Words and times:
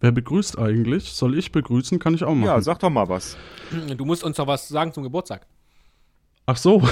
Wer 0.00 0.12
begrüßt 0.12 0.58
eigentlich? 0.58 1.12
Soll 1.12 1.36
ich 1.36 1.52
begrüßen? 1.52 1.98
Kann 1.98 2.14
ich 2.14 2.24
auch 2.24 2.34
machen. 2.34 2.46
Ja, 2.46 2.60
sag 2.62 2.78
doch 2.78 2.88
mal 2.88 3.08
was. 3.10 3.36
Du 3.96 4.06
musst 4.06 4.24
uns 4.24 4.36
doch 4.38 4.46
was 4.46 4.66
sagen 4.66 4.94
zum 4.94 5.02
Geburtstag. 5.02 5.46
Ach 6.46 6.56
so. 6.56 6.82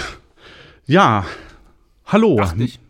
Ja. 0.85 1.25
Hallo. 2.05 2.39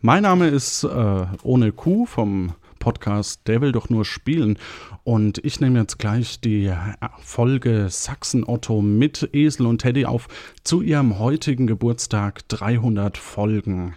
Mein 0.01 0.25
Name 0.25 0.49
ist 0.49 0.83
äh, 0.83 1.27
Ohne 1.43 1.73
Kuh 1.73 2.05
vom 2.07 2.55
Podcast 2.81 3.43
Der 3.47 3.61
will 3.61 3.71
doch 3.71 3.91
nur 3.91 4.05
spielen. 4.05 4.59
Und 5.05 5.39
ich 5.45 5.61
nehme 5.61 5.79
jetzt 5.79 5.99
gleich 5.99 6.41
die 6.41 6.73
Folge 7.21 7.87
Sachsen 7.89 8.45
Otto 8.45 8.83
mit 8.83 9.31
Esel 9.33 9.67
und 9.67 9.83
Teddy 9.83 10.05
auf 10.05 10.27
zu 10.65 10.83
ihrem 10.83 11.21
heutigen 11.21 11.69
Geburtstag 11.69 12.49
300 12.49 13.19
Folgen. 13.19 13.95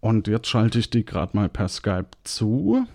Und 0.00 0.28
jetzt 0.28 0.48
schalte 0.48 0.78
ich 0.78 0.90
die 0.90 1.06
gerade 1.06 1.34
mal 1.34 1.48
per 1.48 1.68
Skype 1.68 2.10
zu. 2.22 2.86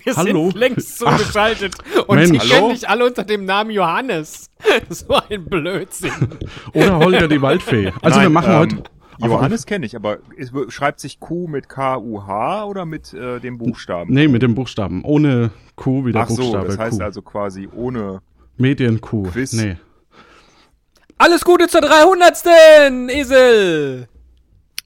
Wir 0.04 0.16
Hallo. 0.16 0.50
sind 0.50 0.58
längst 0.58 1.02
Ach, 1.04 1.18
zugeschaltet. 1.18 1.74
Und 2.06 2.16
Mensch. 2.18 2.30
die 2.30 2.38
kennen 2.38 2.62
Hallo? 2.62 2.72
dich 2.72 2.88
alle 2.88 3.06
unter 3.06 3.24
dem 3.24 3.44
Namen 3.44 3.70
Johannes. 3.70 4.50
So 4.88 5.14
ein 5.28 5.44
Blödsinn. 5.44 6.12
Oder 6.74 6.98
Holger 6.98 7.28
die 7.28 7.40
Waldfee. 7.40 7.92
Also 8.02 8.20
wir 8.20 8.24
Nein, 8.24 8.32
machen 8.32 8.52
ähm, 8.52 8.58
heute. 8.58 8.82
Johannes 9.18 9.64
kenne 9.66 9.86
ich, 9.86 9.96
aber 9.96 10.18
es 10.36 10.50
schreibt 10.68 11.00
sich 11.00 11.20
Q 11.20 11.46
mit 11.46 11.68
K-U-H 11.68 12.64
oder 12.64 12.84
mit 12.84 13.14
äh, 13.14 13.40
dem 13.40 13.58
Buchstaben? 13.58 14.12
Nee, 14.12 14.28
mit 14.28 14.42
dem 14.42 14.54
Buchstaben. 14.54 15.04
Ohne 15.04 15.50
Q 15.74 16.04
wie 16.04 16.12
der 16.12 16.22
Ach 16.22 16.28
so, 16.28 16.36
Buchstabe 16.36 16.66
das 16.68 16.78
heißt 16.78 16.98
Q. 16.98 17.04
also 17.04 17.22
quasi 17.22 17.68
ohne. 17.74 18.20
Medien-Q. 18.58 19.22
Quiz. 19.32 19.52
Nee. 19.52 19.76
Alles 21.18 21.44
Gute 21.44 21.68
zur 21.68 21.80
300. 21.80 22.44
Esel. 23.10 24.08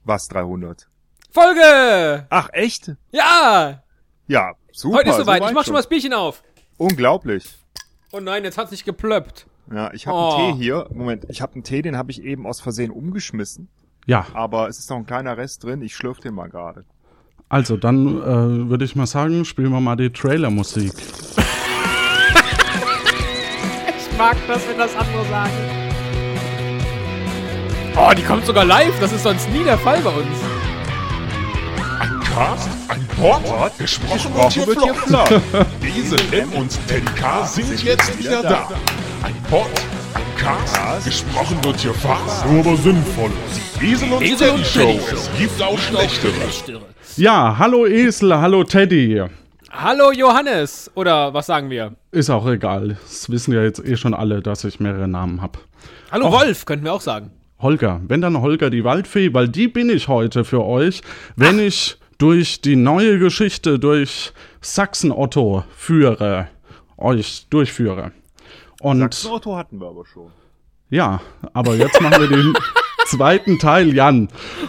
Was, 0.04 0.28
300? 0.28 0.88
Folge. 1.32 2.26
Ach, 2.30 2.48
echt? 2.52 2.92
Ja. 3.12 3.82
Ja, 4.26 4.52
super. 4.80 4.98
Heute 4.98 5.10
ist 5.10 5.16
soweit. 5.16 5.40
ich 5.42 5.48
weit 5.48 5.54
mach 5.54 5.64
schon 5.64 5.72
mal 5.74 5.78
das 5.80 5.88
Bierchen 5.88 6.12
auf. 6.12 6.42
Unglaublich. 6.76 7.56
Oh 8.12 8.20
nein, 8.20 8.42
jetzt 8.44 8.58
hat's 8.58 8.70
nicht 8.70 8.84
geplöppt. 8.84 9.46
Ja, 9.72 9.92
ich 9.92 10.06
habe 10.06 10.16
Oh. 10.18 10.30
einen 10.36 10.58
Tee 10.58 10.64
hier. 10.64 10.86
Moment, 10.92 11.26
ich 11.28 11.42
habe 11.42 11.54
einen 11.54 11.62
Tee, 11.62 11.82
den 11.82 11.96
habe 11.96 12.10
ich 12.10 12.22
eben 12.22 12.46
aus 12.46 12.60
Versehen 12.60 12.90
umgeschmissen. 12.90 13.68
Ja, 14.06 14.26
Aber 14.32 14.68
es 14.68 14.78
ist 14.78 14.90
noch 14.90 14.96
ein 14.96 15.06
kleiner 15.06 15.36
Rest 15.36 15.62
drin. 15.62 15.82
Ich 15.82 15.94
schlürf 15.94 16.18
den 16.18 16.34
mal 16.34 16.48
gerade. 16.48 16.84
also 17.48 17.76
dann 17.76 18.16
äh, 18.20 18.68
würde 18.70 18.84
ich 18.84 18.96
mal 18.96 19.06
sagen, 19.06 19.44
spielen 19.44 19.70
wir 19.70 19.80
mal 19.80 19.96
die 19.96 20.10
Trailermusik. 20.10 20.92
Ich 23.96 24.18
mag 24.18 24.36
das, 24.48 24.68
wenn 24.68 24.76
das 24.76 24.94
andere 24.96 25.24
sagen. 25.30 25.52
Oh, 27.96 28.12
die 28.14 28.22
kommt 28.22 28.44
sogar 28.44 28.64
live. 28.66 28.98
Das 29.00 29.12
ist 29.12 29.22
sonst 29.22 29.48
nie 29.50 29.64
der 29.64 29.78
Fall 29.78 30.00
bei 30.02 30.10
uns. 30.10 30.26
Ein 32.30 32.36
Cast, 32.36 32.68
ein 32.86 33.06
Port, 33.16 33.78
gesprochen 33.78 34.34
wird 34.34 34.52
hier 34.52 34.62
flott. 34.62 35.28
flott. 35.28 35.66
Esel 35.82 36.18
M 36.32 36.52
und 36.52 36.78
Teddy 36.86 37.04
K 37.16 37.44
sind 37.44 37.82
jetzt 37.82 38.18
wieder 38.18 38.42
da. 38.42 38.68
Ein 39.24 39.34
Port, 39.50 39.68
ein 40.14 40.22
Cast, 40.36 41.04
gesprochen 41.04 41.58
wird 41.64 41.80
hier 41.80 41.92
fast, 41.92 42.46
nur 42.46 42.60
aber 42.60 42.76
sinnvoll. 42.76 43.32
Esel 43.82 44.12
und 44.12 44.22
Esel 44.22 44.50
Teddy 44.50 44.64
Show, 44.64 45.00
es 45.12 45.28
gibt 45.38 45.60
auch 45.60 45.76
schlechtere. 45.76 46.80
Ja, 47.16 47.56
hallo 47.58 47.84
Esel, 47.86 48.32
hallo 48.36 48.62
Teddy. 48.62 49.24
Hallo 49.72 50.12
Johannes. 50.12 50.88
Oder 50.94 51.34
was 51.34 51.46
sagen 51.46 51.68
wir? 51.68 51.96
Ist 52.12 52.30
auch 52.30 52.46
egal. 52.46 52.96
Das 53.02 53.28
wissen 53.28 53.52
ja 53.52 53.62
jetzt 53.64 53.84
eh 53.84 53.96
schon 53.96 54.14
alle, 54.14 54.40
dass 54.40 54.62
ich 54.62 54.78
mehrere 54.78 55.08
Namen 55.08 55.42
habe. 55.42 55.58
Hallo 56.12 56.30
Wolf, 56.30 56.64
könnten 56.64 56.84
wir 56.84 56.92
auch 56.92 57.00
sagen. 57.00 57.32
Holger, 57.58 58.00
wenn 58.06 58.20
dann 58.20 58.40
Holger 58.40 58.70
die 58.70 58.84
Waldfee, 58.84 59.34
weil 59.34 59.48
die 59.48 59.66
bin 59.66 59.90
ich 59.90 60.06
heute 60.06 60.44
für 60.44 60.64
euch, 60.64 61.02
wenn 61.34 61.58
ich 61.58 61.96
durch 62.20 62.60
die 62.60 62.76
neue 62.76 63.18
Geschichte, 63.18 63.78
durch 63.78 64.32
Sachsen-Otto 64.60 65.64
führe, 65.74 66.48
euch 66.98 67.46
durchführe. 67.50 68.12
Und 68.80 69.00
Sachsen-Otto 69.00 69.56
hatten 69.56 69.80
wir 69.80 69.88
aber 69.88 70.04
schon. 70.06 70.30
ja, 70.90 71.20
aber 71.54 71.74
jetzt 71.74 72.00
machen 72.00 72.20
wir 72.20 72.28
den 72.28 72.52
zweiten 73.06 73.58
Teil, 73.58 73.94
Jan. 73.94 74.28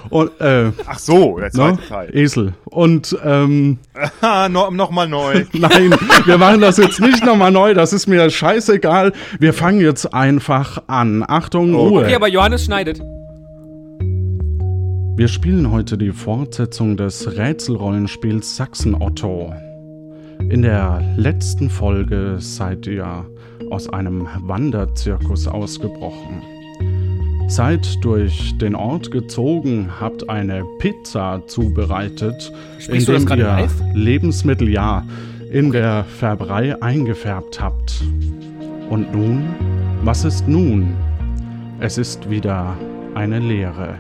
Und, 0.09 0.40
äh, 0.40 0.72
Ach 0.88 0.97
so, 0.97 1.38
der 1.38 1.47
ne? 1.47 1.51
zweite 1.51 1.88
Teil. 1.88 2.16
Esel. 2.16 2.53
Und 2.66 3.17
ähm, 3.23 3.79
Ah, 4.22 4.47
no, 4.47 4.72
noch 4.72 4.90
mal 4.91 5.07
neu. 5.07 5.45
Nein, 5.53 5.94
wir 6.25 6.38
machen 6.38 6.61
das 6.61 6.78
jetzt 6.78 7.01
nicht 7.01 7.25
nochmal 7.25 7.51
neu, 7.51 7.73
das 7.73 7.91
ist 7.91 8.07
mir 8.07 8.29
scheißegal. 8.29 9.11
Wir 9.40 9.53
fangen 9.53 9.81
jetzt 9.81 10.13
einfach 10.13 10.84
an. 10.88 11.25
Achtung, 11.28 11.75
Ruhe. 11.75 12.06
Okay, 12.06 12.16
aber 12.16 12.29
Johannes 12.29 12.63
schneidet. 12.63 13.01
Wir 15.13 15.27
spielen 15.27 15.69
heute 15.69 15.97
die 15.97 16.11
Fortsetzung 16.13 16.95
des 16.95 17.38
Rätselrollenspiels 17.38 18.55
Sachsen-Otto. 18.55 19.53
In 20.49 20.61
der 20.61 21.01
letzten 21.17 21.69
Folge 21.69 22.38
seid 22.39 22.88
ihr 22.88 23.25
aus 23.69 23.89
einem 23.89 24.27
Wanderzirkus 24.39 25.47
ausgebrochen. 25.47 26.41
Seid 27.49 28.03
durch 28.03 28.57
den 28.57 28.73
Ort 28.73 29.11
gezogen, 29.11 29.89
habt 29.99 30.29
eine 30.29 30.63
Pizza 30.79 31.43
zubereitet, 31.45 32.51
Sprichst 32.79 33.09
das 33.09 33.25
gerade 33.25 33.41
ihr 33.41 33.47
live? 33.47 33.81
Lebensmittel 33.93 34.69
ja 34.69 35.05
in 35.51 35.72
der 35.72 36.05
Färberei 36.05 36.81
eingefärbt 36.81 37.61
habt. 37.61 38.01
Und 38.89 39.13
nun, 39.13 39.43
was 40.03 40.23
ist 40.23 40.47
nun? 40.47 40.95
Es 41.81 41.97
ist 41.97 42.29
wieder 42.29 42.78
eine 43.13 43.39
Leere. 43.39 43.99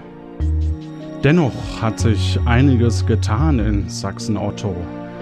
Dennoch 1.23 1.53
hat 1.79 1.99
sich 1.99 2.39
einiges 2.45 3.05
getan 3.05 3.59
in 3.59 3.87
Sachsen-Otto, 3.87 4.75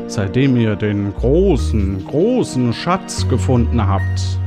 seitdem 0.07 0.55
ihr 0.55 0.77
den 0.77 1.13
großen, 1.13 2.05
großen 2.05 2.71
Schatz 2.71 3.27
gefunden 3.27 3.85
habt. 3.85 4.39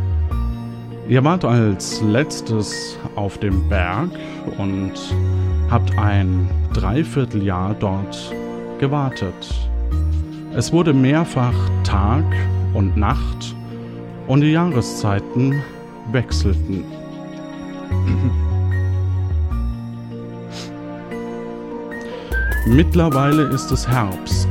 Ihr 1.09 1.23
wart 1.25 1.45
als 1.45 2.01
letztes 2.01 2.97
auf 3.17 3.37
dem 3.37 3.69
Berg 3.69 4.09
und 4.57 4.93
habt 5.71 5.99
ein 5.99 6.49
Dreivierteljahr 6.73 7.77
dort 7.79 8.35
gewartet. 8.79 9.69
Es 10.55 10.73
wurde 10.73 10.95
mehrfach 10.95 11.55
Tag 11.85 12.25
und 12.73 12.97
Nacht 12.97 13.55
und 14.27 14.41
die 14.41 14.53
Jahreszeiten 14.53 15.63
wechselten. 16.13 16.85
Mittlerweile 22.67 23.43
ist 23.43 23.73
es 23.73 23.89
Herbst. 23.89 24.49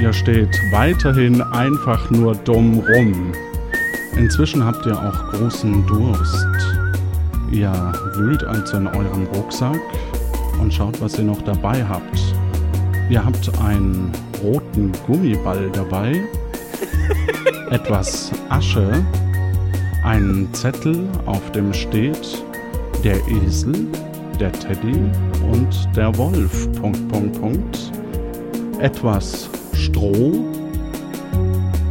Ihr 0.00 0.12
steht 0.12 0.54
weiterhin 0.70 1.40
einfach 1.40 2.10
nur 2.10 2.34
dumm 2.34 2.80
rum. 2.80 3.32
Inzwischen 4.16 4.62
habt 4.64 4.84
ihr 4.84 4.96
auch 4.96 5.32
großen 5.32 5.86
Durst. 5.86 6.46
Ihr 7.50 7.72
wühlt 8.16 8.44
also 8.44 8.76
in 8.76 8.86
eurem 8.86 9.26
Rucksack 9.34 9.80
und 10.60 10.74
schaut, 10.74 11.00
was 11.00 11.18
ihr 11.18 11.24
noch 11.24 11.40
dabei 11.42 11.82
habt. 11.82 12.20
Ihr 13.08 13.24
habt 13.24 13.50
einen 13.60 14.12
roten 14.42 14.92
Gummiball 15.06 15.70
dabei, 15.72 16.22
etwas 17.70 18.30
Asche, 18.50 19.02
einen 20.04 20.52
Zettel, 20.52 21.08
auf 21.24 21.50
dem 21.52 21.72
steht 21.72 22.44
der 23.02 23.16
Esel, 23.28 23.74
der 24.38 24.52
Teddy 24.52 25.00
und 25.50 25.96
der 25.96 26.16
Wolf. 26.18 26.68
Punkt, 26.84 27.08
Punkt, 27.08 27.40
Punkt. 27.40 27.92
Etwas 28.78 29.48
Stroh, 29.72 30.44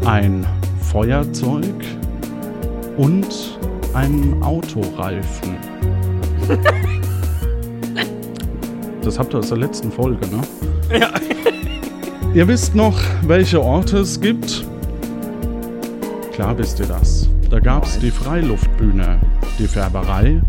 ein 0.05 0.45
Feuerzeug 0.81 1.73
und 2.97 3.57
einen 3.95 4.43
Autoreifen. 4.43 5.55
Das 9.01 9.17
habt 9.17 9.33
ihr 9.33 9.39
aus 9.39 9.49
der 9.49 9.57
letzten 9.57 9.91
Folge, 9.91 10.27
ne? 10.27 10.99
Ja. 10.99 11.09
Ihr 12.35 12.47
wisst 12.47 12.75
noch, 12.75 12.99
welche 13.25 13.59
Orte 13.63 13.97
es 13.97 14.21
gibt? 14.21 14.63
Klar 16.33 16.55
wisst 16.59 16.79
ihr 16.79 16.85
das. 16.85 17.27
Da 17.49 17.59
gab's 17.59 17.97
die 17.97 18.11
Freiluftbühne, 18.11 19.17
die 19.57 19.67
Färberei, 19.67 20.39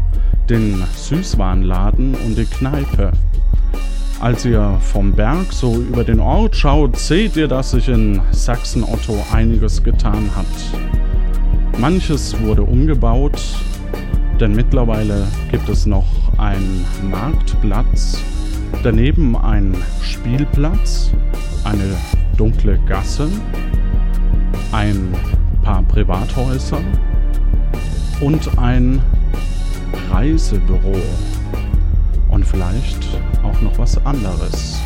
den 0.50 0.84
Süßwarenladen 0.96 2.14
und 2.26 2.36
die 2.36 2.44
Kneipe. 2.44 3.10
Als 4.24 4.46
ihr 4.46 4.78
vom 4.80 5.12
Berg 5.12 5.52
so 5.52 5.74
über 5.74 6.02
den 6.02 6.18
Ort 6.18 6.56
schaut, 6.56 6.98
seht 6.98 7.36
ihr, 7.36 7.46
dass 7.46 7.72
sich 7.72 7.90
in 7.90 8.22
Sachsen-Otto 8.30 9.22
einiges 9.30 9.82
getan 9.82 10.30
hat. 10.34 10.46
Manches 11.78 12.34
wurde 12.40 12.62
umgebaut, 12.62 13.38
denn 14.40 14.54
mittlerweile 14.54 15.26
gibt 15.50 15.68
es 15.68 15.84
noch 15.84 16.06
einen 16.38 16.86
Marktplatz, 17.10 18.18
daneben 18.82 19.36
einen 19.36 19.76
Spielplatz, 20.00 21.10
eine 21.64 21.94
dunkle 22.38 22.78
Gasse, 22.86 23.28
ein 24.72 25.14
paar 25.62 25.82
Privathäuser 25.82 26.80
und 28.22 28.56
ein 28.56 29.02
Reisebüro 30.10 30.96
und 32.30 32.46
vielleicht 32.46 33.13
auch 33.44 33.60
noch 33.60 33.78
was 33.78 34.04
anderes. 34.04 34.80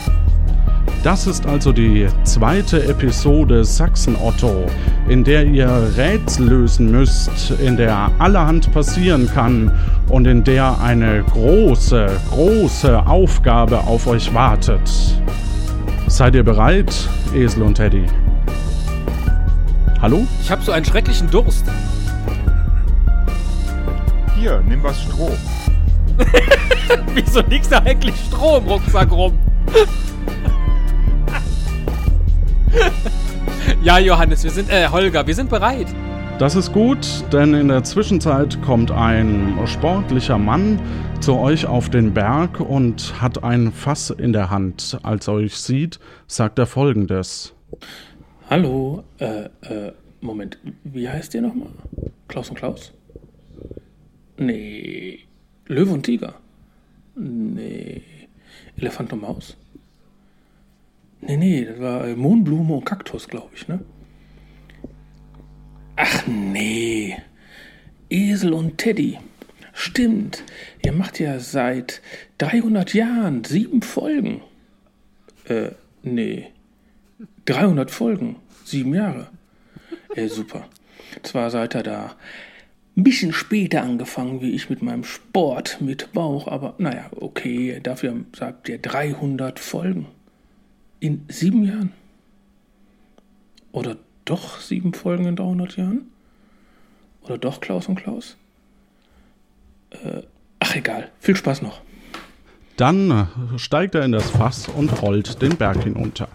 Das 1.05 1.27
ist 1.29 1.47
also 1.47 1.73
die 1.73 2.09
zweite 2.25 2.85
Episode 2.89 3.65
Sachsen 3.65 4.17
Otto, 4.17 4.67
in 5.09 5.23
der 5.23 5.47
ihr 5.47 5.93
Rätsel 5.97 6.49
lösen 6.49 6.91
müsst, 6.91 7.53
in 7.53 7.77
der 7.77 8.11
allerhand 8.19 8.73
passieren 8.73 9.31
kann 9.33 9.71
und 10.09 10.27
in 10.27 10.43
der 10.43 10.81
eine 10.81 11.23
große, 11.23 12.09
große 12.31 13.07
Aufgabe 13.07 13.79
auf 13.79 14.07
euch 14.09 14.35
wartet. 14.35 14.91
Seid 16.09 16.35
ihr 16.35 16.43
bereit, 16.43 16.93
Esel 17.33 17.63
und 17.63 17.75
Teddy? 17.75 18.05
Hallo? 20.03 20.27
Ich 20.43 20.51
habe 20.51 20.63
so 20.63 20.73
einen 20.73 20.85
schrecklichen 20.85 21.31
Durst. 21.31 21.65
Hier, 24.37 24.63
nimm 24.67 24.83
was 24.83 25.01
Stroh. 25.03 25.37
Wieso 27.15 27.41
liegt 27.41 27.71
da 27.71 27.79
eigentlich 27.79 28.15
Stroh 28.27 28.59
im 28.59 28.65
Rucksack 28.65 29.11
rum? 29.11 29.39
ja, 33.83 33.99
Johannes, 33.99 34.45
wir 34.45 34.51
sind, 34.51 34.71
äh, 34.71 34.89
Holger, 34.89 35.27
wir 35.27 35.35
sind 35.35 35.51
bereit. 35.51 35.89
Das 36.39 36.55
ist 36.55 36.73
gut, 36.73 37.07
denn 37.33 37.55
in 37.55 37.69
der 37.69 37.83
Zwischenzeit 37.83 38.61
kommt 38.63 38.93
ein 38.93 39.59
sportlicher 39.67 40.39
Mann 40.39 40.81
zu 41.21 41.37
euch 41.37 41.67
auf 41.67 41.91
den 41.91 42.15
Berg 42.15 42.61
und 42.61 43.21
hat 43.21 43.43
ein 43.43 43.73
Fass 43.73 44.11
in 44.11 44.33
der 44.33 44.49
Hand. 44.49 44.99
Als 45.03 45.27
er 45.27 45.35
euch 45.35 45.57
sieht, 45.57 45.99
sagt 46.29 46.61
er 46.61 46.67
folgendes. 46.67 47.55
Hallo, 48.49 49.03
äh, 49.19 49.47
äh, 49.63 49.93
Moment, 50.21 50.59
wie 50.85 51.09
heißt 51.09 51.35
ihr 51.35 51.43
nochmal? 51.43 51.71
Klaus 52.29 52.51
und 52.51 52.57
Klaus? 52.57 52.93
Nee. 54.37 55.28
Löwe 55.69 55.93
und 55.93 56.03
Tiger? 56.03 56.35
Nee. 57.15 58.03
Elefant 58.77 59.13
und 59.13 59.23
Maus? 59.23 59.57
Nee, 61.21 61.37
nee, 61.37 61.65
das 61.65 61.79
war 61.81 62.07
äh, 62.07 62.17
Mohnblume 62.17 62.75
und 62.75 62.85
Kaktus, 62.85 63.29
glaube 63.29 63.51
ich, 63.55 63.69
ne? 63.69 63.81
Ach 65.97 66.27
nee. 66.27 67.17
Esel 68.09 68.53
und 68.53 68.79
Teddy. 68.79 69.19
Stimmt. 69.73 70.43
Ihr 70.85 70.93
macht 70.93 71.21
ja 71.21 71.39
seit 71.39 72.01
300 72.39 72.95
Jahren 72.95 73.45
sieben 73.45 73.83
Folgen. 73.83 74.43
Äh, 75.45 75.71
nee. 76.03 76.47
300 77.45 77.91
Folgen. 77.91 78.37
Sieben 78.65 78.95
Jahre. 78.95 79.29
Äh, 80.15 80.29
super. 80.29 80.67
Zwar 81.23 81.51
seid 81.51 81.75
ihr 81.75 81.83
da 81.83 82.17
ein 82.99 83.05
bisschen 83.05 83.33
später 83.33 83.83
angefangen, 83.83 84.41
wie 84.41 84.51
ich 84.51 84.71
mit 84.71 84.83
meinem 84.83 85.05
Sport 85.05 85.81
mit 85.81 86.13
Bauch, 86.13 86.49
aber 86.49 86.75
naja, 86.79 87.09
okay, 87.13 87.79
dafür 87.81 88.25
sagt 88.37 88.69
ihr 88.69 88.79
300 88.79 89.61
Folgen. 89.61 90.07
In 90.99 91.25
sieben 91.29 91.65
Jahren? 91.65 91.93
Oder 93.71 93.99
doch 94.25 94.59
sieben 94.59 94.95
Folgen 94.95 95.27
in 95.27 95.37
300 95.37 95.77
Jahren? 95.77 96.11
Oder 97.23 97.39
doch 97.39 97.61
Klaus 97.61 97.87
und 97.87 97.95
Klaus? 97.95 98.37
Äh, 99.91 100.23
ach 100.59 100.75
egal, 100.75 101.13
viel 101.21 101.37
Spaß 101.37 101.63
noch. 101.63 101.81
Dann 102.77 103.29
steigt 103.59 103.95
er 103.95 104.05
in 104.05 104.13
das 104.13 104.31
Fass 104.31 104.67
und 104.67 105.03
rollt 105.03 105.41
den 105.41 105.57
Berg 105.57 105.85
hinunter. 105.85 106.29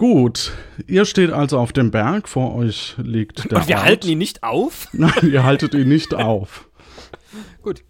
Gut, 0.00 0.52
ihr 0.86 1.04
steht 1.04 1.30
also 1.30 1.58
auf 1.58 1.74
dem 1.74 1.90
Berg, 1.90 2.26
vor 2.26 2.54
euch 2.54 2.94
liegt 2.96 3.50
der 3.50 3.58
Und 3.58 3.68
wir 3.68 3.76
Ort. 3.76 3.84
halten 3.84 4.08
ihn 4.08 4.16
nicht 4.16 4.42
auf? 4.42 4.88
Nein, 4.92 5.30
ihr 5.30 5.44
haltet 5.44 5.74
ihn 5.74 5.90
nicht 5.90 6.14
auf. 6.14 6.70
Gut. 7.60 7.84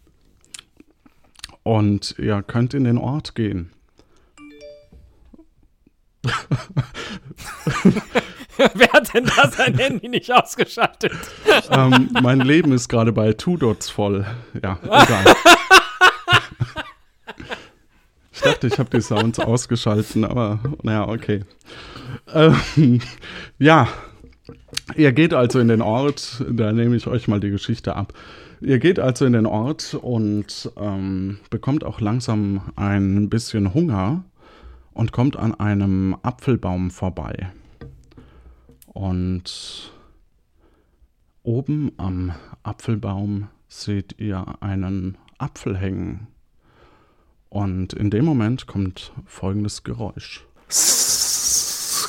Und 1.63 2.17
ihr 2.19 2.43
könnt 2.43 2.75
in 2.75 2.83
den 2.83 2.99
Ort 2.99 3.37
gehen. 3.37 3.71
Wer 8.75 8.93
hat 8.93 9.15
denn 9.15 9.27
da 9.37 9.49
sein 9.49 9.79
Handy 9.79 10.09
nicht 10.09 10.33
ausgeschaltet? 10.33 11.13
ähm, 11.71 12.11
mein 12.21 12.41
Leben 12.41 12.73
ist 12.73 12.89
gerade 12.89 13.13
bei 13.13 13.35
Two 13.35 13.57
Dots 13.57 13.89
voll. 13.89 14.27
Ja, 14.61 14.81
egal. 14.83 15.25
Ich 18.43 18.45
dachte, 18.45 18.69
ich 18.69 18.79
habe 18.79 18.89
die 18.89 19.03
Sounds 19.03 19.39
ausgeschalten, 19.39 20.25
aber 20.25 20.61
naja, 20.83 21.07
okay. 21.07 21.45
Ähm, 22.33 23.01
ja, 23.59 23.87
ihr 24.97 25.13
geht 25.13 25.35
also 25.35 25.59
in 25.59 25.69
den 25.69 25.83
Ort, 25.83 26.43
da 26.49 26.73
nehme 26.73 26.97
ich 26.97 27.07
euch 27.07 27.29
mal 27.29 27.39
die 27.39 27.51
Geschichte 27.51 27.95
ab. 27.95 28.15
Ihr 28.63 28.79
geht 28.79 28.99
also 28.99 29.27
in 29.27 29.35
den 29.35 29.45
Ort 29.45 29.93
und 29.93 30.73
ähm, 30.79 31.39
bekommt 31.51 31.85
auch 31.85 32.01
langsam 32.01 32.63
ein 32.77 33.29
bisschen 33.29 33.75
Hunger 33.75 34.25
und 34.95 35.13
kommt 35.13 35.37
an 35.37 35.55
einem 35.55 36.17
Apfelbaum 36.23 36.91
vorbei. 36.91 37.53
Und 38.87 39.93
oben 41.43 41.93
am 41.99 42.33
Apfelbaum 42.63 43.49
seht 43.69 44.19
ihr 44.19 44.47
einen 44.61 45.19
Apfel 45.37 45.77
hängen. 45.77 46.29
Und 47.51 47.93
in 47.93 48.11
dem 48.11 48.25
Moment 48.25 48.69
kommt 48.69 49.13
folgendes 49.27 49.83
Geräusch. 49.83 50.47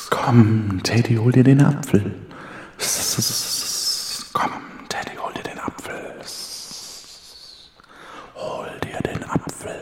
Komm, 0.08 0.80
Teddy, 0.84 1.16
hol 1.16 1.32
dir 1.32 1.42
den 1.42 1.60
Apfel. 1.60 2.14
Komm, 4.32 4.52
Teddy, 4.88 5.16
hol 5.16 5.32
dir 5.34 5.42
den 5.42 5.58
Apfel. 5.58 6.14
Hol 8.36 8.68
dir 8.84 9.00
den 9.00 9.24
Apfel. 9.24 9.74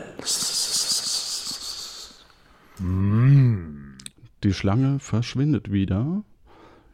Die 4.43 4.53
Schlange 4.53 4.97
verschwindet 4.97 5.71
wieder. 5.71 6.23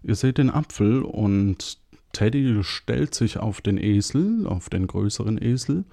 Ihr 0.04 0.16
seht 0.16 0.38
den 0.40 0.50
Apfel 0.50 1.04
und 1.04 1.78
Teddy 2.12 2.62
stellt 2.64 3.16
sich 3.16 3.38
auf 3.38 3.62
den 3.62 3.78
Esel, 3.78 4.46
auf 4.46 4.69
den 4.69 4.88
größeren 4.88 5.42
Esel, 5.42 5.86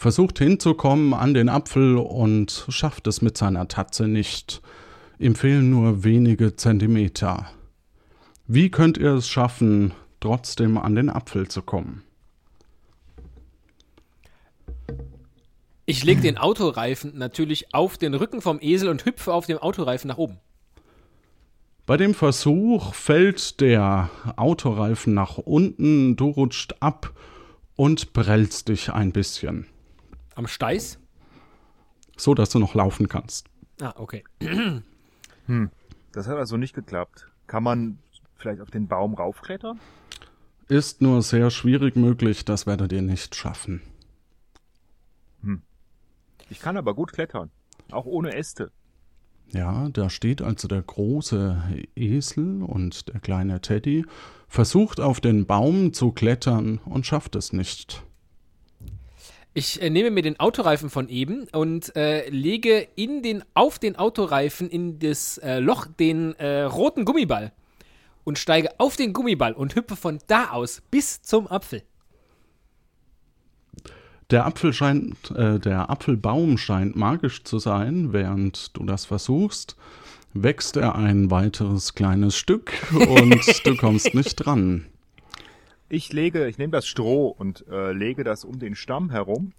versucht 0.00 0.38
hinzukommen 0.38 1.12
an 1.12 1.34
den 1.34 1.50
Apfel 1.50 1.98
und 1.98 2.64
schafft 2.70 3.06
es 3.06 3.20
mit 3.20 3.36
seiner 3.36 3.68
Tatze 3.68 4.08
nicht. 4.08 4.62
Ihm 5.18 5.34
fehlen 5.34 5.68
nur 5.68 6.04
wenige 6.04 6.56
Zentimeter. 6.56 7.50
Wie 8.46 8.70
könnt 8.70 8.96
ihr 8.96 9.12
es 9.12 9.28
schaffen, 9.28 9.92
trotzdem 10.18 10.78
an 10.78 10.94
den 10.94 11.10
Apfel 11.10 11.48
zu 11.48 11.60
kommen? 11.60 12.02
Ich 15.84 16.02
lege 16.02 16.22
den 16.22 16.38
Autoreifen 16.38 17.18
natürlich 17.18 17.74
auf 17.74 17.98
den 17.98 18.14
Rücken 18.14 18.40
vom 18.40 18.58
Esel 18.62 18.88
und 18.88 19.04
hüpfe 19.04 19.34
auf 19.34 19.44
dem 19.44 19.58
Autoreifen 19.58 20.08
nach 20.08 20.16
oben. 20.16 20.38
Bei 21.84 21.98
dem 21.98 22.14
Versuch 22.14 22.94
fällt 22.94 23.60
der 23.60 24.08
Autoreifen 24.36 25.12
nach 25.12 25.36
unten, 25.36 26.16
du 26.16 26.30
rutscht 26.30 26.76
ab 26.80 27.12
und 27.76 28.14
prellst 28.14 28.68
dich 28.68 28.94
ein 28.94 29.12
bisschen, 29.12 29.66
Am 30.34 30.46
Steiß? 30.46 30.98
so 32.20 32.34
dass 32.34 32.50
du 32.50 32.58
noch 32.58 32.74
laufen 32.74 33.08
kannst. 33.08 33.48
Ah, 33.80 33.94
okay. 33.96 34.24
Das 36.12 36.28
hat 36.28 36.38
also 36.38 36.56
nicht 36.56 36.74
geklappt. 36.74 37.26
Kann 37.48 37.64
man 37.64 37.98
vielleicht 38.36 38.60
auf 38.60 38.70
den 38.70 38.86
Baum 38.86 39.14
raufklettern? 39.14 39.80
Ist 40.68 41.02
nur 41.02 41.22
sehr 41.22 41.50
schwierig 41.50 41.96
möglich, 41.96 42.44
das 42.44 42.66
werdet 42.66 42.92
ihr 42.92 43.02
nicht 43.02 43.34
schaffen. 43.34 43.80
Ich 46.50 46.60
kann 46.60 46.76
aber 46.76 46.94
gut 46.94 47.12
klettern. 47.12 47.50
Auch 47.90 48.06
ohne 48.06 48.34
Äste. 48.34 48.70
Ja, 49.52 49.88
da 49.88 50.10
steht 50.10 50.42
also 50.42 50.68
der 50.68 50.82
große 50.82 51.62
Esel 51.96 52.62
und 52.62 53.08
der 53.08 53.20
kleine 53.20 53.60
Teddy, 53.60 54.04
versucht 54.46 55.00
auf 55.00 55.20
den 55.20 55.46
Baum 55.46 55.92
zu 55.92 56.12
klettern 56.12 56.78
und 56.84 57.06
schafft 57.06 57.34
es 57.34 57.52
nicht. 57.52 58.04
Ich 59.52 59.82
äh, 59.82 59.90
nehme 59.90 60.10
mir 60.10 60.22
den 60.22 60.38
Autoreifen 60.38 60.90
von 60.90 61.08
eben 61.08 61.48
und 61.52 61.94
äh, 61.96 62.28
lege 62.28 62.86
in 62.94 63.22
den, 63.22 63.42
auf 63.54 63.80
den 63.80 63.96
Autoreifen 63.96 64.70
in 64.70 65.00
das 65.00 65.38
äh, 65.38 65.58
Loch 65.58 65.86
den 65.86 66.34
äh, 66.36 66.62
roten 66.62 67.04
Gummiball 67.04 67.52
und 68.22 68.38
steige 68.38 68.78
auf 68.78 68.94
den 68.94 69.12
Gummiball 69.12 69.52
und 69.52 69.74
hüpfe 69.74 69.96
von 69.96 70.20
da 70.28 70.50
aus 70.50 70.82
bis 70.92 71.22
zum 71.22 71.48
Apfel. 71.48 71.82
Der 74.30 74.46
Apfel 74.46 74.72
scheint, 74.72 75.32
äh, 75.32 75.58
der 75.58 75.90
Apfelbaum 75.90 76.56
scheint 76.56 76.94
magisch 76.94 77.42
zu 77.42 77.58
sein, 77.58 78.12
während 78.12 78.76
du 78.76 78.84
das 78.84 79.04
versuchst, 79.04 79.76
wächst 80.32 80.76
er 80.76 80.94
ein 80.94 81.32
weiteres 81.32 81.94
kleines 81.94 82.36
Stück 82.36 82.72
und 82.92 83.66
du 83.66 83.76
kommst 83.76 84.14
nicht 84.14 84.36
dran. 84.36 84.86
Ich 85.92 86.12
lege, 86.12 86.46
ich 86.46 86.56
nehme 86.56 86.70
das 86.70 86.86
Stroh 86.86 87.26
und 87.26 87.64
äh, 87.68 87.90
lege 87.90 88.22
das 88.22 88.44
um 88.44 88.60
den 88.60 88.76
Stamm 88.76 89.10
herum 89.10 89.52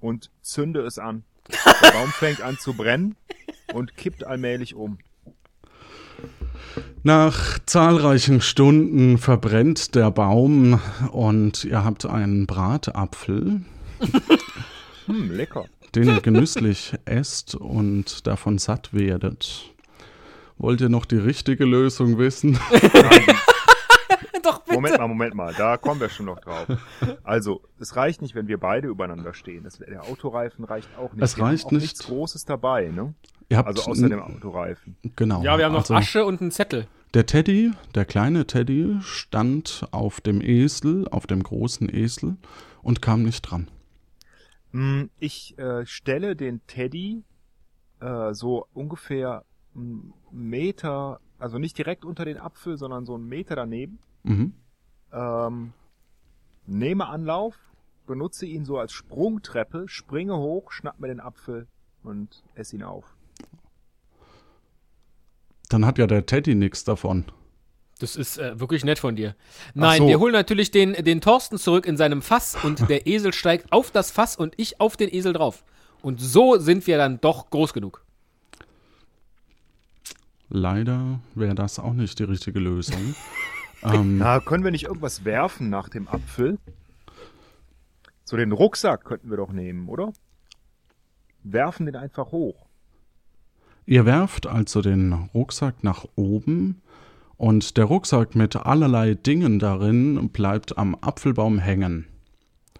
und 0.00 0.30
zünde 0.40 0.80
es 0.80 0.98
an. 0.98 1.22
Der 1.50 1.90
Baum 1.92 2.08
fängt 2.08 2.40
an 2.40 2.56
zu 2.56 2.72
brennen 2.72 3.14
und 3.74 3.94
kippt 3.94 4.24
allmählich 4.24 4.74
um. 4.74 4.96
Nach 7.02 7.58
zahlreichen 7.66 8.40
Stunden 8.40 9.18
verbrennt 9.18 9.94
der 9.94 10.10
Baum 10.10 10.80
und 11.12 11.64
ihr 11.64 11.84
habt 11.84 12.06
einen 12.06 12.46
Bratapfel. 12.46 13.60
Hm, 15.06 15.32
lecker. 15.32 15.64
den 15.94 16.08
ihr 16.08 16.20
genüsslich 16.20 16.92
esst 17.04 17.54
und 17.54 18.26
davon 18.26 18.58
satt 18.58 18.94
werdet. 18.94 19.72
Wollt 20.56 20.82
ihr 20.82 20.88
noch 20.88 21.04
die 21.04 21.16
richtige 21.16 21.64
Lösung 21.64 22.16
wissen? 22.18 22.60
Doch, 24.50 24.58
bitte. 24.60 24.74
Moment 24.74 24.98
mal, 24.98 25.08
Moment 25.08 25.34
mal, 25.34 25.54
da 25.54 25.76
kommen 25.76 26.00
wir 26.00 26.08
schon 26.08 26.26
noch 26.26 26.40
drauf. 26.40 26.66
Also, 27.24 27.62
es 27.78 27.96
reicht 27.96 28.22
nicht, 28.22 28.34
wenn 28.34 28.48
wir 28.48 28.58
beide 28.58 28.88
übereinander 28.88 29.34
stehen. 29.34 29.64
Das, 29.64 29.78
der 29.78 30.02
Autoreifen 30.04 30.64
reicht 30.64 30.88
auch 30.98 31.12
nicht. 31.12 31.22
Es 31.22 31.36
Wir 31.36 31.44
haben 31.44 31.50
reicht 31.50 31.66
auch 31.66 31.70
nicht. 31.72 31.82
nichts 31.82 32.04
Großes 32.06 32.44
dabei, 32.44 32.88
ne? 32.88 33.14
Ihr 33.48 33.58
habt 33.58 33.68
Also 33.68 33.82
außer 33.90 34.08
dem 34.08 34.20
Autoreifen. 34.22 34.96
Genau. 35.16 35.42
Ja, 35.42 35.58
wir 35.58 35.64
haben 35.64 35.72
noch 35.72 35.80
also, 35.80 35.94
Asche 35.94 36.24
und 36.24 36.40
einen 36.40 36.50
Zettel. 36.50 36.86
Der 37.14 37.26
Teddy, 37.26 37.72
der 37.96 38.04
kleine 38.04 38.46
Teddy, 38.46 38.98
stand 39.00 39.88
auf 39.90 40.20
dem 40.20 40.40
Esel, 40.40 41.08
auf 41.08 41.26
dem 41.26 41.42
großen 41.42 41.88
Esel 41.92 42.36
und 42.82 43.02
kam 43.02 43.24
nicht 43.24 43.42
dran. 43.42 43.68
Hm, 44.72 45.10
Ich 45.18 45.58
äh, 45.58 45.84
stelle 45.86 46.36
den 46.36 46.64
Teddy 46.68 47.24
äh, 48.00 48.32
so 48.32 48.66
ungefähr 48.72 49.44
einen 49.74 50.12
Meter, 50.30 51.18
also 51.40 51.58
nicht 51.58 51.76
direkt 51.76 52.04
unter 52.04 52.24
den 52.24 52.38
Apfel, 52.38 52.76
sondern 52.76 53.04
so 53.04 53.14
einen 53.16 53.26
Meter 53.26 53.56
daneben. 53.56 53.98
Mhm. 54.22 54.54
Ähm, 55.12 55.72
nehme 56.66 57.06
Anlauf, 57.06 57.56
benutze 58.06 58.46
ihn 58.46 58.64
so 58.64 58.78
als 58.78 58.92
Sprungtreppe, 58.92 59.88
springe 59.88 60.36
hoch, 60.36 60.72
schnapp 60.72 61.00
mir 61.00 61.08
den 61.08 61.20
Apfel 61.20 61.66
und 62.02 62.42
esse 62.54 62.76
ihn 62.76 62.82
auf. 62.82 63.14
Dann 65.68 65.86
hat 65.86 65.98
ja 65.98 66.06
der 66.06 66.26
Teddy 66.26 66.54
nichts 66.54 66.84
davon. 66.84 67.26
Das 68.00 68.16
ist 68.16 68.38
äh, 68.38 68.58
wirklich 68.58 68.82
nett 68.84 68.98
von 68.98 69.14
dir. 69.14 69.36
Nein, 69.74 69.98
so. 69.98 70.08
wir 70.08 70.18
holen 70.18 70.32
natürlich 70.32 70.70
den, 70.70 70.94
den 70.94 71.20
Thorsten 71.20 71.58
zurück 71.58 71.86
in 71.86 71.96
seinem 71.96 72.22
Fass 72.22 72.56
und 72.62 72.88
der 72.88 73.06
Esel 73.06 73.32
steigt 73.32 73.72
auf 73.72 73.90
das 73.90 74.10
Fass 74.10 74.36
und 74.36 74.54
ich 74.56 74.80
auf 74.80 74.96
den 74.96 75.12
Esel 75.12 75.32
drauf. 75.32 75.64
Und 76.02 76.20
so 76.20 76.56
sind 76.58 76.86
wir 76.86 76.96
dann 76.96 77.20
doch 77.20 77.50
groß 77.50 77.74
genug. 77.74 78.04
Leider 80.48 81.20
wäre 81.34 81.54
das 81.54 81.78
auch 81.78 81.92
nicht 81.92 82.18
die 82.18 82.24
richtige 82.24 82.58
Lösung. 82.58 83.14
ähm, 83.82 84.18
Na, 84.18 84.40
können 84.40 84.64
wir 84.64 84.70
nicht 84.70 84.84
irgendwas 84.84 85.24
werfen 85.24 85.70
nach 85.70 85.88
dem 85.88 86.08
Apfel? 86.08 86.58
So 88.24 88.36
den 88.36 88.52
Rucksack 88.52 89.04
könnten 89.04 89.30
wir 89.30 89.36
doch 89.36 89.52
nehmen, 89.52 89.88
oder? 89.88 90.12
Werfen 91.42 91.86
den 91.86 91.96
einfach 91.96 92.32
hoch. 92.32 92.66
Ihr 93.86 94.04
werft 94.06 94.46
also 94.46 94.82
den 94.82 95.12
Rucksack 95.34 95.82
nach 95.82 96.04
oben 96.14 96.82
und 97.36 97.76
der 97.76 97.86
Rucksack 97.86 98.34
mit 98.36 98.54
allerlei 98.54 99.14
Dingen 99.14 99.58
darin 99.58 100.28
bleibt 100.28 100.78
am 100.78 100.94
Apfelbaum 101.00 101.58
hängen. 101.58 102.06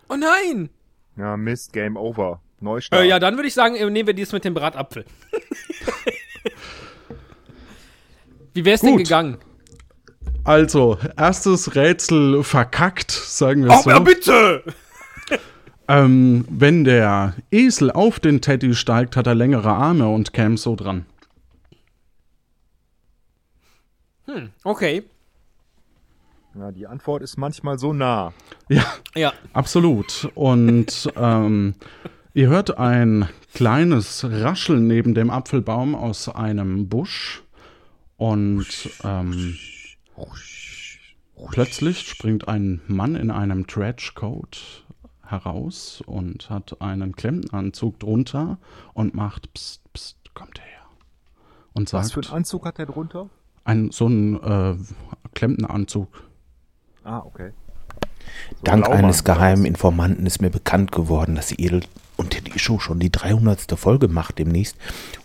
Oh 0.08 0.16
nein! 0.16 0.68
Ja, 1.16 1.36
Mist, 1.36 1.72
Game 1.72 1.96
Over. 1.96 2.40
Neustart. 2.60 3.00
Äh, 3.02 3.08
ja, 3.08 3.18
dann 3.18 3.36
würde 3.36 3.48
ich 3.48 3.54
sagen, 3.54 3.74
äh, 3.74 3.88
nehmen 3.88 4.06
wir 4.06 4.14
dies 4.14 4.32
mit 4.32 4.44
dem 4.44 4.54
Bratapfel. 4.54 5.04
Wie 8.54 8.64
wär's 8.64 8.82
denn 8.82 8.92
Gut. 8.92 9.04
gegangen? 9.04 9.38
Also, 10.44 10.98
erstes 11.16 11.74
Rätsel 11.74 12.42
verkackt, 12.42 13.10
sagen 13.10 13.64
wir 13.64 13.72
so. 13.82 14.00
bitte! 14.00 14.62
Ähm, 15.86 16.44
wenn 16.48 16.84
der 16.84 17.34
Esel 17.50 17.90
auf 17.90 18.20
den 18.20 18.40
Teddy 18.40 18.74
steigt, 18.74 19.16
hat 19.16 19.26
er 19.26 19.34
längere 19.34 19.70
Arme 19.70 20.08
und 20.08 20.32
käme 20.32 20.56
so 20.56 20.76
dran. 20.76 21.04
Okay. 24.62 25.02
Ja, 26.56 26.70
die 26.70 26.86
Antwort 26.86 27.22
ist 27.22 27.36
manchmal 27.36 27.78
so 27.78 27.92
nah. 27.92 28.32
Ja, 28.68 28.84
Ja. 29.16 29.32
absolut. 29.52 30.30
Und 30.34 31.08
ähm, 31.16 31.74
ihr 32.34 32.48
hört 32.48 32.78
ein 32.78 33.28
kleines 33.54 34.24
Rascheln 34.28 34.86
neben 34.86 35.14
dem 35.14 35.30
Apfelbaum 35.30 35.94
aus 35.96 36.28
einem 36.28 36.88
Busch. 36.88 37.42
Und 38.16 38.66
ähm, 39.02 39.56
plötzlich 41.50 42.08
springt 42.08 42.48
ein 42.48 42.80
Mann 42.86 43.16
in 43.16 43.30
einem 43.30 43.66
Trenchcoat 43.66 44.84
heraus 45.24 46.02
und 46.06 46.50
hat 46.50 46.80
einen 46.80 47.14
Klemmnanzug 47.14 47.98
drunter 48.00 48.58
und 48.94 49.14
macht 49.14 49.52
Psst, 49.54 49.80
Psst, 49.92 50.34
kommt 50.34 50.60
her. 50.60 50.66
Und 51.72 51.92
Was 51.92 52.08
sagt, 52.08 52.26
für 52.26 52.30
einen 52.30 52.38
Anzug 52.38 52.66
hat 52.66 52.78
der 52.78 52.86
drunter? 52.86 53.28
ein, 53.64 53.90
so 53.90 54.06
ein 54.06 54.42
äh, 54.42 54.74
Klempneranzug. 55.34 56.08
Ah, 57.04 57.18
okay. 57.18 57.52
So 58.50 58.64
Dank 58.64 58.84
Blaumann 58.84 59.04
eines 59.04 59.24
geheimen 59.24 59.62
was? 59.62 59.68
Informanten 59.68 60.26
ist 60.26 60.42
mir 60.42 60.50
bekannt 60.50 60.92
geworden, 60.92 61.34
dass 61.34 61.48
die 61.48 61.64
Edel 61.64 61.82
und 62.16 62.30
Teddy 62.30 62.58
Show 62.58 62.78
schon 62.78 62.98
die 62.98 63.10
300. 63.10 63.78
Folge 63.78 64.08
macht 64.08 64.38
demnächst. 64.38 64.76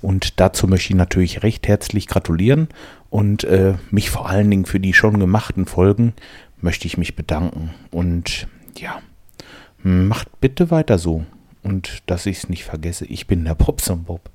Und 0.02 0.40
dazu 0.40 0.68
möchte 0.68 0.94
ich 0.94 0.96
natürlich 0.96 1.44
recht 1.44 1.68
herzlich 1.68 2.08
gratulieren 2.08 2.70
und 3.16 3.46
äh, 3.46 3.76
mich 3.92 4.10
vor 4.10 4.28
allen 4.28 4.52
Dingen 4.52 4.66
für 4.66 4.82
die 4.82 4.94
schon 4.94 5.22
gemachten 5.22 5.68
Folgen 5.68 6.12
möchte 6.60 6.86
ich 6.86 6.98
mich 6.98 7.16
bedanken. 7.16 7.74
Und 7.90 8.46
ja, 8.78 9.02
macht 9.82 10.42
bitte 10.42 10.70
weiter 10.70 10.98
so. 10.98 11.26
Und 11.64 12.04
dass 12.08 12.26
ich 12.26 12.40
es 12.40 12.50
nicht 12.50 12.66
vergesse, 12.66 13.06
ich 13.06 13.26
bin 13.26 13.46
der 13.46 13.56
Bobson 13.56 14.04
Bob. 14.04 14.30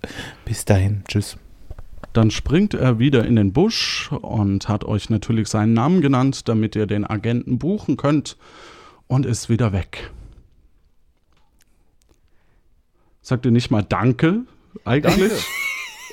Bis 0.46 0.64
dahin, 0.64 1.04
tschüss. 1.06 1.36
Dann 2.14 2.30
springt 2.30 2.72
er 2.72 2.98
wieder 2.98 3.26
in 3.26 3.36
den 3.36 3.52
Busch 3.52 4.10
und 4.12 4.66
hat 4.70 4.84
euch 4.84 5.10
natürlich 5.10 5.48
seinen 5.48 5.74
Namen 5.74 6.00
genannt, 6.00 6.48
damit 6.48 6.74
ihr 6.74 6.86
den 6.86 7.04
Agenten 7.04 7.58
buchen 7.58 7.98
könnt 7.98 8.38
und 9.08 9.26
ist 9.26 9.50
wieder 9.50 9.74
weg. 9.74 10.10
Sagt 13.20 13.44
ihr 13.44 13.52
nicht 13.52 13.70
mal 13.70 13.82
Danke 13.82 14.44
eigentlich? 14.86 15.32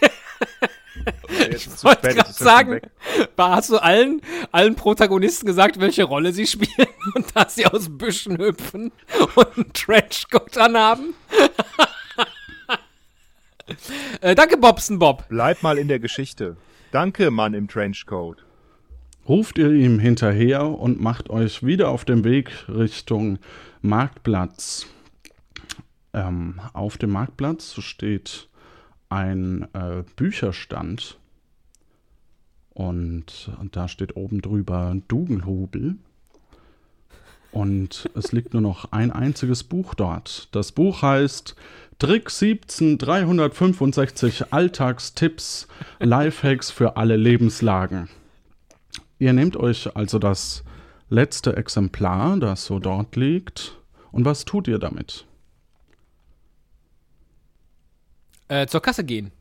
Jetzt 1.30 1.68
ist 1.68 1.80
zu 1.80 1.88
wollte 1.88 2.12
spät, 2.12 2.28
ist 2.28 2.40
sagen, 2.40 2.82
hast 3.38 3.70
du 3.70 3.78
allen, 3.78 4.22
allen 4.52 4.76
Protagonisten 4.76 5.46
gesagt, 5.46 5.80
welche 5.80 6.04
Rolle 6.04 6.34
sie 6.34 6.48
spielen 6.48 6.88
und 7.16 7.36
dass 7.36 7.56
sie 7.56 7.66
aus 7.66 7.88
Büschen 7.90 8.38
hüpfen 8.38 8.92
und 9.36 9.58
einen 9.58 9.74
Trenchcoat 9.74 10.58
anhaben? 10.58 11.14
äh, 14.22 14.36
danke, 14.36 14.58
Bobson 14.58 15.00
Bob. 15.00 15.26
Bleib 15.30 15.64
mal 15.64 15.78
in 15.78 15.88
der 15.88 16.00
Geschichte. 16.00 16.58
Danke, 16.92 17.32
Mann 17.32 17.54
im 17.54 17.68
Trenchcoat. 17.68 18.44
Ruft 19.28 19.58
ihr 19.58 19.72
ihm 19.72 20.00
hinterher 20.00 20.66
und 20.66 21.02
macht 21.02 21.30
euch 21.30 21.66
wieder 21.66 21.90
auf 21.90 22.06
den 22.06 22.24
Weg 22.24 22.50
Richtung 22.70 23.40
Marktplatz. 23.82 24.88
Ähm, 26.14 26.62
auf 26.74 26.98
dem 26.98 27.12
Marktplatz 27.12 27.76
steht 27.82 28.48
ein 29.10 29.68
äh, 29.74 30.04
Bücherstand 30.16 31.18
und 32.78 33.50
da 33.72 33.88
steht 33.88 34.16
oben 34.16 34.42
drüber 34.42 34.96
Dugelhobel. 35.08 35.96
Und 37.52 38.08
es 38.14 38.32
liegt 38.32 38.54
nur 38.54 38.62
noch 38.62 38.92
ein 38.92 39.12
einziges 39.12 39.64
Buch 39.64 39.96
dort. 39.96 40.50
Das 40.52 40.72
Buch 40.72 41.02
heißt 41.02 41.56
Trick 41.98 42.30
17 42.30 43.00
365 43.00 44.54
Alltagstipps, 44.54 45.68
Lifehacks 46.00 46.70
für 46.70 46.98
alle 46.98 47.16
Lebenslagen. 47.16 48.10
Ihr 49.18 49.34
nehmt 49.34 49.58
euch 49.58 49.96
also 49.96 50.20
das 50.20 50.64
letzte 51.10 51.58
Exemplar, 51.58 52.38
das 52.38 52.66
so 52.66 52.78
dort 52.78 53.16
liegt. 53.16 53.76
Und 54.12 54.26
was 54.26 54.46
tut 54.46 54.68
ihr 54.68 54.78
damit? 54.78 55.27
Äh, 58.50 58.68
zur 58.68 58.82
Kasse 58.82 59.04
gehen. 59.04 59.32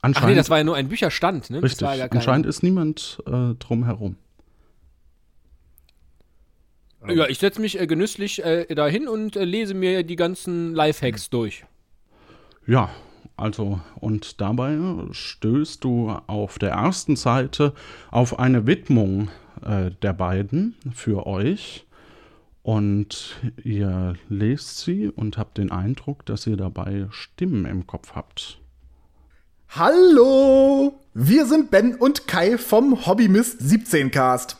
Ach 0.00 0.04
Anscheinend, 0.06 0.30
nee, 0.30 0.36
das 0.36 0.50
war 0.50 0.58
ja 0.58 0.64
nur 0.64 0.76
ein 0.76 0.88
Bücherstand, 0.88 1.50
ne? 1.50 1.62
Richtig. 1.62 1.82
ja 1.82 2.06
Anscheinend 2.06 2.46
ist 2.46 2.62
niemand 2.62 3.22
äh, 3.26 3.54
drum 3.58 3.84
herum. 3.84 4.16
Ja, 7.08 7.28
ich 7.28 7.38
setze 7.38 7.60
mich 7.60 7.80
äh, 7.80 7.86
genüsslich 7.86 8.44
äh, 8.44 8.66
dahin 8.74 9.08
und 9.08 9.36
äh, 9.36 9.44
lese 9.44 9.74
mir 9.74 10.02
die 10.02 10.16
ganzen 10.16 10.74
Lifehacks 10.74 11.30
durch. 11.30 11.64
Ja, 12.66 12.90
also 13.36 13.80
und 13.96 14.40
dabei 14.40 14.78
stößt 15.10 15.82
du 15.82 16.10
auf 16.26 16.58
der 16.58 16.70
ersten 16.70 17.16
Seite 17.16 17.72
auf 18.10 18.38
eine 18.38 18.66
Widmung 18.66 19.30
äh, 19.64 19.90
der 20.02 20.12
beiden 20.12 20.76
für 20.94 21.26
euch 21.26 21.86
und 22.62 23.40
ihr 23.62 24.14
lest 24.28 24.78
sie 24.80 25.08
und 25.08 25.38
habt 25.38 25.58
den 25.58 25.70
Eindruck, 25.70 26.26
dass 26.26 26.46
ihr 26.46 26.56
dabei 26.56 27.06
Stimmen 27.10 27.64
im 27.64 27.86
Kopf 27.86 28.12
habt. 28.14 28.60
Hallo! 29.70 31.00
Wir 31.14 31.46
sind 31.46 31.70
Ben 31.70 31.94
und 31.94 32.26
Kai 32.26 32.58
vom 32.58 33.06
Hobbymist 33.06 33.60
17 33.60 34.10
Cast. 34.10 34.56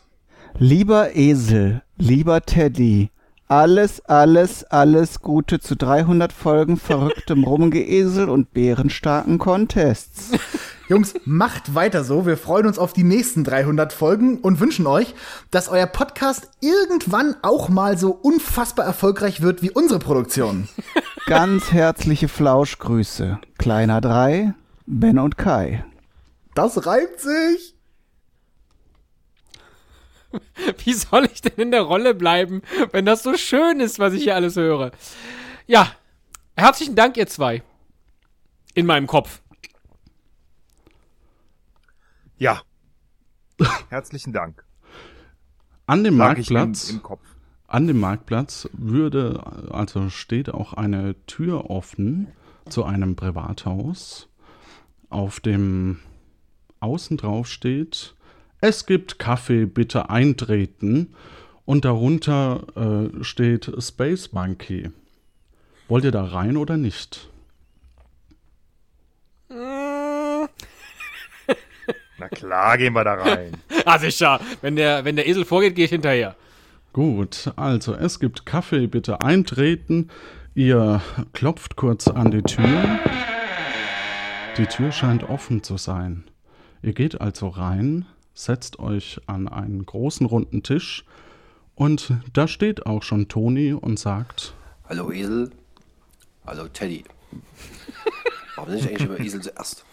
Lieber 0.58 1.16
Esel, 1.16 1.82
lieber 1.96 2.42
Teddy, 2.42 3.10
alles, 3.50 4.00
alles, 4.06 4.62
alles 4.64 5.22
Gute 5.22 5.58
zu 5.58 5.76
300 5.76 6.32
Folgen 6.32 6.76
verrücktem 6.76 7.42
Rumgeesel 7.44 8.28
und 8.28 8.52
bärenstarken 8.52 9.38
Contests. 9.38 10.30
Jungs, 10.88 11.14
macht 11.24 11.74
weiter 11.74 12.04
so. 12.04 12.26
Wir 12.26 12.36
freuen 12.36 12.66
uns 12.66 12.78
auf 12.78 12.92
die 12.92 13.02
nächsten 13.02 13.42
300 13.42 13.92
Folgen 13.92 14.38
und 14.38 14.60
wünschen 14.60 14.86
euch, 14.86 15.14
dass 15.50 15.68
euer 15.68 15.86
Podcast 15.86 16.48
irgendwann 16.60 17.34
auch 17.42 17.68
mal 17.68 17.98
so 17.98 18.12
unfassbar 18.12 18.86
erfolgreich 18.86 19.40
wird 19.42 19.62
wie 19.62 19.70
unsere 19.70 19.98
Produktion. 19.98 20.68
Ganz 21.26 21.72
herzliche 21.72 22.28
Flauschgrüße. 22.28 23.40
Kleiner 23.58 24.00
3, 24.00 24.54
Ben 24.86 25.18
und 25.18 25.36
Kai. 25.36 25.84
Das 26.54 26.86
reimt 26.86 27.18
sich. 27.18 27.74
Wie 30.84 30.92
soll 30.92 31.28
ich 31.32 31.42
denn 31.42 31.56
in 31.56 31.70
der 31.70 31.82
Rolle 31.82 32.14
bleiben, 32.14 32.62
wenn 32.92 33.04
das 33.04 33.22
so 33.22 33.36
schön 33.36 33.80
ist, 33.80 33.98
was 33.98 34.12
ich 34.12 34.24
hier 34.24 34.34
alles 34.34 34.56
höre? 34.56 34.92
Ja, 35.66 35.92
herzlichen 36.56 36.94
Dank, 36.94 37.16
ihr 37.16 37.26
zwei. 37.26 37.62
In 38.74 38.86
meinem 38.86 39.06
Kopf. 39.06 39.40
Ja. 42.38 42.62
Herzlichen 43.90 44.32
Dank. 44.32 44.64
An 45.86 46.04
dem 46.04 46.14
ich 46.14 46.18
Marktplatz. 46.18 46.90
Im, 46.90 46.96
im 46.96 47.02
Kopf. 47.02 47.20
An 47.66 47.86
dem 47.86 48.00
Marktplatz 48.00 48.68
würde, 48.72 49.44
also 49.70 50.08
steht 50.08 50.48
auch 50.52 50.72
eine 50.72 51.14
Tür 51.26 51.68
offen 51.70 52.28
zu 52.68 52.84
einem 52.84 53.14
Privathaus, 53.14 54.28
auf 55.08 55.40
dem 55.40 56.00
außen 56.80 57.16
drauf 57.16 57.46
steht, 57.46 58.14
es 58.60 58.86
gibt 58.86 59.18
Kaffee, 59.18 59.66
bitte 59.66 60.10
eintreten. 60.10 61.14
Und 61.64 61.84
darunter 61.84 62.64
äh, 62.74 63.22
steht 63.22 63.70
Space 63.78 64.32
Monkey. 64.32 64.90
Wollt 65.88 66.04
ihr 66.04 66.10
da 66.10 66.24
rein 66.24 66.56
oder 66.56 66.76
nicht? 66.76 67.28
Na 69.50 70.48
klar, 72.28 72.76
gehen 72.76 72.92
wir 72.92 73.04
da 73.04 73.14
rein. 73.14 73.52
Ah, 73.86 73.98
sicher. 73.98 74.40
Wenn 74.60 74.76
der, 74.76 75.06
wenn 75.06 75.16
der 75.16 75.26
Esel 75.26 75.46
vorgeht, 75.46 75.74
gehe 75.74 75.86
ich 75.86 75.90
hinterher. 75.90 76.36
Gut, 76.92 77.50
also 77.56 77.94
es 77.94 78.20
gibt 78.20 78.44
Kaffee, 78.44 78.86
bitte 78.88 79.22
eintreten. 79.22 80.10
Ihr 80.54 81.00
klopft 81.32 81.76
kurz 81.76 82.08
an 82.08 82.30
die 82.30 82.42
Tür. 82.42 82.98
Die 84.58 84.66
Tür 84.66 84.92
scheint 84.92 85.22
offen 85.30 85.62
zu 85.62 85.78
sein. 85.78 86.24
Ihr 86.82 86.92
geht 86.92 87.20
also 87.20 87.48
rein, 87.48 88.04
setzt 88.34 88.78
euch 88.78 89.20
an 89.26 89.48
einen 89.48 89.84
großen 89.84 90.26
runden 90.26 90.62
Tisch 90.62 91.04
und 91.74 92.12
da 92.32 92.48
steht 92.48 92.86
auch 92.86 93.02
schon 93.02 93.28
Toni 93.28 93.72
und 93.72 93.98
sagt, 93.98 94.54
Hallo 94.88 95.10
Esel. 95.12 95.50
Hallo 96.46 96.68
Teddy. 96.68 97.04
Warum 98.56 98.70
nenne 98.70 98.82
ich 98.82 98.88
eigentlich 98.88 99.08
immer 99.08 99.20
Esel 99.20 99.40
zuerst? 99.40 99.84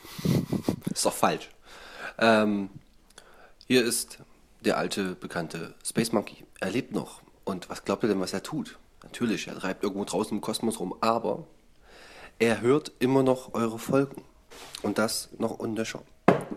Ist 0.92 1.06
doch 1.06 1.14
falsch. 1.14 1.50
Ähm, 2.18 2.70
hier 3.68 3.84
ist 3.86 4.20
der 4.66 4.78
alte, 4.78 5.16
bekannte 5.16 5.76
Space 5.86 6.12
Monkey. 6.12 6.46
Er 6.60 6.72
lebt 6.72 6.94
noch. 6.94 7.22
Und 7.44 7.70
was 7.70 7.86
glaubt 7.86 8.04
ihr 8.04 8.10
denn, 8.10 8.20
was 8.20 8.34
er 8.34 8.44
tut? 8.44 8.78
Natürlich, 9.04 9.48
er 9.48 9.58
treibt 9.58 9.84
irgendwo 9.84 10.04
draußen 10.04 10.36
im 10.36 10.42
Kosmos 10.42 10.80
rum, 10.80 10.96
aber 11.00 11.46
er 12.40 12.62
hört 12.62 12.92
immer 13.00 13.24
noch 13.24 13.54
eure 13.54 13.80
Folgen. 13.80 14.24
Und 14.82 14.98
das 14.98 15.30
noch 15.38 15.60
unnöcher. 15.60 16.02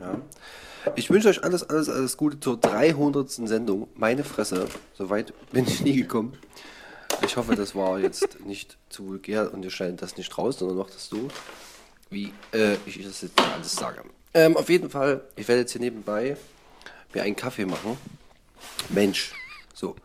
Ja. 0.00 0.20
Ich 0.96 1.10
wünsche 1.10 1.28
euch 1.28 1.44
alles, 1.44 1.68
alles, 1.68 1.88
alles 1.88 2.16
Gute 2.16 2.40
zur 2.40 2.56
300. 2.56 3.30
Sendung. 3.30 3.88
Meine 3.94 4.24
Fresse, 4.24 4.66
soweit 4.94 5.32
bin 5.50 5.66
ich 5.66 5.82
nie 5.82 5.96
gekommen. 5.96 6.32
Ich 7.24 7.36
hoffe, 7.36 7.54
das 7.54 7.74
war 7.74 7.98
jetzt 7.98 8.40
nicht 8.46 8.78
zu 8.88 9.06
vulgär 9.06 9.52
und 9.52 9.64
ihr 9.64 9.70
schneidet 9.70 10.00
das 10.02 10.16
nicht 10.16 10.36
raus, 10.38 10.58
sondern 10.58 10.78
macht 10.78 10.94
das 10.94 11.08
so, 11.08 11.28
wie 12.08 12.32
äh, 12.52 12.76
ich 12.86 13.02
das 13.04 13.22
jetzt 13.22 13.40
alles 13.40 13.74
sage. 13.74 14.02
Ähm, 14.32 14.56
auf 14.56 14.68
jeden 14.68 14.90
Fall, 14.90 15.22
ich 15.36 15.48
werde 15.48 15.62
jetzt 15.62 15.72
hier 15.72 15.80
nebenbei 15.80 16.36
mir 17.12 17.22
einen 17.22 17.36
Kaffee 17.36 17.66
machen. 17.66 17.98
Mensch, 18.88 19.32
so. 19.74 19.96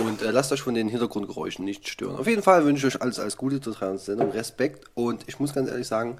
Und 0.00 0.22
äh, 0.22 0.30
lasst 0.30 0.52
euch 0.52 0.62
von 0.62 0.74
den 0.74 0.88
Hintergrundgeräuschen 0.88 1.64
nicht 1.64 1.88
stören. 1.88 2.16
Auf 2.16 2.26
jeden 2.26 2.42
Fall 2.42 2.64
wünsche 2.64 2.86
ich 2.86 2.94
euch 2.94 3.02
alles, 3.02 3.18
alles 3.18 3.36
Gute 3.36 3.60
zur 3.60 3.74
300. 3.74 4.00
Sendung, 4.00 4.30
Respekt. 4.30 4.86
Und 4.94 5.24
ich 5.26 5.40
muss 5.40 5.52
ganz 5.52 5.68
ehrlich 5.68 5.88
sagen, 5.88 6.18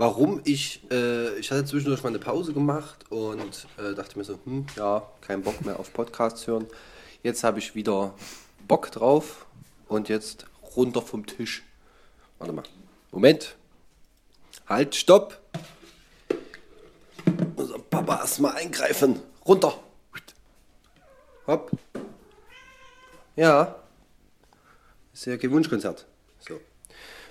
warum 0.00 0.40
ich, 0.44 0.80
äh, 0.90 1.38
ich 1.38 1.50
hatte 1.50 1.66
zwischendurch 1.66 2.02
mal 2.02 2.08
eine 2.08 2.18
Pause 2.18 2.54
gemacht 2.54 3.04
und 3.10 3.66
äh, 3.76 3.94
dachte 3.94 4.16
mir 4.16 4.24
so, 4.24 4.38
hm, 4.44 4.64
ja, 4.74 5.06
kein 5.20 5.42
Bock 5.42 5.62
mehr 5.62 5.78
auf 5.78 5.92
Podcasts 5.92 6.46
hören. 6.46 6.66
Jetzt 7.22 7.44
habe 7.44 7.58
ich 7.58 7.74
wieder 7.74 8.14
Bock 8.66 8.90
drauf 8.90 9.44
und 9.88 10.08
jetzt 10.08 10.46
runter 10.74 11.02
vom 11.02 11.26
Tisch. 11.26 11.64
Warte 12.38 12.54
mal. 12.54 12.62
Moment. 13.10 13.56
Halt, 14.66 14.94
stopp. 14.94 15.38
Unser 17.56 17.78
Papa 17.80 18.20
erstmal 18.20 18.56
eingreifen. 18.56 19.20
Runter. 19.44 19.74
Hopp. 21.46 21.72
Ja. 23.36 23.74
Ist 25.12 25.26
ja 25.26 25.36
kein 25.36 25.50
Wunschkonzert. 25.50 26.06
So. 26.38 26.58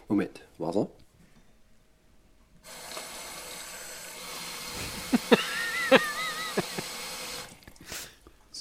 Moment. 0.07 0.41
Warte. 0.59 0.87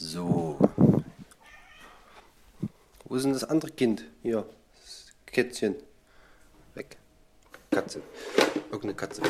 So. 0.00 0.56
Wo 3.04 3.16
ist 3.16 3.24
denn 3.24 3.32
das 3.32 3.44
andere 3.44 3.70
Kind? 3.72 4.04
Hier. 4.22 4.46
Das 4.80 5.06
Kätzchen. 5.26 5.74
Weg. 6.74 6.96
Katze. 7.70 8.00
Irgendeine 8.70 8.94
Katze. 8.94 9.22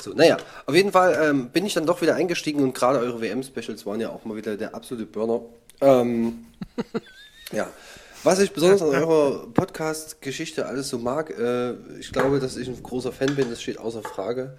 So, 0.00 0.12
naja, 0.12 0.36
auf 0.66 0.74
jeden 0.74 0.92
Fall 0.92 1.18
ähm, 1.20 1.50
bin 1.50 1.66
ich 1.66 1.74
dann 1.74 1.86
doch 1.86 2.02
wieder 2.02 2.14
eingestiegen 2.14 2.62
und 2.62 2.74
gerade 2.74 2.98
eure 3.00 3.20
WM-Specials 3.20 3.84
waren 3.84 4.00
ja 4.00 4.10
auch 4.10 4.24
mal 4.24 4.36
wieder 4.36 4.56
der 4.56 4.74
absolute 4.74 5.06
Burner. 5.06 5.40
Ähm, 5.80 6.46
ja. 7.52 7.68
Was 8.22 8.38
ich 8.38 8.52
besonders 8.52 8.80
an 8.80 8.88
eurer 8.88 9.46
Podcast-Geschichte 9.48 10.66
alles 10.66 10.88
so 10.88 10.98
mag, 10.98 11.30
äh, 11.38 11.72
ich 11.98 12.10
glaube, 12.12 12.38
dass 12.38 12.56
ich 12.56 12.68
ein 12.68 12.82
großer 12.82 13.12
Fan 13.12 13.34
bin, 13.34 13.50
das 13.50 13.60
steht 13.60 13.78
außer 13.78 14.02
Frage, 14.02 14.56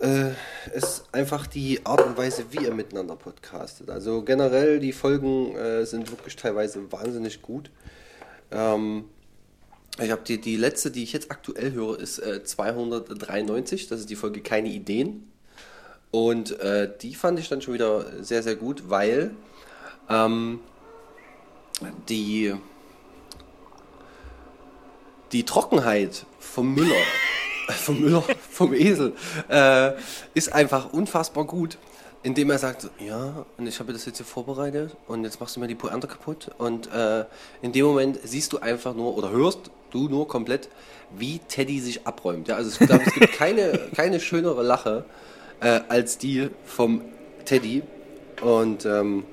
äh, 0.00 0.32
ist 0.74 1.04
einfach 1.12 1.46
die 1.46 1.84
Art 1.84 2.04
und 2.04 2.16
Weise, 2.16 2.44
wie 2.50 2.64
ihr 2.64 2.74
miteinander 2.74 3.16
podcastet. 3.16 3.90
Also 3.90 4.22
generell, 4.22 4.80
die 4.80 4.92
Folgen 4.92 5.54
äh, 5.56 5.84
sind 5.84 6.10
wirklich 6.10 6.36
teilweise 6.36 6.90
wahnsinnig 6.92 7.42
gut. 7.42 7.70
Ähm, 8.50 9.04
ich 9.98 10.10
habe 10.10 10.22
die, 10.26 10.40
die 10.40 10.56
letzte, 10.56 10.90
die 10.90 11.02
ich 11.02 11.12
jetzt 11.12 11.30
aktuell 11.30 11.72
höre, 11.72 11.98
ist 11.98 12.18
äh, 12.18 12.44
293. 12.44 13.88
Das 13.88 14.00
ist 14.00 14.10
die 14.10 14.16
Folge 14.16 14.42
Keine 14.42 14.68
Ideen. 14.68 15.30
Und 16.10 16.58
äh, 16.60 16.90
die 17.00 17.14
fand 17.14 17.38
ich 17.38 17.48
dann 17.48 17.62
schon 17.62 17.74
wieder 17.74 18.22
sehr, 18.22 18.42
sehr 18.42 18.56
gut, 18.56 18.88
weil 18.88 19.32
ähm, 20.08 20.60
die, 22.08 22.54
die 25.32 25.44
Trockenheit 25.44 26.26
vom 26.38 26.74
Müller, 26.74 26.94
vom 27.68 28.00
Müller, 28.00 28.24
vom 28.50 28.72
Esel, 28.72 29.14
äh, 29.48 29.92
ist 30.34 30.52
einfach 30.52 30.92
unfassbar 30.92 31.44
gut. 31.44 31.78
Indem 32.22 32.50
er 32.50 32.58
sagt, 32.58 32.90
ja, 32.98 33.46
und 33.56 33.68
ich 33.68 33.78
habe 33.78 33.92
das 33.92 34.04
jetzt 34.04 34.16
hier 34.16 34.26
vorbereitet 34.26 34.96
und 35.06 35.22
jetzt 35.22 35.38
machst 35.38 35.54
du 35.54 35.60
mir 35.60 35.68
die 35.68 35.76
Pointe 35.76 36.08
kaputt. 36.08 36.50
Und 36.58 36.92
äh, 36.92 37.24
in 37.62 37.70
dem 37.70 37.86
Moment 37.86 38.18
siehst 38.24 38.52
du 38.52 38.58
einfach 38.58 38.94
nur 38.94 39.16
oder 39.16 39.30
hörst 39.30 39.70
du 39.92 40.08
nur 40.08 40.26
komplett, 40.26 40.68
wie 41.16 41.38
Teddy 41.38 41.78
sich 41.78 42.04
abräumt. 42.04 42.48
Ja, 42.48 42.56
also 42.56 42.70
ich 42.70 42.84
glaube, 42.84 43.04
es 43.06 43.14
gibt 43.14 43.32
keine, 43.32 43.78
keine 43.94 44.18
schönere 44.18 44.64
Lache 44.64 45.04
äh, 45.60 45.80
als 45.88 46.18
die 46.18 46.50
vom 46.64 47.02
Teddy. 47.44 47.82
Und 48.42 48.84
ähm, 48.86 49.24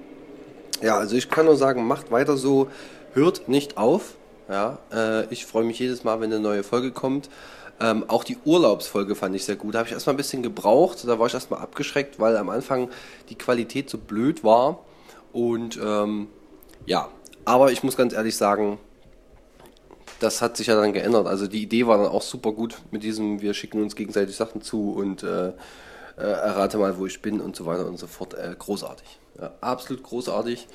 ja, 0.81 0.97
also 0.97 1.15
ich 1.15 1.29
kann 1.29 1.45
nur 1.45 1.57
sagen, 1.57 1.87
macht 1.87 2.11
weiter 2.11 2.37
so, 2.37 2.67
hört 3.13 3.47
nicht 3.47 3.77
auf. 3.77 4.15
Ja, 4.49 4.77
äh, 4.93 5.25
ich 5.33 5.45
freue 5.45 5.63
mich 5.63 5.79
jedes 5.79 6.03
Mal, 6.03 6.19
wenn 6.19 6.31
eine 6.31 6.41
neue 6.41 6.63
Folge 6.63 6.91
kommt. 6.91 7.29
Ähm, 7.79 8.05
auch 8.07 8.23
die 8.23 8.37
Urlaubsfolge 8.45 9.15
fand 9.15 9.35
ich 9.35 9.45
sehr 9.45 9.55
gut. 9.55 9.73
Da 9.73 9.79
habe 9.79 9.87
ich 9.87 9.93
erstmal 9.93 10.13
ein 10.13 10.17
bisschen 10.17 10.43
gebraucht. 10.43 11.05
Da 11.05 11.19
war 11.19 11.27
ich 11.27 11.33
erstmal 11.33 11.61
abgeschreckt, 11.61 12.19
weil 12.19 12.37
am 12.37 12.49
Anfang 12.49 12.89
die 13.29 13.35
Qualität 13.35 13.89
so 13.89 13.97
blöd 13.97 14.43
war. 14.43 14.79
Und 15.31 15.79
ähm, 15.83 16.27
ja, 16.85 17.09
aber 17.45 17.71
ich 17.71 17.83
muss 17.83 17.97
ganz 17.97 18.13
ehrlich 18.13 18.37
sagen, 18.37 18.79
das 20.19 20.41
hat 20.41 20.55
sich 20.57 20.67
ja 20.67 20.75
dann 20.75 20.93
geändert. 20.93 21.27
Also 21.27 21.47
die 21.47 21.61
Idee 21.61 21.87
war 21.87 21.97
dann 21.97 22.07
auch 22.07 22.21
super 22.21 22.51
gut 22.51 22.77
mit 22.91 23.03
diesem, 23.03 23.41
wir 23.41 23.53
schicken 23.53 23.81
uns 23.81 23.95
gegenseitig 23.95 24.35
Sachen 24.35 24.61
zu 24.61 24.93
und 24.93 25.23
äh, 25.23 25.49
äh, 25.49 25.51
errate 26.17 26.77
mal, 26.77 26.97
wo 26.97 27.05
ich 27.05 27.21
bin 27.21 27.41
und 27.41 27.55
so 27.55 27.65
weiter 27.65 27.87
und 27.87 27.97
so 27.97 28.07
fort. 28.07 28.33
Äh, 28.33 28.55
großartig. 28.57 29.19
Ja, 29.39 29.51
absolut 29.61 30.03
großartig. 30.03 30.67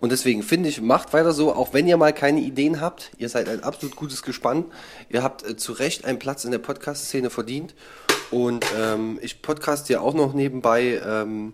Und 0.00 0.12
deswegen 0.12 0.42
finde 0.42 0.70
ich, 0.70 0.80
macht 0.80 1.12
weiter 1.12 1.32
so, 1.32 1.54
auch 1.54 1.74
wenn 1.74 1.86
ihr 1.86 1.98
mal 1.98 2.14
keine 2.14 2.40
Ideen 2.40 2.80
habt. 2.80 3.10
Ihr 3.18 3.28
seid 3.28 3.48
ein 3.48 3.62
absolut 3.62 3.96
gutes 3.96 4.22
Gespann. 4.22 4.64
Ihr 5.10 5.22
habt 5.22 5.46
äh, 5.46 5.56
zu 5.56 5.72
Recht 5.72 6.06
einen 6.06 6.18
Platz 6.18 6.44
in 6.44 6.50
der 6.50 6.58
Podcast-Szene 6.58 7.28
verdient. 7.28 7.74
Und 8.30 8.64
ähm, 8.78 9.18
ich 9.20 9.42
podcast 9.42 9.90
ja 9.90 10.00
auch 10.00 10.14
noch 10.14 10.32
nebenbei. 10.32 11.02
Ähm, 11.04 11.52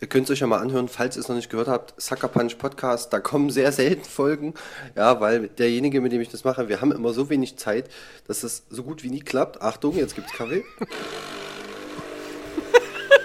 ihr 0.00 0.06
könnt 0.06 0.24
es 0.24 0.30
euch 0.30 0.40
ja 0.40 0.46
mal 0.46 0.60
anhören, 0.60 0.86
falls 0.86 1.16
ihr 1.16 1.20
es 1.20 1.28
noch 1.28 1.34
nicht 1.34 1.50
gehört 1.50 1.66
habt. 1.66 2.00
Sucker 2.00 2.28
Punch 2.28 2.58
Podcast, 2.58 3.12
da 3.12 3.18
kommen 3.18 3.50
sehr 3.50 3.72
selten 3.72 4.04
Folgen. 4.04 4.54
Ja, 4.94 5.20
weil 5.20 5.48
derjenige, 5.48 6.00
mit 6.00 6.12
dem 6.12 6.20
ich 6.20 6.28
das 6.28 6.44
mache, 6.44 6.68
wir 6.68 6.80
haben 6.80 6.92
immer 6.92 7.12
so 7.12 7.28
wenig 7.28 7.56
Zeit, 7.56 7.90
dass 8.28 8.42
das 8.42 8.62
so 8.70 8.84
gut 8.84 9.02
wie 9.02 9.10
nie 9.10 9.20
klappt. 9.20 9.62
Achtung, 9.62 9.96
jetzt 9.96 10.14
gibt's 10.14 10.32
Kaffee. 10.32 10.64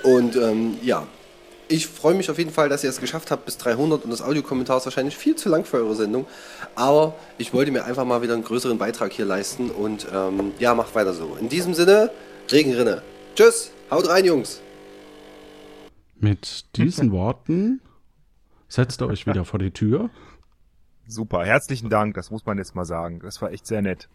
Und 0.04 0.36
ähm, 0.36 0.78
ja, 0.82 1.08
Ich 1.68 1.88
freue 1.88 2.14
mich 2.14 2.30
auf 2.30 2.38
jeden 2.38 2.52
Fall, 2.52 2.70
dass 2.70 2.84
ihr 2.84 2.90
es 2.92 3.00
geschafft 3.00 3.32
habt 3.32 3.46
bis 3.46 3.58
300 3.58 4.04
und 4.04 4.12
das 4.12 4.22
Audiokommentar 4.22 4.78
ist 4.78 4.86
wahrscheinlich 4.86 5.18
viel 5.18 5.36
zu 5.36 5.50
lang 5.50 5.66
für 5.66 5.78
eure 5.78 5.96
Sendung. 5.96 6.28
Aber 6.76 7.16
ich 7.40 7.54
wollte 7.54 7.72
mir 7.72 7.86
einfach 7.86 8.06
mal 8.06 8.22
wieder 8.22 8.34
einen 8.34 8.44
größeren 8.44 8.78
Beitrag 8.78 9.12
hier 9.12 9.26
leisten 9.26 9.72
und 9.72 10.06
ähm, 10.14 10.52
ja, 10.60 10.76
macht 10.76 10.94
weiter 10.94 11.14
so. 11.14 11.38
In 11.40 11.50
diesem 11.50 11.74
Sinne, 11.74 12.12
Regenrinne. 12.52 13.02
Tschüss, 13.36 13.72
haut 13.90 14.08
rein, 14.08 14.26
Jungs. 14.26 14.62
Mit 16.20 16.66
diesen 16.76 17.12
Worten 17.12 17.82
setzt 18.68 19.02
ihr 19.02 19.08
euch 19.08 19.26
wieder 19.26 19.44
vor 19.44 19.60
die 19.60 19.72
Tür. 19.72 20.12
Super, 21.08 21.46
herzlichen 21.46 21.90
Dank, 21.90 22.14
das 22.14 22.30
muss 22.30 22.46
man 22.46 22.60
jetzt 22.60 22.76
mal 22.76 22.86
sagen. 22.86 23.20
Das 23.22 23.42
war 23.42 23.52
echt 23.52 23.66
sehr 23.66 23.82
nett. 23.82 24.08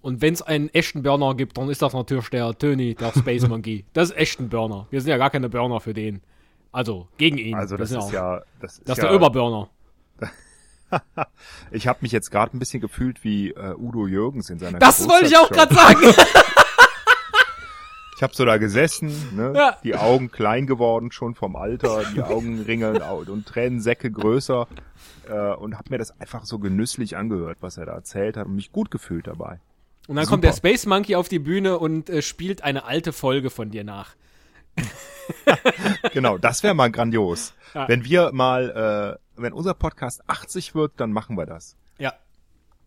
Und 0.00 0.20
wenn 0.22 0.34
es 0.34 0.42
einen 0.42 0.68
echten 0.70 1.02
Burner 1.02 1.34
gibt, 1.34 1.56
dann 1.56 1.68
ist 1.68 1.82
das 1.82 1.92
natürlich 1.92 2.28
der 2.28 2.56
Tony, 2.56 2.94
der 2.94 3.12
Space 3.12 3.46
Monkey. 3.48 3.84
Das 3.92 4.10
ist 4.10 4.16
echt 4.16 4.40
ein 4.40 4.48
Burner. 4.48 4.86
Wir 4.90 5.00
sind 5.00 5.10
ja 5.10 5.16
gar 5.18 5.30
keine 5.30 5.48
Burner 5.48 5.80
für 5.80 5.94
den. 5.94 6.22
Also, 6.74 7.06
gegen 7.18 7.38
ihn. 7.38 7.54
Also 7.54 7.76
das 7.76 7.92
Wir 7.92 7.98
ist 8.00 8.10
ja, 8.10 8.42
das 8.60 8.78
ist 8.78 8.88
Das 8.88 8.98
ist 8.98 9.04
ja, 9.04 9.10
der 9.10 9.16
Oberburner. 9.16 9.70
ich 11.70 11.86
habe 11.86 12.00
mich 12.02 12.10
jetzt 12.10 12.32
gerade 12.32 12.56
ein 12.56 12.58
bisschen 12.58 12.80
gefühlt 12.80 13.22
wie 13.22 13.50
äh, 13.50 13.76
Udo 13.76 14.08
Jürgens 14.08 14.50
in 14.50 14.58
seiner 14.58 14.80
Das 14.80 15.08
wollte 15.08 15.26
ich 15.26 15.36
auch 15.36 15.50
gerade 15.50 15.72
sagen. 15.72 16.00
Ich 18.16 18.22
habe 18.22 18.34
so 18.34 18.44
da 18.44 18.58
gesessen, 18.58 19.12
ne? 19.36 19.52
Ja. 19.56 19.76
die 19.82 19.96
Augen 19.96 20.30
klein 20.30 20.66
geworden 20.68 21.10
schon 21.10 21.34
vom 21.34 21.56
Alter, 21.56 22.02
die 22.14 22.22
Augenringe 22.22 22.92
und, 23.12 23.28
und 23.28 23.46
Tränensäcke 23.46 24.10
größer 24.10 24.68
äh, 25.28 25.54
und 25.54 25.76
habe 25.76 25.90
mir 25.90 25.98
das 25.98 26.18
einfach 26.20 26.44
so 26.44 26.60
genüsslich 26.60 27.16
angehört, 27.16 27.58
was 27.60 27.76
er 27.76 27.86
da 27.86 27.92
erzählt 27.92 28.36
hat 28.36 28.46
und 28.46 28.54
mich 28.54 28.70
gut 28.70 28.90
gefühlt 28.92 29.26
dabei. 29.26 29.58
Und 30.06 30.16
dann 30.16 30.24
Super. 30.24 30.30
kommt 30.30 30.44
der 30.44 30.52
Space 30.52 30.86
Monkey 30.86 31.16
auf 31.16 31.28
die 31.28 31.40
Bühne 31.40 31.78
und 31.78 32.08
äh, 32.08 32.22
spielt 32.22 32.62
eine 32.62 32.84
alte 32.84 33.12
Folge 33.12 33.50
von 33.50 33.70
dir 33.70 33.84
nach. 33.84 34.14
Genau, 36.12 36.38
das 36.38 36.62
wäre 36.62 36.74
mal 36.74 36.90
grandios. 36.90 37.54
Ja. 37.74 37.88
Wenn 37.88 38.04
wir 38.04 38.32
mal, 38.32 39.18
äh, 39.36 39.40
wenn 39.40 39.52
unser 39.52 39.74
Podcast 39.74 40.22
80 40.28 40.74
wird, 40.74 40.92
dann 40.96 41.12
machen 41.12 41.36
wir 41.36 41.46
das. 41.46 41.76
Ja. 41.98 42.12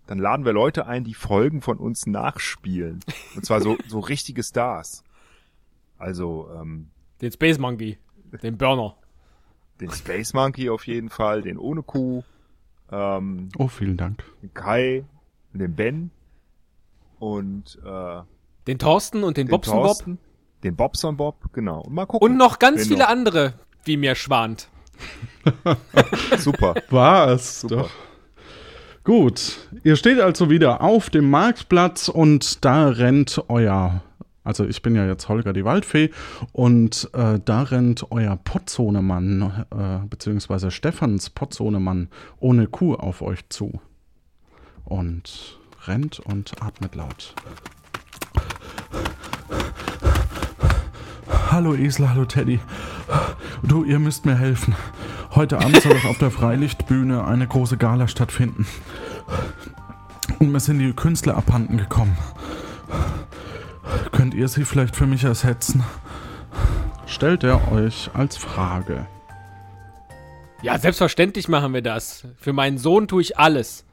Dann 0.05 0.19
laden 0.19 0.45
wir 0.45 0.53
Leute 0.53 0.85
ein, 0.87 1.03
die 1.03 1.13
Folgen 1.13 1.61
von 1.61 1.77
uns 1.77 2.05
nachspielen. 2.05 2.99
Und 3.35 3.45
zwar 3.45 3.61
so, 3.61 3.77
so 3.87 3.99
richtige 3.99 4.43
Stars. 4.43 5.03
Also 5.97 6.49
ähm, 6.55 6.89
Den 7.21 7.31
Space 7.31 7.57
Monkey. 7.57 7.97
Den 8.43 8.57
Burner. 8.57 8.95
den 9.81 9.91
Space 9.91 10.33
Monkey 10.33 10.69
auf 10.69 10.85
jeden 10.87 11.09
Fall, 11.09 11.41
den 11.41 11.57
ohne 11.57 11.81
Kuh, 11.81 12.23
ähm, 12.91 13.49
Oh, 13.57 13.67
vielen 13.67 13.97
Dank. 13.97 14.23
den 14.41 14.53
Kai, 14.53 15.05
den 15.53 15.75
Ben 15.75 16.11
und 17.19 17.79
äh, 17.83 18.21
Den 18.67 18.79
Thorsten 18.79 19.23
und 19.23 19.37
den, 19.37 19.47
den 19.47 19.51
Bobson 19.51 19.81
Bob. 19.81 20.17
Den 20.63 20.75
Bobson 20.75 21.17
Bob, 21.17 21.53
genau. 21.53 21.81
Und 21.81 21.93
mal 21.93 22.05
gucken. 22.05 22.31
Und 22.31 22.37
noch 22.37 22.59
ganz 22.59 22.81
wen 22.81 22.87
viele 22.87 22.99
noch. 23.03 23.09
andere, 23.09 23.53
wie 23.83 23.97
mir 23.97 24.15
schwant. 24.15 24.69
Super. 26.37 26.75
War 26.89 27.29
es 27.29 27.61
Super. 27.61 27.75
doch. 27.75 27.89
Gut, 29.03 29.69
ihr 29.85 29.95
steht 29.95 30.19
also 30.19 30.49
wieder 30.49 30.81
auf 30.81 31.09
dem 31.09 31.29
Marktplatz 31.29 32.09
und 32.09 32.65
da 32.65 32.89
rennt 32.89 33.41
euer, 33.47 34.01
also 34.43 34.65
ich 34.65 34.81
bin 34.81 34.95
ja 34.95 35.07
jetzt 35.07 35.29
Holger 35.29 35.53
die 35.53 35.63
Waldfee 35.63 36.09
und 36.51 37.09
äh, 37.13 37.39
da 37.39 37.61
rennt 37.61 38.11
euer 38.11 38.35
Potzonemann, 38.35 39.65
äh, 39.71 40.05
beziehungsweise 40.09 40.71
Stefans 40.71 41.29
Potzonemann 41.29 42.09
ohne 42.41 42.67
Kuh 42.67 42.95
auf 42.95 43.21
euch 43.21 43.47
zu. 43.47 43.79
Und 44.83 45.57
rennt 45.85 46.19
und 46.19 46.61
atmet 46.61 46.95
laut. 46.95 47.33
Hallo 51.49 51.73
Esel, 51.75 52.09
hallo 52.09 52.25
Teddy. 52.25 52.59
Du, 53.63 53.85
ihr 53.85 53.99
müsst 53.99 54.25
mir 54.25 54.35
helfen. 54.35 54.75
Heute 55.33 55.57
Abend 55.57 55.81
soll 55.81 55.95
auf 56.09 56.17
der 56.17 56.29
Freilichtbühne 56.29 57.23
eine 57.23 57.47
große 57.47 57.77
Gala 57.77 58.09
stattfinden. 58.09 58.67
Und 60.39 60.51
mir 60.51 60.59
sind 60.59 60.79
die 60.79 60.91
Künstler 60.91 61.37
abhanden 61.37 61.77
gekommen. 61.77 62.17
Könnt 64.11 64.33
ihr 64.33 64.49
sie 64.49 64.65
vielleicht 64.65 64.97
für 64.97 65.07
mich 65.07 65.23
ersetzen? 65.23 65.85
Stellt 67.05 67.45
er 67.45 67.71
euch 67.71 68.09
als 68.13 68.35
Frage. 68.35 69.07
Ja, 70.61 70.77
selbstverständlich 70.77 71.47
machen 71.47 71.73
wir 71.73 71.81
das. 71.81 72.27
Für 72.37 72.51
meinen 72.51 72.77
Sohn 72.77 73.07
tue 73.07 73.21
ich 73.21 73.39
alles. 73.39 73.86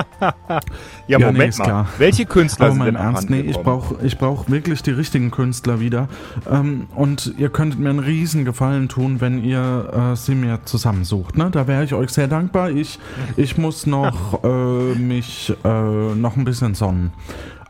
Ja, 1.08 1.18
Ja, 1.18 1.18
nee, 1.18 1.24
Moment 1.26 1.48
ist 1.50 1.58
mal. 1.58 1.64
klar. 1.64 1.88
Welche 1.98 2.26
Künstler 2.26 2.66
Aber 2.66 2.74
sind 2.74 2.78
mein 2.80 2.94
denn 2.94 3.02
Ernst, 3.02 3.30
nee, 3.30 3.40
ich 3.40 3.56
brauche 3.58 3.96
ich 4.04 4.18
brauch 4.18 4.48
wirklich 4.48 4.82
die 4.82 4.90
richtigen 4.90 5.30
Künstler 5.30 5.78
wieder. 5.80 6.08
Ähm, 6.50 6.88
und 6.94 7.34
ihr 7.38 7.48
könntet 7.48 7.78
mir 7.78 7.90
einen 7.90 8.00
riesen 8.00 8.44
Gefallen 8.44 8.88
tun, 8.88 9.20
wenn 9.20 9.42
ihr 9.44 10.12
äh, 10.12 10.16
sie 10.16 10.34
mir 10.34 10.60
zusammensucht. 10.64 11.36
Ne? 11.36 11.50
Da 11.50 11.66
wäre 11.66 11.84
ich 11.84 11.94
euch 11.94 12.10
sehr 12.10 12.26
dankbar. 12.28 12.70
Ich, 12.70 12.98
ich 13.36 13.56
muss 13.56 13.86
noch 13.86 14.42
äh, 14.44 14.94
mich 14.98 15.52
äh, 15.64 15.68
noch 16.14 16.36
ein 16.36 16.44
bisschen 16.44 16.74
sonnen. 16.74 17.12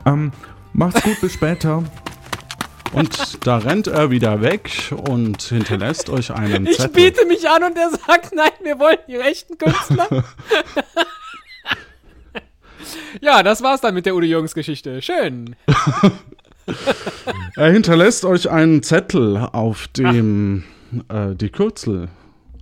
Ähm, 0.07 0.33
macht's 0.73 1.03
gut, 1.03 1.21
bis 1.21 1.35
später. 1.35 1.83
Und 2.93 3.45
da 3.47 3.59
rennt 3.59 3.89
er 3.89 4.11
wieder 4.11 4.41
weg 4.43 4.71
und 5.09 5.43
hinterlässt 5.43 6.09
euch 6.09 6.31
einen 6.33 6.67
Ich 6.67 6.77
Zettel. 6.79 7.11
biete 7.11 7.27
mich 7.27 7.47
an 7.51 7.65
und 7.65 7.77
er 7.77 7.91
sagt, 7.91 8.33
nein, 8.35 8.49
wir 8.63 8.79
wollen 8.79 8.97
die 9.09 9.17
rechten 9.17 9.59
Künstler. 9.59 10.07
ja, 13.21 13.43
das 13.43 13.63
war's 13.63 13.81
dann 13.81 13.95
mit 13.95 14.07
der 14.07 14.15
Udo 14.15 14.27
Jürgens 14.27 14.55
Geschichte. 14.55 15.03
Schön. 15.03 15.57
Er 17.55 17.71
hinterlässt 17.73 18.25
euch 18.25 18.51
einen 18.51 18.83
Zettel, 18.83 19.37
auf 19.37 19.87
dem 19.89 20.65
äh, 21.09 21.35
die 21.35 21.51
Kürzel 21.51 22.09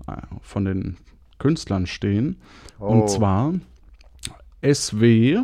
äh, 0.07 0.17
von 0.43 0.67
den 0.67 0.97
Künstlern 1.39 1.87
stehen. 1.87 2.41
Oh. 2.79 2.89
Und 2.89 3.09
zwar 3.09 3.55
SW, 4.63 5.41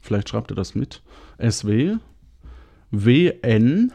vielleicht 0.00 0.28
schreibt 0.28 0.52
ihr 0.52 0.56
das 0.56 0.74
mit, 0.74 1.02
SW, 1.38 1.96
WN, 2.90 3.92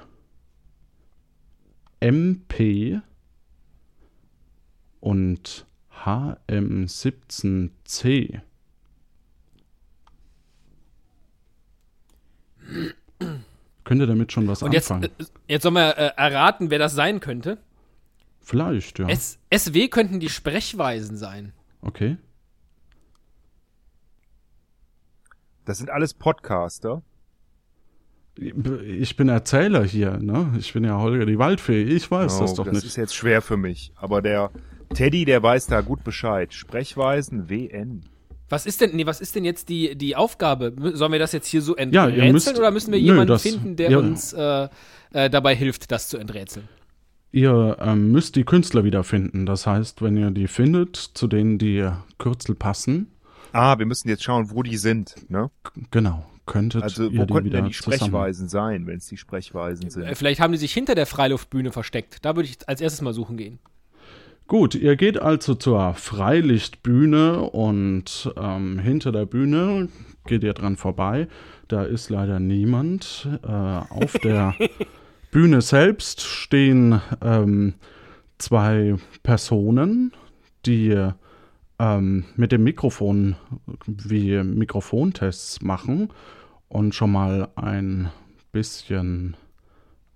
MP 2.00 3.02
und 5.00 5.65
HM17C. 6.04 8.41
Könnt 13.84 14.02
ihr 14.02 14.08
damit 14.08 14.32
schon 14.32 14.48
was 14.48 14.64
Und 14.64 14.74
jetzt, 14.74 14.92
anfangen? 14.92 15.14
äh, 15.20 15.26
jetzt 15.48 15.64
sollen 15.64 15.76
wir 15.76 15.98
äh, 15.98 16.12
erraten, 16.18 16.70
wer 16.70 16.80
das 16.80 16.94
sein 16.94 17.20
könnte. 17.20 17.58
Vielleicht, 18.42 19.00
ja. 19.00 19.08
S 19.10 19.40
SW 19.54 19.88
könnten 19.88 20.20
die 20.20 20.30
Sprechweisen 20.30 21.18
sein. 21.18 21.54
Okay. 21.82 22.18
Das 25.66 25.78
sind 25.80 25.90
alles 25.90 26.14
Podcaster. 26.14 27.02
Ich 28.38 29.16
bin 29.16 29.30
Erzähler 29.30 29.84
hier, 29.84 30.18
ne? 30.18 30.54
Ich 30.60 30.74
bin 30.74 30.84
ja 30.84 30.98
Holger 31.00 31.26
die 31.26 31.40
Waldfee. 31.40 31.84
Ich 31.84 32.12
weiß 32.12 32.38
das 32.40 32.52
Oh, 32.52 32.56
doch 32.58 32.66
das 32.66 32.76
nicht. 32.76 32.86
ist 32.86 32.98
jetzt 32.98 33.16
schwer 33.16 33.42
für 33.42 33.56
mich. 33.58 33.94
Aber 33.96 34.22
der 34.22 34.52
Teddy, 34.94 35.24
der 35.26 35.42
weiß 35.42 35.68
da 35.68 35.82
gut 35.82 36.04
Bescheid. 36.04 36.54
Sprechweisen 36.54 37.50
WN. 37.50 38.04
Was 38.50 38.66
ist 38.66 38.82
denn, 38.82 38.96
nee, 38.96 39.06
was 39.06 39.22
ist 39.22 39.36
denn 39.36 39.44
jetzt 39.46 39.70
die, 39.70 39.96
die 39.96 40.16
Aufgabe? 40.16 40.74
Sollen 40.94 41.12
wir 41.12 41.20
das 41.20 41.32
jetzt 41.32 41.48
hier 41.48 41.62
so 41.62 41.76
Ja, 41.78 41.82
enträtseln 41.84 42.26
ihr 42.28 42.32
müsst- 42.34 42.58
oder 42.60 42.72
müssen 42.72 42.92
wir 42.92 43.00
Nö, 43.00 43.06
jemanden 43.06 43.28
das- 43.28 43.42
finden, 43.42 43.76
der 43.76 43.90
ja. 43.92 43.98
uns 43.98 44.34
äh, 44.34 44.68
äh, 45.14 45.30
dabei 45.30 45.56
hilft, 45.56 45.92
das 45.92 46.08
zu 46.10 46.18
enträtseln? 46.18 46.68
Ihr 47.32 47.78
ähm, 47.82 48.12
müsst 48.12 48.36
die 48.36 48.44
Künstler 48.44 48.84
wiederfinden. 48.84 49.46
Das 49.46 49.66
heißt, 49.68 50.02
wenn 50.02 50.16
ihr 50.16 50.32
die 50.32 50.48
findet, 50.48 50.96
zu 50.96 51.28
denen 51.28 51.58
die 51.58 51.90
Kürzel 52.18 52.56
passen, 52.56 53.12
Ah, 53.52 53.80
wir 53.80 53.86
müssen 53.86 54.10
jetzt 54.10 54.22
schauen, 54.24 54.52
wo 54.52 54.64
die 54.64 54.76
sind. 54.76 55.16
Ne? 55.30 55.50
genau, 55.90 56.26
könntet 56.46 56.84
Also 56.84 57.06
wo 57.06 57.10
die 57.10 57.34
könnten 57.34 57.50
denn 57.52 57.66
die 57.66 57.72
zusammen. 57.72 57.98
Sprechweisen 58.00 58.50
sein, 58.50 58.86
wenn 58.86 58.98
es 58.98 59.08
die 59.08 59.16
Sprechweisen 59.18 59.88
Äh, 59.88 59.92
sind? 59.92 60.18
vielleicht 60.18 60.42
haben 60.42 60.52
die 60.52 60.58
sich 60.60 60.74
hinter 60.74 60.94
der 60.94 61.06
Freiluftbühne 61.06 61.72
versteckt. 61.72 62.24
Da 62.26 62.36
würde 62.36 62.50
ich 62.50 62.58
als 62.68 62.82
erstes 62.82 63.02
mal 63.02 63.14
suchen 63.14 63.38
gehen. 63.38 63.60
Gut, 64.48 64.76
ihr 64.76 64.96
geht 64.96 65.20
also 65.20 65.56
zur 65.56 65.96
Freilichtbühne 65.96 67.42
und 67.42 68.32
ähm, 68.38 68.78
hinter 68.78 69.12
der 69.12 69.26
Bühne 69.26 69.90
geht 70.28 70.44
ihr 70.44 70.54
dran 70.54 70.78
vorbei. 70.78 71.28
Da 71.68 71.84
ist 71.84 72.12
leider 72.12 72.40
niemand. 72.40 73.28
Äh, 73.42 73.48
auf 73.48 74.14
der 74.24 74.54
Bühne 75.32 75.62
selbst 75.62 76.22
stehen 76.22 77.02
ähm, 77.24 77.74
zwei 78.38 78.98
Personen, 79.24 80.12
die 80.68 80.96
ähm, 81.80 82.26
mit 82.36 82.52
dem 82.52 82.64
Mikrofon 82.64 83.36
wie 83.88 84.44
Mikrofontests 84.44 85.64
machen 85.64 86.10
und 86.68 86.94
schon 86.94 87.12
mal 87.12 87.48
ein 87.56 88.12
bisschen 88.52 89.36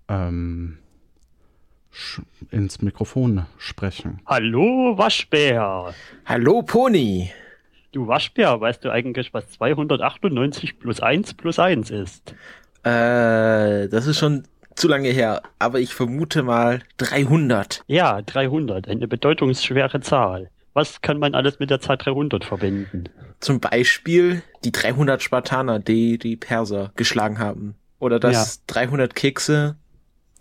ähm, 0.07 0.77
ins 2.51 2.81
Mikrofon 2.81 3.45
sprechen. 3.57 4.19
Hallo 4.25 4.97
Waschbär. 4.97 5.93
Hallo 6.25 6.61
Pony. 6.61 7.31
Du 7.91 8.07
Waschbär, 8.07 8.59
weißt 8.61 8.85
du 8.85 8.91
eigentlich, 8.91 9.33
was 9.33 9.49
298 9.51 10.79
plus 10.79 10.99
1 10.99 11.33
plus 11.33 11.57
1 11.57 11.89
ist? 11.89 12.35
Äh, 12.83 13.87
das 13.89 14.07
ist 14.07 14.19
schon 14.19 14.43
zu 14.75 14.87
lange 14.87 15.09
her, 15.09 15.41
aber 15.57 15.79
ich 15.79 15.93
vermute 15.93 16.43
mal 16.43 16.81
300. 16.97 17.83
Ja, 17.87 18.21
300, 18.21 18.87
eine 18.87 19.07
bedeutungsschwere 19.07 20.01
Zahl. 20.01 20.49
Was 20.73 21.01
kann 21.01 21.19
man 21.19 21.33
alles 21.33 21.59
mit 21.59 21.69
der 21.69 21.81
Zahl 21.81 21.97
300 21.97 22.45
verbinden? 22.45 23.05
Zum 23.39 23.59
Beispiel 23.59 24.43
die 24.63 24.71
300 24.71 25.21
Spartaner, 25.21 25.79
die 25.79 26.17
die 26.17 26.37
Perser 26.37 26.91
geschlagen 26.95 27.39
haben. 27.39 27.75
Oder 27.99 28.19
dass 28.19 28.65
300 28.67 29.13
Kekse 29.15 29.75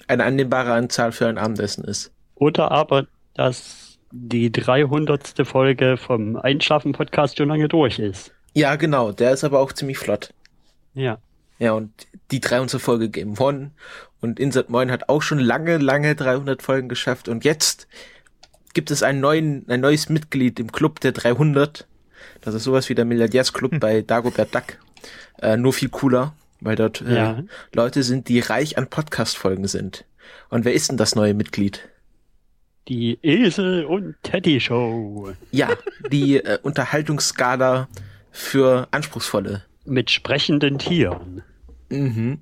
eine 0.09 0.25
annehmbare 0.25 0.73
Anzahl 0.73 1.13
für 1.13 1.29
ein 1.29 1.39
Abendessen 1.39 1.85
ist. 1.85 2.11
Oder 2.35 2.71
aber, 2.71 3.07
dass 3.35 3.99
die 4.11 4.51
300. 4.51 5.47
Folge 5.47 5.97
vom 5.97 6.37
Einschlafen-Podcast 6.37 7.39
schon 7.39 7.49
lange 7.49 7.69
durch 7.69 7.99
ist. 7.99 8.33
Ja, 8.55 8.77
genau, 8.77 9.13
der 9.13 9.33
ist 9.33 9.45
aber 9.45 9.61
auch 9.61 9.73
ziemlich 9.73 9.99
flott. 9.99 10.33
Ja. 10.95 11.19
Ja, 11.59 11.73
und 11.73 11.91
die 12.31 12.41
300. 12.41 12.81
Folge 12.81 13.09
Game 13.11 13.39
One 13.39 13.73
und 14.21 14.41
Insert 14.41 14.71
Moin 14.71 14.91
hat 14.91 15.09
auch 15.09 15.23
schon 15.23 15.39
lange, 15.39 15.79
lange 15.79 16.15
300 16.15 16.63
Folgen 16.63 16.89
geschafft 16.89 17.29
und 17.29 17.45
jetzt 17.45 17.87
gibt 18.75 18.91
es 18.91 19.03
einen 19.03 19.21
neuen, 19.21 19.65
ein 19.69 19.81
neues 19.81 20.09
Mitglied 20.09 20.61
im 20.61 20.73
Club 20.73 21.01
der 21.01 21.13
300. 21.13 21.87
Das 22.41 22.55
ist 22.55 22.65
sowas 22.65 22.89
wie 22.89 22.95
der 22.95 23.05
Milliardärsclub 23.05 23.81
bei 23.81 24.03
Dagobert 24.03 24.55
Duck. 24.55 24.79
Äh, 25.41 25.57
nur 25.57 25.73
viel 25.73 25.89
cooler, 25.89 26.35
weil 26.61 26.77
dort 26.77 27.01
äh, 27.01 27.15
Ja. 27.15 27.43
Leute 27.75 28.03
sind, 28.03 28.29
die 28.29 28.41
reich 28.41 28.79
an 28.79 28.89
Podcast-Folgen 28.89 29.67
sind. 29.67 30.05
Und 30.51 30.65
wer 30.65 30.75
ist 30.75 30.91
denn 30.91 30.97
das 30.97 31.15
neue 31.15 31.35
Mitglied? 31.35 31.89
Die 32.89 33.19
Esel 33.23 33.85
und 33.85 34.15
Teddy 34.23 34.61
Show. 34.61 35.33
Ja, 35.51 35.69
die 36.11 36.37
äh, 36.39 36.59
Unterhaltungsskala 36.63 37.89
für 38.31 38.89
Anspruchsvolle. 38.91 39.65
Mit 39.85 40.11
sprechenden 40.11 40.79
Tieren. 40.79 41.43
Mhm. 41.91 42.41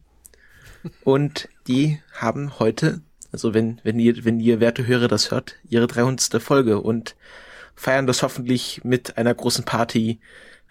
Und 1.02 1.48
die 1.66 2.00
haben 2.12 2.58
heute, 2.58 3.00
also 3.32 3.54
wenn, 3.54 3.80
wenn 3.82 3.98
ihr, 3.98 4.24
wenn 4.24 4.38
ihr 4.38 4.60
werte 4.60 4.86
Hörer 4.86 5.08
das 5.08 5.30
hört, 5.30 5.56
ihre 5.68 5.86
300. 5.88 6.40
Folge 6.40 6.80
und 6.80 7.16
feiern 7.74 8.06
das 8.06 8.22
hoffentlich 8.22 8.82
mit 8.84 9.18
einer 9.18 9.34
großen 9.34 9.64
Party, 9.64 10.20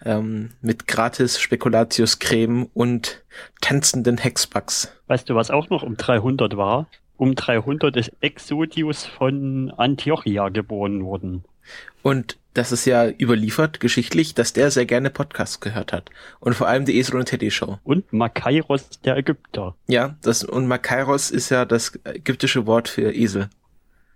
ähm, 0.04 0.50
mit 0.60 0.86
gratis 0.86 1.40
Spekulatius 1.40 2.18
Creme 2.18 2.68
und 2.74 3.22
tanzenden 3.60 4.18
Hexbugs. 4.18 4.92
Weißt 5.06 5.28
du, 5.28 5.34
was 5.34 5.50
auch 5.50 5.70
noch 5.70 5.82
um 5.82 5.96
300 5.96 6.56
war? 6.56 6.88
Um 7.16 7.34
300 7.34 7.96
ist 7.96 8.12
Exodius 8.20 9.06
von 9.06 9.72
Antiochia 9.76 10.48
geboren 10.50 11.04
worden. 11.04 11.44
Und 12.02 12.38
das 12.54 12.72
ist 12.72 12.84
ja 12.84 13.08
überliefert, 13.08 13.80
geschichtlich, 13.80 14.34
dass 14.34 14.52
der 14.52 14.70
sehr 14.70 14.86
gerne 14.86 15.10
Podcasts 15.10 15.60
gehört 15.60 15.92
hat. 15.92 16.10
Und 16.40 16.54
vor 16.54 16.68
allem 16.68 16.84
die 16.84 16.96
Esel 16.98 17.16
und 17.16 17.26
Teddy 17.26 17.50
Show. 17.50 17.78
Und 17.84 18.12
Makairos 18.12 18.88
der 19.04 19.16
Ägypter. 19.16 19.74
Ja, 19.88 20.16
das, 20.22 20.44
und 20.44 20.66
Makairos 20.66 21.30
ist 21.30 21.50
ja 21.50 21.64
das 21.64 21.98
ägyptische 22.04 22.66
Wort 22.66 22.88
für 22.88 23.12
Esel. 23.12 23.50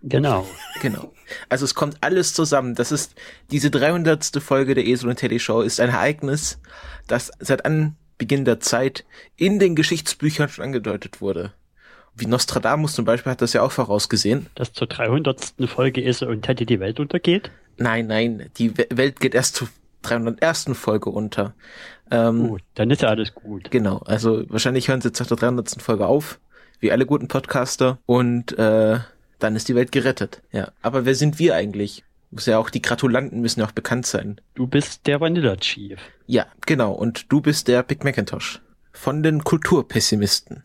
Genau. 0.02 0.46
Genau. 0.80 1.12
Also 1.48 1.64
es 1.64 1.74
kommt 1.74 1.98
alles 2.00 2.32
zusammen. 2.34 2.74
Das 2.74 2.90
ist, 2.92 3.14
diese 3.50 3.70
300. 3.70 4.24
Folge 4.42 4.74
der 4.74 4.86
Esel 4.86 5.08
und 5.10 5.16
Teddy 5.16 5.38
Show 5.38 5.60
ist 5.60 5.78
ein 5.80 5.90
Ereignis, 5.90 6.58
das 7.06 7.30
seit 7.38 7.64
Anbeginn 7.66 8.44
der 8.44 8.60
Zeit 8.60 9.04
in 9.36 9.58
den 9.58 9.74
Geschichtsbüchern 9.76 10.48
schon 10.48 10.64
angedeutet 10.64 11.20
wurde. 11.20 11.52
Wie 12.16 12.26
Nostradamus 12.26 12.94
zum 12.94 13.04
Beispiel 13.04 13.30
hat 13.32 13.42
das 13.42 13.52
ja 13.52 13.62
auch 13.62 13.72
vorausgesehen. 13.72 14.46
Dass 14.54 14.72
zur 14.72 14.86
300. 14.88 15.54
Folge 15.66 16.02
Esel 16.02 16.28
und 16.28 16.42
Teddy 16.42 16.66
die 16.66 16.80
Welt 16.80 16.98
untergeht? 16.98 17.50
Nein, 17.76 18.06
nein, 18.08 18.50
die 18.56 18.76
We- 18.76 18.88
Welt 18.90 19.20
geht 19.20 19.34
erst 19.34 19.56
zur 19.56 19.68
301. 20.02 20.70
Folge 20.74 21.10
unter. 21.10 21.54
Ähm, 22.10 22.48
Gut, 22.48 22.62
dann 22.74 22.90
ist 22.90 23.02
ja 23.02 23.08
alles 23.10 23.34
gut. 23.34 23.70
Genau, 23.70 23.98
also 23.98 24.44
wahrscheinlich 24.48 24.88
hören 24.88 25.00
sie 25.00 25.08
jetzt 25.08 25.20
nach 25.20 25.28
der 25.28 25.36
300. 25.36 25.80
Folge 25.80 26.06
auf, 26.06 26.40
wie 26.80 26.90
alle 26.90 27.06
guten 27.06 27.28
Podcaster, 27.28 27.98
und 28.06 28.58
äh, 28.58 28.98
dann 29.40 29.56
ist 29.56 29.68
die 29.68 29.74
Welt 29.74 29.92
gerettet. 29.92 30.42
Ja, 30.52 30.72
aber 30.82 31.04
wer 31.04 31.14
sind 31.14 31.38
wir 31.38 31.54
eigentlich? 31.54 32.04
Muss 32.30 32.46
ja 32.46 32.58
auch 32.58 32.70
die 32.70 32.82
Gratulanten 32.82 33.40
müssen 33.40 33.60
ja 33.60 33.66
auch 33.66 33.72
bekannt 33.72 34.06
sein. 34.06 34.40
Du 34.54 34.66
bist 34.66 35.06
der 35.06 35.20
Vanilla 35.20 35.56
Chief. 35.56 35.98
Ja, 36.26 36.46
genau, 36.64 36.92
und 36.92 37.32
du 37.32 37.40
bist 37.40 37.66
der 37.66 37.82
Big 37.82 38.04
Macintosh 38.04 38.60
von 38.92 39.22
den 39.22 39.42
Kulturpessimisten. 39.42 40.62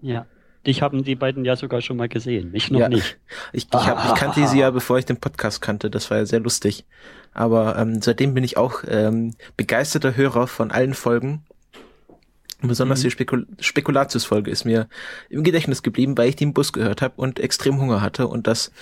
Ja. 0.00 0.26
Dich 0.66 0.82
haben 0.82 1.04
die 1.04 1.14
beiden 1.14 1.44
ja 1.44 1.54
sogar 1.54 1.80
schon 1.80 1.96
mal 1.96 2.08
gesehen. 2.08 2.50
Ich 2.52 2.72
noch 2.72 2.80
ja, 2.80 2.88
nicht. 2.88 3.18
Ich, 3.52 3.68
ich, 3.68 3.72
hab, 3.72 4.04
ich 4.04 4.14
kannte 4.16 4.48
sie 4.48 4.58
ja, 4.58 4.70
bevor 4.72 4.98
ich 4.98 5.04
den 5.04 5.18
Podcast 5.18 5.62
kannte. 5.62 5.90
Das 5.90 6.10
war 6.10 6.18
ja 6.18 6.26
sehr 6.26 6.40
lustig. 6.40 6.84
Aber 7.32 7.78
ähm, 7.78 8.02
seitdem 8.02 8.34
bin 8.34 8.42
ich 8.42 8.56
auch 8.56 8.82
ähm, 8.88 9.34
begeisterter 9.56 10.16
Hörer 10.16 10.48
von 10.48 10.72
allen 10.72 10.94
Folgen. 10.94 11.44
Und 12.66 12.70
besonders 12.70 13.00
die 13.00 13.12
Spekul 13.12 13.46
Spekulatius-Folge 13.60 14.50
ist 14.50 14.64
mir 14.64 14.88
im 15.30 15.44
Gedächtnis 15.44 15.84
geblieben, 15.84 16.18
weil 16.18 16.30
ich 16.30 16.34
die 16.34 16.42
im 16.42 16.52
Bus 16.52 16.72
gehört 16.72 17.00
habe 17.00 17.14
und 17.16 17.38
extrem 17.38 17.80
Hunger 17.80 18.00
hatte 18.00 18.26
und 18.26 18.48
das 18.48 18.72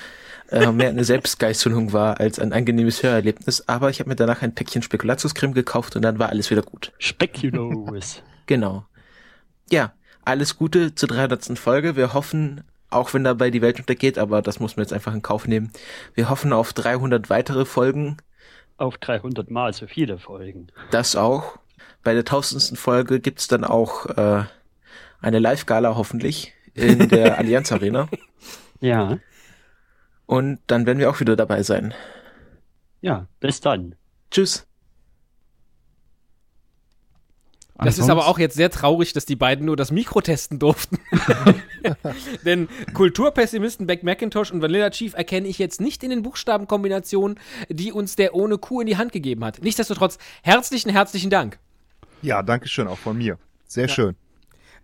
äh, 0.49 0.67
mehr 0.73 0.89
eine 0.89 1.05
Selbstgeißelung 1.05 1.93
war 1.93 2.19
als 2.19 2.39
ein 2.39 2.55
angenehmes 2.55 3.03
Hörerlebnis. 3.03 3.69
Aber 3.69 3.91
ich 3.91 4.01
habe 4.01 4.09
mir 4.09 4.17
danach 4.17 4.41
ein 4.41 4.55
Päckchen 4.55 4.81
Spekulatius-Creme 4.81 5.53
gekauft 5.53 5.97
und 5.97 6.03
dann 6.03 6.19
war 6.19 6.31
alles 6.31 6.51
wieder 6.51 6.63
gut. 6.63 6.93
Speculos. 6.99 8.23
Genau. 8.47 8.85
Ja, 9.71 9.95
alles 10.23 10.59
Gute 10.59 10.95
zur 10.95 11.09
300. 11.09 11.59
Folge. 11.59 11.97
Wir 11.97 12.13
hoffen, 12.13 12.63
auch 12.91 13.13
wenn 13.13 13.25
dabei 13.25 13.51
die 13.51 13.63
Welt 13.63 13.81
untergeht, 13.81 14.19
aber 14.19 14.43
das 14.43 14.61
muss 14.61 14.77
man 14.77 14.85
jetzt 14.85 14.93
einfach 14.93 15.15
in 15.15 15.23
Kauf 15.23 15.47
nehmen. 15.47 15.73
Wir 16.15 16.29
hoffen 16.29 16.53
auf 16.53 16.75
300 16.75 17.31
weitere 17.31 17.65
Folgen. 17.65 18.19
Auf 18.77 18.99
300 18.99 19.51
Mal 19.51 19.73
so 19.73 19.87
viele 19.87 20.19
Folgen. 20.19 20.69
Das 20.91 21.17
auch. 21.17 21.59
Bei 22.05 22.13
der 22.13 22.21
1000. 22.21 22.79
Folge 22.79 23.19
gibt's 23.19 23.49
dann 23.49 23.65
auch 23.65 24.07
äh, 24.07 24.45
eine 25.21 25.39
Live-Gala 25.39 25.97
hoffentlich 25.97 26.53
in 26.75 27.09
der 27.09 27.39
Allianz 27.39 27.73
Arena. 27.73 28.09
Ja. 28.81 29.19
Und 30.27 30.61
dann 30.67 30.87
werden 30.87 30.99
wir 30.99 31.11
auch 31.11 31.21
wieder 31.21 31.37
dabei 31.37 31.63
sein. 31.63 31.95
Ja, 33.01 33.27
bis 33.41 33.61
dann. 33.61 33.97
Tschüss. 34.31 34.67
Das 37.77 37.99
ist 37.99 38.09
aber 38.09 38.29
auch 38.29 38.39
jetzt 38.39 38.55
sehr 38.55 38.71
traurig, 38.71 39.13
dass 39.13 39.27
die 39.27 39.35
beiden 39.35 39.67
nur 39.67 39.77
das 39.77 39.91
Mikro 39.91 40.21
testen 40.21 40.61
durften. 40.61 40.99
Denn 42.45 42.69
Kulturpessimisten 42.95 43.87
Beck 43.87 44.05
Macintosh 44.05 44.53
und 44.53 44.63
Vanilla 44.63 44.91
Chief 44.91 45.13
erkenne 45.15 45.49
ich 45.49 45.59
jetzt 45.59 45.81
nicht 45.81 46.05
in 46.05 46.11
den 46.11 46.23
Buchstabenkombinationen, 46.23 47.39
die 47.69 47.93
uns 47.93 48.15
der 48.15 48.35
ohne 48.35 48.59
Kuh 48.59 48.81
in 48.81 48.87
die 48.87 48.97
Hand 48.97 49.11
gegeben 49.11 49.45
hat. 49.45 49.61
Nichtsdestotrotz, 49.61 50.19
herzlichen, 50.43 50.91
herzlichen 50.91 51.31
Dank. 51.31 51.59
Ja, 52.25 52.43
danke 52.43 52.69
schön, 52.69 52.89
auch 52.89 52.99
von 52.99 53.19
mir. 53.19 53.39
Sehr 53.67 53.87
schön. 53.87 54.17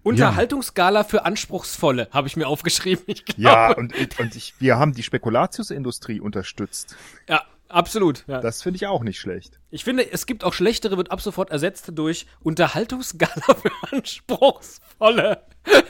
Unterhaltungsskala 0.02 1.04
für 1.04 1.24
Anspruchsvolle, 1.24 2.08
habe 2.10 2.28
ich 2.28 2.36
mir 2.36 2.46
aufgeschrieben. 2.46 3.02
Ich 3.06 3.24
glaube. 3.24 3.42
Ja, 3.42 3.72
und, 3.74 3.94
und 4.18 4.36
ich, 4.36 4.54
wir 4.58 4.78
haben 4.78 4.92
die 4.92 5.02
Spekulatiusindustrie 5.02 6.20
unterstützt. 6.20 6.96
Ja, 7.28 7.42
absolut. 7.68 8.24
Ja. 8.26 8.40
Das 8.40 8.62
finde 8.62 8.76
ich 8.76 8.86
auch 8.86 9.02
nicht 9.02 9.18
schlecht. 9.18 9.58
Ich 9.70 9.84
finde, 9.84 10.10
es 10.10 10.26
gibt 10.26 10.44
auch 10.44 10.52
schlechtere, 10.52 10.98
wird 10.98 11.10
ab 11.10 11.22
sofort 11.22 11.50
ersetzt 11.50 11.90
durch 11.94 12.26
Unterhaltungsskala 12.40 13.54
für 13.54 13.72
Anspruchsvolle. 13.90 15.42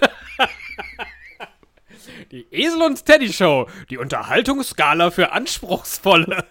Die 2.31 2.47
Esel 2.53 2.83
und 2.83 3.05
Teddy 3.05 3.33
Show, 3.33 3.69
die 3.91 3.99
Unterhaltungsskala 3.99 5.11
für 5.11 5.33
Anspruchsvolle. 5.33 6.45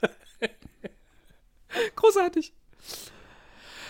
Großartig. 1.95 2.53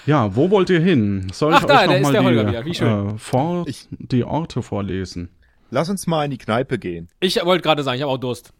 Ja, 0.05 0.35
wo 0.35 0.49
wollt 0.49 0.69
ihr 0.69 0.79
hin? 0.79 1.27
Soll 1.31 1.53
Ach, 1.53 1.61
ich 1.61 1.65
da, 1.67 1.81
euch 1.81 1.87
da 1.87 1.93
ist 1.95 2.01
noch 2.03 2.11
der 2.11 2.21
mal 2.21 2.35
Holger 2.37 2.63
die. 2.63 2.71
Äh, 2.71 3.17
vor, 3.17 3.67
Ich- 3.67 3.87
die 3.91 4.23
Orte 4.23 4.61
vorlesen? 4.61 5.29
Lass 5.71 5.89
uns 5.89 6.07
mal 6.07 6.25
in 6.25 6.31
die 6.31 6.37
Kneipe 6.37 6.79
gehen. 6.79 7.09
Ich 7.19 7.43
wollte 7.45 7.61
gerade 7.61 7.83
sagen, 7.83 7.97
ich 7.97 8.01
habe 8.03 8.11
auch 8.11 8.17
Durst. 8.17 8.53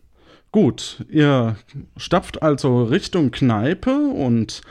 Gut, 0.52 1.06
ihr 1.10 1.56
stapft 1.98 2.42
also 2.42 2.84
Richtung 2.84 3.32
Kneipe 3.32 3.92
und 3.96 4.62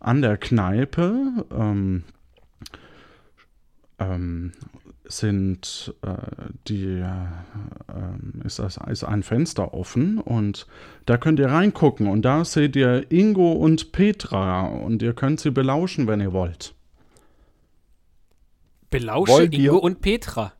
an 0.00 0.22
der 0.22 0.36
Kneipe 0.36 1.44
ähm, 1.52 2.04
ähm, 3.98 4.52
sind 5.06 5.94
äh, 6.02 6.14
die 6.66 7.00
äh, 7.00 8.46
ist, 8.46 8.58
das, 8.58 8.78
ist 8.88 9.04
ein 9.04 9.22
Fenster 9.22 9.74
offen 9.74 10.18
und 10.18 10.66
da 11.06 11.18
könnt 11.18 11.38
ihr 11.38 11.48
reingucken 11.50 12.06
und 12.06 12.22
da 12.22 12.44
seht 12.44 12.74
ihr 12.76 13.10
Ingo 13.12 13.52
und 13.52 13.92
Petra 13.92 14.66
und 14.66 15.02
ihr 15.02 15.12
könnt 15.12 15.40
sie 15.40 15.50
belauschen, 15.50 16.06
wenn 16.06 16.20
ihr 16.20 16.32
wollt. 16.32 16.74
Belausche 18.90 19.50
wir- 19.50 19.58
Ingo 19.58 19.78
und 19.78 20.00
Petra. 20.00 20.52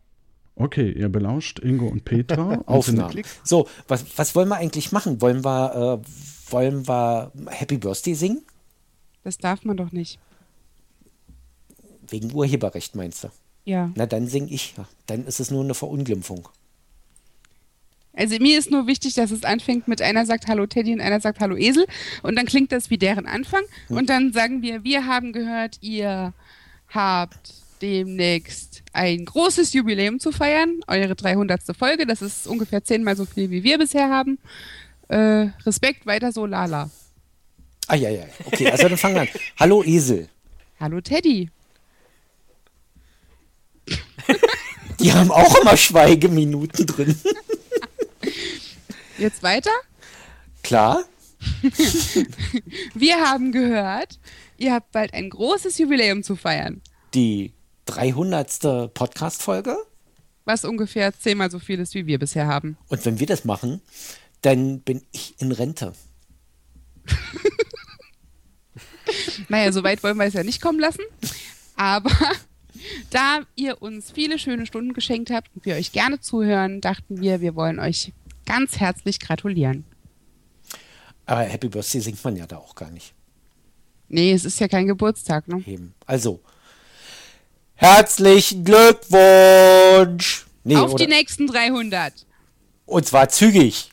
Okay, 0.57 0.93
ihr 0.93 1.09
belauscht 1.09 1.59
Ingo 1.59 1.87
und 1.87 2.05
Petra. 2.05 2.63
Aufnahme. 2.67 3.23
So, 3.43 3.67
was, 3.89 4.05
was 4.17 4.35
wollen 4.37 4.49
wir 4.49 4.57
eigentlich 4.57 4.93
machen? 4.93 5.21
Wollen 5.21 5.45
wir, 5.45 6.01
äh, 6.05 6.53
wollen 6.53 6.87
wir 6.87 7.33
Happy 7.49 7.79
Birthday 7.79 8.15
singen? 8.15 8.43
Das 9.25 9.39
darf 9.39 9.65
man 9.65 9.77
doch 9.77 9.91
nicht. 9.91 10.21
Wegen 12.09 12.33
Urheberrecht 12.33 12.95
meinst 12.95 13.25
du? 13.25 13.29
Ja. 13.65 13.91
Na, 13.95 14.07
dann 14.07 14.27
sing 14.27 14.49
ich. 14.49 14.75
Dann 15.07 15.27
ist 15.27 15.41
es 15.41 15.51
nur 15.51 15.65
eine 15.65 15.75
Verunglimpfung. 15.75 16.49
Also 18.17 18.37
mir 18.39 18.59
ist 18.59 18.71
nur 18.71 18.87
wichtig, 18.87 19.15
dass 19.15 19.31
es 19.31 19.43
anfängt 19.43 19.89
mit 19.89 20.01
einer 20.01 20.25
sagt 20.25 20.47
Hallo 20.47 20.67
Teddy 20.67 20.93
und 20.93 21.01
einer 21.01 21.21
sagt 21.21 21.41
Hallo 21.41 21.57
Esel 21.57 21.87
und 22.23 22.37
dann 22.37 22.47
klingt 22.47 22.71
das 22.71 22.89
wie 22.89 22.99
deren 22.99 23.27
Anfang 23.27 23.63
und 23.89 24.09
dann 24.09 24.33
sagen 24.33 24.63
wir, 24.63 24.85
wir 24.85 25.07
haben 25.07 25.33
gehört, 25.33 25.79
ihr 25.81 26.33
habt 26.89 27.55
demnächst 27.83 28.83
ein 28.93 29.25
großes 29.25 29.73
Jubiläum 29.73 30.21
zu 30.21 30.33
feiern. 30.33 30.81
Eure 30.87 31.15
300. 31.15 31.61
Folge. 31.77 32.07
Das 32.07 32.23
ist 32.23 32.47
ungefähr 32.47 32.85
zehnmal 32.85 33.17
so 33.17 33.25
viel, 33.25 33.51
wie 33.51 33.63
wir 33.65 33.79
bisher 33.79 34.09
haben. 34.09 34.39
Äh, 35.09 35.49
Respekt, 35.67 36.07
weiter 36.07 36.33
so, 36.33 36.47
Lala. 36.47 36.91
Ah, 37.89 37.97
ja, 37.97 38.09
ja. 38.09 38.25
Okay, 38.47 38.71
also 38.71 38.89
dann 38.89 38.97
fangen 38.97 39.17
wir 39.17 39.23
an. 39.23 39.29
Hallo, 39.59 39.83
Esel. 39.83 40.29
Hallo, 40.81 41.01
Teddy. 41.01 41.51
Die 45.05 45.13
haben 45.13 45.31
auch 45.31 45.55
immer 45.61 45.77
Schweigeminuten 45.77 46.87
drin. 46.87 47.15
Jetzt 49.19 49.43
weiter? 49.43 49.71
Klar. 50.63 51.05
Wir 52.95 53.17
haben 53.21 53.53
gehört, 53.53 54.19
ihr 54.57 54.73
habt 54.73 54.93
bald 54.93 55.13
ein 55.13 55.29
großes 55.29 55.77
Jubiläum 55.77 56.23
zu 56.23 56.37
feiern. 56.37 56.81
Die 57.13 57.53
300. 57.85 58.95
Podcast-Folge. 58.95 59.77
Was 60.47 60.65
ungefähr 60.65 61.13
zehnmal 61.13 61.51
so 61.51 61.59
viel 61.59 61.81
ist, 61.81 61.95
wie 61.95 62.07
wir 62.07 62.19
bisher 62.19 62.47
haben. 62.47 62.79
Und 62.89 63.05
wenn 63.05 63.21
wir 63.21 63.27
das 63.27 63.45
machen, 63.45 63.83
dann 64.41 64.81
bin 64.81 65.03
ich 65.13 65.35
in 65.39 65.53
Rente. 65.53 65.93
Naja, 69.49 69.71
so 69.73 69.85
weit 69.85 70.03
wollen 70.03 70.17
wir 70.17 70.25
es 70.25 70.33
ja 70.33 70.43
nicht 70.43 70.63
kommen 70.63 70.81
lassen. 70.81 71.03
Aber 71.77 72.11
da 73.11 73.41
ihr 73.57 73.83
uns 73.83 74.11
viele 74.11 74.39
schöne 74.39 74.67
Stunden 74.67 74.93
geschenkt 74.93 75.31
habt 75.31 75.51
und 75.55 75.65
wir 75.65 75.77
euch 75.77 75.93
gerne 75.93 76.21
zuhören, 76.21 76.81
dachten 76.81 77.21
wir, 77.21 77.41
wir 77.41 77.55
wollen 77.55 77.79
euch 77.79 78.13
ganz 78.47 78.79
herzlich 78.79 79.21
gratulieren. 79.21 79.85
Aber 81.27 81.41
Happy 81.41 81.69
Birthday 81.69 82.01
singt 82.01 82.23
man 82.25 82.37
ja 82.37 82.47
da 82.47 82.59
auch 82.59 82.75
gar 82.75 82.91
nicht. 82.91 83.15
Nee, 84.09 84.33
es 84.33 84.45
ist 84.45 84.61
ja 84.61 84.69
kein 84.69 84.87
Geburtstag, 84.87 85.49
ne? 85.49 85.63
Eben. 85.67 85.95
Also, 86.07 86.41
herzlichen 87.75 88.65
Glückwunsch! 88.65 90.47
Nee, 90.63 90.77
Auf 90.77 90.95
oder, 90.95 91.05
die 91.05 91.11
nächsten 91.11 91.47
300. 91.47 92.27
und 92.87 93.07
zwar 93.07 93.29
zügig. 93.29 93.91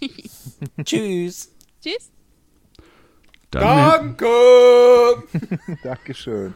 Tschüss. 0.84 1.50
Tschüss. 1.82 2.10
Dann 3.50 4.16
Danke! 4.18 5.22
Dankeschön. 5.82 6.54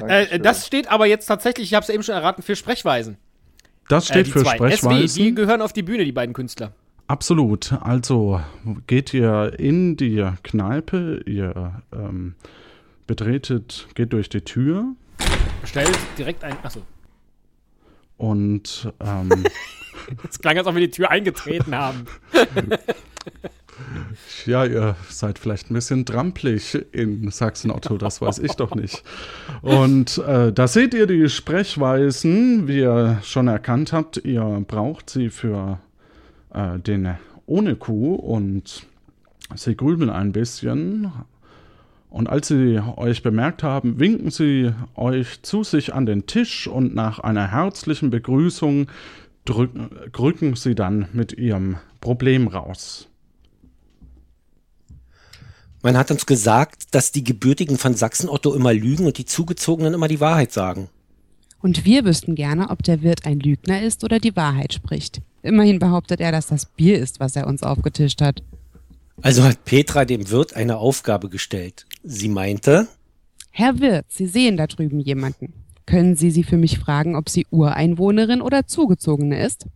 Äh, 0.00 0.38
das 0.40 0.66
steht 0.66 0.90
aber 0.90 1.06
jetzt 1.06 1.26
tatsächlich, 1.26 1.68
ich 1.68 1.74
habe 1.74 1.82
es 1.82 1.88
ja 1.88 1.94
eben 1.94 2.02
schon 2.02 2.14
erraten, 2.14 2.42
für 2.42 2.56
Sprechweisen. 2.56 3.16
Das 3.88 4.06
steht 4.06 4.26
die 4.26 4.32
für 4.32 4.42
zwei. 4.42 4.56
SW, 4.56 4.76
Sprechweisen. 4.76 5.22
die 5.22 5.34
gehören 5.34 5.62
auf 5.62 5.72
die 5.72 5.82
Bühne, 5.82 6.04
die 6.04 6.12
beiden 6.12 6.34
Künstler. 6.34 6.72
Absolut. 7.06 7.72
Also 7.82 8.40
geht 8.86 9.12
ihr 9.12 9.58
in 9.58 9.96
die 9.96 10.26
Kneipe, 10.42 11.22
ihr 11.26 11.82
ähm, 11.92 12.34
betretet, 13.06 13.88
geht 13.94 14.12
durch 14.12 14.28
die 14.30 14.40
Tür 14.40 14.86
Stellt 15.64 15.98
direkt 16.18 16.44
ein. 16.44 16.56
Achso. 16.62 16.82
und 18.16 18.92
ähm, 19.00 19.44
Es 20.28 20.38
klang, 20.38 20.58
als 20.58 20.66
ob 20.66 20.74
wir 20.74 20.80
die 20.80 20.90
Tür 20.90 21.10
eingetreten 21.10 21.74
haben. 21.74 22.06
ja, 24.46 24.64
ihr 24.64 24.96
seid 25.08 25.38
vielleicht 25.38 25.70
ein 25.70 25.74
bisschen 25.74 26.04
trampelig 26.04 26.78
in 26.92 27.30
Sachsen-Otto, 27.30 27.98
das 27.98 28.20
weiß 28.20 28.38
ich 28.38 28.52
doch 28.52 28.74
nicht. 28.74 29.02
Und 29.62 30.18
äh, 30.18 30.52
da 30.52 30.68
seht 30.68 30.94
ihr 30.94 31.06
die 31.06 31.28
Sprechweisen, 31.28 32.68
wie 32.68 32.80
ihr 32.80 33.18
schon 33.22 33.48
erkannt 33.48 33.92
habt, 33.92 34.18
ihr 34.24 34.64
braucht 34.66 35.10
sie 35.10 35.30
für 35.30 35.78
äh, 36.52 36.78
den 36.78 37.14
ohne 37.46 37.76
Kuh 37.76 38.14
und 38.14 38.86
sie 39.54 39.76
grübeln 39.76 40.10
ein 40.10 40.32
bisschen. 40.32 41.12
Und 42.10 42.28
als 42.28 42.48
sie 42.48 42.80
euch 42.96 43.22
bemerkt 43.22 43.64
haben, 43.64 43.98
winken 43.98 44.30
sie 44.30 44.72
euch 44.94 45.42
zu 45.42 45.64
sich 45.64 45.94
an 45.94 46.06
den 46.06 46.26
Tisch 46.26 46.68
und 46.68 46.94
nach 46.94 47.18
einer 47.18 47.50
herzlichen 47.50 48.10
Begrüßung 48.10 48.86
drücken, 49.44 49.90
rücken 50.16 50.54
sie 50.54 50.74
dann 50.74 51.08
mit 51.12 51.32
ihrem 51.32 51.76
Problem 52.00 52.46
raus. 52.46 53.08
Man 55.84 55.98
hat 55.98 56.10
uns 56.10 56.24
gesagt, 56.24 56.94
dass 56.94 57.12
die 57.12 57.22
Gebürtigen 57.22 57.76
von 57.76 57.94
Sachsen-Otto 57.94 58.54
immer 58.54 58.72
lügen 58.72 59.04
und 59.04 59.18
die 59.18 59.26
Zugezogenen 59.26 59.92
immer 59.92 60.08
die 60.08 60.18
Wahrheit 60.18 60.50
sagen. 60.50 60.88
Und 61.60 61.84
wir 61.84 62.06
wüssten 62.06 62.34
gerne, 62.34 62.70
ob 62.70 62.82
der 62.82 63.02
Wirt 63.02 63.26
ein 63.26 63.38
Lügner 63.38 63.82
ist 63.82 64.02
oder 64.02 64.18
die 64.18 64.34
Wahrheit 64.34 64.72
spricht. 64.72 65.20
Immerhin 65.42 65.78
behauptet 65.78 66.22
er, 66.22 66.32
dass 66.32 66.46
das 66.46 66.64
Bier 66.64 66.98
ist, 66.98 67.20
was 67.20 67.36
er 67.36 67.46
uns 67.46 67.62
aufgetischt 67.62 68.22
hat. 68.22 68.42
Also 69.20 69.42
hat 69.42 69.66
Petra 69.66 70.06
dem 70.06 70.30
Wirt 70.30 70.56
eine 70.56 70.78
Aufgabe 70.78 71.28
gestellt. 71.28 71.84
Sie 72.02 72.30
meinte, 72.30 72.88
Herr 73.50 73.78
Wirt, 73.78 74.06
Sie 74.08 74.26
sehen 74.26 74.56
da 74.56 74.66
drüben 74.66 75.00
jemanden. 75.00 75.52
Können 75.84 76.16
Sie 76.16 76.30
sie 76.30 76.44
für 76.44 76.56
mich 76.56 76.78
fragen, 76.78 77.14
ob 77.14 77.28
sie 77.28 77.46
Ureinwohnerin 77.50 78.40
oder 78.40 78.66
Zugezogene 78.66 79.44
ist? 79.44 79.66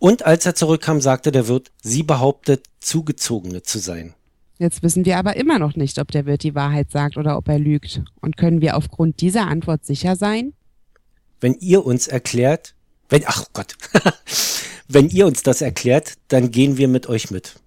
und 0.00 0.26
als 0.26 0.44
er 0.46 0.56
zurückkam, 0.56 1.00
sagte 1.00 1.30
der 1.30 1.46
Wirt, 1.46 1.70
sie 1.80 2.02
behauptet, 2.02 2.64
Zugezogene 2.80 3.62
zu 3.62 3.78
sein. 3.78 4.15
Jetzt 4.58 4.82
wissen 4.82 5.04
wir 5.04 5.18
aber 5.18 5.36
immer 5.36 5.58
noch 5.58 5.76
nicht, 5.76 5.98
ob 5.98 6.10
der 6.10 6.24
Wirt 6.24 6.42
die 6.42 6.54
Wahrheit 6.54 6.90
sagt 6.90 7.16
oder 7.16 7.36
ob 7.36 7.48
er 7.48 7.58
lügt. 7.58 8.02
Und 8.20 8.36
können 8.36 8.60
wir 8.60 8.76
aufgrund 8.76 9.20
dieser 9.20 9.46
Antwort 9.46 9.84
sicher 9.84 10.16
sein? 10.16 10.54
Wenn 11.40 11.54
ihr 11.60 11.84
uns 11.84 12.08
erklärt, 12.08 12.74
wenn, 13.08 13.22
ach 13.26 13.44
Gott, 13.52 13.74
wenn 14.88 15.10
ihr 15.10 15.26
uns 15.26 15.42
das 15.42 15.60
erklärt, 15.60 16.14
dann 16.28 16.50
gehen 16.50 16.78
wir 16.78 16.88
mit 16.88 17.06
euch 17.06 17.30
mit. 17.30 17.60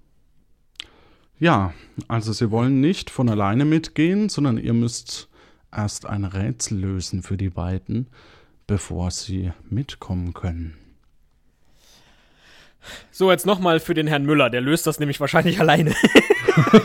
Ja, 1.40 1.74
also 2.08 2.34
sie 2.34 2.52
wollen 2.52 2.82
nicht 2.82 3.10
von 3.10 3.30
alleine 3.30 3.66
mitgehen, 3.66 4.28
sondern 4.28 4.58
ihr 4.58 4.74
müsst 4.74 5.30
erst 5.72 6.06
ein 6.08 6.26
Rätsel 6.26 6.80
lösen 6.80 7.22
für 7.22 7.38
die 7.38 7.50
beiden, 7.50 8.08
bevor 8.68 9.12
sie 9.12 9.52
mitkommen 9.70 10.34
können. 10.34 10.76
So, 13.12 13.32
jetzt 13.32 13.46
nochmal 13.46 13.80
für 13.80 13.94
den 13.94 14.08
Herrn 14.08 14.26
Müller. 14.26 14.50
Der 14.50 14.62
löst 14.62 14.88
das 14.88 15.00
nämlich 15.00 15.20
wahrscheinlich 15.20 15.60
alleine. 15.62 15.94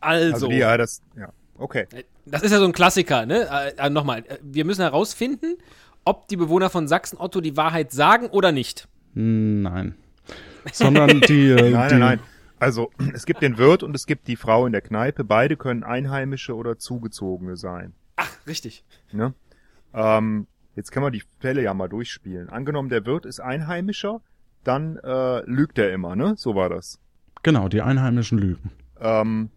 also, 0.00 0.32
Also 0.34 0.46
die, 0.48 0.56
ja, 0.56 0.76
das, 0.76 1.02
ja, 1.16 1.32
okay. 1.58 1.86
das 2.26 2.42
ist 2.42 2.52
ja 2.52 2.58
so 2.58 2.64
ein 2.64 2.72
Klassiker, 2.72 3.26
ne? 3.26 3.48
Äh, 3.50 3.86
äh, 3.86 3.90
nochmal, 3.90 4.24
wir 4.42 4.64
müssen 4.64 4.82
herausfinden, 4.82 5.56
ob 6.04 6.28
die 6.28 6.36
Bewohner 6.36 6.70
von 6.70 6.88
Sachsen-Otto 6.88 7.40
die 7.40 7.56
Wahrheit 7.56 7.92
sagen 7.92 8.26
oder 8.26 8.52
nicht. 8.52 8.88
Nein. 9.14 9.94
Sondern 10.72 11.20
die. 11.20 11.50
äh, 11.50 11.70
Nein, 11.70 11.88
die 11.88 11.94
nein, 11.94 11.98
nein. 11.98 12.20
Also, 12.58 12.90
es 13.14 13.26
gibt 13.26 13.42
den 13.42 13.58
Wirt 13.58 13.82
und 13.82 13.94
es 13.96 14.06
gibt 14.06 14.28
die 14.28 14.36
Frau 14.36 14.66
in 14.66 14.72
der 14.72 14.82
Kneipe. 14.82 15.24
Beide 15.24 15.56
können 15.56 15.82
Einheimische 15.82 16.54
oder 16.54 16.78
Zugezogene 16.78 17.56
sein. 17.56 17.92
Ach, 18.16 18.30
richtig. 18.46 18.84
Ne? 19.10 19.34
Ähm, 19.92 20.46
jetzt 20.76 20.92
können 20.92 21.06
wir 21.06 21.10
die 21.10 21.24
Fälle 21.40 21.62
ja 21.62 21.74
mal 21.74 21.88
durchspielen. 21.88 22.48
Angenommen, 22.50 22.88
der 22.88 23.04
Wirt 23.04 23.26
ist 23.26 23.40
Einheimischer, 23.40 24.20
dann 24.64 24.96
äh, 24.98 25.40
lügt 25.44 25.78
er 25.78 25.92
immer, 25.92 26.14
ne? 26.14 26.34
So 26.36 26.54
war 26.54 26.68
das. 26.68 27.00
Genau, 27.42 27.68
die 27.68 27.82
Einheimischen 27.82 28.38
lügen. 28.38 28.70
Ähm, 29.00 29.50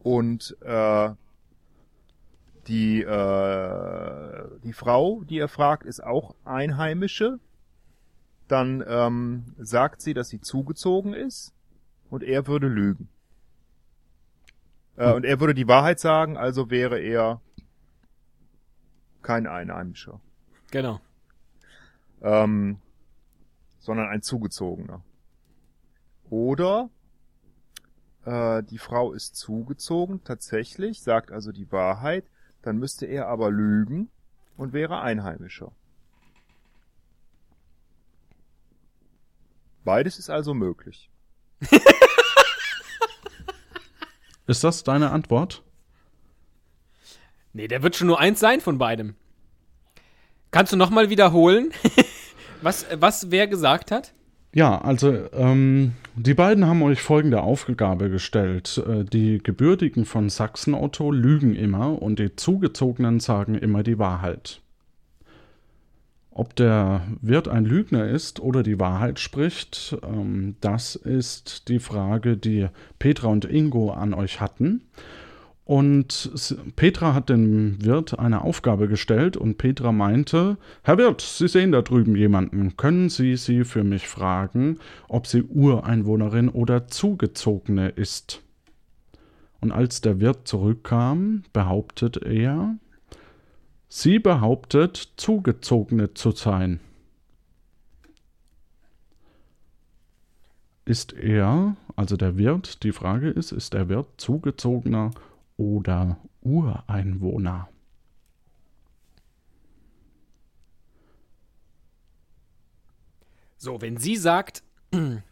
und 0.00 0.56
äh, 0.60 1.10
die, 2.66 3.02
äh, 3.02 4.58
die 4.62 4.72
Frau, 4.72 5.22
die 5.24 5.38
er 5.38 5.48
fragt, 5.48 5.84
ist 5.86 6.02
auch 6.02 6.34
Einheimische. 6.44 7.38
Dann 8.48 8.84
ähm, 8.86 9.54
sagt 9.58 10.02
sie, 10.02 10.12
dass 10.12 10.28
sie 10.28 10.40
zugezogen 10.40 11.14
ist 11.14 11.54
und 12.10 12.22
er 12.22 12.46
würde 12.46 12.68
lügen. 12.68 13.08
Äh, 14.96 15.12
und 15.12 15.24
er 15.24 15.40
würde 15.40 15.54
die 15.54 15.66
Wahrheit 15.66 15.98
sagen, 15.98 16.36
also 16.36 16.70
wäre 16.70 16.98
er 17.00 17.40
kein 19.22 19.46
Einheimischer, 19.46 20.20
Genau. 20.70 21.00
ähm, 22.20 22.78
sondern 23.78 24.08
ein 24.08 24.20
Zugezogener. 24.20 25.02
Oder 26.28 26.90
äh, 28.24 28.62
die 28.62 28.78
Frau 28.78 29.12
ist 29.12 29.36
zugezogen, 29.36 30.22
tatsächlich, 30.24 31.02
sagt 31.02 31.30
also 31.30 31.52
die 31.52 31.70
Wahrheit, 31.70 32.24
dann 32.62 32.78
müsste 32.78 33.06
er 33.06 33.28
aber 33.28 33.50
lügen 33.50 34.10
und 34.56 34.72
wäre 34.72 35.00
Einheimischer. 35.00 35.72
Beides 39.84 40.18
ist 40.18 40.30
also 40.30 40.54
möglich. 40.54 41.10
Ist 44.46 44.62
das 44.62 44.84
deine 44.84 45.10
Antwort? 45.10 45.62
Nee, 47.54 47.68
der 47.68 47.82
wird 47.82 47.96
schon 47.96 48.08
nur 48.08 48.20
eins 48.20 48.40
sein 48.40 48.60
von 48.60 48.76
beidem. 48.78 49.14
Kannst 50.50 50.72
du 50.72 50.76
nochmal 50.76 51.08
wiederholen, 51.08 51.72
was, 52.62 52.86
was 52.92 53.30
wer 53.30 53.46
gesagt 53.46 53.90
hat? 53.90 54.12
Ja, 54.54 54.80
also 54.80 55.12
ähm, 55.32 55.94
die 56.14 56.34
beiden 56.34 56.64
haben 56.64 56.80
euch 56.82 57.02
folgende 57.02 57.42
Aufgabe 57.42 58.08
gestellt. 58.08 58.80
Äh, 58.88 59.04
die 59.04 59.38
Gebürtigen 59.42 60.04
von 60.04 60.28
Sachsen-Otto 60.30 61.10
lügen 61.10 61.56
immer 61.56 62.00
und 62.00 62.20
die 62.20 62.36
Zugezogenen 62.36 63.18
sagen 63.18 63.56
immer 63.56 63.82
die 63.82 63.98
Wahrheit. 63.98 64.60
Ob 66.30 66.54
der 66.54 67.02
Wirt 67.20 67.48
ein 67.48 67.64
Lügner 67.64 68.08
ist 68.08 68.38
oder 68.38 68.62
die 68.62 68.78
Wahrheit 68.78 69.18
spricht, 69.18 69.96
ähm, 70.04 70.54
das 70.60 70.94
ist 70.94 71.68
die 71.68 71.80
Frage, 71.80 72.36
die 72.36 72.68
Petra 73.00 73.28
und 73.28 73.44
Ingo 73.44 73.90
an 73.90 74.14
euch 74.14 74.40
hatten. 74.40 74.82
Und 75.64 76.30
Petra 76.76 77.14
hat 77.14 77.30
dem 77.30 77.82
Wirt 77.82 78.18
eine 78.18 78.42
Aufgabe 78.42 78.86
gestellt 78.86 79.38
und 79.38 79.56
Petra 79.56 79.92
meinte, 79.92 80.58
Herr 80.82 80.98
Wirt, 80.98 81.22
Sie 81.22 81.48
sehen 81.48 81.72
da 81.72 81.80
drüben 81.80 82.16
jemanden. 82.16 82.76
Können 82.76 83.08
Sie 83.08 83.36
sie 83.36 83.64
für 83.64 83.82
mich 83.82 84.06
fragen, 84.06 84.78
ob 85.08 85.26
sie 85.26 85.42
Ureinwohnerin 85.42 86.50
oder 86.50 86.86
Zugezogene 86.88 87.88
ist? 87.88 88.42
Und 89.62 89.72
als 89.72 90.02
der 90.02 90.20
Wirt 90.20 90.46
zurückkam, 90.46 91.44
behauptet 91.54 92.18
er, 92.18 92.76
sie 93.88 94.18
behauptet, 94.18 95.14
Zugezogene 95.16 96.12
zu 96.12 96.32
sein. 96.32 96.80
Ist 100.84 101.14
er, 101.14 101.76
also 101.96 102.18
der 102.18 102.36
Wirt, 102.36 102.82
die 102.82 102.92
Frage 102.92 103.30
ist, 103.30 103.52
ist 103.52 103.72
der 103.72 103.88
Wirt 103.88 104.08
Zugezogener 104.18 105.12
oder 105.56 106.18
Ureinwohner? 106.40 107.68
So, 113.56 113.80
wenn 113.80 113.96
sie 113.96 114.16
sagt, 114.16 114.62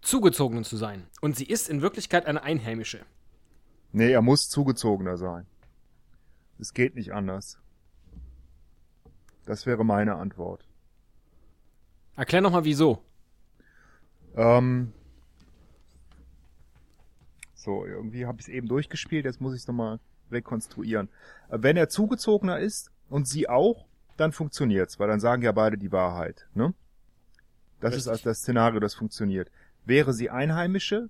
zugezogen 0.00 0.64
zu 0.64 0.76
sein 0.76 1.06
und 1.20 1.36
sie 1.36 1.44
ist 1.46 1.68
in 1.68 1.82
Wirklichkeit 1.82 2.26
eine 2.26 2.42
Einheimische. 2.42 3.04
Nee, 3.92 4.12
er 4.12 4.22
muss 4.22 4.48
zugezogener 4.48 5.16
sein. 5.16 5.46
Es 6.58 6.72
geht 6.74 6.94
nicht 6.94 7.12
anders. 7.12 7.58
Das 9.46 9.66
wäre 9.66 9.84
meine 9.84 10.14
Antwort. 10.14 10.64
Erklär 12.14 12.40
nochmal 12.40 12.64
wieso. 12.64 13.02
Ähm, 14.36 14.92
so, 17.62 17.84
irgendwie 17.84 18.26
habe 18.26 18.38
ich 18.40 18.46
es 18.48 18.52
eben 18.52 18.68
durchgespielt, 18.68 19.24
jetzt 19.24 19.40
muss 19.40 19.54
ich 19.54 19.60
es 19.60 19.66
nochmal 19.68 19.98
rekonstruieren. 20.30 21.08
Äh, 21.50 21.58
Wenn 21.60 21.76
er 21.76 21.88
zugezogener 21.88 22.58
ist 22.58 22.90
und 23.08 23.26
sie 23.28 23.48
auch, 23.48 23.86
dann 24.16 24.32
funktioniert's, 24.32 24.98
weil 24.98 25.08
dann 25.08 25.20
sagen 25.20 25.42
ja 25.42 25.52
beide 25.52 25.78
die 25.78 25.92
Wahrheit. 25.92 26.46
Ne? 26.54 26.74
Das 27.80 27.96
ist 27.96 28.08
also 28.08 28.22
das 28.24 28.38
Szenario, 28.40 28.80
das 28.80 28.94
funktioniert. 28.94 29.50
Wäre 29.86 30.12
sie 30.12 30.28
Einheimische, 30.30 31.08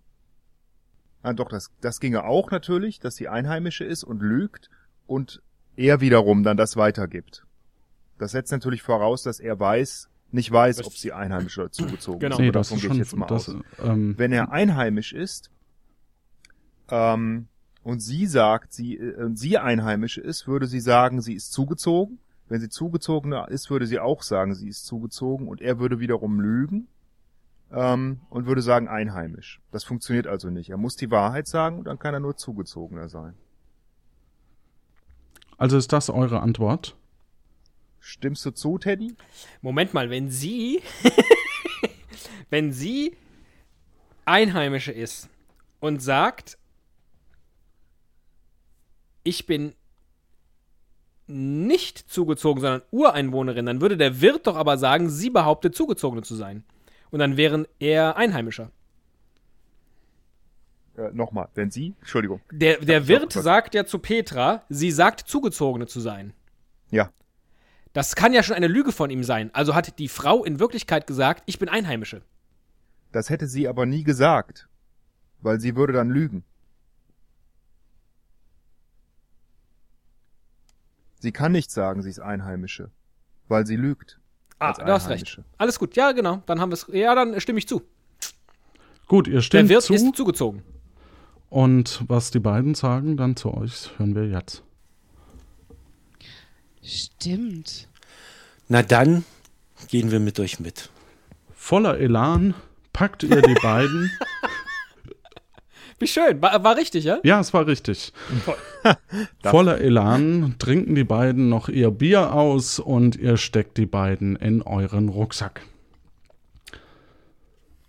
ah, 1.23 1.33
doch, 1.33 1.49
das, 1.49 1.71
das 1.81 1.99
ginge 2.01 2.25
auch 2.25 2.51
natürlich, 2.51 3.01
dass 3.01 3.17
sie 3.17 3.29
Einheimische 3.29 3.85
ist 3.85 4.05
und 4.05 4.21
lügt 4.21 4.71
und 5.07 5.43
er 5.77 6.01
wiederum 6.01 6.43
dann 6.45 6.57
das 6.57 6.77
weitergibt. 6.77 7.45
Das 8.19 8.33
setzt 8.33 8.53
natürlich 8.53 8.83
voraus, 8.83 9.23
dass 9.23 9.41
er 9.41 9.59
weiß, 9.59 10.09
nicht 10.31 10.51
weiß, 10.53 10.85
ob 10.85 10.93
sie 10.97 11.13
einheimisch 11.13 11.59
oder 11.59 11.73
zugezogen 11.73 12.21
Genau. 12.21 12.37
ist. 12.37 12.41
Nee, 12.41 12.51
das 12.53 12.69
davon 12.69 12.81
gehe 12.81 12.89
schon- 12.91 12.97
ich 12.97 13.03
jetzt 13.05 13.17
mal 13.17 13.27
das, 13.27 13.49
aus. 13.49 13.57
ähm, 13.83 14.15
Wenn 14.17 14.31
er 14.33 14.53
einheimisch 14.53 15.13
ist 15.13 15.51
ähm, 16.91 17.49
und 17.83 18.01
sie 18.01 18.27
sagt, 18.27 18.73
sie, 18.73 18.97
äh, 18.97 19.31
sie 19.35 19.59
einheimische 19.59 20.21
ist, 20.21 20.47
würde 20.47 20.67
sie 20.67 20.81
sagen, 20.81 21.21
sie 21.23 21.35
ist 21.35 21.53
zugezogen. 21.53 22.19
Wenn 22.49 22.61
sie 22.61 22.69
zugezogener 22.69 23.49
ist, 23.49 23.71
würde 23.71 23.87
sie 23.87 24.01
auch 24.01 24.23
sagen, 24.23 24.55
sie 24.55 24.69
ist 24.69 24.85
zugezogen 24.85 25.47
und 25.47 25.61
er 25.61 25.79
würde 25.79 26.01
wiederum 26.01 26.41
lügen 26.41 26.89
ähm, 27.73 28.21
und 28.29 28.47
würde 28.47 28.61
sagen 28.61 28.89
einheimisch. 28.89 29.61
Das 29.71 29.85
funktioniert 29.85 30.27
also 30.27 30.51
nicht. 30.51 30.71
Er 30.71 30.77
muss 30.77 30.97
die 30.97 31.11
Wahrheit 31.11 31.47
sagen 31.47 31.79
und 31.79 31.85
dann 31.85 31.99
kann 31.99 32.13
er 32.13 32.21
nur 32.21 32.37
zugezogener 32.37 33.09
sein. 33.09 33.35
Also 35.57 35.77
ist 35.77 35.93
das 35.93 36.11
eure 36.11 36.41
Antwort? 36.41 36.97
Stimmst 38.01 38.45
du 38.47 38.51
zu, 38.51 38.79
Teddy? 38.79 39.15
Moment 39.61 39.95
mal, 39.95 40.11
wenn 40.11 40.31
sie, 40.31 40.83
wenn 42.51 42.73
sie 42.73 43.17
Einheimische 44.25 44.91
ist 44.91 45.29
und 45.81 46.01
sagt, 46.01 46.59
ich 49.23 49.47
bin 49.47 49.75
nicht 51.27 52.11
zugezogen, 52.11 52.61
sondern 52.61 52.83
Ureinwohnerin, 52.91 53.67
dann 53.67 53.81
würde 53.81 53.97
der 53.97 54.21
Wirt 54.21 54.47
doch 54.47 54.57
aber 54.57 54.79
sagen, 54.79 55.09
sie 55.09 55.31
behauptet 55.31 55.75
zugezogene 55.75 56.23
zu 56.23 56.35
sein. 56.35 56.65
Und 57.11 57.21
dann 57.21 57.37
wären 57.37 57.67
er 57.79 58.17
Einheimischer. 58.17 58.71
Äh, 60.97 61.11
Nochmal, 61.13 61.49
wenn 61.55 61.71
sie, 61.71 61.95
Entschuldigung. 62.01 62.41
Der, 62.51 62.79
der 62.79 63.09
Wirt 63.09 63.33
sagt 63.33 63.75
ja 63.75 63.85
zu 63.85 63.99
Petra, 63.99 64.63
sie 64.69 64.91
sagt 64.91 65.21
zugezogene 65.21 65.87
zu 65.87 66.01
sein. 66.01 66.33
Ja. 66.91 67.11
Das 67.93 68.15
kann 68.15 68.33
ja 68.33 68.43
schon 68.43 68.57
eine 68.57 68.69
Lüge 68.69 68.93
von 68.93 69.11
ihm 69.11 69.25
sein. 69.25 69.51
Also 69.53 69.75
hat 69.75 69.99
die 69.99 70.09
Frau 70.09 70.45
in 70.45 70.61
Wirklichkeit 70.61 71.07
gesagt, 71.07 71.43
ich 71.47 71.59
bin 71.59 71.69
Einheimische. 71.69 72.23
Das 73.13 73.31
hätte 73.31 73.49
sie 73.49 73.67
aber 73.67 73.87
nie 73.87 74.05
gesagt, 74.05 74.69
weil 75.41 75.59
sie 75.59 75.75
würde 75.75 75.93
dann 75.93 76.11
lügen. 76.11 76.45
Sie 81.21 81.33
kann 81.33 81.53
nicht 81.53 81.71
sagen, 81.71 82.03
sie 82.03 82.11
ist 82.11 82.19
Einheimische, 82.19 82.91
weil 83.49 83.67
sie 83.67 83.77
lügt. 83.77 84.19
Ah, 84.59 84.73
du 84.73 84.85
hast 84.87 85.09
recht. 85.09 85.41
Alles 85.59 85.79
gut. 85.79 85.97
Ja, 85.97 86.13
genau. 86.13 86.43
Dann 86.47 86.61
haben 86.61 86.71
wir 86.71 86.75
es. 86.75 86.87
Ja, 86.93 87.15
dann 87.15 87.41
stimme 87.41 87.59
ich 87.59 87.69
zu. 87.69 87.83
Gut, 89.07 89.27
ihr 89.29 89.35
Der 89.35 89.41
stimmt 89.43 89.69
Wirt 89.69 89.83
zu. 89.83 89.95
ist 89.95 90.17
zugezogen. 90.17 90.63
Und 91.49 92.03
was 92.09 92.31
die 92.31 92.41
beiden 92.41 92.75
sagen 92.75 93.17
dann 93.17 93.37
zu 93.37 93.53
euch, 93.55 93.91
hören 93.99 94.15
wir 94.15 94.27
jetzt. 94.29 94.63
Stimmt. 96.83 97.89
Na 98.69 98.83
dann 98.83 99.25
gehen 99.89 100.11
wir 100.11 100.21
mit 100.21 100.39
euch 100.41 100.61
mit. 100.61 100.91
Voller 101.55 101.99
Elan 101.99 102.55
packt 102.93 103.23
ihr 103.23 103.43
die 103.43 103.55
beiden. 103.55 104.11
Wie 106.01 106.07
schön. 106.09 106.41
War, 106.43 106.65
war 106.65 106.77
richtig, 106.77 107.05
ja? 107.05 107.19
Ja, 107.23 107.39
es 107.41 107.53
war 107.55 107.67
richtig. 107.67 108.13
Voller 109.45 109.79
Elan 109.79 110.57
trinken 110.59 110.95
die 110.95 111.05
beiden 111.05 111.49
noch 111.51 111.69
ihr 111.69 111.91
Bier 111.91 112.33
aus 112.33 112.79
und 112.79 113.17
ihr 113.17 113.37
steckt 113.37 113.77
die 113.77 113.87
beiden 113.87 114.35
in 114.37 114.63
euren 114.63 115.09
Rucksack. 115.11 115.61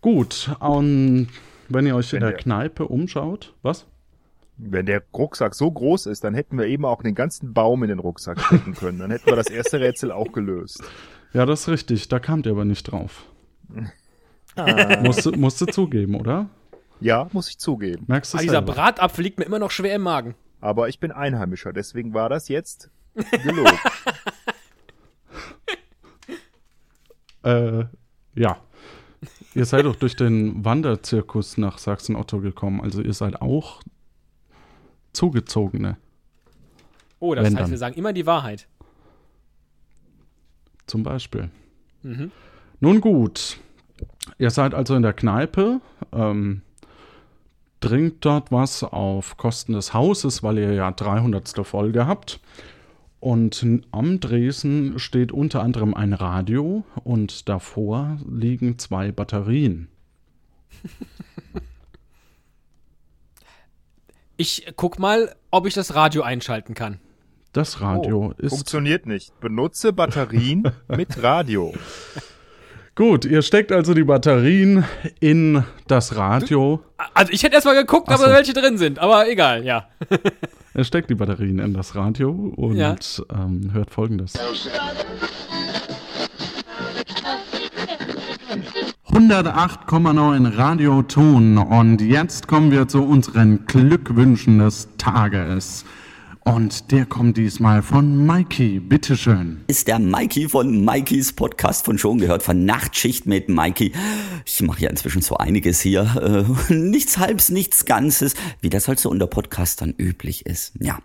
Gut, 0.02 0.50
und 0.60 1.28
wenn 1.70 1.86
ihr 1.86 1.96
euch 1.96 2.14
in 2.14 2.22
der- 2.22 2.34
Kneipe 2.34 2.88
umschaut, 2.88 3.54
was? 3.62 3.86
Wenn 4.58 4.86
der 4.86 5.02
Rucksack 5.16 5.56
so 5.56 5.72
groß 5.72 6.06
ist, 6.06 6.24
dann 6.24 6.36
hätten 6.36 6.58
wir 6.58 6.66
eben 6.68 6.86
auch 6.86 7.02
den 7.02 7.16
ganzen 7.16 7.54
Baum 7.54 7.82
in 7.82 7.90
den 7.90 7.98
Rucksack 8.00 8.40
stecken 8.42 8.76
können. 8.76 9.00
Dann 9.00 9.10
hätten 9.10 9.26
wir 9.26 9.36
das 9.36 9.50
erste 9.50 9.80
Rätsel 9.80 10.12
auch 10.12 10.32
gelöst. 10.34 10.84
Ja, 11.34 11.46
das 11.48 11.62
ist 11.62 11.70
richtig, 11.70 12.10
da 12.10 12.20
kamt 12.20 12.46
ihr 12.46 12.52
aber 12.52 12.66
nicht 12.66 12.84
drauf. 12.92 13.26
Ah. 14.58 15.00
Musste, 15.02 15.32
musste 15.32 15.66
zugeben, 15.68 16.14
oder? 16.20 16.50
Ja, 17.02 17.28
muss 17.34 17.50
ich 17.50 17.58
zugeben. 17.58 18.06
Merkst 18.08 18.34
du 18.34 18.38
Ah, 18.38 18.42
dieser? 18.42 18.62
Bratapfel 18.62 19.24
liegt 19.24 19.40
mir 19.40 19.46
immer 19.46 19.60
noch 19.60 19.72
schwer 19.72 19.96
im 19.96 20.04
Magen. 20.04 20.36
Aber 20.60 20.88
ich 20.88 21.00
bin 21.00 21.12
Einheimischer, 21.12 21.74
deswegen 21.74 22.14
war 22.14 22.30
das 22.30 22.48
jetzt 22.48 22.90
gelogen. 23.44 23.72
Äh, 27.44 27.86
ja. 28.36 28.58
Ihr 29.54 29.66
seid 29.66 29.86
doch 29.86 29.96
durch 29.96 30.16
den 30.16 30.64
Wanderzirkus 30.64 31.58
nach 31.58 31.78
Sachsen-Otto 31.80 32.40
gekommen, 32.40 32.82
also 32.82 33.02
ihr 33.02 33.14
seid 33.14 33.42
auch 33.42 33.82
Zugezogene. 35.14 35.98
Oh, 37.20 37.36
das 37.36 37.46
Wenn 37.46 37.54
heißt, 37.56 37.64
dann. 37.64 37.72
wir 37.72 37.78
sagen 37.78 37.96
immer 37.96 38.14
die 38.14 38.26
Wahrheit. 38.26 38.68
Zum 40.88 41.04
Beispiel. 41.04 41.50
Mhm. 42.04 42.32
Nun 42.80 43.02
gut, 43.02 43.60
ihr 44.38 44.50
seid 44.52 44.74
also 44.74 44.96
in 44.96 45.02
der 45.04 45.14
Kneipe, 45.14 45.82
ähm, 46.12 46.62
trinkt 47.82 48.24
dort 48.26 48.52
was 48.52 48.84
auf 48.84 49.36
Kosten 49.38 49.74
des 49.74 49.94
Hauses, 49.94 50.44
weil 50.44 50.58
ihr 50.60 50.74
ja 50.74 50.90
300. 50.92 51.66
Folge 51.66 52.08
habt. 52.08 52.40
Und 53.20 53.64
am 53.92 54.20
Dresen 54.20 54.98
steht 54.98 55.32
unter 55.32 55.62
anderem 55.62 55.94
ein 55.94 56.14
Radio 56.14 56.84
und 57.04 57.50
davor 57.50 58.18
liegen 58.30 58.80
zwei 58.80 59.12
Batterien. 59.12 59.90
Ich 64.38 64.66
guck 64.76 64.98
mal, 64.98 65.36
ob 65.52 65.68
ich 65.68 65.76
das 65.76 65.94
Radio 65.94 66.24
einschalten 66.24 66.74
kann. 66.74 67.00
Das 67.54 67.80
Radio 67.80 68.34
Oh, 68.36 68.42
ist 68.42 68.50
Funktioniert 68.50 69.06
nicht. 69.06 69.40
Benutze 69.40 69.94
Batterien 69.94 70.64
mit 70.88 71.22
Radio. 71.22 71.76
Gut. 72.96 73.26
Ihr 73.26 73.42
steckt 73.42 73.72
also 73.72 73.94
die 73.94 74.04
Batterien 74.04 74.84
in 75.20 75.64
das 75.88 76.16
Radio. 76.16 76.82
Also 77.14 77.32
ich 77.34 77.44
hätte 77.44 77.56
erstmal 77.56 77.76
geguckt, 77.76 78.10
aber 78.10 78.26
so. 78.26 78.32
welche 78.32 78.54
drin 78.54 78.78
sind. 78.78 79.00
Aber 79.00 79.30
egal, 79.30 79.64
ja. 79.66 79.88
Er 80.74 80.86
steckt 80.86 81.10
die 81.10 81.16
Batterien 81.16 81.60
in 81.60 81.74
das 81.74 81.96
Radio 81.96 82.30
und 82.32 82.78
Ja. 82.78 82.96
ähm, 83.34 83.72
hört 83.74 83.92
folgendes. 83.92 84.36
108,9 89.14 90.58
Radioton 90.58 91.58
und 91.58 92.02
jetzt 92.02 92.48
kommen 92.48 92.72
wir 92.72 92.88
zu 92.88 93.04
unseren 93.04 93.66
Glückwünschen 93.66 94.60
des 94.60 94.88
Tages. 94.98 95.84
Und 96.44 96.92
der 96.92 97.06
kommt 97.06 97.38
diesmal 97.38 97.84
von 97.84 98.26
Mikey. 98.26 98.80
Bitteschön. 98.80 99.64
Ist 99.68 99.88
der 99.88 100.00
Mikey 100.00 100.50
von 100.50 100.84
Mikeys 100.84 101.34
Podcast 101.34 101.86
von 101.86 102.00
schon 102.00 102.18
gehört, 102.18 102.42
von 102.42 102.66
Nachtschicht 102.66 103.28
mit 103.28 103.48
Mikey. 103.48 103.94
Ich 104.46 104.62
mache 104.64 104.82
ja 104.82 104.90
inzwischen 104.90 105.22
so 105.22 105.38
einiges 105.38 105.82
hier. 105.82 106.48
Äh, 106.70 106.74
nichts 106.74 107.20
Halbs, 107.20 107.50
nichts 107.50 107.86
Ganzes, 107.86 108.34
wie 108.60 108.72
das 108.72 108.88
halt 108.88 109.00
so 109.00 109.12
unter 109.12 109.28
Podcastern 109.28 109.94
üblich 109.96 110.48
ist. 110.48 110.74
Ja, 110.80 110.98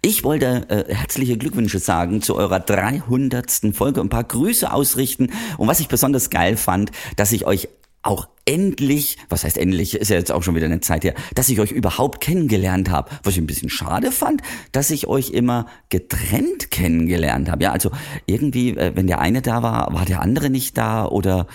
ich 0.00 0.24
wollte 0.24 0.70
äh, 0.70 0.94
herzliche 0.94 1.36
Glückwünsche 1.36 1.80
sagen 1.80 2.22
zu 2.22 2.34
eurer 2.36 2.60
300. 2.60 3.74
Folge, 3.74 4.00
ein 4.00 4.08
paar 4.08 4.24
Grüße 4.24 4.72
ausrichten. 4.72 5.28
Und 5.58 5.68
was 5.68 5.80
ich 5.80 5.88
besonders 5.88 6.30
geil 6.30 6.56
fand, 6.56 6.92
dass 7.16 7.32
ich 7.32 7.46
euch 7.46 7.68
auch 8.02 8.28
endlich, 8.44 9.18
was 9.28 9.44
heißt 9.44 9.58
endlich, 9.58 9.94
ist 9.94 10.08
ja 10.08 10.16
jetzt 10.16 10.32
auch 10.32 10.42
schon 10.42 10.54
wieder 10.54 10.66
eine 10.66 10.80
Zeit 10.80 11.04
her, 11.04 11.14
dass 11.34 11.48
ich 11.48 11.60
euch 11.60 11.70
überhaupt 11.70 12.20
kennengelernt 12.20 12.90
habe. 12.90 13.10
Was 13.22 13.34
ich 13.34 13.40
ein 13.40 13.46
bisschen 13.46 13.68
schade 13.68 14.10
fand, 14.10 14.40
dass 14.72 14.90
ich 14.90 15.06
euch 15.06 15.30
immer 15.30 15.66
getrennt 15.90 16.70
kennengelernt 16.70 17.50
habe. 17.50 17.64
Ja, 17.64 17.72
also 17.72 17.90
irgendwie, 18.26 18.70
äh, 18.70 18.92
wenn 18.94 19.06
der 19.06 19.20
eine 19.20 19.42
da 19.42 19.62
war, 19.62 19.92
war 19.92 20.04
der 20.04 20.22
andere 20.22 20.48
nicht 20.48 20.78
da 20.78 21.06
oder 21.06 21.46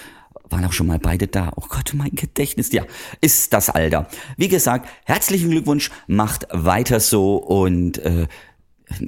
waren 0.50 0.66
auch 0.66 0.74
schon 0.74 0.88
mal 0.88 1.00
beide 1.00 1.28
da. 1.28 1.52
Oh 1.56 1.66
Gott, 1.68 1.94
mein 1.96 2.12
Gedächtnis, 2.12 2.72
ja, 2.72 2.84
ist 3.22 3.54
das 3.54 3.70
Alter. 3.70 4.08
Wie 4.38 4.48
gesagt, 4.50 4.88
herzlichen 5.06 5.50
Glückwunsch, 5.50 5.90
macht 6.08 6.48
weiter 6.52 7.00
so 7.00 7.38
und 7.38 7.98
äh, 8.00 8.28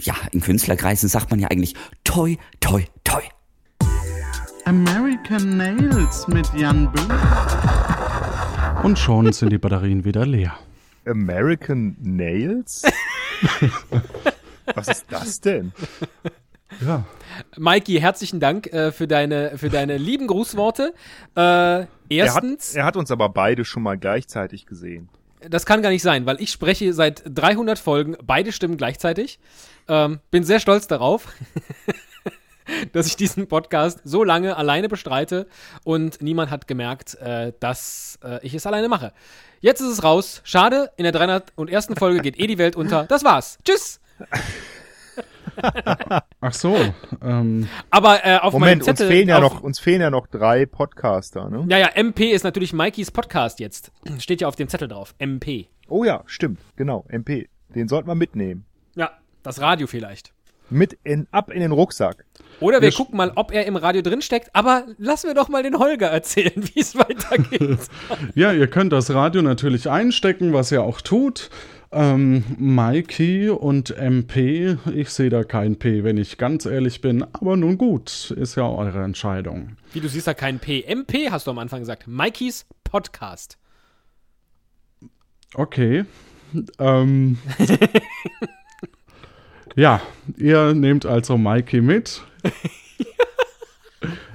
ja, 0.02 0.16
in 0.32 0.42
Künstlerkreisen 0.42 1.10
sagt 1.10 1.30
man 1.30 1.40
ja 1.40 1.50
eigentlich 1.50 1.76
toi, 2.04 2.38
toi, 2.60 2.84
toi. 3.04 3.22
American 4.66 5.58
Nails 5.58 6.28
mit 6.28 6.48
Jan 6.56 6.92
Böhm. 6.92 7.12
Und 8.84 8.98
schon 8.98 9.32
sind 9.32 9.52
die 9.52 9.58
Batterien 9.58 10.04
wieder 10.06 10.26
leer. 10.26 10.58
American 11.06 11.96
Nails? 12.02 12.84
Was 14.74 14.88
ist 14.88 15.06
das 15.10 15.40
denn? 15.42 15.72
Ja. 16.84 17.04
Mikey, 17.58 18.00
herzlichen 18.00 18.40
Dank 18.40 18.68
äh, 18.74 18.92
für 18.92 19.08
deine 19.08 19.58
für 19.58 19.70
deine 19.70 19.98
lieben 19.98 20.26
Grußworte. 20.28 20.94
Äh, 21.36 21.86
erstens, 22.10 22.74
Er 22.74 22.82
hat, 22.82 22.84
er 22.84 22.86
hat 22.86 22.98
uns 22.98 23.12
aber 23.12 23.30
beide 23.30 23.66
schon 23.66 23.84
mal 23.84 23.98
gleichzeitig 23.98 24.66
gesehen. 24.66 25.10
das 25.48 25.66
kann 25.68 25.84
gar 25.84 25.90
nicht 25.92 26.02
sein, 26.02 26.26
weil 26.26 26.42
ich 26.42 26.52
spreche 26.52 26.92
seit 26.94 27.22
300 27.28 27.78
Folgen 27.78 28.18
beide 28.24 28.52
Stimmen 28.52 28.78
gleichzeitig. 28.78 29.40
Ähm, 29.88 30.20
bin 30.32 30.44
sehr 30.44 30.60
stolz 30.60 30.88
darauf, 30.88 31.28
dass 32.94 33.08
ich 33.08 33.16
diesen 33.16 33.48
Podcast 33.48 34.02
so 34.04 34.24
lange 34.24 34.58
alleine 34.58 34.90
bestreite 34.90 35.48
und 35.84 36.22
niemand 36.22 36.52
hat 36.52 36.68
gemerkt, 36.68 37.16
äh, 37.16 37.54
dass 37.60 38.20
äh, 38.24 38.46
ich 38.46 38.54
es 38.54 38.66
alleine 38.66 38.90
mache. 38.90 39.14
Jetzt 39.62 39.82
ist 39.82 39.88
es 39.88 40.04
raus. 40.04 40.42
Schade, 40.44 40.92
in 40.98 41.04
der 41.04 41.12
301. 41.12 41.90
Folge 41.98 42.20
geht 42.22 42.40
eh 42.40 42.48
die 42.48 42.58
Welt 42.58 42.76
unter. 42.76 43.06
Das 43.06 43.24
war's. 43.24 43.58
Tschüss. 43.64 44.00
Ach 46.42 46.54
so. 46.54 46.78
Ähm, 47.24 47.68
Aber 47.90 48.26
äh, 48.26 48.38
auf 48.38 48.54
Moment, 48.54 48.70
meinem 48.70 48.78
uns 48.80 48.86
Zettel 48.86 49.08
fehlen, 49.08 49.30
ja 49.30 49.38
auf, 49.38 49.54
noch, 49.54 49.64
uns 49.64 49.80
fehlen 49.80 50.02
ja 50.02 50.10
noch 50.10 50.28
drei 50.28 50.66
Podcaster, 50.66 51.50
ne? 51.50 51.66
Ja, 51.70 51.78
ja, 51.78 51.88
MP 51.96 52.32
ist 52.32 52.44
natürlich 52.44 52.74
Mikeys 52.74 53.12
Podcast 53.12 53.60
jetzt. 53.60 53.92
Steht 54.20 54.42
ja 54.42 54.48
auf 54.48 54.56
dem 54.56 54.68
Zettel 54.68 54.88
drauf. 54.88 55.16
MP. 55.18 55.70
Oh 55.88 56.04
ja, 56.04 56.24
stimmt, 56.26 56.60
genau, 56.76 57.06
MP. 57.10 57.50
Den 57.70 57.88
sollten 57.88 58.08
wir 58.08 58.16
mitnehmen. 58.16 58.66
Ja, 58.96 59.12
das 59.44 59.62
Radio 59.62 59.88
vielleicht. 59.88 60.35
Mit 60.70 60.98
in, 61.04 61.28
ab 61.32 61.52
in 61.52 61.60
den 61.60 61.72
Rucksack. 61.72 62.26
Oder 62.60 62.82
wir 62.82 62.90
Wir 62.90 62.92
gucken 62.92 63.18
mal, 63.18 63.32
ob 63.36 63.52
er 63.52 63.66
im 63.66 63.76
Radio 63.76 64.02
drin 64.02 64.22
steckt. 64.22 64.50
Aber 64.54 64.86
lassen 64.98 65.28
wir 65.28 65.34
doch 65.34 65.50
mal 65.50 65.64
den 65.64 65.78
Holger 65.78 66.08
erzählen, 66.08 66.54
wie 66.74 66.80
es 66.80 66.96
weitergeht. 66.96 67.80
ja, 68.36 68.52
ihr 68.52 68.68
könnt 68.68 68.94
das 68.94 69.14
Radio 69.14 69.42
natürlich 69.42 69.90
einstecken, 69.90 70.54
was 70.54 70.72
ihr 70.72 70.84
auch 70.84 71.02
tut. 71.02 71.50
Ähm, 71.92 72.44
Mikey 72.58 73.50
und 73.50 73.92
MP, 73.92 74.78
ich 74.94 75.10
sehe 75.12 75.30
da 75.30 75.44
kein 75.44 75.78
P, 75.78 76.04
wenn 76.04 76.18
ich 76.18 76.38
ganz 76.38 76.66
ehrlich 76.66 77.00
bin. 77.00 77.24
Aber 77.34 77.56
nun 77.56 77.78
gut, 77.78 78.32
ist 78.32 78.56
ja 78.56 78.68
eure 78.68 79.04
Entscheidung. 79.04 79.78
wie 79.94 80.02
du 80.02 80.10
siehst 80.10 80.28
da 80.28 80.34
kein 80.34 80.60
P. 80.60 80.82
MP 80.82 81.30
hast 81.32 81.48
du 81.48 81.52
am 81.52 81.60
Anfang 81.60 81.80
gesagt. 81.80 82.08
Mikeys 82.08 82.66
Podcast. 82.84 83.58
Okay. 85.54 86.06
Ähm, 86.80 87.38
ja, 89.76 90.02
ihr 90.38 90.74
nehmt 90.74 91.06
also 91.06 91.38
Mikey 91.38 91.82
mit. 91.82 92.22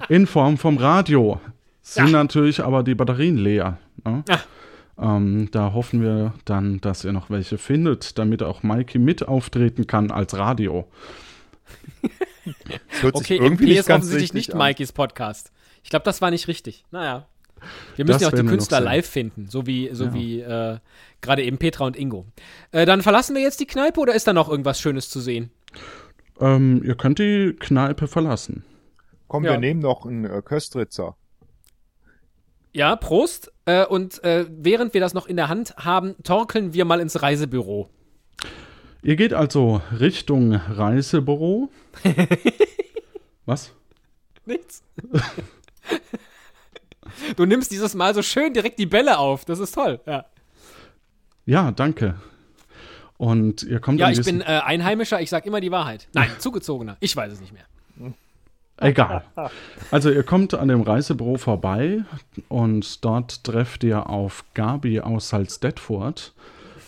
In 0.08 0.26
Form 0.26 0.58
vom 0.58 0.76
Radio. 0.78 1.40
Sind 1.82 2.12
natürlich 2.12 2.62
aber 2.62 2.82
die 2.82 2.94
Batterien 2.94 3.36
leer. 3.36 3.78
Ne? 4.04 4.24
Ähm, 4.98 5.48
da 5.50 5.72
hoffen 5.72 6.02
wir 6.02 6.34
dann, 6.44 6.80
dass 6.80 7.04
ihr 7.04 7.12
noch 7.12 7.30
welche 7.30 7.58
findet, 7.58 8.18
damit 8.18 8.42
auch 8.42 8.62
Mikey 8.62 8.98
mit 8.98 9.26
auftreten 9.26 9.86
kann 9.86 10.10
als 10.10 10.36
Radio. 10.36 10.86
Das 12.02 13.02
hört 13.02 13.16
sich 13.18 13.26
Okay, 13.26 13.34
irgendwie 13.36 13.64
MP 13.64 13.70
nicht 13.70 13.78
ist 13.78 13.86
ganz 13.86 14.04
offensichtlich 14.06 14.48
nicht 14.48 14.52
an. 14.52 14.58
Mikeys 14.58 14.92
Podcast. 14.92 15.52
Ich 15.82 15.90
glaube, 15.90 16.04
das 16.04 16.20
war 16.20 16.30
nicht 16.30 16.48
richtig. 16.48 16.84
Naja. 16.90 17.26
Wir 17.96 18.04
müssen 18.04 18.20
Das 18.20 18.22
ja 18.22 18.28
auch 18.28 18.42
die 18.42 18.46
Künstler 18.48 18.80
live 18.80 19.06
finden, 19.06 19.46
so 19.48 19.66
wie, 19.66 19.90
so 19.92 20.06
Ja. 20.06 20.14
wie 20.14 20.40
äh, 20.40 20.78
gerade 21.20 21.42
eben 21.42 21.58
Petra 21.58 21.84
und 21.86 21.96
Ingo. 21.96 22.26
Äh, 22.72 22.86
dann 22.86 23.02
verlassen 23.02 23.34
wir 23.34 23.42
jetzt 23.42 23.60
die 23.60 23.66
Kneipe 23.66 24.00
oder 24.00 24.14
ist 24.14 24.26
da 24.26 24.32
noch 24.32 24.48
irgendwas 24.48 24.80
Schönes 24.80 25.08
zu 25.08 25.20
sehen? 25.20 25.50
Ähm, 26.40 26.82
ihr 26.84 26.94
könnt 26.96 27.18
die 27.18 27.54
Kneipe 27.58 28.08
verlassen. 28.08 28.64
Komm, 29.28 29.44
Ja. 29.44 29.52
wir 29.52 29.58
nehmen 29.58 29.80
noch 29.80 30.06
einen 30.06 30.24
äh, 30.24 30.42
Köstritzer. 30.44 31.16
Ja, 32.72 32.96
Prost. 32.96 33.52
Äh, 33.64 33.84
und 33.86 34.22
äh, 34.24 34.46
während 34.48 34.94
wir 34.94 35.00
das 35.00 35.14
noch 35.14 35.26
in 35.26 35.36
der 35.36 35.48
Hand 35.48 35.74
haben, 35.76 36.14
torkeln 36.22 36.72
wir 36.72 36.84
mal 36.84 37.00
ins 37.00 37.20
Reisebüro. 37.22 37.90
Ihr 39.02 39.16
geht 39.16 39.32
also 39.34 39.80
Richtung 39.98 40.54
Reisebüro. 40.54 41.70
Was? 43.46 43.72
Nichts. 44.46 44.82
du 47.36 47.46
nimmst 47.46 47.70
dieses 47.70 47.94
Mal 47.94 48.14
so 48.14 48.22
schön 48.22 48.52
direkt 48.52 48.78
die 48.78 48.86
Bälle 48.86 49.18
auf. 49.18 49.44
Das 49.44 49.58
ist 49.58 49.72
toll. 49.74 50.00
Ja, 50.06 50.26
Ja, 51.50 51.72
danke. 51.72 52.14
Und 53.18 53.64
ihr 53.64 53.80
kommt 53.80 53.98
ja 53.98 54.08
ich 54.08 54.22
bin 54.22 54.40
äh, 54.40 54.44
Einheimischer. 54.44 55.20
Ich 55.20 55.30
sag 55.30 55.46
immer 55.46 55.60
die 55.60 55.72
Wahrheit. 55.72 56.06
Nein, 56.12 56.30
zugezogener. 56.38 56.96
Ich 57.00 57.16
weiß 57.16 57.32
es 57.32 57.40
nicht 57.40 57.52
mehr. 57.52 57.64
Egal. 58.76 59.24
Also 59.90 60.10
ihr 60.10 60.22
kommt 60.22 60.54
an 60.54 60.68
dem 60.68 60.82
Reisebüro 60.82 61.38
vorbei 61.38 62.04
und 62.48 63.04
dort 63.04 63.42
trefft 63.42 63.82
ihr 63.82 64.08
auf 64.08 64.44
Gabi 64.54 65.00
aus 65.00 65.30
Salzdetfurt, 65.30 66.34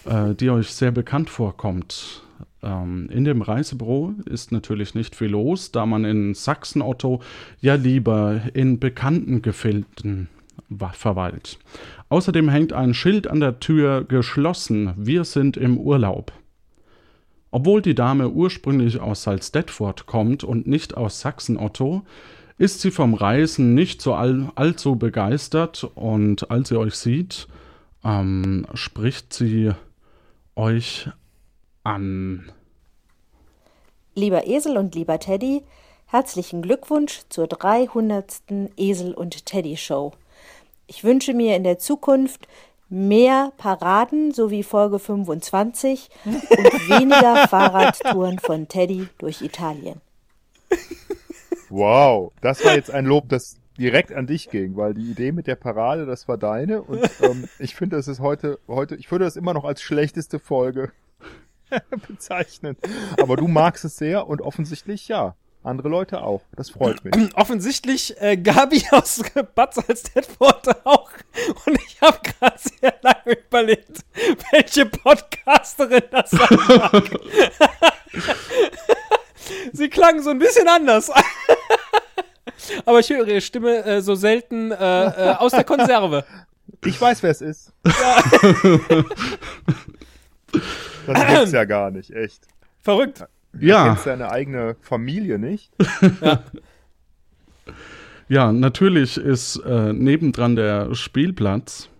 äh, 0.05 0.33
die 0.37 0.49
euch 0.49 0.73
sehr 0.73 0.93
bekannt 0.93 1.29
vorkommt. 1.29 2.23
Ähm, 2.63 3.11
in 3.11 3.25
dem 3.25 3.43
Reisebüro 3.43 4.15
ist 4.27 4.53
natürlich 4.53 4.95
nicht 4.95 5.17
viel 5.17 5.31
los, 5.31 5.73
da 5.73 5.87
man 5.87 6.05
in 6.05 6.35
Sachsen-Otto 6.35 7.21
ja 7.61 7.75
lieber 7.75 8.43
in 8.55 8.79
bekannten 8.79 9.43
Gefilden 9.43 10.29
verweilt. 10.93 11.59
Außerdem 12.09 12.49
hängt 12.49 12.73
ein 12.73 12.95
Schild 12.95 13.27
an 13.27 13.41
der 13.41 13.61
Tür 13.61 14.05
geschlossen, 14.05 14.95
wir 14.97 15.25
sind 15.25 15.57
im 15.57 15.79
Urlaub. 15.79 16.33
Obwohl 17.51 17.83
die 17.83 17.95
Dame 17.95 18.31
ursprünglich 18.31 19.01
aus 19.01 19.25
Salzdetfurt 19.25 20.07
kommt 20.07 20.43
und 20.43 20.67
nicht 20.67 20.97
aus 20.97 21.21
Sachsen-Otto, 21.21 22.03
ist 22.59 22.81
sie 22.81 22.91
vom 22.91 23.15
Reisen 23.15 23.75
nicht 23.75 24.01
so 24.01 24.15
all, 24.15 24.51
allzu 24.55 24.97
begeistert 24.97 25.85
und 25.95 26.51
als 26.51 26.69
sie 26.69 26.79
euch 26.79 26.95
sieht, 26.95 27.49
ähm, 28.05 28.67
spricht 28.75 29.33
sie 29.33 29.73
euch 30.55 31.11
an. 31.85 32.51
Lieber 34.15 34.47
Esel 34.47 34.77
und 34.77 34.95
lieber 34.95 35.19
Teddy, 35.19 35.63
herzlichen 36.07 36.63
Glückwunsch 36.63 37.23
zur 37.29 37.47
300. 37.47 38.43
Esel 38.77 39.15
und 39.15 39.47
Teddy 39.47 39.77
Show. 39.77 40.13
Ich 40.87 41.05
wünsche 41.05 41.35
mir 41.35 41.57
in 41.57 41.65
der 41.65 41.79
Zukunft 41.79 42.47
mehr 42.89 43.53
Paraden 43.57 44.33
sowie 44.33 44.63
Folge 44.63 44.99
25 44.99 46.11
und 46.27 46.35
weniger 46.89 47.49
Fahrradtouren 47.49 48.39
von 48.39 48.69
Teddy 48.69 49.09
durch 49.19 49.41
Italien. 49.41 50.01
Wow, 51.71 52.33
das 52.43 52.65
war 52.65 52.75
jetzt 52.75 52.91
ein 52.91 53.07
Lob, 53.07 53.31
das 53.31 53.57
direkt 53.79 54.13
an 54.13 54.27
dich 54.27 54.51
ging, 54.51 54.77
weil 54.77 54.95
die 54.95 55.11
Idee 55.11 55.33
mit 55.33 55.47
der 55.47 55.57
Parade, 55.57 56.05
das 56.05 56.29
war 56.29 56.37
deine 56.37 56.83
und 56.83 57.03
ähm, 57.23 57.49
ich 57.59 57.75
finde, 57.75 57.97
das 57.97 58.09
ist 58.09 58.21
heute, 58.21 58.59
heute, 58.69 58.97
ich 58.97 59.11
würde 59.11 59.25
das 59.25 59.37
immer 59.37 59.55
noch 59.55 59.65
als 59.65 59.81
schlechteste 59.81 60.39
Folge 60.39 60.93
bezeichnen. 62.09 62.77
Aber 63.19 63.37
du 63.37 63.49
magst 63.49 63.85
es 63.85 63.97
sehr 63.97 64.27
und 64.27 64.43
offensichtlich 64.43 65.09
ja. 65.09 65.35
Andere 65.65 65.89
Leute 65.89 66.23
auch. 66.23 66.43
Das 66.57 66.71
freut 66.71 67.05
mich. 67.05 67.15
Offensichtlich 67.37 68.21
äh, 68.21 68.37
Gabi 68.37 68.85
aus 68.91 69.23
Bad 69.55 69.75
Salzdetfurt 69.75 70.85
auch. 70.85 71.11
Und 71.67 71.79
ich 71.87 72.01
habe 72.01 72.19
gerade 72.23 72.59
sehr 72.59 72.95
lange 73.03 73.39
überlegt, 73.47 74.05
welche 74.51 74.87
Podcasterin 74.87 76.03
das 76.11 76.31
sein 76.31 76.59
mag. 76.67 77.03
Sie 79.73 79.89
klang 79.89 80.21
so 80.23 80.31
ein 80.31 80.39
bisschen 80.39 80.67
anders. 80.67 81.11
Aber 82.85 83.01
ich 83.01 83.11
höre 83.11 83.27
ihre 83.27 83.41
Stimme 83.41 83.85
äh, 83.85 84.01
so 84.01 84.15
selten 84.15 84.73
äh, 84.73 84.75
äh, 84.75 85.35
aus 85.37 85.53
der 85.53 85.65
Konserve. 85.65 86.25
Ich 86.85 87.01
weiß, 87.01 87.23
wer 87.23 87.31
es 87.31 87.41
ist. 87.41 87.73
Das 91.07 91.27
gibt's 91.29 91.53
ja 91.53 91.65
gar 91.65 91.91
nicht, 91.91 92.11
echt. 92.11 92.47
Verrückt. 92.81 93.25
Ja. 93.59 93.85
Du 93.85 93.91
kennst 93.91 94.07
deine 94.07 94.31
eigene 94.31 94.77
Familie 94.81 95.39
nicht. 95.39 95.73
Ja, 98.33 98.51
natürlich 98.51 99.19
ist 99.19 99.57
äh, 99.57 99.93
nebendran 99.93 100.57
der 100.57 100.95
Spielplatz. 100.95 101.91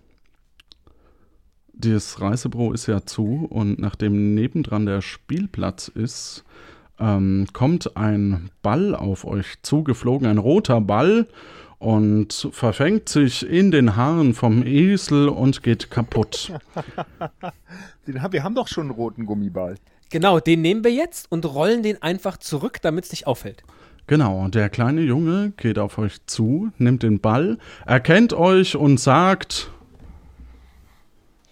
Das 1.73 2.21
Reisebüro 2.21 2.73
ist 2.73 2.87
ja 2.87 3.05
zu 3.05 3.45
und 3.51 3.77
nachdem 3.77 4.33
nebendran 4.33 4.87
der 4.87 5.01
Spielplatz 5.01 5.89
ist, 5.89 6.43
ähm, 6.99 7.45
kommt 7.53 7.97
ein 7.97 8.49
Ball 8.63 8.95
auf 8.95 9.25
euch 9.25 9.61
zugeflogen, 9.61 10.27
ein 10.27 10.39
roter 10.39 10.81
Ball 10.81 11.27
und 11.77 12.47
verfängt 12.51 13.09
sich 13.09 13.47
in 13.47 13.69
den 13.69 13.95
Haaren 13.95 14.33
vom 14.33 14.65
Esel 14.65 15.29
und 15.29 15.61
geht 15.61 15.91
kaputt. 15.91 16.51
Den 18.07 18.21
wir 18.31 18.43
haben 18.43 18.55
doch 18.55 18.67
schon 18.67 18.85
einen 18.87 18.91
roten 18.91 19.27
Gummiball. 19.27 19.75
Genau, 20.13 20.39
den 20.39 20.61
nehmen 20.61 20.83
wir 20.83 20.91
jetzt 20.91 21.31
und 21.31 21.43
rollen 21.43 21.81
den 21.81 21.99
einfach 22.03 22.37
zurück, 22.37 22.79
damit 22.83 23.05
es 23.05 23.09
nicht 23.09 23.25
auffällt. 23.25 23.63
Genau, 24.05 24.47
der 24.47 24.69
kleine 24.69 25.01
Junge 25.01 25.53
geht 25.57 25.79
auf 25.79 25.97
euch 25.97 26.23
zu, 26.27 26.71
nimmt 26.77 27.01
den 27.01 27.19
Ball, 27.19 27.57
erkennt 27.87 28.31
euch 28.31 28.75
und 28.75 28.99
sagt, 28.99 29.71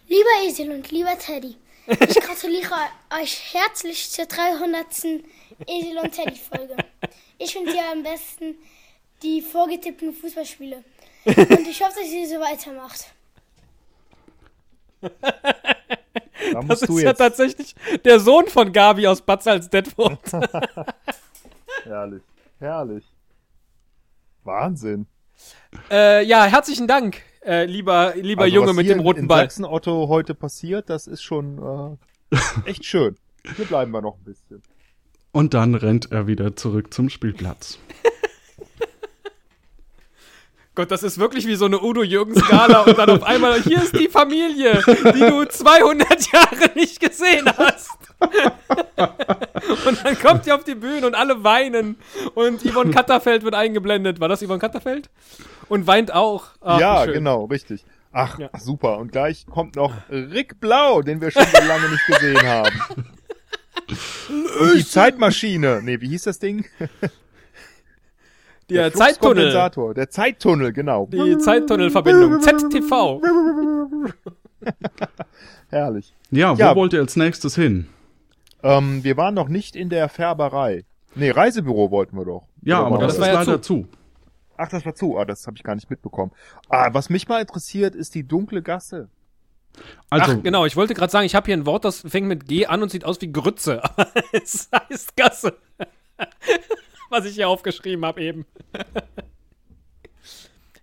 Lieber 0.08 0.48
Esel 0.48 0.70
und 0.70 0.92
lieber 0.92 1.18
Teddy, 1.18 1.56
ich 1.88 2.20
gratuliere 2.20 2.76
euch 3.20 3.52
herzlich 3.52 4.12
zur 4.12 4.28
300. 4.28 4.86
Esel 5.66 5.98
und 5.98 6.12
Teddy 6.12 6.38
Folge. 6.38 6.76
Ich 7.40 7.54
finde 7.54 7.74
ja 7.76 7.92
am 7.92 8.04
besten 8.04 8.54
die 9.24 9.42
vorgetippten 9.42 10.14
Fußballspiele. 10.14 10.84
Und 11.26 11.68
ich 11.68 11.82
hoffe, 11.82 12.00
dass 12.00 12.12
ihr 12.12 12.28
so 12.28 12.36
weitermacht. 12.36 13.08
Da 15.02 16.62
Das 16.68 16.82
ist 16.82 16.90
ja 17.00 17.10
jetzt. 17.10 17.18
tatsächlich 17.20 17.76
der 18.04 18.20
Sohn 18.20 18.48
von 18.48 18.72
Gabi 18.74 19.08
aus 19.08 19.22
Bad 19.22 19.44
Salzdetfurt. 19.44 20.20
herrlich, 21.84 22.22
herrlich. 22.60 23.04
Wahnsinn. 24.44 25.06
äh, 25.90 26.24
ja, 26.26 26.46
herzlichen 26.46 26.88
Dank, 26.88 27.22
äh, 27.46 27.66
lieber, 27.66 28.14
lieber 28.16 28.44
Also, 28.44 28.56
Junge 28.56 28.68
was 28.70 28.76
mit 28.76 28.90
dem 28.90 29.00
in- 29.00 29.06
roten 29.06 29.20
in 29.22 29.28
Ball. 29.28 29.42
Sachsen 29.44 29.66
Otto 29.66 30.08
heute 30.08 30.34
passiert, 30.36 30.90
das 30.90 31.08
ist 31.08 31.22
schon 31.24 31.98
äh, 32.32 32.38
echt 32.70 32.86
schön. 32.86 33.16
Hier 33.56 33.66
bleiben 33.66 33.92
wir 33.92 34.02
noch 34.02 34.18
ein 34.18 34.24
bisschen. 34.24 34.62
und 35.32 35.54
dann 35.54 35.76
rennt 35.76 36.12
er 36.12 36.28
wieder 36.28 36.56
zurück 36.56 36.94
zum 36.94 37.10
Spielplatz. 37.10 37.80
Gott, 40.74 40.90
das 40.90 41.04
ist 41.04 41.18
wirklich 41.18 41.46
wie 41.48 41.56
so 41.56 41.66
eine 41.66 41.82
Udo 41.82 42.02
Jürgens 42.02 42.48
Gala 42.48 42.82
und 42.82 42.98
dann 42.98 43.10
auf 43.10 43.24
einmal, 43.24 43.62
hier 43.62 43.84
ist 43.84 43.94
die 43.94 44.08
Familie, 44.08 44.82
die 44.88 45.20
du 45.20 45.44
200 45.44 46.32
Jahre 46.32 46.72
nicht 46.76 47.02
gesehen 47.02 47.46
hast. 47.58 47.92
und 49.88 50.06
dann 50.06 50.18
kommt 50.20 50.48
ihr 50.48 50.56
auf 50.56 50.64
die 50.64 50.76
Bühne 50.76 51.08
und 51.08 51.16
alle 51.16 51.44
weinen 51.44 51.98
und 52.36 52.62
Yvonne 52.62 52.92
Katterfeld 52.94 53.44
wird 53.44 53.54
eingeblendet. 53.54 54.22
War 54.22 54.30
das 54.30 54.42
Yvonne 54.42 54.60
Katterfeld? 54.60 55.10
Und 55.68 55.88
weint 55.88 56.14
auch. 56.14 56.46
Ach, 56.62 56.80
ja, 56.80 57.04
schön. 57.04 57.16
genau, 57.16 57.46
richtig. 57.46 57.84
Ach, 58.14 58.40
super. 58.58 58.98
Und 58.98 59.12
gleich 59.12 59.46
kommt 59.48 59.76
noch 59.76 59.94
Rick 60.10 60.60
Blau, 60.62 61.02
den 61.02 61.20
wir 61.20 61.32
schon 61.32 61.46
so 61.46 61.68
lange 61.68 61.90
nicht 61.90 62.06
gesehen 62.06 62.48
haben. 62.48 62.82
Und 64.60 64.76
die 64.76 64.86
Zeitmaschine. 64.86 65.82
Nee, 65.84 66.00
wie 66.00 66.10
hieß 66.10 66.24
das 66.24 66.40
Ding? 66.40 66.66
Der 68.74 68.94
Zeittunnel. 68.94 69.52
Fluxkondensator. 69.52 69.94
Der 69.94 70.10
Zeittunnel, 70.10 70.74
genau. 70.74 71.08
Die 71.12 71.38
Zeittunnelverbindung. 71.38 72.40
ZTV. 72.42 73.22
Herrlich. 75.70 76.14
Ja, 76.32 76.56
wo 76.56 76.60
Ja. 76.60 76.76
wollt 76.76 76.94
ihr 76.94 77.00
als 77.00 77.16
nächstes 77.16 77.56
hin? 77.56 77.88
Ähm, 78.64 79.04
wir 79.04 79.18
waren 79.18 79.34
noch 79.34 79.48
nicht 79.50 79.76
in 79.76 79.90
der 79.90 80.08
Färberei. 80.10 80.86
Nee, 81.16 81.32
Reisebüro 81.32 81.92
wollten 81.92 82.16
wir 82.18 82.26
doch. 82.26 82.44
Ja, 82.62 82.80
Oder 82.80 82.86
aber 82.88 82.96
war 82.98 83.04
das 83.08 83.14
ist 83.16 83.20
leider 83.20 83.62
zu. 83.62 83.88
Ach, 84.58 84.70
das 84.70 84.86
war 84.86 84.94
zu. 84.96 85.18
Ah, 85.18 85.26
das 85.26 85.48
habe 85.48 85.58
ich 85.58 85.64
gar 85.64 85.76
nicht 85.76 85.90
mitbekommen. 85.90 86.32
Ah, 86.70 86.90
was 86.94 87.10
mich 87.10 87.28
mal 87.28 87.42
interessiert, 87.42 87.96
ist 87.96 88.14
die 88.16 88.28
dunkle 88.28 88.62
Gasse. 88.62 89.10
Also, 90.10 90.34
Ach, 90.34 90.44
genau, 90.44 90.66
ich 90.66 90.76
wollte 90.76 90.94
gerade 90.94 91.12
sagen, 91.12 91.26
ich 91.26 91.34
habe 91.34 91.46
hier 91.46 91.56
ein 91.56 91.66
Wort, 91.66 91.86
das 91.86 92.02
fängt 92.02 92.28
mit 92.28 92.46
G 92.48 92.66
an 92.68 92.84
und 92.84 92.92
sieht 92.92 93.06
aus 93.06 93.20
wie 93.22 93.32
Grütze. 93.32 93.82
Aber 93.98 94.08
es 94.34 94.70
heißt 94.74 95.16
Gasse. 95.16 95.56
Was 97.12 97.26
ich 97.26 97.36
hier 97.36 97.48
aufgeschrieben 97.50 98.04
habe 98.06 98.22
eben. 98.22 98.46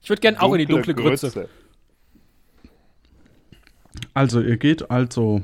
Ich 0.00 0.10
würde 0.10 0.20
gern 0.22 0.38
auch 0.38 0.54
in 0.54 0.60
die 0.60 0.64
dunkle 0.64 0.94
Grütze. 0.94 1.50
Also 4.14 4.40
ihr 4.40 4.56
geht 4.56 4.90
also 4.90 5.42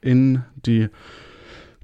in 0.00 0.44
die 0.54 0.88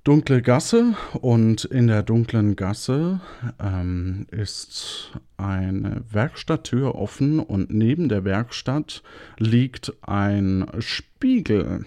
dunkle 0.04 0.40
Gasse 0.40 0.94
und 1.20 1.64
in 1.64 1.88
der 1.88 2.04
dunklen 2.04 2.54
Gasse 2.54 3.20
ähm, 3.58 4.28
ist 4.30 5.10
eine 5.38 6.04
Werkstatttür 6.08 6.94
offen 6.94 7.40
und 7.40 7.74
neben 7.74 8.08
der 8.08 8.24
Werkstatt 8.24 9.02
liegt 9.38 9.92
ein 10.02 10.70
Spiegel 10.78 11.84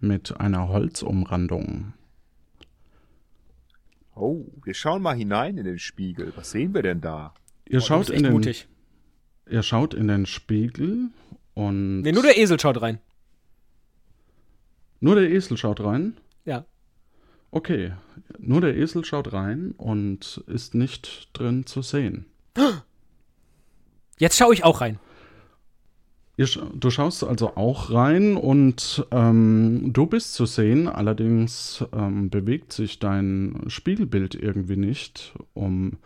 mit 0.00 0.40
einer 0.40 0.68
Holzumrandung. 0.68 1.92
Oh, 4.16 4.46
wir 4.64 4.72
schauen 4.74 5.02
mal 5.02 5.14
hinein 5.14 5.58
in 5.58 5.64
den 5.64 5.78
Spiegel. 5.78 6.32
Was 6.36 6.50
sehen 6.50 6.72
wir 6.74 6.82
denn 6.82 7.00
da? 7.00 7.34
Ihr 7.68 7.78
Oh, 7.78 7.82
schaut 7.82 8.08
in 8.10 8.22
den 8.22 8.32
mutig. 8.32 8.66
ihr 9.48 9.62
schaut 9.62 9.92
in 9.94 10.08
den 10.08 10.24
Spiegel 10.26 11.10
und 11.54 12.00
Nee, 12.02 12.12
nur 12.12 12.22
der 12.22 12.38
Esel 12.38 12.58
schaut 12.58 12.80
rein. 12.80 12.98
nur 15.00 15.14
der 15.16 15.30
Esel 15.30 15.56
schaut 15.56 15.80
rein. 15.80 16.16
Ja. 16.44 16.64
Okay, 17.50 17.92
nur 18.38 18.60
der 18.62 18.76
Esel 18.76 19.04
schaut 19.04 19.32
rein 19.32 19.72
und 19.76 20.42
ist 20.46 20.74
nicht 20.74 21.28
drin 21.32 21.66
zu 21.66 21.82
sehen. 21.82 22.24
Jetzt 24.18 24.36
schaue 24.38 24.54
ich 24.54 24.64
auch 24.64 24.80
rein. 24.80 24.98
Ihr, 26.38 26.48
du 26.74 26.90
schaust 26.90 27.24
also 27.24 27.56
auch 27.56 27.90
rein 27.90 28.36
und 28.36 29.06
ähm, 29.10 29.90
du 29.92 30.06
bist 30.06 30.34
zu 30.34 30.44
sehen, 30.44 30.86
allerdings 30.86 31.82
ähm, 31.94 32.28
bewegt 32.28 32.72
sich 32.72 32.98
dein 32.98 33.64
Spiegelbild 33.68 34.34
irgendwie 34.34 34.76
nicht. 34.76 35.34
Um 35.54 35.96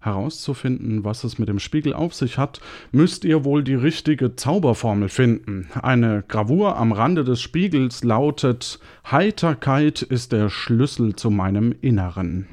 herauszufinden, 0.00 1.04
was 1.04 1.24
es 1.24 1.38
mit 1.38 1.48
dem 1.48 1.58
Spiegel 1.58 1.92
auf 1.92 2.14
sich 2.14 2.38
hat, 2.38 2.60
müsst 2.92 3.24
ihr 3.24 3.44
wohl 3.44 3.64
die 3.64 3.74
richtige 3.74 4.36
Zauberformel 4.36 5.08
finden. 5.08 5.68
Eine 5.74 6.24
Gravur 6.26 6.76
am 6.76 6.92
Rande 6.92 7.24
des 7.24 7.40
Spiegels 7.40 8.04
lautet 8.04 8.78
Heiterkeit 9.10 10.02
ist 10.02 10.32
der 10.32 10.50
Schlüssel 10.50 11.16
zu 11.16 11.30
meinem 11.30 11.74
Inneren. 11.80 12.46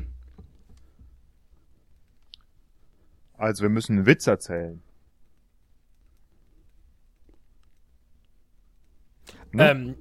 Also 3.38 3.64
wir 3.64 3.70
müssen 3.70 3.98
einen 3.98 4.06
Witz 4.06 4.28
erzählen. 4.28 4.82
Ne? 9.56 9.70
Ähm, 9.72 9.96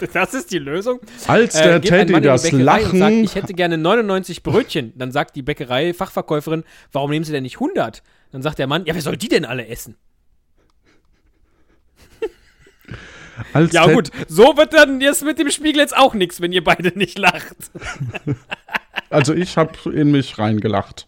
das 0.12 0.34
ist 0.34 0.50
die 0.52 0.58
Lösung. 0.58 1.00
Als 1.26 1.54
der 1.54 1.80
geht 1.80 1.92
ein 1.92 2.06
Teddy 2.08 2.20
das 2.20 2.42
Bäckerei 2.42 2.62
Lachen- 2.62 2.98
Sagt, 2.98 3.12
ich 3.14 3.34
hätte 3.34 3.54
gerne 3.54 3.78
99 3.78 4.42
Brötchen. 4.42 4.92
Dann 4.96 5.10
sagt 5.12 5.36
die 5.36 5.42
Bäckerei-Fachverkäuferin, 5.42 6.64
warum 6.92 7.10
nehmen 7.10 7.24
Sie 7.24 7.32
denn 7.32 7.42
nicht 7.42 7.56
100? 7.56 8.02
Dann 8.32 8.42
sagt 8.42 8.58
der 8.58 8.66
Mann, 8.66 8.84
ja, 8.86 8.94
wer 8.94 9.02
soll 9.02 9.16
die 9.16 9.28
denn 9.28 9.44
alle 9.44 9.66
essen? 9.66 9.96
Als 13.52 13.72
ja 13.72 13.84
Ted- 13.84 13.94
gut, 13.94 14.10
so 14.28 14.56
wird 14.56 14.72
dann 14.74 15.00
jetzt 15.00 15.24
mit 15.24 15.38
dem 15.38 15.50
Spiegel 15.50 15.80
jetzt 15.80 15.96
auch 15.96 16.12
nichts, 16.14 16.40
wenn 16.40 16.52
ihr 16.52 16.62
beide 16.64 16.96
nicht 16.98 17.18
lacht. 17.18 17.56
Also 19.10 19.32
ich 19.32 19.56
habe 19.56 19.72
in 19.90 20.10
mich 20.10 20.38
reingelacht. 20.38 21.06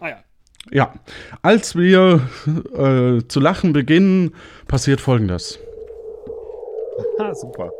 Ah 0.00 0.08
ja. 0.08 0.24
Ja, 0.70 0.94
als 1.42 1.76
wir 1.76 2.26
äh, 2.72 3.26
zu 3.28 3.40
lachen 3.40 3.74
beginnen, 3.74 4.34
passiert 4.68 5.02
Folgendes. 5.02 5.58
Ah, 7.18 7.34
super. 7.34 7.70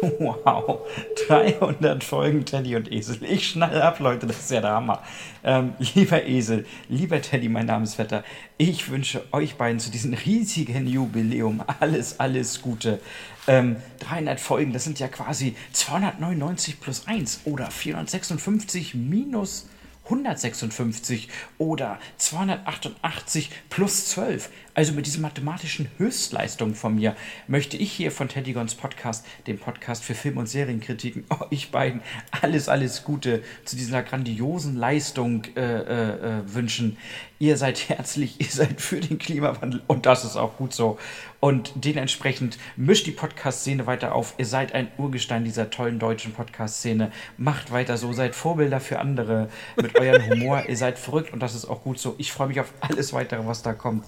Wow, 0.18 0.86
300 1.26 2.04
Folgen 2.04 2.44
Teddy 2.44 2.76
und 2.76 2.90
Esel. 2.92 3.18
Ich 3.24 3.48
schnall 3.48 3.82
ab, 3.82 3.98
Leute, 3.98 4.26
das 4.26 4.38
ist 4.38 4.50
ja 4.50 4.60
der 4.60 4.70
Hammer. 4.70 5.02
Ähm, 5.42 5.72
lieber 5.94 6.24
Esel, 6.24 6.66
lieber 6.88 7.20
Teddy, 7.20 7.48
mein 7.48 7.66
Namensvetter, 7.66 8.22
ich 8.58 8.90
wünsche 8.90 9.24
euch 9.32 9.56
beiden 9.56 9.80
zu 9.80 9.90
diesem 9.90 10.14
riesigen 10.14 10.86
Jubiläum 10.86 11.62
alles, 11.80 12.20
alles 12.20 12.62
Gute. 12.62 13.00
Ähm, 13.48 13.76
300 14.00 14.38
Folgen, 14.38 14.72
das 14.72 14.84
sind 14.84 15.00
ja 15.00 15.08
quasi 15.08 15.56
299 15.72 16.80
plus 16.80 17.06
1 17.08 17.40
oder 17.44 17.70
456 17.70 18.94
minus 18.94 19.66
156 20.08 21.28
oder 21.58 21.98
288 22.16 23.50
plus 23.68 24.08
12. 24.08 24.48
Also 24.78 24.92
mit 24.92 25.06
diesen 25.06 25.22
mathematischen 25.22 25.90
Höchstleistungen 25.98 26.76
von 26.76 26.94
mir 26.94 27.16
möchte 27.48 27.76
ich 27.76 27.90
hier 27.90 28.12
von 28.12 28.28
Teddygons 28.28 28.76
Podcast, 28.76 29.26
dem 29.48 29.58
Podcast 29.58 30.04
für 30.04 30.14
Film- 30.14 30.36
und 30.36 30.48
Serienkritiken, 30.48 31.24
euch 31.50 31.72
beiden 31.72 32.00
alles, 32.30 32.68
alles 32.68 33.02
Gute 33.02 33.42
zu 33.64 33.74
dieser 33.74 34.04
grandiosen 34.04 34.76
Leistung 34.76 35.42
äh, 35.56 35.62
äh, 35.62 36.38
äh, 36.38 36.54
wünschen. 36.54 36.96
Ihr 37.40 37.56
seid 37.56 37.88
herzlich, 37.88 38.40
ihr 38.40 38.46
seid 38.46 38.80
für 38.80 39.00
den 39.00 39.18
Klimawandel 39.18 39.82
und 39.88 40.06
das 40.06 40.24
ist 40.24 40.36
auch 40.36 40.56
gut 40.56 40.72
so. 40.72 40.96
Und 41.40 41.72
dementsprechend 41.76 42.58
mischt 42.76 43.06
die 43.06 43.12
Podcast-Szene 43.12 43.86
weiter 43.86 44.12
auf. 44.14 44.34
Ihr 44.38 44.46
seid 44.46 44.74
ein 44.74 44.88
Urgestein 44.98 45.44
dieser 45.44 45.70
tollen 45.70 46.00
deutschen 46.00 46.32
Podcast-Szene. 46.32 47.12
Macht 47.36 47.70
weiter 47.70 47.96
so, 47.96 48.12
seid 48.12 48.34
Vorbilder 48.34 48.80
für 48.80 48.98
andere 48.98 49.48
mit 49.76 49.96
eurem 49.96 50.28
Humor. 50.28 50.64
ihr 50.68 50.76
seid 50.76 50.98
verrückt 50.98 51.32
und 51.32 51.40
das 51.40 51.54
ist 51.54 51.66
auch 51.66 51.82
gut 51.82 52.00
so. 52.00 52.16
Ich 52.18 52.32
freue 52.32 52.48
mich 52.48 52.58
auf 52.58 52.72
alles 52.80 53.12
weitere, 53.12 53.46
was 53.46 53.62
da 53.62 53.72
kommt. 53.72 54.04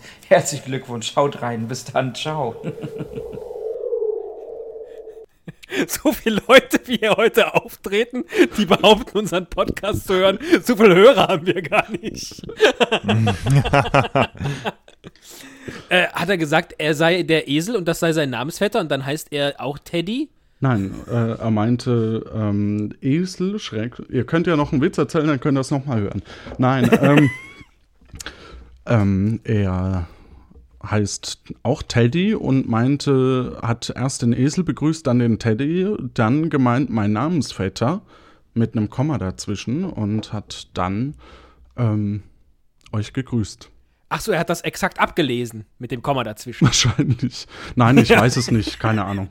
Herzlichen 0.61 0.79
Glückwunsch, 0.79 1.13
schaut 1.13 1.41
rein. 1.41 1.69
Bis 1.69 1.85
dann, 1.85 2.15
ciao. 2.15 2.55
So 5.87 6.13
viele 6.13 6.43
Leute, 6.49 6.81
wie 6.87 6.97
hier 6.97 7.15
heute 7.17 7.55
auftreten, 7.55 8.25
die 8.59 8.67
behaupten, 8.67 9.19
unseren 9.19 9.47
Podcast 9.47 10.09
zu 10.09 10.15
hören. 10.15 10.41
So 10.65 10.75
viele 10.75 10.97
Hörer 10.97 11.29
haben 11.29 11.47
wir 11.47 11.63
gar 11.63 11.89
nicht. 11.93 12.43
äh, 15.89 16.09
hat 16.09 16.29
er 16.29 16.39
gesagt, 16.39 16.75
er 16.79 16.95
sei 16.95 17.23
der 17.23 17.47
Esel 17.47 17.77
und 17.77 17.87
das 17.87 18.01
sei 18.01 18.13
sein 18.13 18.31
Namensvetter 18.31 18.81
und 18.81 18.91
dann 18.91 19.07
heißt 19.07 19.29
er 19.31 19.61
auch 19.61 19.79
Teddy? 19.79 20.29
Nein, 20.59 20.93
äh, 21.09 21.35
er 21.39 21.51
meinte 21.53 22.29
ähm, 22.35 22.93
Esel, 23.01 23.61
schräg. 23.61 24.03
Ihr 24.09 24.25
könnt 24.25 24.49
ja 24.49 24.57
noch 24.57 24.73
einen 24.73 24.83
Witz 24.83 24.99
erzählen, 24.99 25.29
dann 25.29 25.39
könnt 25.39 25.57
ihr 25.57 25.61
das 25.61 25.71
nochmal 25.71 26.01
hören. 26.01 26.23
Nein, 26.59 26.91
ähm, 27.01 27.31
ähm, 28.87 29.41
er 29.45 30.09
heißt 30.83 31.55
auch 31.63 31.83
Teddy 31.83 32.35
und 32.35 32.69
meinte, 32.69 33.59
hat 33.63 33.93
erst 33.95 34.23
den 34.23 34.33
Esel 34.33 34.65
begrüßt, 34.65 35.07
dann 35.07 35.19
den 35.19 35.39
Teddy, 35.39 35.95
dann 36.15 36.51
gemeint 36.51 36.91
mein 36.91 37.13
Namensvetter 37.13 38.03
mit 38.55 38.77
einem 38.77 38.89
Komma 38.91 39.19
dazwischen 39.19 39.85
und 39.85 40.33
hat 40.33 40.69
dann 40.75 41.15
ähm, 41.77 42.23
euch 42.93 43.13
gegrüßt. 43.13 43.71
Ach 44.09 44.21
so, 44.21 44.33
er 44.33 44.41
hat 44.41 44.51
das 44.51 44.63
exakt 44.63 44.99
abgelesen 44.99 45.67
mit 45.79 45.93
dem 45.93 46.03
Komma 46.03 46.25
dazwischen. 46.25 46.65
Wahrscheinlich. 46.67 47.47
Nein, 47.77 47.99
ich 47.99 48.11
weiß 48.17 48.37
es 48.37 48.51
nicht, 48.51 48.81
keine 48.81 49.05
Ahnung. 49.05 49.29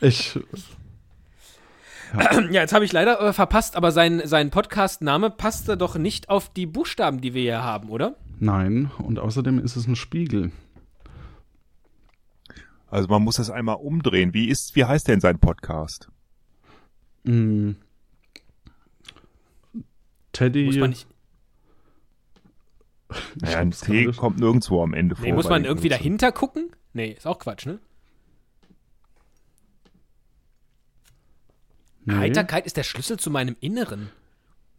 Ich. 0.00 0.38
Ja, 2.14 2.40
ja 2.50 2.60
jetzt 2.62 2.72
habe 2.72 2.84
ich 2.84 2.92
leider 2.92 3.20
äh, 3.20 3.32
verpasst, 3.32 3.76
aber 3.76 3.92
sein, 3.92 4.22
sein 4.24 4.50
Podcast-Name 4.50 5.30
passte 5.30 5.76
doch 5.76 5.96
nicht 5.96 6.28
auf 6.28 6.52
die 6.52 6.66
Buchstaben, 6.66 7.20
die 7.20 7.34
wir 7.34 7.42
hier 7.42 7.62
haben, 7.62 7.88
oder? 7.90 8.16
Nein, 8.38 8.90
und 8.98 9.18
außerdem 9.18 9.58
ist 9.58 9.76
es 9.76 9.86
ein 9.86 9.96
Spiegel. 9.96 10.52
Also 12.90 13.08
man 13.08 13.22
muss 13.22 13.36
das 13.36 13.50
einmal 13.50 13.76
umdrehen. 13.76 14.32
Wie 14.32 14.48
ist, 14.48 14.74
wie 14.76 14.84
heißt 14.84 15.08
denn 15.08 15.20
sein 15.20 15.38
Podcast? 15.38 16.08
Mm. 17.24 17.72
Teddy. 20.32 20.66
Muss 20.66 20.76
man 20.76 20.90
nicht. 20.90 21.06
Naja, 23.40 23.58
ein 23.58 23.70
T 23.70 24.06
kommt 24.12 24.38
nirgendwo 24.38 24.82
am 24.82 24.94
Ende 24.94 25.16
vor. 25.16 25.24
Nee, 25.24 25.32
muss 25.32 25.48
man 25.48 25.64
irgendwie 25.64 25.88
dahinter 25.88 26.30
gucken? 26.30 26.70
Nee, 26.92 27.12
ist 27.12 27.26
auch 27.26 27.38
Quatsch, 27.38 27.66
ne? 27.66 27.78
Nee. 32.08 32.14
Heiterkeit 32.16 32.66
ist 32.66 32.76
der 32.76 32.82
Schlüssel 32.84 33.18
zu 33.18 33.30
meinem 33.30 33.56
Inneren. 33.60 34.10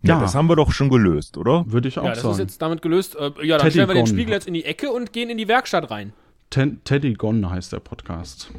Ja, 0.01 0.15
Ja. 0.15 0.21
das 0.21 0.33
haben 0.35 0.47
wir 0.49 0.55
doch 0.55 0.71
schon 0.71 0.89
gelöst, 0.89 1.37
oder? 1.37 1.65
Würde 1.71 1.87
ich 1.89 1.99
auch 1.99 2.03
Ja, 2.05 2.09
das 2.11 2.21
sagen. 2.21 2.33
ist 2.33 2.39
jetzt 2.39 2.61
damit 2.61 2.81
gelöst. 2.81 3.15
Äh, 3.15 3.31
ja, 3.45 3.57
dann 3.57 3.65
Teddy 3.67 3.71
stellen 3.71 3.87
wir 3.89 3.95
den 3.95 4.05
Gone. 4.05 4.15
Spiegel 4.15 4.33
jetzt 4.33 4.47
in 4.47 4.53
die 4.53 4.65
Ecke 4.65 4.91
und 4.91 5.13
gehen 5.13 5.29
in 5.29 5.37
die 5.37 5.47
Werkstatt 5.47 5.91
rein. 5.91 6.13
Ten 6.49 6.83
Teddy 6.83 7.13
Gone 7.13 7.49
heißt 7.49 7.71
der 7.73 7.79
Podcast. 7.79 8.51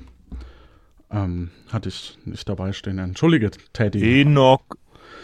Ähm, 1.10 1.50
hatte 1.72 1.88
ich 1.88 2.16
nicht 2.24 2.48
dabei 2.48 2.72
stehen. 2.72 2.98
Entschuldige, 2.98 3.50
Teddy. 3.72 4.20
Enoch 4.20 4.62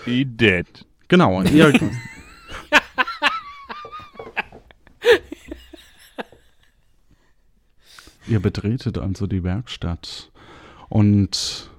Dead. 0.06 0.66
Genau, 1.08 1.36
und 1.38 1.50
ihr. 1.52 1.72
ihr 8.26 8.40
betretet 8.40 8.98
also 8.98 9.26
die 9.26 9.44
Werkstatt 9.44 10.30
und 10.88 11.70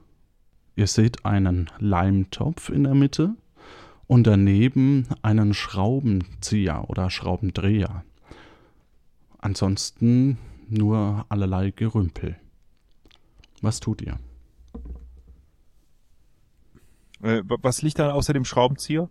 ihr 0.77 0.87
seht 0.87 1.25
einen 1.25 1.69
Leimtopf 1.79 2.69
in 2.69 2.85
der 2.85 2.95
Mitte 2.95 3.35
und 4.07 4.25
daneben 4.25 5.07
einen 5.21 5.53
Schraubenzieher 5.53 6.89
oder 6.89 7.09
Schraubendreher. 7.09 8.05
Ansonsten 9.39 10.37
nur 10.69 11.25
allerlei 11.29 11.71
Gerümpel. 11.71 12.37
Was 13.61 13.79
tut 13.79 14.01
ihr? 14.01 14.17
Äh, 17.21 17.41
wa- 17.45 17.57
was 17.61 17.81
liegt 17.81 17.99
da 17.99 18.11
außer 18.11 18.33
dem 18.33 18.45
Schraubenzieher? 18.45 19.09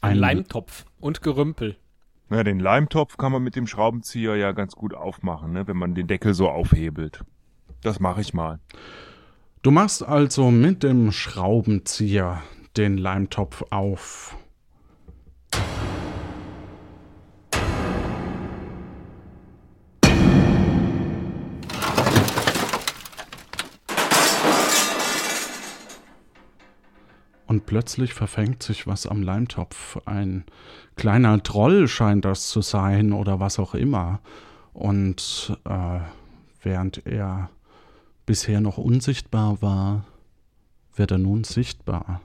Ein 0.00 0.16
Leimtopf 0.18 0.86
und 1.00 1.22
Gerümpel. 1.22 1.76
Ja, 2.30 2.42
den 2.42 2.58
Leimtopf 2.58 3.16
kann 3.16 3.32
man 3.32 3.42
mit 3.42 3.54
dem 3.56 3.66
Schraubenzieher 3.66 4.36
ja 4.36 4.52
ganz 4.52 4.74
gut 4.74 4.94
aufmachen, 4.94 5.52
ne, 5.52 5.66
wenn 5.66 5.76
man 5.76 5.94
den 5.94 6.06
Deckel 6.06 6.34
so 6.34 6.48
aufhebelt. 6.48 7.22
Das 7.82 8.00
mache 8.00 8.22
ich 8.22 8.32
mal. 8.32 8.60
Du 9.64 9.70
machst 9.70 10.02
also 10.02 10.50
mit 10.50 10.82
dem 10.82 11.10
Schraubenzieher 11.10 12.42
den 12.76 12.98
Leimtopf 12.98 13.64
auf. 13.70 14.36
Und 27.46 27.64
plötzlich 27.64 28.12
verfängt 28.12 28.62
sich 28.62 28.86
was 28.86 29.06
am 29.06 29.22
Leimtopf. 29.22 29.96
Ein 30.04 30.44
kleiner 30.96 31.42
Troll 31.42 31.88
scheint 31.88 32.26
das 32.26 32.50
zu 32.50 32.60
sein 32.60 33.14
oder 33.14 33.40
was 33.40 33.58
auch 33.58 33.74
immer. 33.74 34.20
Und 34.74 35.58
äh, 35.64 36.00
während 36.60 37.06
er 37.06 37.48
bisher 38.26 38.60
noch 38.60 38.78
unsichtbar 38.78 39.60
war, 39.62 40.04
wird 40.96 41.10
er 41.10 41.18
nun 41.18 41.44
sichtbar. 41.44 42.20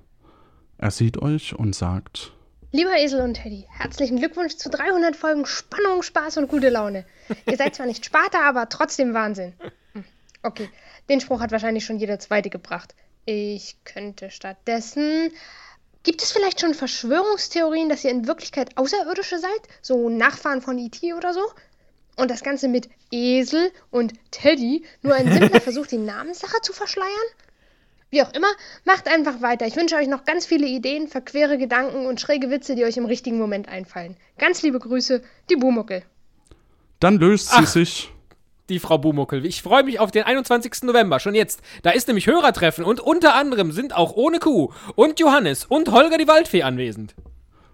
Er 0.78 0.92
sieht 0.92 1.18
euch 1.22 1.54
und 1.58 1.76
sagt, 1.76 2.32
Lieber 2.72 2.96
Esel 2.98 3.22
und 3.22 3.34
Teddy, 3.34 3.66
herzlichen 3.68 4.18
Glückwunsch 4.18 4.56
zu 4.58 4.70
300 4.70 5.16
Folgen 5.16 5.46
Spannung, 5.48 6.04
Spaß 6.04 6.38
und 6.38 6.50
gute 6.50 6.70
Laune. 6.70 7.04
Ihr 7.48 7.58
seid 7.58 7.74
zwar 7.74 7.88
nicht 7.88 8.06
Sparta, 8.06 8.48
aber 8.48 8.70
trotzdem 8.70 9.14
Wahnsinn. 9.16 9.54
Hm, 9.94 10.04
Okay, 10.44 10.70
den 11.10 11.20
Spruch 11.20 11.42
hat 11.42 11.52
wahrscheinlich 11.52 11.84
schon 11.84 11.98
jeder 11.98 12.20
Zweite 12.20 12.50
gebracht. 12.52 12.94
Ich 13.26 13.76
könnte 13.86 14.30
stattdessen. 14.30 15.32
Gibt 16.04 16.22
es 16.22 16.32
vielleicht 16.32 16.62
schon 16.62 16.74
Verschwörungstheorien, 16.76 17.90
dass 17.90 18.06
ihr 18.06 18.12
in 18.12 18.28
Wirklichkeit 18.28 18.78
Außerirdische 18.78 19.40
seid? 19.40 19.62
So 19.82 20.08
Nachfahren 20.10 20.62
von 20.62 20.78
E.T. 20.78 21.14
oder 21.14 21.34
so? 21.34 21.42
Und 22.20 22.30
das 22.30 22.44
Ganze 22.44 22.68
mit 22.68 22.90
Esel 23.12 23.72
und 23.92 24.14
Teddy 24.32 24.84
nur 25.02 25.16
ein 25.16 25.32
simpler 25.32 25.62
Versuch, 25.68 25.88
die 25.88 25.98
Namenssache 25.98 26.62
zu 26.62 26.74
verschleiern? 26.74 27.10
Wie 28.12 28.22
auch 28.24 28.34
immer, 28.34 28.48
macht 28.86 29.08
einfach 29.08 29.42
weiter. 29.42 29.68
Ich 29.68 29.76
wünsche 29.76 29.96
euch 29.96 30.08
noch 30.08 30.26
ganz 30.26 30.46
viele 30.46 30.66
Ideen, 30.66 31.08
verquere 31.08 31.58
Gedanken 31.58 32.08
und 32.08 32.20
schräge 32.20 32.50
Witze, 32.50 32.76
die 32.76 32.84
euch 32.84 32.98
im 32.98 33.06
richtigen 33.06 33.38
Moment 33.38 33.70
einfallen. 33.70 34.18
Ganz 34.38 34.62
liebe 34.64 34.80
Grüße, 34.80 35.22
die 35.50 35.56
Bumuckel. 35.56 36.04
dann 37.00 37.18
löst 37.18 37.50
sie 37.52 37.58
Ach. 37.60 37.68
sich. 37.68 38.12
Die 38.68 38.80
Frau 38.80 39.00
Bumuckel. 39.00 39.46
Ich 39.48 39.64
freue 39.64 39.84
mich 39.84 40.00
auf 40.00 40.12
den 40.12 40.24
21. 40.24 40.84
November, 40.84 41.20
schon 41.20 41.34
jetzt. 41.34 41.62
Da 41.82 41.90
ist 41.90 42.08
nämlich 42.08 42.28
Hörertreffen 42.28 42.84
und 42.84 43.00
unter 43.00 43.34
anderem 43.34 43.72
sind 43.72 43.96
auch 43.96 44.14
ohne 44.16 44.38
Kuh 44.38 44.72
und 44.96 45.20
Johannes 45.20 45.66
und 45.66 45.90
Holger 45.92 46.20
die 46.20 46.28
Waldfee 46.28 46.62
anwesend. 46.62 47.16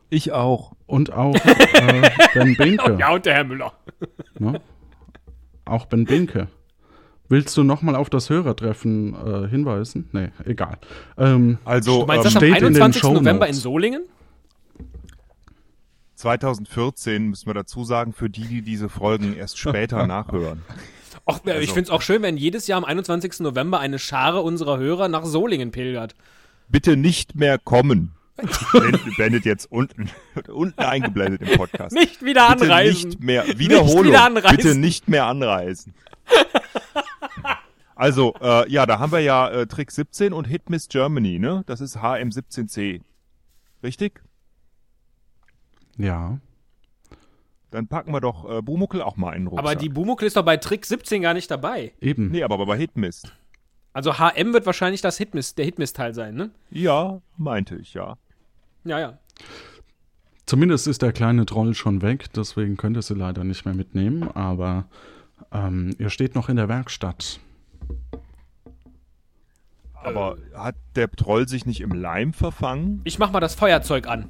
Ich 0.09 0.31
auch. 0.31 0.71
Und 0.87 1.11
auch 1.13 1.35
äh, 1.35 2.09
Ben 2.33 2.55
Binke. 2.55 2.97
Ja, 2.99 3.13
und 3.13 3.25
der 3.25 3.33
Herr 3.35 3.43
Müller. 3.43 3.73
Ne? 4.37 4.61
Auch 5.65 5.85
Ben 5.87 6.05
Binke. 6.05 6.47
Willst 7.27 7.57
du 7.57 7.63
nochmal 7.63 7.95
auf 7.95 8.09
das 8.11 8.29
Hörertreffen 8.29 9.15
äh, 9.15 9.47
hinweisen? 9.49 10.07
Nee, 10.11 10.29
egal. 10.45 10.77
Ähm, 11.17 11.57
Also, 11.65 12.01
Du 12.01 12.05
meinst 12.05 12.25
ähm, 12.27 12.33
das 12.33 12.35
am 12.35 12.39
steht 12.41 12.57
in 12.61 12.73
den 12.73 12.81
21. 12.83 13.03
November 13.03 13.47
in. 13.47 13.53
Solingen? 13.55 14.03
2014 16.15 17.27
müssen 17.29 17.47
wir 17.47 17.53
dazu 17.53 17.83
sagen, 17.83 18.13
für 18.13 18.29
die, 18.29 18.47
die 18.47 18.61
diese 18.61 18.89
Folgen 18.89 19.35
erst 19.35 19.57
später 19.57 20.05
nachhören. 20.07 20.61
Och, 21.27 21.39
äh, 21.45 21.51
ich 21.51 21.55
Also- 21.55 21.73
finde 21.73 21.81
es 21.83 21.89
auch 21.89 22.01
schön, 22.01 22.21
wenn 22.21 22.37
jedes 22.37 22.67
Jahr 22.67 22.77
am 22.77 22.85
21. 22.85 23.39
November 23.39 23.79
eine 23.79 23.99
Schare 23.99 24.41
unserer 24.41 24.77
Hörer 24.77 25.07
nach 25.07 25.25
Solingen 25.25 25.71
pilgert. 25.71 26.15
Bitte 26.69 26.95
nicht 26.95 27.35
mehr 27.35 27.57
kommen. 27.57 28.11
Blendet 29.15 29.45
jetzt 29.45 29.71
unten, 29.71 30.09
unten 30.49 30.79
eingeblendet 30.79 31.41
im 31.41 31.57
Podcast. 31.57 31.95
Nicht 31.95 32.23
wieder 32.23 32.49
Bitte 32.49 32.63
anreisen. 32.65 33.09
Nicht 33.09 33.23
mehr, 33.23 33.45
Nicht 33.45 33.59
Wiederholung. 33.59 34.05
wieder 34.05 34.23
anreisen. 34.23 34.57
Bitte 34.57 34.75
nicht 34.75 35.07
mehr 35.07 35.25
anreisen. 35.25 35.93
Also, 37.97 38.33
äh, 38.41 38.69
ja, 38.69 38.85
da 38.85 38.99
haben 38.99 39.13
wir 39.13 39.21
ja 39.21 39.49
äh, 39.49 39.67
Trick 39.67 39.89
17 39.89 40.33
und 40.33 40.45
Hit 40.45 40.69
Miss 40.69 40.89
Germany, 40.89 41.39
ne? 41.39 41.63
Das 41.65 41.79
ist 41.79 41.97
HM17C. 41.97 42.99
Richtig? 43.83 44.21
Ja. 45.97 46.39
Dann 47.71 47.87
packen 47.87 48.11
wir 48.11 48.19
doch 48.19 48.49
äh, 48.49 48.61
Bumuckel 48.61 49.01
auch 49.01 49.15
mal 49.15 49.31
in 49.31 49.43
den 49.43 49.47
Rucksack. 49.47 49.65
Aber 49.65 49.75
die 49.75 49.87
Bumuckel 49.87 50.27
ist 50.27 50.35
doch 50.35 50.43
bei 50.43 50.57
Trick 50.57 50.85
17 50.85 51.21
gar 51.21 51.33
nicht 51.33 51.49
dabei. 51.49 51.93
Eben. 52.01 52.31
Nee, 52.31 52.43
aber 52.43 52.63
bei 52.65 52.77
Hitmist. 52.77 53.31
Also 53.93 54.17
HM 54.19 54.51
wird 54.51 54.65
wahrscheinlich 54.65 54.99
das 55.01 55.17
Hitmist, 55.17 55.57
der 55.57 55.63
Hitmist-Teil 55.63 56.13
sein, 56.13 56.35
ne? 56.35 56.51
Ja, 56.69 57.21
meinte 57.37 57.77
ich, 57.77 57.93
ja. 57.93 58.17
Ja, 58.85 58.99
ja. 58.99 59.17
Zumindest 60.45 60.87
ist 60.87 61.01
der 61.01 61.11
kleine 61.11 61.45
Troll 61.45 61.73
schon 61.73 62.01
weg, 62.03 62.31
deswegen 62.33 62.77
könnt 62.77 62.95
ihr 62.97 63.01
sie 63.01 63.15
leider 63.15 63.43
nicht 63.43 63.65
mehr 63.65 63.73
mitnehmen, 63.73 64.29
aber 64.35 64.85
ähm, 65.51 65.95
ihr 65.97 66.11
steht 66.11 66.35
noch 66.35 66.49
in 66.49 66.55
der 66.55 66.69
Werkstatt. 66.69 67.39
Aber 69.93 70.37
hat 70.53 70.75
der 70.95 71.09
Troll 71.09 71.47
sich 71.47 71.65
nicht 71.65 71.81
im 71.81 71.91
Leim 71.91 72.31
verfangen? 72.31 73.01
Ich 73.05 73.17
mach 73.17 73.31
mal 73.31 73.39
das 73.39 73.55
Feuerzeug 73.55 74.07
an. 74.07 74.29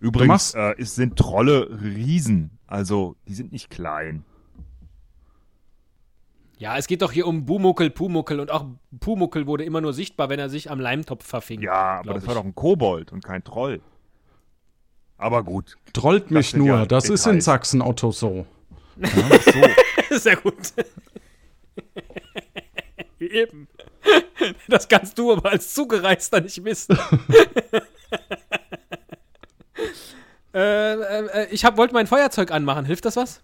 Übrigens 0.00 0.54
äh, 0.54 0.74
es 0.78 0.96
sind 0.96 1.16
Trolle 1.16 1.80
Riesen. 1.80 2.58
Also, 2.66 3.14
die 3.28 3.34
sind 3.34 3.52
nicht 3.52 3.70
klein. 3.70 4.24
Ja, 6.58 6.76
es 6.76 6.88
geht 6.88 7.02
doch 7.02 7.12
hier 7.12 7.26
um 7.26 7.46
Bumuckel, 7.46 7.88
Pumuckel 7.88 8.40
und 8.40 8.50
auch 8.50 8.66
Pumuckel 8.98 9.46
wurde 9.46 9.64
immer 9.64 9.80
nur 9.80 9.92
sichtbar, 9.92 10.28
wenn 10.28 10.40
er 10.40 10.48
sich 10.48 10.70
am 10.70 10.80
Leimtopf 10.80 11.24
verfing. 11.24 11.62
Ja, 11.62 12.00
aber 12.00 12.14
das 12.14 12.26
war 12.26 12.34
doch 12.34 12.44
ein 12.44 12.54
Kobold 12.54 13.12
und 13.12 13.24
kein 13.24 13.44
Troll. 13.44 13.80
Aber 15.18 15.44
gut. 15.44 15.76
Trollt 15.92 16.32
mich 16.32 16.54
nur, 16.54 16.66
ja 16.68 16.86
das 16.86 17.08
ist 17.08 17.26
in 17.26 17.34
Details. 17.34 17.44
Sachsen 17.44 17.80
Otto 17.80 18.10
so. 18.10 18.44
Sehr 20.10 20.36
gut. 20.36 20.72
Eben. 23.20 23.68
Das 24.68 24.88
kannst 24.88 25.18
du 25.18 25.32
aber 25.32 25.50
als 25.50 25.74
Zugereister 25.74 26.40
nicht 26.40 26.64
wissen. 26.64 26.98
äh, 30.54 30.92
äh, 30.94 31.46
ich 31.50 31.64
hab, 31.64 31.76
wollte 31.76 31.94
mein 31.94 32.06
Feuerzeug 32.06 32.50
anmachen. 32.50 32.84
Hilft 32.84 33.04
das 33.04 33.16
was? 33.16 33.42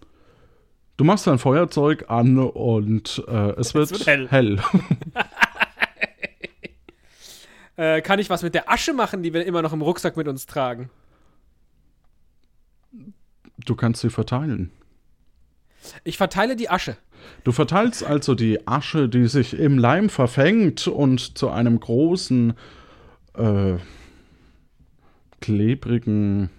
Du 0.97 1.03
machst 1.03 1.27
dein 1.27 1.39
Feuerzeug 1.39 2.09
an 2.09 2.37
und 2.37 3.23
äh, 3.27 3.51
es 3.59 3.73
wird, 3.73 3.91
wird 3.91 4.07
hell. 4.07 4.27
hell. 4.29 4.59
Äh, 7.77 8.01
kann 8.01 8.19
ich 8.19 8.29
was 8.29 8.41
mit 8.41 8.53
der 8.53 8.69
Asche 8.71 8.93
machen, 8.93 9.21
die 9.21 9.33
wir 9.33 9.45
immer 9.45 9.61
noch 9.61 9.73
im 9.73 9.81
Rucksack 9.81 10.15
mit 10.15 10.27
uns 10.27 10.45
tragen? 10.45 10.89
Du 13.65 13.75
kannst 13.75 14.01
sie 14.01 14.09
verteilen. 14.09 14.71
Ich 16.03 16.17
verteile 16.17 16.55
die 16.55 16.69
Asche. 16.69 16.97
Du 17.43 17.51
verteilst 17.51 18.03
also 18.03 18.33
die 18.33 18.67
Asche, 18.67 19.09
die 19.09 19.27
sich 19.27 19.57
im 19.57 19.77
Leim 19.77 20.09
verfängt 20.09 20.87
und 20.87 21.37
zu 21.37 21.49
einem 21.49 21.79
großen, 21.79 22.53
äh, 23.33 23.75
klebrigen 25.41 26.49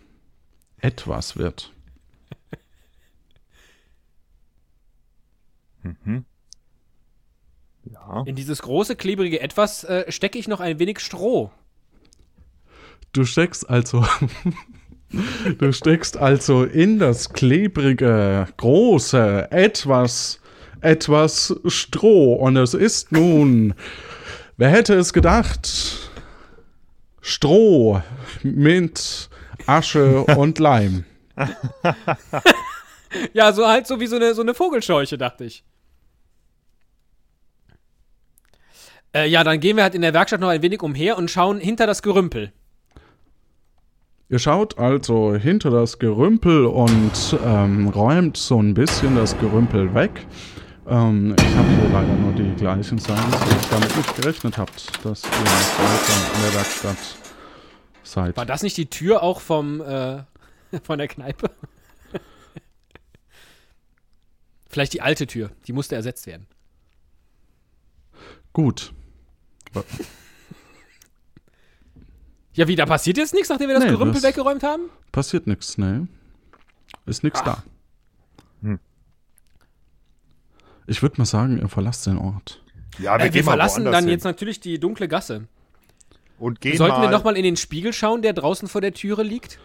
Etwas 0.79 1.37
wird. 1.37 1.73
Mhm. 6.05 6.25
Ja. 7.85 8.25
In 8.27 8.35
dieses 8.35 8.63
große, 8.63 8.97
klebrige 8.97 9.41
Etwas 9.41 9.85
äh, 9.85 10.11
stecke 10.11 10.39
ich 10.39 10.49
noch 10.49 10.61
ein 10.61 10.79
wenig 10.79 11.01
Stroh. 11.01 11.51
Du 13.13 13.25
steckst 13.25 13.69
also. 13.71 14.05
du 15.59 15.73
steckst 15.73 16.17
also 16.17 16.65
in 16.65 16.99
das 16.99 17.33
klebrige, 17.33 18.49
große, 18.57 19.51
etwas, 19.51 20.41
etwas 20.81 21.55
Stroh. 21.67 22.35
Und 22.35 22.57
es 22.57 22.75
ist 22.75 23.13
nun. 23.13 23.75
Wer 24.57 24.71
hätte 24.71 24.95
es 24.95 25.13
gedacht? 25.13 26.11
Stroh 27.21 28.03
mit 28.43 29.29
Asche 29.67 30.25
und 30.25 30.59
Leim. 30.59 31.05
ja, 33.33 33.53
so 33.53 33.67
halt 33.67 33.87
so 33.87 34.01
wie 34.01 34.07
so 34.07 34.17
eine, 34.17 34.35
so 34.35 34.43
eine 34.43 34.55
Vogelscheuche, 34.55 35.19
dachte 35.19 35.45
ich. 35.45 35.65
Äh, 39.17 39.29
ja, 39.29 39.45
dann 39.45 39.61
gehen 39.61 39.77
wir 39.77 39.83
halt 39.83 39.95
in 39.95 40.03
der 40.03 40.13
Werkstatt 40.13 40.41
noch 40.41 40.49
ein 40.49 40.61
wenig 40.61 40.83
umher 40.83 41.17
und 41.17 41.31
schauen 41.31 41.59
hinter 41.59 41.87
das 41.87 42.03
Gerümpel. 42.03 42.53
Ihr 44.29 44.39
schaut 44.39 44.79
also 44.79 45.35
hinter 45.35 45.71
das 45.71 45.99
Gerümpel 45.99 46.67
und 46.67 47.39
ähm, 47.43 47.89
räumt 47.89 48.37
so 48.37 48.61
ein 48.61 48.75
bisschen 48.75 49.17
das 49.17 49.39
Gerümpel 49.39 49.95
weg. 49.95 50.27
Ähm, 50.87 51.35
ich 51.39 51.57
habe 51.57 51.69
hier 51.69 51.89
leider 51.93 52.15
nur 52.15 52.33
die 52.33 52.55
gleichen 52.57 52.99
Seiten, 52.99 53.33
weil 53.33 53.59
ich 53.59 53.67
damit 53.69 53.97
nicht 53.97 54.17
gerechnet 54.17 54.59
habt, 54.59 55.05
dass 55.05 55.23
ihr 55.23 55.31
weiter 55.31 56.35
in 56.35 56.43
der 56.43 56.55
Werkstatt 56.55 56.99
seid. 58.03 58.37
War 58.37 58.45
das 58.45 58.63
nicht 58.63 58.77
die 58.77 58.91
Tür 58.91 59.23
auch 59.23 59.41
vom, 59.41 59.81
äh, 59.81 60.25
von 60.83 60.99
der 60.99 61.09
Kneipe? 61.09 61.51
Vielleicht 64.69 64.93
die 64.93 65.01
alte 65.01 65.27
Tür, 65.27 65.53
die 65.67 65.73
musste 65.73 65.95
ersetzt 65.95 66.27
werden. 66.27 66.47
Gut. 68.53 68.93
Ja, 72.55 72.67
wie, 72.69 72.77
da 72.77 72.87
passiert 72.87 73.19
jetzt 73.19 73.35
nichts, 73.35 73.49
nachdem 73.49 73.69
wir 73.69 73.75
das 73.75 73.85
Nee, 73.85 73.91
Gerümpel 73.91 74.15
das- 74.15 74.23
weggeräumt 74.23 74.63
haben? 74.63 74.89
Passiert 75.13 75.47
nichts, 75.47 75.77
ne? 75.79 76.09
Ist 77.05 77.23
nichts 77.23 77.43
da. 77.45 77.63
Hm. 78.63 78.79
Ich 80.87 81.03
würde 81.03 81.17
mal 81.19 81.27
sagen, 81.27 81.59
ihr 81.59 81.69
verlasst 81.69 82.07
den 82.07 82.17
Ort. 82.19 82.63
Ja, 82.99 83.17
äh, 83.19 83.33
wir 83.35 83.45
verlassen 83.45 83.85
dann 83.85 84.09
jetzt 84.09 84.25
natürlich 84.25 84.61
die 84.61 84.79
dunkle 84.79 85.07
Gasse. 85.09 85.47
Und 86.39 86.61
gehen 86.61 86.77
Sollten 86.77 86.97
wir 86.97 87.05
mal- 87.07 87.11
noch 87.11 87.25
mal 87.25 87.37
in 87.37 87.43
den 87.45 87.57
Spiegel 87.57 87.93
schauen, 87.93 88.23
der 88.23 88.33
draußen 88.33 88.69
vor 88.69 88.81
der 88.81 88.95
Türe 88.95 89.23
liegt? 89.23 89.59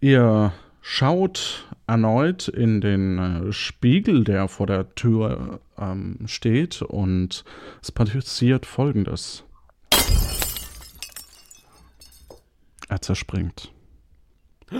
Ihr 0.00 0.52
schaut 0.80 1.68
erneut 1.90 2.46
in 2.46 2.80
den 2.80 3.18
äh, 3.18 3.52
Spiegel, 3.52 4.22
der 4.22 4.46
vor 4.46 4.68
der 4.68 4.94
Tür 4.94 5.60
ähm, 5.76 6.18
steht, 6.26 6.82
und 6.82 7.44
es 7.82 7.90
passiert 7.90 8.64
folgendes. 8.64 9.44
Er 12.88 13.00
zerspringt. 13.02 13.72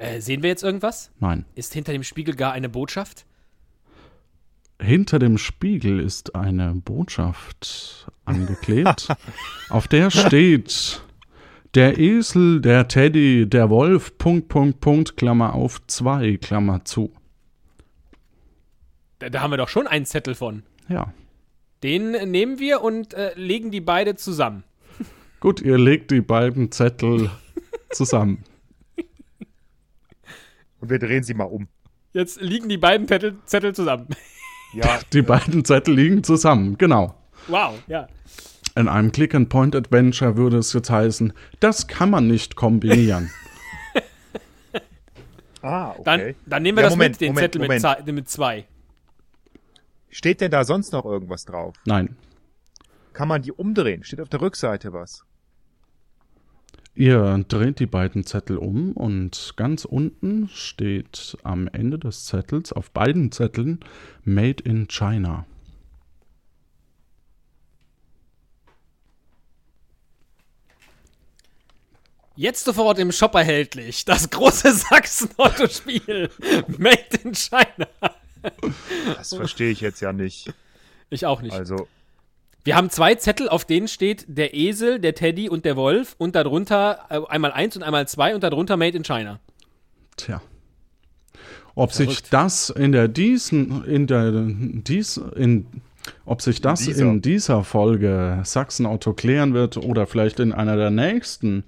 Äh, 0.00 0.20
sehen 0.20 0.44
wir 0.44 0.48
jetzt 0.48 0.62
irgendwas? 0.62 1.10
Nein. 1.18 1.44
Ist 1.56 1.74
hinter 1.74 1.90
dem 1.90 2.04
Spiegel 2.04 2.36
gar 2.36 2.52
eine 2.52 2.68
Botschaft? 2.68 3.26
Hinter 4.80 5.18
dem 5.18 5.38
Spiegel 5.38 5.98
ist 5.98 6.36
eine 6.36 6.72
Botschaft 6.72 8.06
angeklebt, 8.24 9.08
auf 9.70 9.88
der 9.88 10.12
steht 10.12 11.02
der 11.74 11.98
Esel, 11.98 12.60
der 12.60 12.88
Teddy, 12.88 13.48
der 13.48 13.70
Wolf, 13.70 14.16
Punkt, 14.18 14.48
Punkt, 14.48 14.80
Punkt, 14.80 15.16
Klammer 15.16 15.54
auf, 15.54 15.86
zwei, 15.86 16.36
Klammer 16.36 16.84
zu. 16.84 17.12
Da, 19.18 19.28
da 19.28 19.40
haben 19.40 19.50
wir 19.50 19.56
doch 19.56 19.68
schon 19.68 19.86
einen 19.86 20.06
Zettel 20.06 20.34
von. 20.34 20.62
Ja. 20.88 21.12
Den 21.82 22.12
nehmen 22.30 22.58
wir 22.58 22.82
und 22.82 23.14
äh, 23.14 23.32
legen 23.34 23.70
die 23.70 23.80
beide 23.80 24.16
zusammen. 24.16 24.64
Gut, 25.40 25.60
ihr 25.60 25.78
legt 25.78 26.10
die 26.10 26.20
beiden 26.20 26.72
Zettel 26.72 27.30
zusammen. 27.90 28.44
Und 30.80 30.90
wir 30.90 30.98
drehen 30.98 31.22
sie 31.22 31.34
mal 31.34 31.44
um. 31.44 31.68
Jetzt 32.12 32.40
liegen 32.40 32.68
die 32.68 32.78
beiden 32.78 33.06
Zettel, 33.06 33.36
Zettel 33.44 33.74
zusammen. 33.74 34.08
Ja. 34.72 35.00
Die 35.12 35.22
beiden 35.22 35.64
Zettel 35.64 35.94
liegen 35.94 36.22
zusammen, 36.22 36.78
genau. 36.78 37.14
Wow, 37.48 37.82
ja. 37.86 38.06
In 38.78 38.86
einem 38.86 39.10
Click-and-Point-Adventure 39.10 40.36
würde 40.36 40.58
es 40.58 40.72
jetzt 40.72 40.88
heißen, 40.88 41.32
das 41.58 41.88
kann 41.88 42.10
man 42.10 42.28
nicht 42.28 42.54
kombinieren. 42.54 43.30
Ah, 45.60 45.90
okay. 45.90 46.02
Dann, 46.04 46.34
dann 46.46 46.62
nehmen 46.62 46.78
wir 46.78 46.82
Ja, 46.82 46.88
das 46.88 46.96
Moment, 46.96 47.14
mit, 47.14 47.20
den 47.20 47.28
Moment, 47.34 47.52
Zettel 47.52 47.62
Moment. 47.62 48.06
Mit, 48.06 48.14
mit 48.14 48.28
zwei. 48.28 48.64
Steht 50.08 50.40
denn 50.40 50.52
da 50.52 50.62
sonst 50.62 50.92
noch 50.92 51.04
irgendwas 51.04 51.46
drauf? 51.46 51.74
Nein. 51.84 52.16
Kann 53.12 53.26
man 53.26 53.42
die 53.42 53.50
umdrehen? 53.50 54.04
Steht 54.04 54.20
auf 54.20 54.28
der 54.28 54.40
Rückseite 54.40 54.92
was? 54.92 55.24
Ihr 56.94 57.44
dreht 57.48 57.80
die 57.80 57.86
beiden 57.86 58.24
Zettel 58.24 58.56
um 58.56 58.92
und 58.92 59.54
ganz 59.56 59.84
unten 59.84 60.48
steht 60.48 61.36
am 61.42 61.66
Ende 61.66 61.98
des 61.98 62.26
Zettels 62.26 62.72
auf 62.72 62.92
beiden 62.92 63.32
Zetteln 63.32 63.80
Made 64.24 64.62
in 64.62 64.86
China. 64.86 65.44
Jetzt 72.38 72.66
sofort 72.66 73.00
im 73.00 73.10
Shop 73.10 73.34
erhältlich. 73.34 74.04
Das 74.04 74.30
große 74.30 74.72
Sachsen-Otto-Spiel. 74.90 76.30
Made 76.68 77.18
in 77.24 77.34
China. 77.34 77.88
Das 79.16 79.34
verstehe 79.34 79.72
ich 79.72 79.80
jetzt 79.80 80.00
ja 80.00 80.12
nicht. 80.12 80.54
Ich 81.10 81.26
auch 81.26 81.42
nicht. 81.42 81.52
Also, 81.52 81.88
Wir 82.62 82.76
haben 82.76 82.90
zwei 82.90 83.16
Zettel, 83.16 83.48
auf 83.48 83.64
denen 83.64 83.88
steht 83.88 84.24
der 84.28 84.54
Esel, 84.54 85.00
der 85.00 85.16
Teddy 85.16 85.48
und 85.48 85.64
der 85.64 85.74
Wolf 85.74 86.14
und 86.16 86.36
darunter 86.36 87.06
äh, 87.08 87.18
einmal 87.28 87.50
eins 87.50 87.74
und 87.74 87.82
einmal 87.82 88.06
zwei 88.06 88.36
und 88.36 88.44
darunter 88.44 88.76
Made 88.76 88.96
in 88.96 89.02
China. 89.02 89.40
Tja. 90.16 90.40
Ob 91.74 91.92
sich 91.92 92.22
das 92.22 92.70
in 92.70 92.92
der 92.92 93.08
diesen, 93.08 93.84
in 93.84 94.06
der 94.06 94.30
dies, 94.30 95.16
in 95.16 95.66
ob 96.24 96.40
sich 96.40 96.60
das 96.60 96.84
dieser. 96.84 97.02
in 97.02 97.20
dieser 97.20 97.64
Folge 97.64 98.42
Sachsen-Auto 98.44 99.12
klären 99.14 99.54
wird 99.54 99.76
oder 99.76 100.06
vielleicht 100.06 100.38
in 100.38 100.52
einer 100.52 100.76
der 100.76 100.90
nächsten 100.90 101.64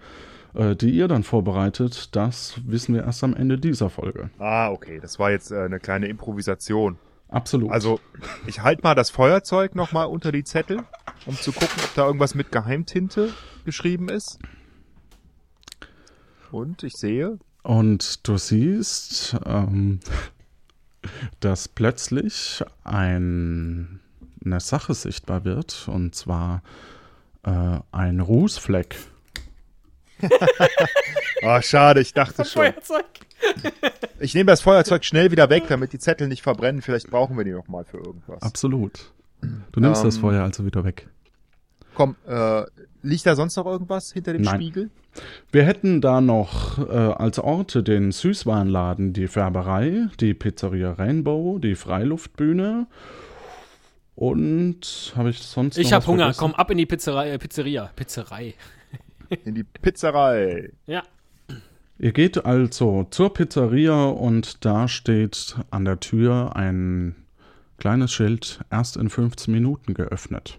die 0.53 0.91
ihr 0.91 1.09
dann 1.09 1.23
vorbereitet, 1.23 2.15
das 2.17 2.61
wissen 2.65 2.95
wir 2.95 3.05
erst 3.05 3.23
am 3.23 3.35
Ende 3.35 3.59
dieser 3.59 3.91
Folge. 3.91 4.31
Ah, 4.39 4.71
okay. 4.71 4.99
Das 5.01 5.19
war 5.19 5.31
jetzt 5.31 5.51
äh, 5.53 5.61
eine 5.61 5.79
kleine 5.79 6.09
Improvisation. 6.09 6.99
Absolut. 7.29 7.71
Also, 7.71 8.01
ich 8.47 8.63
halte 8.63 8.83
mal 8.83 8.95
das 8.95 9.11
Feuerzeug 9.11 9.77
nochmal 9.77 10.07
unter 10.07 10.33
die 10.33 10.43
Zettel, 10.43 10.83
um 11.27 11.37
zu 11.37 11.53
gucken, 11.53 11.77
ob 11.85 11.95
da 11.95 12.07
irgendwas 12.07 12.35
mit 12.35 12.51
Geheimtinte 12.51 13.33
geschrieben 13.65 14.09
ist. 14.09 14.39
Und 16.51 16.83
ich 16.83 16.95
sehe. 16.95 17.39
Und 17.63 18.27
du 18.27 18.37
siehst, 18.37 19.37
ähm, 19.47 20.01
dass 21.39 21.69
plötzlich 21.69 22.65
ein, 22.83 24.01
eine 24.45 24.59
Sache 24.59 24.95
sichtbar 24.95 25.45
wird, 25.45 25.87
und 25.89 26.15
zwar 26.17 26.63
äh, 27.45 27.79
ein 27.93 28.19
Rußfleck. 28.19 28.97
Ah, 31.43 31.63
schade, 31.63 32.01
ich 32.01 32.13
dachte 32.15 32.45
schon. 32.45 32.63
Feuerzeug. 32.63 33.05
Ich 34.23 34.35
nehme 34.35 34.51
das 34.51 34.61
Feuerzeug 34.61 35.03
schnell 35.07 35.31
wieder 35.31 35.49
weg, 35.49 35.63
damit 35.69 35.95
die 35.95 35.99
Zettel 35.99 36.29
nicht 36.29 36.43
verbrennen. 36.43 36.83
Vielleicht 36.83 37.09
brauchen 37.11 37.39
wir 37.39 37.45
die 37.45 37.53
nochmal 37.53 37.85
für 37.87 37.97
irgendwas. 37.97 38.43
Absolut. 38.43 39.13
Du 39.73 39.81
nimmst 39.81 40.05
das 40.05 40.17
Ähm, 40.17 40.21
Feuer 40.21 40.43
also 40.43 40.67
wieder 40.67 40.85
weg. 40.85 41.09
Komm, 41.95 42.17
äh, 42.29 42.65
liegt 43.01 43.25
da 43.25 43.35
sonst 43.35 43.57
noch 43.57 43.65
irgendwas 43.65 44.13
hinter 44.13 44.35
dem 44.35 44.43
Nein. 44.43 44.57
Spiegel? 44.57 44.91
Wir 45.51 45.65
hätten 45.65 46.03
da 46.03 46.21
noch 46.21 46.79
äh, 46.87 46.93
als 46.93 47.39
Orte 47.39 47.83
den 47.83 48.13
Süßwarenladen, 48.13 49.15
die 49.15 49.27
Färberei, 49.27 50.09
die 50.21 50.35
Pizzeria 50.35 50.93
Rainbow, 50.93 51.59
die 51.59 51.75
Freiluftbühne 51.75 52.87
und 54.15 55.15
habe 55.17 55.31
ich 55.31 55.39
sonst 55.39 55.77
noch 55.79 55.83
Ich 55.83 55.93
hab 55.93 56.03
was 56.03 56.07
Hunger. 56.09 56.19
vergessen? 56.25 56.41
Komm 56.41 56.55
ab 56.55 56.71
in 56.71 56.77
die 56.79 56.87
Pizzerei. 56.87 57.31
Äh, 57.31 57.39
Pizzeria. 57.39 57.91
Pizzerei. 57.97 58.55
In 59.45 59.55
die 59.55 59.65
Pizzerei. 59.65 60.73
Ja. 60.87 61.03
Ihr 61.99 62.13
geht 62.13 62.45
also 62.45 63.05
zur 63.11 63.35
Pizzeria 63.35 64.07
und 64.07 64.65
da 64.65 64.89
steht 64.89 65.57
an 65.71 65.85
der 65.85 66.01
Tür 66.01 66.57
ein 66.57 67.15
kleines 67.79 68.13
Schild, 68.13 68.61
erst 68.71 68.97
in 68.97 69.11
15 69.11 69.53
Minuten 69.53 69.95
geöffnet. 69.95 70.59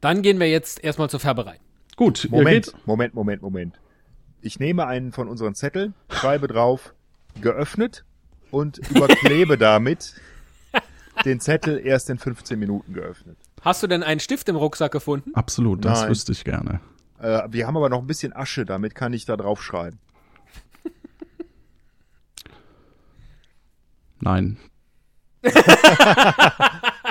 Dann 0.00 0.22
gehen 0.22 0.40
wir 0.40 0.48
jetzt 0.48 0.82
erstmal 0.82 1.10
zur 1.10 1.20
Färberei. 1.20 1.58
Gut, 1.96 2.28
Moment. 2.30 2.72
Moment, 2.86 3.14
Moment, 3.14 3.42
Moment. 3.42 3.80
Ich 4.40 4.58
nehme 4.58 4.86
einen 4.86 5.12
von 5.12 5.28
unseren 5.28 5.54
Zetteln, 5.54 5.94
schreibe 6.08 6.48
drauf 6.48 6.94
geöffnet 7.40 8.04
und 8.50 8.78
überklebe 8.90 9.58
damit 9.58 10.14
den 11.24 11.40
Zettel 11.40 11.78
erst 11.78 12.08
in 12.10 12.18
15 12.18 12.58
Minuten 12.58 12.94
geöffnet. 12.94 13.36
Hast 13.62 13.82
du 13.82 13.86
denn 13.86 14.02
einen 14.02 14.20
Stift 14.20 14.48
im 14.48 14.56
Rucksack 14.56 14.92
gefunden? 14.92 15.32
Absolut, 15.34 15.84
das 15.84 16.00
Nein. 16.00 16.10
wüsste 16.10 16.32
ich 16.32 16.44
gerne. 16.44 16.80
Äh, 17.20 17.42
wir 17.50 17.66
haben 17.66 17.76
aber 17.76 17.88
noch 17.88 18.00
ein 18.00 18.06
bisschen 18.06 18.34
Asche, 18.34 18.64
damit 18.64 18.94
kann 18.94 19.12
ich 19.12 19.26
da 19.26 19.36
drauf 19.36 19.62
schreiben. 19.62 19.98
Nein. 24.20 24.56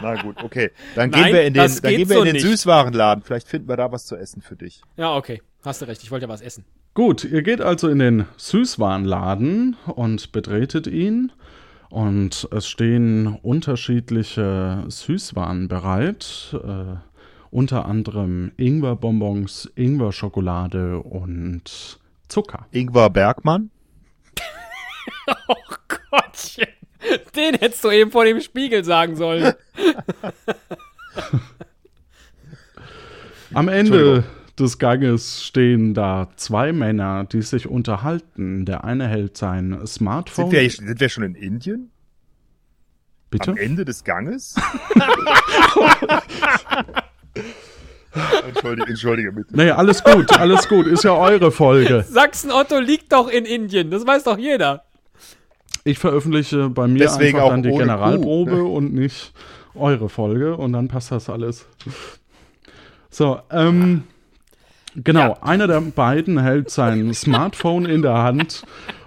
Na 0.01 0.21
gut, 0.21 0.43
okay. 0.43 0.71
Dann 0.95 1.09
Nein, 1.09 1.23
gehen 1.23 1.33
wir 1.33 1.43
in 1.43 1.53
den, 1.53 1.81
dann 1.81 1.91
gehen 1.91 2.09
wir 2.09 2.15
so 2.15 2.19
in 2.21 2.25
den 2.25 2.33
nicht. 2.33 2.45
Süßwarenladen. 2.45 3.23
Vielleicht 3.23 3.47
finden 3.47 3.67
wir 3.67 3.77
da 3.77 3.91
was 3.91 4.05
zu 4.05 4.15
essen 4.15 4.41
für 4.41 4.55
dich. 4.55 4.81
Ja, 4.97 5.15
okay. 5.15 5.41
Hast 5.63 5.81
du 5.81 5.85
recht. 5.85 6.03
Ich 6.03 6.11
wollte 6.11 6.25
ja 6.25 6.29
was 6.29 6.41
essen. 6.41 6.65
Gut, 6.93 7.23
ihr 7.23 7.41
geht 7.41 7.61
also 7.61 7.89
in 7.89 7.99
den 7.99 8.25
Süßwarenladen 8.37 9.75
und 9.85 10.31
betretet 10.31 10.87
ihn. 10.87 11.31
Und 11.89 12.47
es 12.51 12.67
stehen 12.67 13.39
unterschiedliche 13.41 14.85
Süßwaren 14.87 15.67
bereit. 15.67 16.55
Äh, 16.63 16.97
unter 17.51 17.85
anderem 17.85 18.51
Ingwerbonbons, 18.57 19.71
Ingwer-Schokolade 19.75 20.99
und 20.99 21.99
Zucker. 22.27 22.67
Ingwer 22.71 23.09
Bergmann? 23.09 23.71
Oh 25.47 25.55
Gottchen. 26.09 26.67
Den 27.35 27.55
hättest 27.55 27.83
du 27.83 27.91
eben 27.91 28.11
vor 28.11 28.25
dem 28.25 28.41
Spiegel 28.41 28.83
sagen 28.83 29.15
sollen. 29.15 29.53
Am 33.53 33.67
Ende 33.67 34.23
des 34.59 34.77
Ganges 34.77 35.43
stehen 35.43 35.93
da 35.93 36.29
zwei 36.35 36.73
Männer, 36.73 37.25
die 37.25 37.41
sich 37.41 37.67
unterhalten. 37.67 38.65
Der 38.65 38.83
eine 38.83 39.07
hält 39.07 39.37
sein 39.37 39.79
Smartphone. 39.87 40.51
Sind 40.51 40.59
wir, 40.59 40.69
sind 40.69 40.99
wir 40.99 41.09
schon 41.09 41.23
in 41.23 41.35
Indien? 41.35 41.91
Bitte? 43.29 43.51
Am 43.51 43.57
Ende 43.57 43.85
des 43.85 44.03
Ganges? 44.03 44.55
entschuldige, 48.47 48.89
entschuldige 48.89 49.31
bitte. 49.31 49.55
Nee, 49.55 49.69
alles 49.71 50.03
gut, 50.03 50.37
alles 50.37 50.67
gut. 50.67 50.87
Ist 50.87 51.03
ja 51.03 51.13
eure 51.13 51.51
Folge. 51.51 52.03
Sachsen-Otto 52.09 52.79
liegt 52.79 53.13
doch 53.13 53.29
in 53.29 53.45
Indien. 53.45 53.91
Das 53.91 54.05
weiß 54.05 54.23
doch 54.23 54.37
jeder. 54.37 54.83
Ich 55.83 55.99
veröffentliche 55.99 56.69
bei 56.69 56.87
mir 56.87 56.99
Deswegen 56.99 57.37
einfach 57.37 57.51
dann 57.51 57.63
die 57.63 57.69
Generalprobe 57.71 58.57
Kuh. 58.57 58.75
und 58.75 58.93
nicht 58.93 59.33
eure 59.75 60.09
Folge 60.09 60.57
und 60.57 60.73
dann 60.73 60.87
passt 60.87 61.11
das 61.11 61.29
alles. 61.29 61.65
So, 63.09 63.39
ähm, 63.51 64.03
genau, 64.95 65.37
einer 65.41 65.67
der 65.67 65.81
beiden 65.81 66.39
hält 66.39 66.69
sein 66.69 67.13
Smartphone 67.13 67.85
in 67.85 68.01
der 68.01 68.15
Hand 68.15 68.63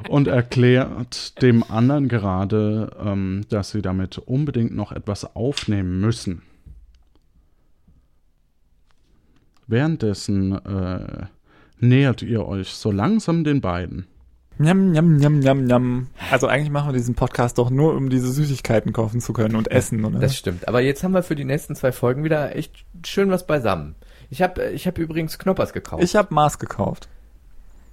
und 0.08 0.28
erklärt 0.28 1.40
dem 1.42 1.62
anderen 1.62 2.08
gerade, 2.08 2.90
ähm, 3.04 3.42
dass 3.48 3.70
sie 3.70 3.82
damit 3.82 4.18
unbedingt 4.18 4.74
noch 4.74 4.92
etwas 4.92 5.36
aufnehmen 5.36 6.00
müssen. 6.00 6.42
Währenddessen 9.66 10.52
äh, 10.52 11.26
nähert 11.78 12.22
ihr 12.22 12.46
euch 12.46 12.68
so 12.68 12.90
langsam 12.90 13.44
den 13.44 13.60
beiden. 13.60 14.06
Njam, 14.58 14.92
njam, 14.92 15.16
njam, 15.16 15.38
njam, 15.38 15.64
njam. 15.64 16.06
Also 16.30 16.46
eigentlich 16.46 16.70
machen 16.70 16.90
wir 16.90 16.92
diesen 16.92 17.14
Podcast 17.14 17.58
doch 17.58 17.70
nur, 17.70 17.94
um 17.94 18.10
diese 18.10 18.30
Süßigkeiten 18.30 18.92
kaufen 18.92 19.20
zu 19.20 19.32
können 19.32 19.56
und 19.56 19.70
essen, 19.70 20.04
oder? 20.04 20.18
Das 20.18 20.36
stimmt. 20.36 20.68
Aber 20.68 20.80
jetzt 20.80 21.02
haben 21.02 21.12
wir 21.12 21.22
für 21.22 21.34
die 21.34 21.44
nächsten 21.44 21.74
zwei 21.74 21.90
Folgen 21.90 22.22
wieder 22.22 22.54
echt 22.54 22.84
schön 23.04 23.30
was 23.30 23.46
beisammen. 23.46 23.94
Ich 24.32 24.40
habe 24.40 24.70
ich 24.70 24.86
hab 24.86 24.96
übrigens 24.96 25.38
Knoppers 25.38 25.74
gekauft. 25.74 26.02
Ich 26.02 26.16
habe 26.16 26.32
Mars 26.32 26.58
gekauft. 26.58 27.06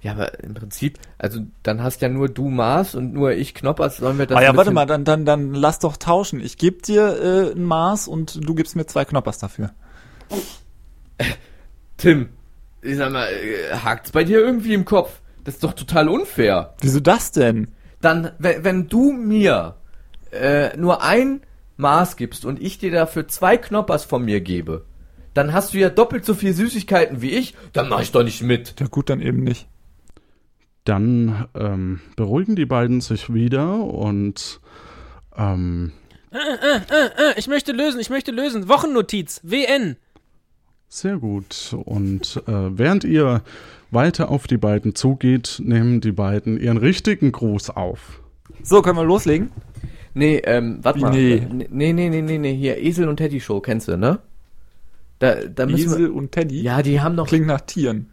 Ja, 0.00 0.12
aber 0.12 0.42
im 0.42 0.54
Prinzip, 0.54 0.98
also 1.18 1.40
dann 1.62 1.82
hast 1.82 2.00
ja 2.00 2.08
nur 2.08 2.30
du 2.30 2.48
Mars 2.48 2.94
und 2.94 3.12
nur 3.12 3.32
ich 3.32 3.52
Knoppers. 3.52 3.98
Sollen 3.98 4.18
wir 4.18 4.24
das 4.24 4.38
ah 4.38 4.42
ja, 4.42 4.56
warte 4.56 4.70
mal, 4.70 4.86
dann, 4.86 5.04
dann, 5.04 5.26
dann 5.26 5.52
lass 5.52 5.80
doch 5.80 5.98
tauschen. 5.98 6.40
Ich 6.40 6.56
gebe 6.56 6.80
dir 6.80 7.52
äh, 7.52 7.52
ein 7.52 7.62
Mars 7.62 8.08
und 8.08 8.40
du 8.42 8.54
gibst 8.54 8.74
mir 8.74 8.86
zwei 8.86 9.04
Knoppers 9.04 9.36
dafür. 9.36 9.72
Tim, 11.98 12.30
ich 12.80 12.96
sag 12.96 13.12
mal, 13.12 13.28
äh, 13.28 13.74
hakt's 13.74 14.10
bei 14.10 14.24
dir 14.24 14.40
irgendwie 14.40 14.72
im 14.72 14.86
Kopf? 14.86 15.20
Das 15.44 15.56
ist 15.56 15.64
doch 15.64 15.74
total 15.74 16.08
unfair. 16.08 16.72
Wieso 16.80 17.00
das 17.00 17.32
denn? 17.32 17.68
Dann, 18.00 18.32
wenn, 18.38 18.64
wenn 18.64 18.88
du 18.88 19.12
mir 19.12 19.74
äh, 20.32 20.74
nur 20.78 21.02
ein 21.02 21.42
Maß 21.76 22.16
gibst 22.16 22.46
und 22.46 22.62
ich 22.62 22.78
dir 22.78 22.92
dafür 22.92 23.28
zwei 23.28 23.58
Knoppers 23.58 24.06
von 24.06 24.24
mir 24.24 24.40
gebe, 24.40 24.86
dann 25.34 25.52
hast 25.52 25.74
du 25.74 25.78
ja 25.78 25.90
doppelt 25.90 26.24
so 26.24 26.34
viel 26.34 26.52
Süßigkeiten 26.52 27.22
wie 27.22 27.30
ich, 27.30 27.54
dann 27.72 27.88
mach 27.88 28.00
ich 28.02 28.12
doch 28.12 28.22
nicht 28.24 28.42
mit. 28.42 28.74
Ja 28.80 28.86
gut, 28.86 29.10
dann 29.10 29.20
eben 29.20 29.42
nicht. 29.44 29.68
Dann 30.84 31.46
ähm, 31.54 32.00
beruhigen 32.16 32.56
die 32.56 32.66
beiden 32.66 33.00
sich 33.00 33.32
wieder 33.32 33.76
und 33.84 34.60
ähm, 35.36 35.92
Äh, 36.32 36.36
äh, 36.36 36.76
äh, 36.76 37.30
äh, 37.32 37.38
ich 37.38 37.48
möchte 37.48 37.72
lösen, 37.72 38.00
ich 38.00 38.10
möchte 38.10 38.30
lösen. 38.30 38.68
Wochennotiz, 38.68 39.40
WN. 39.42 39.96
sehr 40.88 41.18
gut. 41.18 41.76
Und 41.84 42.42
äh, 42.46 42.78
während 42.78 43.04
ihr 43.04 43.42
weiter 43.90 44.30
auf 44.30 44.46
die 44.46 44.56
beiden 44.56 44.94
zugeht, 44.94 45.60
nehmen 45.62 46.00
die 46.00 46.12
beiden 46.12 46.58
ihren 46.60 46.76
richtigen 46.76 47.30
Gruß 47.32 47.70
auf. 47.70 48.20
So, 48.62 48.82
können 48.82 48.96
wir 48.96 49.04
loslegen? 49.04 49.50
Nee, 50.14 50.36
ähm, 50.44 50.78
warte 50.82 51.00
mal. 51.00 51.10
nee? 51.10 51.46
Nee, 51.70 51.92
nee, 51.92 52.08
nee, 52.08 52.22
nee, 52.22 52.38
nee, 52.38 52.54
hier, 52.54 52.78
Esel 52.78 53.08
und 53.08 53.16
Teddy 53.18 53.40
Show, 53.40 53.60
kennst 53.60 53.88
du, 53.88 53.96
ne? 53.96 54.18
Da, 55.20 55.36
da 55.44 55.68
Esel 55.68 55.98
wir, 55.98 56.14
und 56.14 56.32
Teddy? 56.32 56.62
Ja, 56.62 56.82
die 56.82 57.00
haben 57.00 57.16
doch. 57.16 57.28
Klingt 57.28 57.46
nach 57.46 57.60
Tieren. 57.60 58.10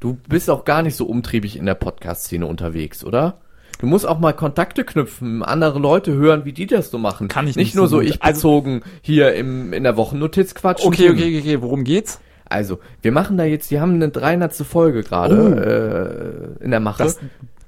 Du 0.00 0.18
bist 0.28 0.50
auch 0.50 0.64
gar 0.64 0.82
nicht 0.82 0.96
so 0.96 1.06
umtriebig 1.06 1.56
in 1.56 1.66
der 1.66 1.74
Podcast-Szene 1.74 2.46
unterwegs, 2.46 3.04
oder? 3.04 3.38
Du 3.78 3.86
musst 3.86 4.06
auch 4.06 4.18
mal 4.18 4.32
Kontakte 4.32 4.84
knüpfen, 4.84 5.42
andere 5.42 5.78
Leute 5.78 6.12
hören, 6.12 6.44
wie 6.44 6.52
die 6.52 6.66
das 6.66 6.90
so 6.90 6.98
machen. 6.98 7.28
Kann 7.28 7.46
ich 7.46 7.56
nicht 7.56 7.66
nicht 7.66 7.74
nur 7.74 7.88
so 7.88 7.96
so 7.96 8.02
ich 8.02 8.20
bezogen 8.20 8.82
hier 9.02 9.34
im, 9.34 9.72
in 9.72 9.82
der 9.82 9.96
Wochennotiz 9.96 10.54
quatschen. 10.54 10.88
Okay, 10.88 11.10
okay, 11.10 11.38
okay, 11.38 11.60
worum 11.60 11.84
geht's? 11.84 12.20
Also, 12.46 12.78
wir 13.02 13.12
machen 13.12 13.36
da 13.36 13.44
jetzt, 13.44 13.70
die 13.70 13.80
haben 13.80 13.94
eine 13.94 14.08
300. 14.08 14.54
Folge 14.56 15.02
gerade 15.02 16.56
äh, 16.60 16.64
in 16.64 16.70
der 16.70 16.80
Mache. 16.80 17.02
Das, 17.02 17.18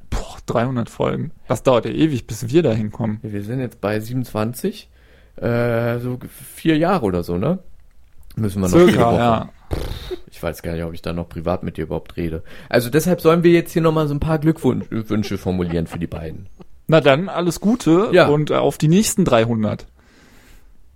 boah, 0.09 0.37
300 0.47 0.89
Folgen. 0.89 1.33
Das 1.49 1.63
dauert 1.63 1.85
ja 1.85 1.91
ewig, 1.91 2.27
bis 2.27 2.49
wir 2.49 2.63
da 2.63 2.73
hinkommen. 2.73 3.19
Wir 3.23 3.43
sind 3.43 3.61
jetzt 3.61 3.81
bei 3.81 3.99
27, 4.01 4.89
äh, 5.37 5.99
so 5.99 6.19
vier 6.55 6.77
Jahre 6.79 7.05
oder 7.05 7.23
so, 7.23 7.37
ne? 7.37 7.59
Müssen 8.37 8.61
wir 8.63 8.69
noch 8.69 8.77
Circa, 8.77 9.17
ja. 9.17 9.49
Ich 10.31 10.43
weiß 10.43 10.63
gar 10.63 10.73
nicht, 10.75 10.85
ob 10.85 10.93
ich 10.95 11.03
da 11.03 11.13
noch 11.13 11.29
privat 11.29 11.63
mit 11.63 11.77
dir 11.77 11.85
überhaupt 11.85 12.17
rede. 12.17 12.43
Also 12.69 12.91
deshalb 12.91 13.21
sollen 13.21 13.43
wir 13.43 13.53
jetzt 13.53 13.73
hier 13.73 13.83
nochmal 13.83 14.07
so 14.09 14.15
ein 14.15 14.21
paar 14.21 14.39
Glückwünsche 14.39 15.39
formulieren 15.39 15.87
für 15.87 15.99
die 15.99 16.07
beiden. 16.07 16.49
Na 16.87 17.01
dann, 17.01 17.29
alles 17.29 17.61
Gute 17.61 18.11
Ja. 18.13 18.29
und 18.29 18.51
äh, 18.51 18.55
auf 18.55 18.79
die 18.79 18.89
nächsten 18.89 19.25
300. 19.25 19.87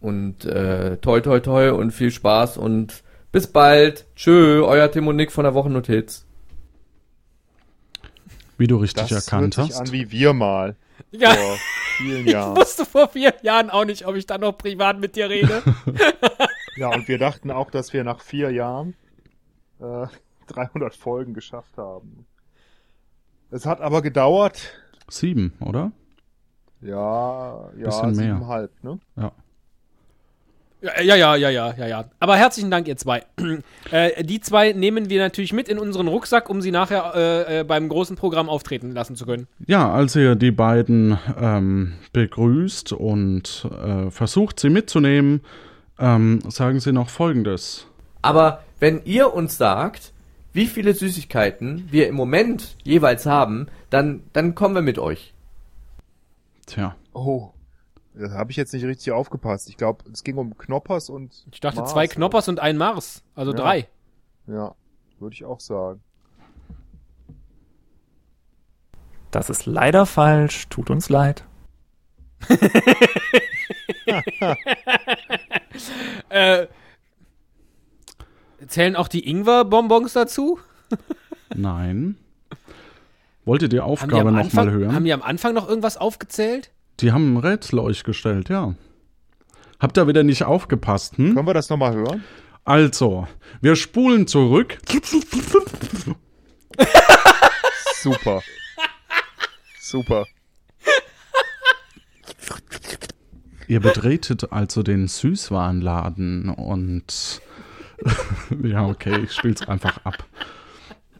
Und 0.01 0.45
äh, 0.45 0.97
toi 0.99 1.21
toi 1.21 1.41
toi 1.41 1.73
und 1.73 1.91
viel 1.93 2.11
Spaß 2.11 2.57
und 2.59 3.03
Bis 3.33 3.47
bald. 3.47 4.07
Tschö, 4.17 4.65
euer 4.65 4.91
Tim 4.91 5.07
und 5.07 5.15
Nick 5.17 5.31
von 5.31 5.45
der 5.45 5.55
Wochennotiz. 5.55 6.25
Wie 8.59 8.67
du 8.67 8.77
richtig 8.77 9.09
Das 9.09 9.27
erkannt 9.27 9.57
hört 9.57 9.67
sich 9.69 9.77
hast. 9.77 9.89
an 9.89 9.93
wie 9.93 10.11
wir 10.11 10.33
mal. 10.33 10.75
Ja. 11.11 11.31
Vor 11.35 11.57
vielen 11.97 12.27
Ich 12.27 12.33
Jahren. 12.33 12.57
wusste 12.57 12.85
vor 12.87 13.09
vier 13.09 13.35
Jahren 13.43 13.71
auch 13.71 13.85
nicht, 13.85 14.07
ob 14.07 14.15
ich 14.17 14.27
dann 14.27 14.41
noch 14.43 14.53
privat 14.57 14.99
mit 14.99 15.17
dir 15.17 15.29
rede. 15.29 15.63
Ja, 16.77 16.89
und 16.95 17.09
wir 17.09 17.19
dachten 17.19 17.51
auch, 17.51 17.71
dass 17.71 17.93
wir 17.93 18.05
nach 18.05 18.21
vier 18.21 18.51
Jahren 18.53 18.95
äh, 19.81 20.07
300 20.47 20.95
Folgen 20.95 21.35
geschafft 21.35 21.77
haben. 21.77 22.25
Es 23.51 23.67
hat 23.67 23.81
aber 23.81 24.01
gedauert. 24.03 24.73
Sieben, 25.09 25.53
oder? 25.61 25.91
Ja, 26.81 27.71
ja, 27.77 27.85
Bisschen 27.87 28.03
mehr. 28.13 28.15
siebeneinhalb, 28.15 28.85
ne? 28.85 28.99
Ja. 29.17 29.33
Ja, 30.83 31.03
ja, 31.03 31.17
ja, 31.17 31.37
ja, 31.37 31.51
ja, 31.51 31.75
ja, 31.77 31.87
ja. 31.87 32.05
Aber 32.21 32.37
herzlichen 32.37 32.71
Dank, 32.71 32.89
ihr 32.89 32.97
zwei. 32.97 33.23
äh, 33.91 34.25
die 34.25 34.41
zwei 34.41 34.73
nehmen 34.73 35.11
wir 35.11 35.21
natürlich 35.21 35.53
mit 35.53 35.69
in 35.69 35.79
unseren 35.79 36.09
Rucksack, 36.09 36.49
um 36.49 36.63
sie 36.63 36.71
nachher 36.71 37.13
äh, 37.15 37.61
äh, 37.61 37.65
beim 37.65 37.89
großen 37.89 38.17
Programm 38.17 38.49
auftreten 38.49 38.93
lassen 38.93 39.15
zu 39.15 39.27
können. 39.27 39.47
Ja, 39.67 39.93
als 39.93 40.17
ihr 40.17 40.37
die 40.37 40.51
beiden 40.51 41.19
ähm, 41.39 41.95
begrüßt 42.13 42.93
und 42.93 43.69
äh, 43.85 44.11
versucht, 44.11 44.59
sie 44.59 44.71
mitzunehmen, 44.71 45.43
ähm, 45.99 46.41
sagen 46.49 46.81
sie 46.81 46.93
noch 46.93 47.11
Folgendes. 47.11 47.87
Aber 48.23 48.63
wenn 48.79 49.03
ihr 49.05 49.35
uns 49.35 49.59
sagt, 49.59 50.13
wie 50.53 50.67
viele 50.67 50.95
Süßigkeiten 50.95 51.89
wir 51.91 52.09
im 52.09 52.15
Moment 52.15 52.77
jeweils 52.83 53.27
haben, 53.27 53.69
dann, 53.91 54.23
dann 54.33 54.55
kommen 54.55 54.75
wir 54.75 54.83
mit 54.83 54.99
euch. 54.99 55.35
Tja. 56.67 56.97
Oh, 57.13 57.51
da 58.15 58.31
habe 58.31 58.51
ich 58.51 58.57
jetzt 58.57 58.73
nicht 58.73 58.85
richtig 58.85 59.13
aufgepasst. 59.13 59.69
Ich 59.69 59.77
glaube, 59.77 60.05
es 60.13 60.25
ging 60.25 60.37
um 60.37 60.57
Knoppers 60.57 61.11
und. 61.11 61.45
Ich 61.53 61.61
dachte 61.61 61.85
zwei 61.85 62.07
Knoppers 62.09 62.49
und 62.49 62.61
ein 62.61 62.77
Mars. 62.77 63.23
Also 63.35 63.53
Ja. 63.53 63.59
drei. 63.59 63.89
Ja, 64.47 64.75
würde 65.19 65.35
ich 65.35 65.45
auch 65.45 65.61
sagen. 65.61 66.01
Das 69.31 69.49
ist 69.49 69.67
leider 69.67 70.07
falsch. 70.07 70.69
Tut 70.69 70.91
uns 70.91 71.09
leid. 71.09 71.45
äh, 76.31 76.67
zählen 78.67 78.97
auch 78.97 79.09
die 79.09 79.29
Ingwer-Bonbons 79.29 80.13
dazu? 80.15 80.59
Nein. 81.55 82.17
Wollt 83.45 83.63
ihr 83.63 83.69
Aufgabe 83.85 84.29
am 84.29 84.35
noch 84.35 84.45
Anfang, 84.45 84.67
mal 84.67 84.73
hören? 84.75 84.95
haben 84.95 85.05
die 85.05 85.13
am 85.13 85.23
Anfang 85.23 85.55
noch 85.55 85.69
irgendwas 85.69 85.97
aufgezählt? 85.97 86.71
Die 87.01 87.13
haben 87.13 87.35
ein 87.35 87.37
Rätsel 87.39 87.79
euch 87.79 88.05
gestellt, 88.05 88.49
ja. 88.49 88.75
Habt 89.79 89.97
ihr 89.97 90.07
wieder 90.07 90.23
nicht 90.23 90.45
aufgepasst, 90.45 91.17
hm? 91.17 91.35
Können 91.35 91.47
wir 91.47 91.55
das 91.55 91.71
nochmal 91.71 91.95
hören? 91.95 92.23
Also, 92.65 93.27
wir 93.63 93.75
spulen 93.77 94.27
zurück. 94.27 94.79
Super. 98.03 98.43
Super. 99.81 100.27
Ihr 103.67 103.81
betretet 103.81 104.53
also 104.53 104.83
den 104.83 105.07
Süßwarenladen 105.09 106.49
und 106.51 107.41
ja, 108.63 108.87
okay, 108.87 109.21
ich 109.25 109.33
spiel's 109.33 109.67
einfach 109.67 110.05
ab. 110.05 110.27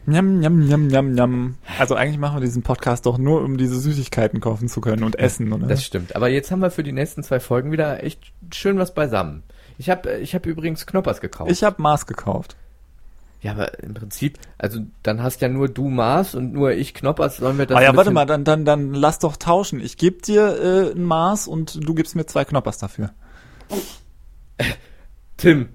Njam, 0.07 0.41
njam, 0.41 0.61
njam, 0.61 0.87
njam, 0.89 1.13
njam. 1.13 1.55
Also 1.79 1.95
eigentlich 1.95 2.19
machen 2.19 2.37
wir 2.37 2.41
diesen 2.41 2.63
Podcast 2.63 3.07
doch 3.07 3.19
nur, 3.19 3.43
um 3.43 3.59
diese 3.59 3.79
Süßigkeiten 3.79 4.41
kaufen 4.41 4.69
zu 4.69 4.81
können 4.81 5.05
und 5.05 5.19
essen, 5.19 5.53
oder? 5.53 5.67
Das 5.67 5.85
stimmt. 5.85 6.17
Aber 6.17 6.29
jetzt 6.29 6.51
haben 6.51 6.61
wir 6.61 6.71
für 6.71 6.83
die 6.83 6.93
nächsten 6.93 7.23
zwei 7.23 7.41
Folgen 7.41 7.71
wieder 7.71 8.03
echt 8.03 8.33
schön 8.53 8.79
was 8.79 8.95
beisammen. 8.95 9.43
Ich 9.79 9.89
habe 9.91 10.19
ich 10.19 10.35
hab 10.35 10.47
übrigens 10.47 10.87
Knoppers 10.87 11.21
gekauft. 11.21 11.51
Ich 11.51 11.63
habe 11.65 11.81
Mars 11.81 12.07
gekauft. 12.07 12.57
Ja, 13.43 13.53
aber 13.53 13.83
im 13.83 13.95
Prinzip, 13.95 14.39
also 14.59 14.81
dann 15.03 15.23
hast 15.23 15.41
ja 15.41 15.49
nur 15.49 15.69
du 15.69 15.89
Mars 15.89 16.35
und 16.35 16.53
nur 16.53 16.73
ich 16.73 16.93
Knoppers. 16.93 17.39
Sollen 17.39 17.57
wir 17.57 17.65
das 17.65 17.79
ah 17.79 17.83
ja, 17.83 17.97
warte 17.97 18.11
mal, 18.11 18.27
dann, 18.27 18.45
dann, 18.45 18.67
dann 18.67 18.93
lass 18.93 19.19
doch 19.19 19.37
tauschen. 19.37 19.81
Ich 19.81 19.97
gebe 19.97 20.21
dir 20.21 20.61
äh, 20.61 20.93
ein 20.93 21.05
Mars 21.05 21.49
und 21.49 21.87
du 21.87 21.95
gibst 21.95 22.17
mir 22.17 22.27
zwei 22.27 22.45
Knoppers 22.45 22.77
dafür. 22.77 23.11
Tim, 25.39 25.71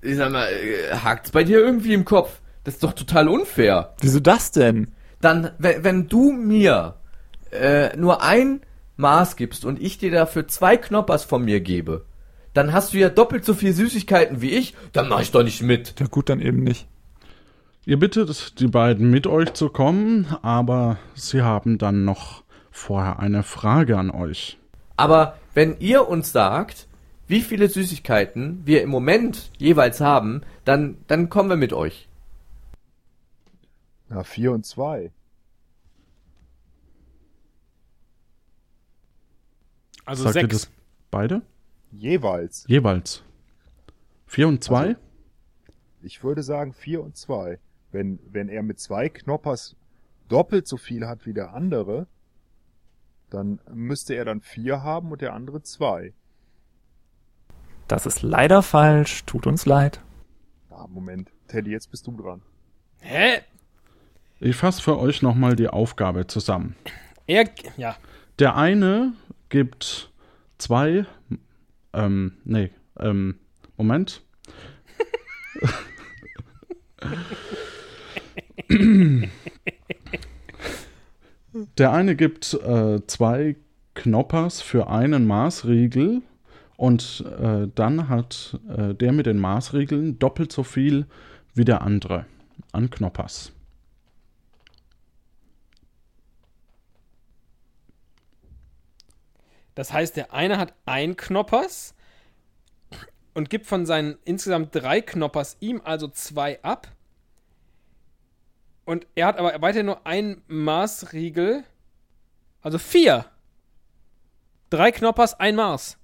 ich 0.00 0.16
sag 0.16 0.32
mal, 0.32 0.48
äh, 0.48 0.94
hakt's 0.94 1.30
bei 1.30 1.44
dir 1.44 1.58
irgendwie 1.58 1.92
im 1.92 2.06
Kopf? 2.06 2.40
Das 2.64 2.74
ist 2.74 2.82
doch 2.82 2.92
total 2.92 3.28
unfair. 3.28 3.94
Wieso 4.00 4.20
das 4.20 4.50
denn? 4.50 4.88
Dann, 5.20 5.50
wenn, 5.58 5.84
wenn 5.84 6.08
du 6.08 6.32
mir 6.32 6.94
äh, 7.50 7.96
nur 7.96 8.22
ein 8.22 8.60
Maß 8.96 9.36
gibst 9.36 9.64
und 9.64 9.80
ich 9.80 9.98
dir 9.98 10.10
dafür 10.10 10.46
zwei 10.48 10.76
Knoppers 10.76 11.24
von 11.24 11.44
mir 11.44 11.60
gebe, 11.60 12.04
dann 12.52 12.72
hast 12.72 12.92
du 12.92 12.98
ja 12.98 13.08
doppelt 13.08 13.44
so 13.44 13.54
viel 13.54 13.72
Süßigkeiten 13.72 14.42
wie 14.42 14.50
ich, 14.50 14.74
dann 14.92 15.08
mach 15.08 15.20
ich 15.20 15.30
doch 15.30 15.42
nicht 15.42 15.62
mit. 15.62 15.98
Ja 15.98 16.06
gut, 16.06 16.28
dann 16.28 16.40
eben 16.40 16.62
nicht. 16.62 16.86
Ihr 17.86 17.98
bittet 17.98 18.60
die 18.60 18.66
beiden 18.66 19.10
mit 19.10 19.26
euch 19.26 19.54
zu 19.54 19.70
kommen, 19.70 20.26
aber 20.42 20.98
sie 21.14 21.42
haben 21.42 21.78
dann 21.78 22.04
noch 22.04 22.44
vorher 22.70 23.18
eine 23.18 23.42
Frage 23.42 23.98
an 23.98 24.10
euch. 24.10 24.58
Aber 24.96 25.36
wenn 25.54 25.76
ihr 25.80 26.08
uns 26.08 26.32
sagt, 26.32 26.86
wie 27.26 27.40
viele 27.40 27.68
Süßigkeiten 27.68 28.62
wir 28.64 28.82
im 28.82 28.90
Moment 28.90 29.50
jeweils 29.56 30.00
haben, 30.00 30.42
dann, 30.64 30.98
dann 31.06 31.30
kommen 31.30 31.48
wir 31.48 31.56
mit 31.56 31.72
euch. 31.72 32.08
Na, 34.10 34.24
vier 34.24 34.52
und 34.52 34.66
zwei. 34.66 35.12
Also 40.04 40.24
Sagt 40.24 40.36
ihr 40.36 40.42
sechs. 40.42 40.62
das 40.64 40.70
beide? 41.10 41.42
Jeweils. 41.92 42.64
Jeweils. 42.66 43.22
Vier 44.26 44.48
und 44.48 44.62
zwei? 44.64 44.88
Also, 44.88 45.00
ich 46.02 46.24
würde 46.24 46.42
sagen 46.42 46.72
vier 46.72 47.02
und 47.02 47.16
zwei. 47.16 47.58
Wenn, 47.92 48.18
wenn 48.30 48.48
er 48.48 48.62
mit 48.62 48.80
zwei 48.80 49.08
Knoppers 49.08 49.76
doppelt 50.28 50.66
so 50.66 50.76
viel 50.76 51.06
hat 51.06 51.24
wie 51.26 51.32
der 51.32 51.54
andere, 51.54 52.06
dann 53.30 53.60
müsste 53.72 54.14
er 54.14 54.24
dann 54.24 54.40
vier 54.40 54.82
haben 54.82 55.12
und 55.12 55.20
der 55.20 55.34
andere 55.34 55.62
zwei. 55.62 56.12
Das 57.86 58.06
ist 58.06 58.22
leider 58.22 58.62
falsch. 58.62 59.24
Tut 59.24 59.46
uns 59.46 59.66
leid. 59.66 60.00
Ah, 60.70 60.86
Moment. 60.88 61.30
Teddy, 61.46 61.70
jetzt 61.70 61.90
bist 61.90 62.06
du 62.08 62.16
dran. 62.16 62.42
Hä? 62.98 63.40
Ich 64.42 64.56
fasse 64.56 64.80
für 64.80 64.98
euch 64.98 65.20
nochmal 65.20 65.54
die 65.54 65.68
Aufgabe 65.68 66.26
zusammen. 66.26 66.74
Er, 67.26 67.44
ja. 67.76 67.94
Der 68.38 68.56
eine 68.56 69.12
gibt 69.50 70.10
zwei, 70.56 71.04
ähm, 71.92 72.38
nee, 72.44 72.70
ähm, 72.98 73.38
Moment. 73.76 74.22
Der 81.76 81.92
eine 81.92 82.16
gibt 82.16 82.54
äh, 82.54 83.06
zwei 83.06 83.56
Knoppers 83.94 84.62
für 84.62 84.88
einen 84.88 85.26
Maßriegel 85.26 86.22
und 86.78 87.26
äh, 87.38 87.68
dann 87.74 88.08
hat 88.08 88.58
äh, 88.74 88.94
der 88.94 89.12
mit 89.12 89.26
den 89.26 89.38
Maßriegeln 89.38 90.18
doppelt 90.18 90.50
so 90.50 90.62
viel 90.62 91.04
wie 91.52 91.66
der 91.66 91.82
andere 91.82 92.24
an 92.72 92.88
Knoppers. 92.88 93.52
Das 99.80 99.94
heißt, 99.94 100.14
der 100.14 100.34
eine 100.34 100.58
hat 100.58 100.74
ein 100.84 101.16
Knoppers 101.16 101.94
und 103.32 103.48
gibt 103.48 103.64
von 103.64 103.86
seinen 103.86 104.18
insgesamt 104.26 104.74
drei 104.74 105.00
Knoppers 105.00 105.56
ihm 105.60 105.80
also 105.82 106.06
zwei 106.08 106.62
ab. 106.62 106.88
Und 108.84 109.06
er 109.14 109.28
hat 109.28 109.38
aber 109.38 109.62
weiter 109.62 109.82
nur 109.82 110.06
einen 110.06 110.42
Maßriegel. 110.48 111.64
Also 112.60 112.76
vier. 112.76 113.24
Drei 114.68 114.92
Knoppers, 114.92 115.40
ein 115.40 115.56
Maß. 115.56 115.96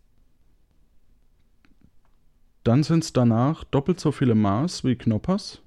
Dann 2.64 2.83
sind 2.83 3.05
es 3.05 3.12
danach 3.12 3.62
doppelt 3.64 4.01
so 4.01 4.11
viele 4.11 4.35
Maß 4.35 4.85
wie 4.85 4.97
Knoppers. 4.97 5.61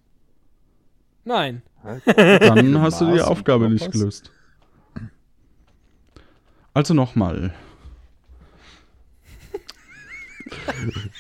Nein. 1.26 1.62
Dann 1.84 2.82
hast 2.82 3.02
du 3.02 3.14
die 3.14 3.22
Aufgabe 3.22 3.70
nicht 3.70 3.92
gelöst. 3.92 4.32
Also 6.74 6.96
nochmal. 6.96 7.54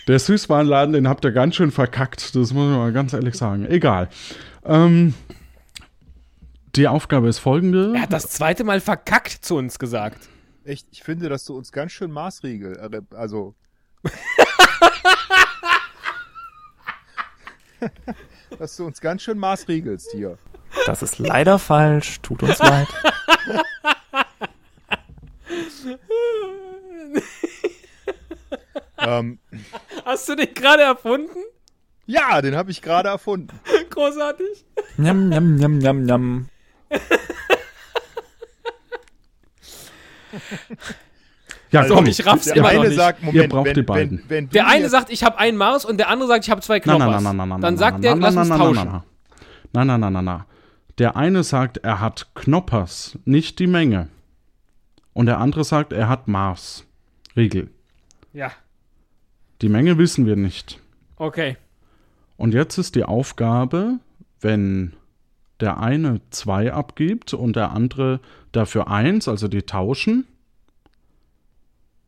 Der 0.08 0.20
Süßwarenladen, 0.20 0.94
den 0.94 1.08
habt 1.08 1.26
ihr 1.26 1.32
ganz 1.32 1.56
schön 1.56 1.72
verkackt. 1.72 2.36
Das 2.36 2.54
muss 2.54 2.68
man 2.68 2.78
mal 2.78 2.92
ganz 2.92 3.14
ehrlich 3.14 3.36
sagen. 3.36 3.66
Egal. 3.66 4.10
Ähm, 4.66 5.14
die 6.76 6.88
Aufgabe 6.88 7.28
ist 7.28 7.40
folgende. 7.40 7.94
Er 7.96 8.04
hat 8.04 8.14
das 8.14 8.30
zweite 8.30 8.64
Mal 8.64 8.80
verkackt 8.80 9.44
zu 9.44 9.56
uns 9.56 9.80
gesagt. 9.80 10.30
Echt, 10.64 10.88
ich 10.92 11.04
finde, 11.04 11.30
dass 11.30 11.46
du 11.46 11.58
uns 11.58 11.72
ganz 11.72 11.92
schön 11.92 12.12
Maßriegel, 12.12 12.78
äh, 12.78 13.02
also. 13.16 13.56
dass 18.60 18.76
du 18.76 18.86
uns 18.86 19.02
ganz 19.02 19.22
schön 19.24 19.38
maßriegelst 19.40 20.12
hier. 20.12 20.38
Das 20.86 21.02
ist 21.02 21.18
leider 21.18 21.58
falsch. 21.60 22.20
Tut 22.22 22.44
uns 22.44 22.60
leid. 22.60 22.88
ähm, 29.02 29.40
Hast 30.06 30.28
du 30.30 30.36
den 30.36 30.54
gerade 30.54 30.84
erfunden? 30.84 31.30
Ja, 32.06 32.42
den 32.42 32.56
habe 32.56 32.72
ich 32.72 32.82
gerade 32.82 33.10
erfunden. 33.10 33.60
Großartig. 33.90 34.66
Njam, 34.98 35.30
njam, 35.30 35.56
njam, 35.56 35.78
njam, 35.78 36.04
njam. 36.04 36.50
Ja, 41.72 41.82
Also, 41.82 41.96
komm, 41.96 42.08
ich 42.08 42.26
raff's 42.26 42.48
ihr 42.48 42.56
immer 42.56 42.74
nicht. 42.84 42.96
sagt, 42.96 43.20
ihr 43.22 43.26
Moment, 43.28 43.50
braucht 43.52 43.66
wenn- 43.68 43.74
die 43.76 43.82
beiden. 43.84 44.18
wenn- 44.28 44.30
wenn 44.30 44.50
Der 44.50 44.68
eine 44.68 44.90
sagt, 44.90 45.12
ich 45.12 45.24
habe 45.24 45.38
einen 45.38 45.56
Mars 45.58 45.86
und 45.86 45.98
der 45.98 46.10
andere 46.10 46.28
sagt, 46.28 46.46
ich 46.46 46.50
habe 46.52 46.62
zwei 46.62 46.80
Knoppers. 46.80 47.22
nein, 47.22 47.24
nein, 47.24 47.38
nein, 47.38 47.50
nein, 47.50 47.62
Dann 47.62 47.74
nein, 47.74 47.78
sagt 47.78 48.04
der, 48.04 48.16
lass 48.16 48.36
uns 48.36 48.50
tauschen. 48.50 49.02
Nein, 49.74 49.88
nein, 49.88 50.00
nein, 50.00 50.14
nein, 50.14 50.26
nein. 50.26 50.44
Der 50.98 51.16
eine 51.16 51.44
sagt, 51.44 51.78
er 51.78 52.00
hat 52.00 52.28
Knoppers, 52.34 53.18
nicht 53.26 53.60
die 53.60 53.68
Menge. 53.68 54.10
Und 55.14 55.28
der 55.28 55.38
andere 55.38 55.64
sagt, 55.64 55.94
er 55.94 56.10
hat 56.10 56.28
Mars. 56.28 56.86
Riegel. 57.36 57.70
Ja, 58.34 58.52
Die 59.62 59.70
Menge 59.70 59.98
wissen 59.98 60.26
wir 60.26 60.36
nicht. 60.36 60.80
okay. 61.18 61.58
Und 62.38 62.54
jetzt 62.54 62.78
ist 62.78 62.96
die 62.96 63.04
Aufgabe, 63.04 64.00
wenn 64.40 64.94
der 65.60 65.80
eine 65.80 66.22
zwei 66.30 66.72
abgibt 66.72 67.34
und 67.34 67.58
der 67.58 67.72
andere 67.72 68.22
dafür 68.54 68.88
eins, 68.88 69.28
also 69.28 69.50
die 69.50 69.64
tauschen, 69.64 70.26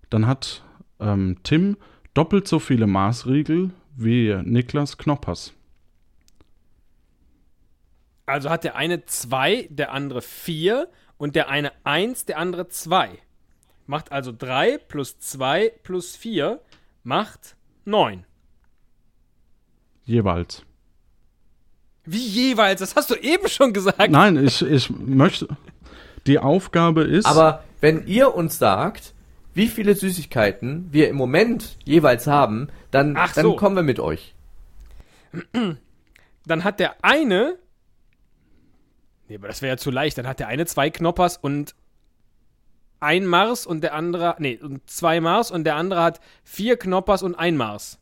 dann 0.09 0.25
hat 0.27 0.63
ähm, 1.01 1.37
Tim 1.43 1.75
doppelt 2.13 2.47
so 2.47 2.59
viele 2.59 2.87
Maßriegel 2.87 3.71
wie 3.97 4.33
Niklas 4.43 4.97
Knoppers. 4.97 5.53
Also 8.25 8.49
hat 8.49 8.63
der 8.63 8.77
eine 8.77 9.05
zwei, 9.05 9.67
der 9.69 9.91
andere 9.91 10.21
vier 10.21 10.87
und 11.17 11.35
der 11.35 11.49
eine 11.49 11.73
eins, 11.83 12.23
der 12.23 12.37
andere 12.37 12.69
zwei. 12.69 13.09
Macht 13.85 14.13
also 14.13 14.31
drei 14.31 14.77
plus 14.77 15.19
zwei 15.19 15.73
plus 15.83 16.15
vier 16.15 16.61
macht 17.03 17.55
neun. 17.85 18.25
Jeweils. 20.03 20.63
Wie 22.03 22.25
jeweils? 22.25 22.79
Das 22.79 22.95
hast 22.95 23.09
du 23.11 23.15
eben 23.15 23.47
schon 23.47 23.73
gesagt. 23.73 24.09
Nein, 24.09 24.43
ich, 24.43 24.61
ich 24.61 24.89
möchte. 24.89 25.47
Die 26.27 26.39
Aufgabe 26.39 27.03
ist. 27.03 27.25
Aber 27.25 27.63
wenn 27.79 28.05
ihr 28.07 28.33
uns 28.35 28.57
sagt, 28.57 29.13
wie 29.53 29.67
viele 29.67 29.95
Süßigkeiten 29.95 30.87
wir 30.91 31.09
im 31.09 31.15
Moment 31.15 31.77
jeweils 31.83 32.27
haben, 32.27 32.69
dann, 32.91 33.15
Ach 33.17 33.33
dann 33.33 33.43
so. 33.43 33.55
kommen 33.55 33.75
wir 33.75 33.83
mit 33.83 33.99
euch. 33.99 34.33
Dann 36.45 36.63
hat 36.63 36.79
der 36.79 37.03
eine. 37.03 37.57
Nee, 39.29 39.35
aber 39.35 39.47
das 39.47 39.61
wäre 39.61 39.73
ja 39.73 39.77
zu 39.77 39.91
leicht. 39.91 40.17
Dann 40.17 40.27
hat 40.27 40.39
der 40.39 40.47
eine 40.47 40.65
zwei 40.65 40.89
Knoppers 40.89 41.37
und 41.37 41.75
ein 43.01 43.25
Mars 43.25 43.65
und 43.65 43.81
der 43.81 43.93
andere. 43.93 44.35
Nee, 44.39 44.57
und 44.61 44.89
zwei 44.89 45.19
Mars 45.19 45.51
und 45.51 45.65
der 45.65 45.75
andere 45.75 46.01
hat 46.01 46.21
vier 46.43 46.77
Knoppers 46.77 47.23
und 47.23 47.35
ein 47.35 47.57
Mars. 47.57 47.99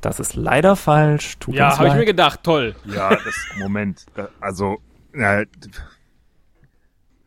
Das 0.00 0.20
ist 0.20 0.34
leider 0.34 0.76
falsch. 0.76 1.38
Tut 1.38 1.54
Ja, 1.54 1.78
habe 1.78 1.88
ich 1.88 1.94
mir 1.94 2.04
gedacht. 2.04 2.40
Toll. 2.42 2.74
Ja, 2.84 3.08
das, 3.08 3.34
Moment. 3.58 4.04
Also, 4.38 4.82
äh, 5.12 5.46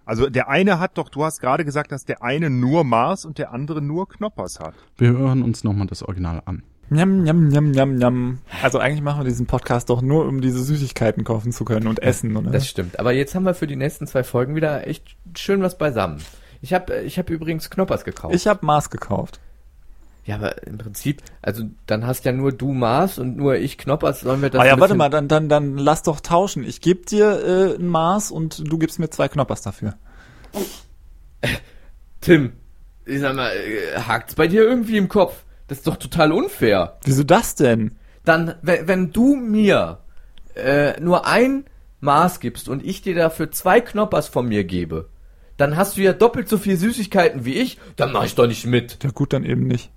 also 0.05 0.29
der 0.29 0.47
eine 0.47 0.79
hat 0.79 0.99
doch, 0.99 1.09
du 1.09 1.25
hast 1.25 1.41
gerade 1.41 1.65
gesagt, 1.65 1.91
dass 1.91 2.05
der 2.05 2.21
eine 2.21 2.51
nur 2.51 2.83
Mars 2.83 3.25
und 3.25 3.39
der 3.39 3.51
andere 3.51 3.81
nur 3.81 4.07
Knoppers 4.07 4.59
hat. 4.59 4.75
Wir 4.95 5.09
hören 5.09 5.41
uns 5.41 5.63
nochmal 5.63 5.87
das 5.87 6.03
Original 6.03 6.43
an. 6.45 6.61
Njam, 6.89 7.23
njam, 7.23 7.49
njam, 7.49 7.71
njam, 7.71 7.95
njam. 7.95 8.39
Also 8.63 8.79
eigentlich 8.79 9.01
machen 9.01 9.19
wir 9.19 9.25
diesen 9.25 9.45
Podcast 9.45 9.89
doch 9.89 10.01
nur, 10.01 10.25
um 10.25 10.39
diese 10.39 10.63
Süßigkeiten 10.63 11.23
kaufen 11.25 11.51
zu 11.51 11.65
können 11.65 11.87
und 11.87 12.01
essen, 12.01 12.35
oder? 12.37 12.51
Das 12.51 12.67
stimmt. 12.67 12.99
Aber 12.99 13.11
jetzt 13.11 13.35
haben 13.35 13.43
wir 13.43 13.53
für 13.53 13.67
die 13.67 13.75
nächsten 13.75 14.07
zwei 14.07 14.23
Folgen 14.23 14.55
wieder 14.55 14.87
echt 14.87 15.17
schön 15.35 15.61
was 15.61 15.77
beisammen. 15.77 16.21
Ich 16.61 16.73
habe 16.73 17.01
ich 17.01 17.19
hab 17.19 17.29
übrigens 17.29 17.69
Knoppers 17.69 18.05
gekauft. 18.05 18.33
Ich 18.33 18.47
habe 18.47 18.65
Mars 18.65 18.89
gekauft. 18.89 19.39
ja, 20.25 20.35
aber 20.35 20.65
im 20.65 20.77
Prinzip, 20.77 21.21
also 21.41 21.63
dann 21.87 22.07
hast 22.07 22.23
ja 22.25 22.31
nur 22.31 22.51
du 22.51 22.71
Mars 22.71 23.19
und 23.19 23.35
nur 23.37 23.55
ich 23.55 23.77
Knoppers. 23.77 24.21
Sollen 24.21 24.41
wir 24.41 24.49
das 24.49 24.61
ah 24.61 24.65
ja, 24.65 24.79
warte 24.79 24.95
mal, 24.95 25.09
dann, 25.09 25.27
dann, 25.27 25.49
dann 25.49 25.77
lass 25.77 26.03
doch 26.03 26.21
tauschen. 26.21 26.63
Ich 26.63 26.79
gebe 26.81 27.05
dir 27.05 27.43
äh, 27.45 27.75
ein 27.75 27.87
Mars 27.87 28.31
und 28.31 28.63
du 28.71 28.77
gibst 28.77 28.97
mir 28.97 29.09
zwei 29.09 29.27
Knoppers 29.27 29.61
dafür. 29.61 29.95
Tim, 32.21 32.53
ich 33.05 33.19
sag 33.19 33.35
mal, 33.35 33.51
äh, 33.51 33.99
hakt's 33.99 34.35
bei 34.35 34.47
dir 34.47 34.63
irgendwie 34.63 34.97
im 34.97 35.09
Kopf? 35.09 35.43
Das 35.67 35.79
ist 35.79 35.87
doch 35.87 35.97
total 35.97 36.31
unfair. 36.31 36.97
Wieso 37.03 37.23
das 37.23 37.55
denn? 37.55 37.97
Dann, 38.23 38.55
wenn, 38.61 38.87
wenn 38.87 39.11
du 39.11 39.35
mir 39.35 39.99
äh, 40.55 40.99
nur 40.99 41.27
ein 41.27 41.65
Maß 41.99 42.39
gibst 42.39 42.69
und 42.69 42.85
ich 42.85 43.01
dir 43.01 43.15
dafür 43.15 43.51
zwei 43.51 43.81
Knoppers 43.81 44.27
von 44.27 44.47
mir 44.47 44.63
gebe, 44.63 45.09
dann 45.57 45.75
hast 45.75 45.97
du 45.97 46.01
ja 46.01 46.13
doppelt 46.13 46.47
so 46.47 46.57
viel 46.57 46.77
Süßigkeiten 46.77 47.43
wie 47.43 47.55
ich, 47.55 47.79
dann 47.95 48.11
mach 48.11 48.25
ich 48.25 48.35
doch 48.35 48.47
nicht 48.47 48.65
mit. 48.65 49.03
Ja 49.03 49.09
gut, 49.11 49.33
dann 49.33 49.43
eben 49.43 49.67
nicht. 49.67 49.91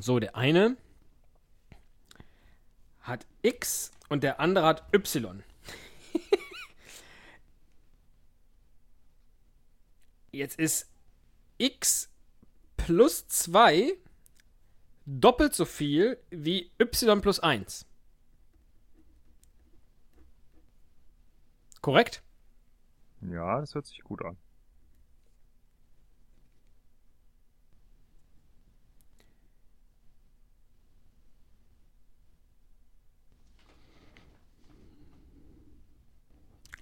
So, 0.00 0.18
der 0.18 0.34
eine 0.34 0.76
hat 3.00 3.26
X 3.42 3.92
und 4.08 4.22
der 4.24 4.40
andere 4.40 4.66
hat 4.66 4.82
Y. 4.92 5.42
Jetzt 10.34 10.58
ist 10.58 10.90
X 11.58 12.10
plus 12.76 13.28
2 13.28 13.96
doppelt 15.06 15.54
so 15.54 15.64
viel 15.64 16.18
wie 16.30 16.72
Y 16.80 17.20
plus 17.20 17.38
1. 17.38 17.86
Korrekt? 21.80 22.22
Ja, 23.20 23.60
das 23.60 23.74
hört 23.76 23.86
sich 23.86 24.00
gut 24.00 24.22
an. 24.22 24.36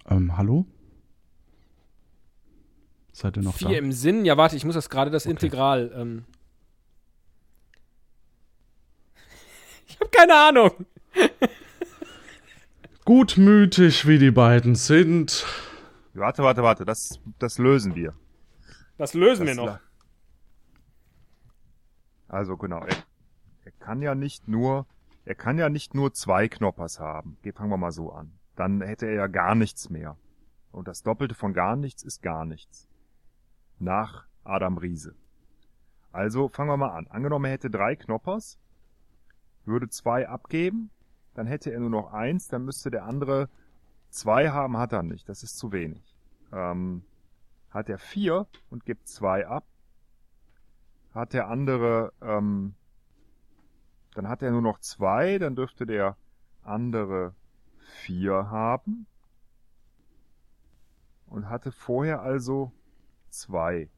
Ähm, 0.09 0.35
hallo? 0.35 0.65
Seid 3.13 3.37
ihr 3.37 3.43
noch 3.43 3.55
4 3.55 3.67
da? 3.69 3.73
im 3.75 3.91
Sinn. 3.93 4.25
Ja, 4.25 4.35
warte, 4.37 4.55
ich 4.57 4.65
muss 4.65 4.75
das 4.75 4.89
gerade 4.89 5.09
das 5.11 5.25
Integral. 5.25 5.91
Ähm. 5.95 6.25
Ich 9.87 9.99
habe 9.99 10.09
keine 10.09 10.33
Ahnung. 10.35 10.71
Gutmütig 13.05 14.07
wie 14.07 14.17
die 14.17 14.31
beiden 14.31 14.75
sind. 14.75 15.45
Warte, 16.13 16.41
warte, 16.43 16.63
warte, 16.63 16.85
das, 16.85 17.19
das 17.37 17.57
lösen 17.57 17.95
wir. 17.95 18.13
Das 18.97 19.13
lösen 19.13 19.45
wir 19.45 19.55
Das 19.55 19.57
noch. 19.57 19.65
la- 19.65 19.79
Also 22.29 22.55
genau, 22.57 22.79
er, 22.85 22.95
er 23.65 23.71
kann 23.79 24.01
ja 24.01 24.15
nicht 24.15 24.47
nur, 24.47 24.87
er 25.25 25.35
kann 25.35 25.57
ja 25.57 25.69
nicht 25.69 25.93
nur 25.93 26.13
zwei 26.13 26.47
Knoppers 26.47 26.99
haben. 26.99 27.37
Ge- 27.43 27.51
Fangen 27.53 27.69
wir 27.69 27.77
mal 27.77 27.91
so 27.91 28.11
an. 28.11 28.31
Dann 28.55 28.81
hätte 28.81 29.05
er 29.07 29.13
ja 29.13 29.27
gar 29.27 29.53
nichts 29.55 29.89
mehr. 29.89 30.17
Und 30.71 30.87
das 30.87 31.03
Doppelte 31.03 31.35
von 31.35 31.53
gar 31.53 31.75
nichts 31.75 32.03
ist 32.03 32.21
gar 32.21 32.45
nichts. 32.45 32.87
Nach 33.79 34.25
Adam 34.43 34.77
Riese. 34.77 35.15
Also 36.11 36.47
fangen 36.47 36.69
wir 36.69 36.77
mal 36.77 36.95
an. 36.95 37.07
Angenommen, 37.07 37.45
er 37.45 37.51
hätte 37.51 37.69
drei 37.69 37.95
Knoppers, 37.95 38.59
würde 39.65 39.89
zwei 39.89 40.27
abgeben, 40.27 40.91
dann 41.33 41.47
hätte 41.47 41.71
er 41.71 41.79
nur 41.79 41.89
noch 41.89 42.13
eins, 42.13 42.47
dann 42.47 42.65
müsste 42.65 42.91
der 42.91 43.05
andere 43.05 43.49
zwei 44.09 44.49
haben, 44.49 44.77
hat 44.77 44.93
er 44.93 45.03
nicht. 45.03 45.27
Das 45.27 45.43
ist 45.43 45.57
zu 45.57 45.71
wenig. 45.71 46.15
Ähm, 46.51 47.03
hat 47.71 47.89
er 47.89 47.97
vier 47.97 48.45
und 48.69 48.85
gibt 48.85 49.07
zwei 49.07 49.47
ab, 49.47 49.65
hat 51.13 51.33
der 51.33 51.47
andere, 51.47 52.13
ähm, 52.21 52.75
dann 54.13 54.27
hat 54.29 54.43
er 54.43 54.51
nur 54.51 54.61
noch 54.61 54.79
zwei, 54.79 55.39
dann 55.39 55.55
dürfte 55.55 55.87
der 55.87 56.15
andere 56.61 57.33
vier 58.03 58.51
haben 58.51 59.07
und 61.25 61.49
hatte 61.49 61.71
vorher 61.71 62.21
also 62.21 62.71
zwei. 63.33 63.89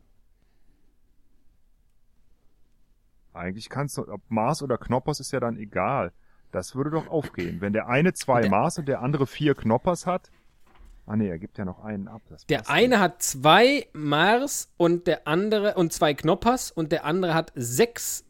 Eigentlich 3.33 3.69
kannst 3.69 3.97
du, 3.97 4.07
ob 4.07 4.21
Mars 4.29 4.61
oder 4.63 4.77
Knoppers 4.77 5.19
ist 5.19 5.31
ja 5.31 5.39
dann 5.39 5.57
egal. 5.57 6.13
Das 6.51 6.75
würde 6.75 6.89
doch 6.89 7.07
aufgehen. 7.07 7.59
Wenn 7.59 7.73
der 7.73 7.87
eine 7.87 8.13
zwei 8.13 8.41
Der- 8.41 8.49
Mars 8.49 8.77
und 8.79 8.87
der 8.87 9.01
andere 9.01 9.27
vier 9.27 9.55
Knoppers 9.55 10.05
hat. 10.05 10.31
Ah 11.05 11.15
nee, 11.15 11.27
er 11.27 11.37
gibt 11.37 11.57
ja 11.57 11.65
noch 11.65 11.83
einen 11.83 12.07
ab. 12.07 12.21
Der 12.49 12.67
eine 12.69 12.99
hat 12.99 13.21
zwei 13.21 13.87
Mars 13.93 14.71
und 14.77 15.05
der 15.05 15.27
andere 15.27 15.75
und 15.75 15.93
zwei 15.93 16.13
Knoppers 16.15 16.71
und 16.71 16.91
der 16.91 17.05
andere 17.05 17.33
hat 17.35 17.51
sechs 17.55 18.23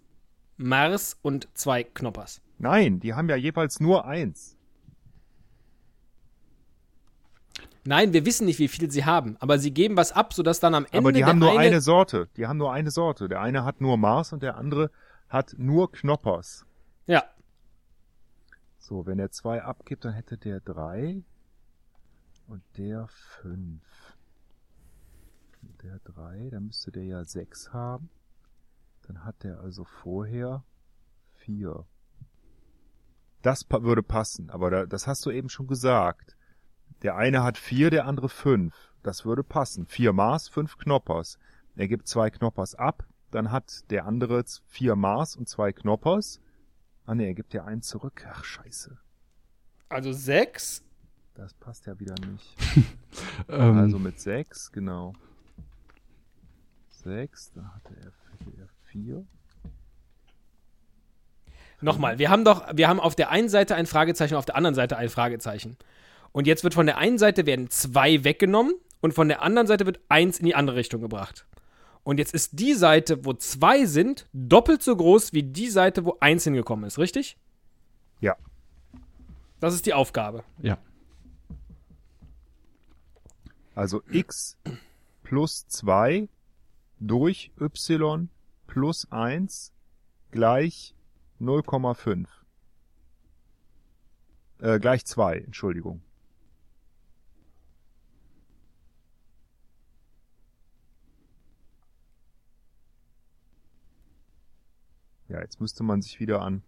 Mars 0.58 1.18
und 1.22 1.48
zwei 1.54 1.84
Knoppers. 1.84 2.42
Nein, 2.58 3.00
die 3.00 3.14
haben 3.14 3.30
ja 3.30 3.36
jeweils 3.36 3.80
nur 3.80 4.06
eins. 4.06 4.55
Nein, 7.88 8.14
wir 8.14 8.26
wissen 8.26 8.46
nicht, 8.46 8.58
wie 8.58 8.68
viel 8.68 8.90
sie 8.90 9.06
haben, 9.06 9.38
aber 9.40 9.60
sie 9.60 9.72
geben 9.72 9.96
was 9.96 10.12
ab, 10.12 10.34
sodass 10.34 10.60
dann 10.60 10.74
am 10.74 10.86
Ende 10.86 10.98
Aber 10.98 11.12
die 11.12 11.24
haben 11.24 11.38
nur 11.38 11.52
eine, 11.52 11.60
eine 11.60 11.82
Sorte. 11.82 12.28
Die 12.36 12.48
haben 12.48 12.58
nur 12.58 12.74
eine 12.74 12.90
Sorte. 12.90 13.30
Der 13.30 13.42
eine 13.42 13.64
hat 13.64 13.80
nur 13.80 13.98
Mars 13.98 14.34
und 14.34 14.42
der 14.42 14.58
andere 14.58 14.90
hat 15.30 15.54
nur 15.58 15.92
Knoppers. 15.92 16.66
Ja. 17.06 17.24
So, 18.80 19.06
wenn 19.06 19.20
er 19.20 19.30
zwei 19.32 19.62
abgibt, 19.62 20.04
dann 20.04 20.14
hätte 20.14 20.38
der 20.38 20.62
drei 20.62 21.22
und 22.48 22.64
der 22.78 23.08
fünf. 23.08 23.84
Und 25.62 25.84
Der 25.84 26.00
drei, 26.00 26.50
dann 26.52 26.68
müsste 26.68 26.92
der 26.92 27.04
ja 27.04 27.24
sechs 27.24 27.72
haben. 27.72 28.10
Dann 29.08 29.24
hat 29.24 29.44
der 29.44 29.60
also 29.60 29.84
vorher 29.84 30.64
vier. 31.34 31.86
Das 33.44 33.66
würde 33.70 34.02
passen, 34.02 34.50
aber 34.50 34.72
da, 34.72 34.86
das 34.88 35.06
hast 35.06 35.24
du 35.26 35.30
eben 35.30 35.50
schon 35.50 35.68
gesagt. 35.68 36.35
Der 37.02 37.16
eine 37.16 37.44
hat 37.44 37.58
vier, 37.58 37.90
der 37.90 38.06
andere 38.06 38.30
fünf. 38.30 38.74
Das 39.04 39.26
würde 39.26 39.44
passen. 39.44 39.86
Vier 39.86 40.14
Maß, 40.14 40.48
fünf 40.48 40.78
Knoppers. 40.78 41.38
Er 41.76 41.88
gibt 41.88 42.08
zwei 42.08 42.30
Knoppers 42.30 42.76
ab, 42.76 43.06
dann 43.32 43.52
hat 43.52 43.90
der 43.92 44.06
andere 44.06 44.44
vier 44.68 44.96
Maß 44.96 45.36
und 45.36 45.50
zwei 45.50 45.74
Knoppers. 45.74 46.40
Ah 47.06 47.16
ne, 47.16 47.26
er 47.26 47.34
gibt 47.34 47.54
ja 47.54 47.66
einen 47.66 47.82
zurück. 47.82 48.26
Ach 48.32 48.44
scheiße. 48.44 48.98
Also 49.90 50.14
sechs. 50.14 50.84
Das 51.36 51.54
passt 51.54 51.86
ja 51.86 52.00
wieder 52.00 52.16
nicht. 52.32 52.56
Ähm. 53.48 53.78
also 53.78 53.98
mit 53.98 54.20
sechs, 54.20 54.72
genau. 54.72 55.14
Sechs, 56.90 57.52
da 57.54 57.74
hatte 57.76 57.96
er, 57.96 58.12
er 58.58 58.68
vier. 58.84 59.26
Nochmal, 61.80 62.18
wir 62.20 62.30
haben 62.30 62.44
doch, 62.44 62.66
wir 62.76 62.90
haben 62.90 63.00
auf 63.00 63.16
der 63.16 63.30
einen 63.30 63.48
Seite 63.48 63.76
ein 63.76 63.86
Fragezeichen, 63.86 64.36
auf 64.36 64.46
der 64.46 64.56
anderen 64.56 64.76
Seite 64.76 64.98
ein 64.98 65.10
Fragezeichen. 65.10 65.78
Und 66.36 66.48
jetzt 66.48 66.66
wird 66.66 66.74
von 66.74 66.86
der 66.86 66.98
einen 66.98 67.18
Seite 67.18 67.46
werden 67.46 67.70
zwei 67.70 68.26
weggenommen 68.26 68.74
und 69.00 69.14
von 69.14 69.30
der 69.30 69.42
anderen 69.42 69.68
Seite 69.68 69.86
wird 69.86 70.02
eins 70.10 70.38
in 70.38 70.46
die 70.46 70.54
andere 70.54 70.76
Richtung 70.76 71.00
gebracht. 71.00 71.48
Und 72.04 72.18
jetzt 72.18 72.34
ist 72.34 72.60
die 72.60 72.74
Seite, 72.74 73.24
wo 73.24 73.32
zwei 73.32 73.86
sind, 73.86 74.28
doppelt 74.34 74.84
so 74.84 74.98
groß 74.98 75.32
wie 75.32 75.44
die 75.44 75.70
Seite, 75.70 76.04
wo 76.04 76.18
eins 76.20 76.44
hingekommen 76.44 76.84
ist, 76.84 77.00
richtig? 77.00 77.38
Ja. 78.20 78.36
Das 79.62 79.74
ist 79.74 79.86
die 79.86 79.94
Aufgabe. 79.94 80.44
Ja. 80.62 80.78
Also 83.74 84.04
x 84.12 84.58
plus 85.24 85.68
2 85.70 86.28
durch 87.00 87.54
y 87.62 88.28
plus 88.68 89.10
1 89.10 89.72
gleich 90.32 90.94
0,5. 91.40 92.28
Äh, 94.60 94.80
gleich 94.82 95.06
2, 95.06 95.38
Entschuldigung. 95.38 96.02
Ja, 105.28 105.42
jetzt 105.42 105.60
müsste 105.60 105.84
man 105.84 106.02
sich 106.02 106.20
wieder 106.20 106.42
an 106.42 106.62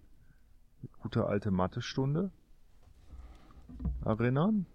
gute 1.01 1.25
alte 1.25 1.51
Mathestunde 1.51 2.31
erinnern. 4.03 4.65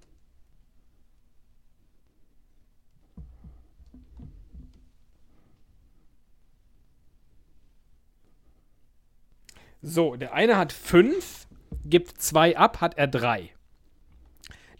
So, 9.84 10.14
der 10.14 10.32
eine 10.32 10.56
hat 10.56 10.72
fünf, 10.72 11.48
gibt 11.84 12.22
zwei 12.22 12.56
ab, 12.56 12.80
hat 12.80 12.96
er 12.96 13.08
drei. 13.08 13.52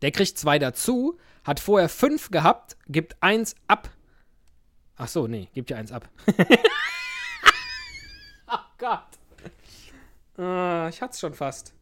Der 0.00 0.12
kriegt 0.12 0.38
zwei 0.38 0.60
dazu, 0.60 1.18
hat 1.42 1.58
vorher 1.58 1.88
fünf 1.88 2.30
gehabt, 2.30 2.76
gibt 2.86 3.20
eins 3.20 3.56
ab. 3.66 3.90
Ach 4.94 5.08
so, 5.08 5.26
nee, 5.26 5.48
gibt 5.54 5.70
ja 5.70 5.76
eins 5.76 5.90
ab. 5.90 6.08
Gott. 8.82 10.44
Ah, 10.44 10.88
ich 10.88 11.00
hat's 11.00 11.20
schon 11.20 11.34
fast. 11.34 11.72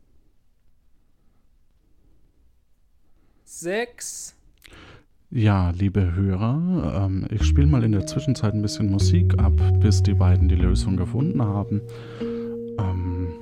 Sechs. 3.43 4.37
Ja, 5.31 5.71
liebe 5.71 6.15
Hörer, 6.15 7.07
ähm, 7.07 7.27
ich 7.31 7.45
spiele 7.45 7.69
mal 7.69 7.85
in 7.85 7.93
der 7.93 8.07
Zwischenzeit 8.07 8.53
ein 8.53 8.61
bisschen 8.61 8.91
Musik 8.91 9.33
ab, 9.39 9.55
bis 9.81 10.03
die 10.03 10.13
beiden 10.13 10.51
die 10.51 10.57
Lösung 10.57 10.99
gefunden 10.99 11.43
haben. 11.43 11.81
Ähm, 12.79 13.33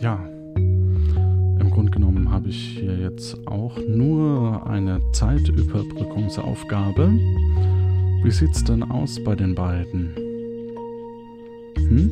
ja, 0.00 0.16
im 0.56 1.68
Grunde 1.70 1.90
genommen 1.90 2.30
habe 2.30 2.48
ich 2.48 2.78
hier 2.78 2.96
jetzt 2.96 3.46
auch 3.46 3.76
nur 3.76 4.66
eine 4.66 5.02
Zeitüberbrückungsaufgabe. 5.12 7.10
Wie 8.22 8.30
sieht's 8.30 8.64
denn 8.64 8.84
aus 8.84 9.22
bei 9.22 9.34
den 9.34 9.54
beiden? 9.54 10.25
Hm? 11.88 12.10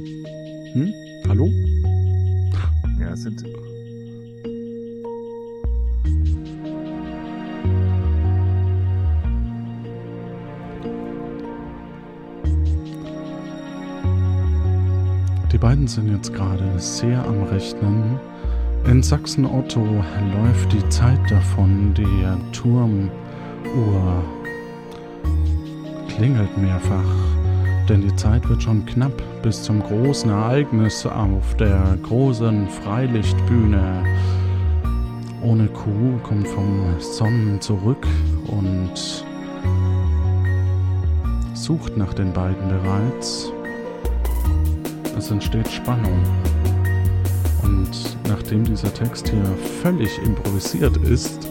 Hm? 0.72 0.94
Hallo? 1.28 1.50
Ja, 3.00 3.12
es 3.12 3.22
sind 3.22 3.42
Die 15.50 15.58
beiden 15.58 15.88
sind 15.88 16.10
jetzt 16.10 16.32
gerade 16.32 16.78
sehr 16.78 17.24
am 17.26 17.42
Rechnen. 17.44 18.18
In 18.86 19.02
Sachsen-Otto 19.02 19.80
läuft 19.80 20.72
die 20.72 20.88
Zeit 20.88 21.18
davon. 21.28 21.94
Die 21.94 22.52
Turmuhr 22.52 23.10
klingelt 26.08 26.56
mehrfach. 26.58 27.23
Denn 27.88 28.00
die 28.00 28.16
Zeit 28.16 28.48
wird 28.48 28.62
schon 28.62 28.86
knapp 28.86 29.12
bis 29.42 29.62
zum 29.62 29.82
großen 29.82 30.30
Ereignis 30.30 31.04
auf 31.04 31.54
der 31.56 31.98
großen 32.02 32.66
Freilichtbühne. 32.68 34.02
Ohne 35.42 35.66
Kuh 35.66 36.18
kommt 36.22 36.48
vom 36.48 36.98
Sonnen 36.98 37.60
zurück 37.60 38.06
und 38.46 39.24
sucht 41.52 41.96
nach 41.98 42.14
den 42.14 42.32
beiden 42.32 42.68
bereits. 42.68 43.52
Es 45.18 45.30
entsteht 45.30 45.68
Spannung. 45.68 46.22
Und 47.62 48.16
nachdem 48.28 48.64
dieser 48.64 48.92
Text 48.94 49.28
hier 49.28 49.44
völlig 49.82 50.18
improvisiert 50.24 50.96
ist, 50.98 51.48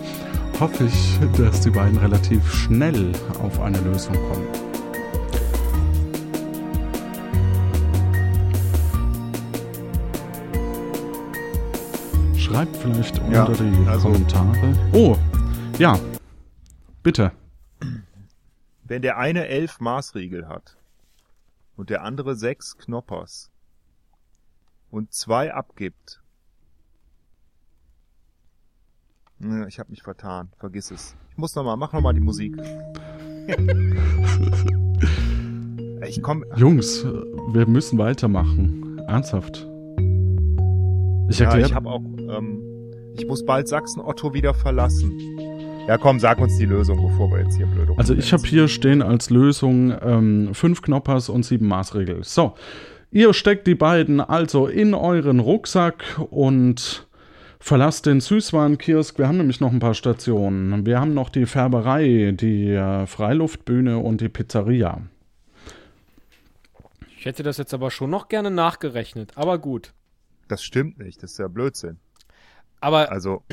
hoffe 0.59 0.85
ich, 0.85 1.19
dass 1.37 1.61
die 1.61 1.69
beiden 1.69 1.99
relativ 1.99 2.51
schnell 2.51 3.11
auf 3.39 3.61
eine 3.61 3.79
Lösung 3.81 4.15
kommen. 4.15 4.62
Schreibt 12.53 12.77
vielleicht 12.77 13.17
unter 13.17 13.33
Ja, 13.33 13.47
die 13.49 13.87
also- 13.87 14.09
Kommentare. 14.09 14.75
Oh, 14.93 15.17
ja, 15.79 15.99
bitte. 17.01 17.31
Wenn 18.83 19.01
der 19.01 19.17
eine 19.17 19.47
elf 19.47 19.79
Maßriegel 19.79 20.47
hat 20.47 20.77
und 21.75 21.89
der 21.89 22.03
andere 22.03 22.35
sechs 22.35 22.77
Knoppers 22.77 23.49
und 24.91 25.11
zwei 25.11 25.51
abgibt. 25.51 26.21
Ja, 29.39 29.65
Ich 29.65 29.79
habe 29.79 29.89
mich 29.89 30.03
vertan, 30.03 30.51
vergiss 30.59 30.91
es. 30.91 31.15
Ich 31.31 31.37
muss 31.37 31.55
noch 31.55 31.63
mal, 31.63 31.75
mach 31.75 31.91
noch 31.91 32.01
mal 32.01 32.13
die 32.13 32.19
Musik. 32.19 32.55
ich 36.07 36.21
komm. 36.21 36.45
Jungs, 36.55 37.03
wir 37.03 37.65
müssen 37.65 37.97
weitermachen. 37.97 38.99
Ernsthaft. 39.07 39.67
Ich 41.29 41.39
ja, 41.39 41.45
erkläre. 41.45 41.65
ich 41.67 41.73
habe 41.73 41.89
auch. 41.89 42.03
Ähm, 42.33 42.61
ich 43.15 43.27
muss 43.27 43.45
bald 43.45 43.67
Sachsen-Otto 43.67 44.33
wieder 44.33 44.53
verlassen. 44.53 45.11
Ja, 45.87 45.97
komm, 45.97 46.19
sag 46.19 46.39
uns 46.39 46.57
die 46.57 46.65
Lösung, 46.65 47.05
bevor 47.05 47.29
wir 47.31 47.43
jetzt 47.43 47.57
hier 47.57 47.65
blöd 47.65 47.89
Also 47.97 48.13
ich 48.13 48.31
habe 48.31 48.43
hier 48.43 48.67
stehen 48.67 49.01
als 49.01 49.29
Lösung 49.29 49.93
ähm, 50.01 50.53
fünf 50.53 50.81
Knoppers 50.81 51.29
und 51.29 51.43
sieben 51.43 51.67
Maßregel. 51.67 52.23
So, 52.23 52.55
ihr 53.11 53.33
steckt 53.33 53.67
die 53.67 53.75
beiden 53.75 54.21
also 54.21 54.67
in 54.67 54.93
euren 54.93 55.39
Rucksack 55.39 56.03
und 56.29 57.05
verlasst 57.59 58.05
den 58.05 58.21
Süßwarenkiosk. 58.21 59.17
Wir 59.17 59.27
haben 59.27 59.37
nämlich 59.37 59.59
noch 59.59 59.71
ein 59.71 59.79
paar 59.79 59.93
Stationen. 59.93 60.85
Wir 60.85 60.99
haben 60.99 61.13
noch 61.13 61.29
die 61.29 61.45
Färberei, 61.45 62.33
die 62.33 62.69
äh, 62.69 63.05
Freiluftbühne 63.05 63.97
und 63.97 64.21
die 64.21 64.29
Pizzeria. 64.29 65.01
Ich 67.17 67.25
hätte 67.25 67.43
das 67.43 67.57
jetzt 67.57 67.73
aber 67.73 67.91
schon 67.91 68.09
noch 68.09 68.27
gerne 68.27 68.51
nachgerechnet, 68.51 69.33
aber 69.35 69.59
gut. 69.59 69.93
Das 70.47 70.63
stimmt 70.63 70.97
nicht, 70.97 71.23
das 71.23 71.31
ist 71.31 71.39
ja 71.39 71.47
Blödsinn. 71.47 71.97
Aber 72.83 73.11
also 73.11 73.43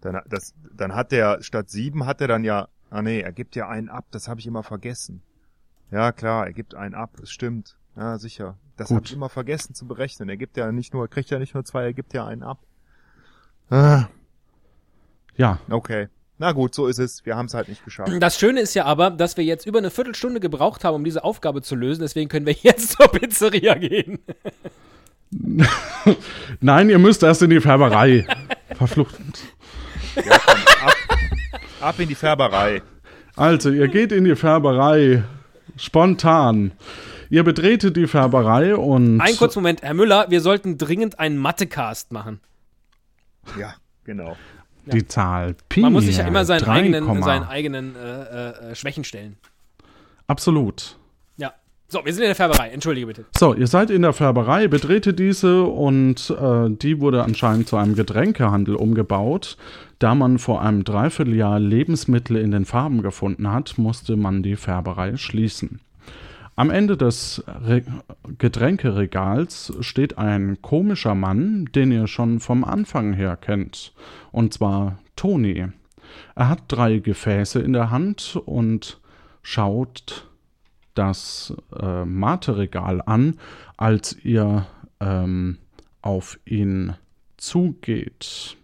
dann, 0.00 0.20
das, 0.28 0.54
dann 0.74 0.94
hat 0.94 1.12
der 1.12 1.42
statt 1.42 1.70
sieben 1.70 2.06
hat 2.06 2.20
er 2.20 2.28
dann 2.28 2.44
ja, 2.44 2.68
ah 2.90 3.02
nee, 3.02 3.20
er 3.20 3.32
gibt 3.32 3.56
ja 3.56 3.68
einen 3.68 3.88
ab, 3.88 4.06
das 4.10 4.28
habe 4.28 4.40
ich 4.40 4.46
immer 4.46 4.62
vergessen. 4.62 5.22
Ja 5.90 6.12
klar, 6.12 6.46
er 6.46 6.52
gibt 6.52 6.74
einen 6.74 6.94
ab, 6.94 7.10
es 7.22 7.30
stimmt. 7.30 7.76
Ja 7.96 8.18
sicher, 8.18 8.56
das 8.76 8.90
habe 8.90 9.02
ich 9.04 9.12
immer 9.12 9.28
vergessen 9.28 9.74
zu 9.74 9.86
berechnen. 9.86 10.28
Er 10.28 10.36
gibt 10.36 10.56
ja 10.56 10.70
nicht 10.70 10.94
nur, 10.94 11.08
kriegt 11.08 11.30
ja 11.30 11.38
nicht 11.38 11.54
nur 11.54 11.64
zwei, 11.64 11.84
er 11.84 11.92
gibt 11.94 12.14
ja 12.14 12.26
einen 12.26 12.42
ab. 12.42 12.58
Ah, 13.70 14.06
Ja, 15.36 15.58
okay, 15.70 16.08
na 16.38 16.52
gut, 16.52 16.74
so 16.74 16.86
ist 16.86 16.98
es. 16.98 17.26
Wir 17.26 17.36
haben 17.36 17.46
es 17.46 17.54
halt 17.54 17.68
nicht 17.68 17.84
geschafft. 17.84 18.12
Das 18.20 18.38
Schöne 18.38 18.60
ist 18.60 18.74
ja 18.74 18.84
aber, 18.84 19.10
dass 19.10 19.36
wir 19.36 19.44
jetzt 19.44 19.66
über 19.66 19.78
eine 19.78 19.90
Viertelstunde 19.90 20.38
gebraucht 20.38 20.84
haben, 20.84 20.94
um 20.94 21.04
diese 21.04 21.24
Aufgabe 21.24 21.62
zu 21.62 21.74
lösen. 21.74 22.02
Deswegen 22.02 22.28
können 22.28 22.46
wir 22.46 22.52
jetzt 22.54 22.90
zur 22.96 23.08
Pizzeria 23.08 23.74
gehen. 23.74 24.20
Nein, 26.60 26.88
ihr 26.88 26.98
müsst 26.98 27.22
erst 27.22 27.42
in 27.42 27.50
die 27.50 27.60
Färberei. 27.60 28.26
Verflucht. 28.74 29.14
Ja, 30.16 30.38
komm, 30.44 30.56
ab, 30.84 30.94
ab 31.80 32.00
in 32.00 32.08
die 32.08 32.14
Färberei. 32.14 32.82
Also, 33.36 33.70
ihr 33.70 33.88
geht 33.88 34.12
in 34.12 34.24
die 34.24 34.36
Färberei. 34.36 35.22
Spontan. 35.76 36.72
Ihr 37.30 37.44
betretet 37.44 37.96
die 37.96 38.06
Färberei 38.06 38.74
und. 38.74 39.20
Ein 39.20 39.36
kurzen 39.36 39.60
Moment, 39.60 39.82
Herr 39.82 39.94
Müller, 39.94 40.26
wir 40.28 40.40
sollten 40.40 40.78
dringend 40.78 41.18
einen 41.18 41.36
Mathecast 41.36 42.10
machen. 42.10 42.40
Ja, 43.58 43.74
genau. 44.04 44.36
Die 44.86 45.06
Zahl 45.06 45.54
Pi. 45.68 45.80
Man 45.80 45.92
muss 45.92 46.04
sich 46.04 46.16
ja 46.16 46.26
immer 46.26 46.44
seinen 46.44 46.64
3, 46.64 46.72
eigenen, 46.72 47.22
seinen 47.22 47.44
eigenen 47.44 47.96
äh, 47.96 48.70
äh, 48.70 48.74
Schwächen 48.74 49.04
stellen. 49.04 49.36
Absolut. 50.26 50.97
So, 51.90 52.04
wir 52.04 52.12
sind 52.12 52.24
in 52.24 52.28
der 52.28 52.34
Färberei. 52.34 52.68
Entschuldige 52.68 53.06
bitte. 53.06 53.24
So, 53.34 53.54
ihr 53.54 53.66
seid 53.66 53.88
in 53.88 54.02
der 54.02 54.12
Färberei, 54.12 54.68
betretet 54.68 55.18
diese 55.18 55.62
und 55.62 56.28
äh, 56.38 56.68
die 56.68 57.00
wurde 57.00 57.24
anscheinend 57.24 57.66
zu 57.66 57.78
einem 57.78 57.94
Getränkehandel 57.94 58.74
umgebaut. 58.74 59.56
Da 59.98 60.14
man 60.14 60.38
vor 60.38 60.60
einem 60.60 60.84
Dreivierteljahr 60.84 61.58
Lebensmittel 61.58 62.36
in 62.36 62.50
den 62.50 62.66
Farben 62.66 63.00
gefunden 63.00 63.50
hat, 63.50 63.78
musste 63.78 64.16
man 64.16 64.42
die 64.42 64.56
Färberei 64.56 65.16
schließen. 65.16 65.80
Am 66.56 66.68
Ende 66.68 66.98
des 66.98 67.42
Re 67.46 67.82
Getränkeregals 68.36 69.72
steht 69.80 70.18
ein 70.18 70.60
komischer 70.60 71.14
Mann, 71.14 71.70
den 71.74 71.90
ihr 71.90 72.06
schon 72.06 72.40
vom 72.40 72.64
Anfang 72.64 73.14
her 73.14 73.38
kennt, 73.38 73.94
und 74.30 74.52
zwar 74.52 74.98
Toni. 75.16 75.68
Er 76.34 76.48
hat 76.50 76.64
drei 76.68 76.98
Gefäße 76.98 77.60
in 77.60 77.72
der 77.72 77.90
Hand 77.90 78.38
und 78.44 79.00
schaut 79.40 80.27
das 80.98 81.54
äh, 81.80 82.04
Materegal 82.04 83.00
an, 83.06 83.38
als 83.76 84.16
ihr 84.24 84.66
ähm, 84.98 85.58
auf 86.02 86.38
ihn 86.44 86.96
zugeht. 87.36 88.56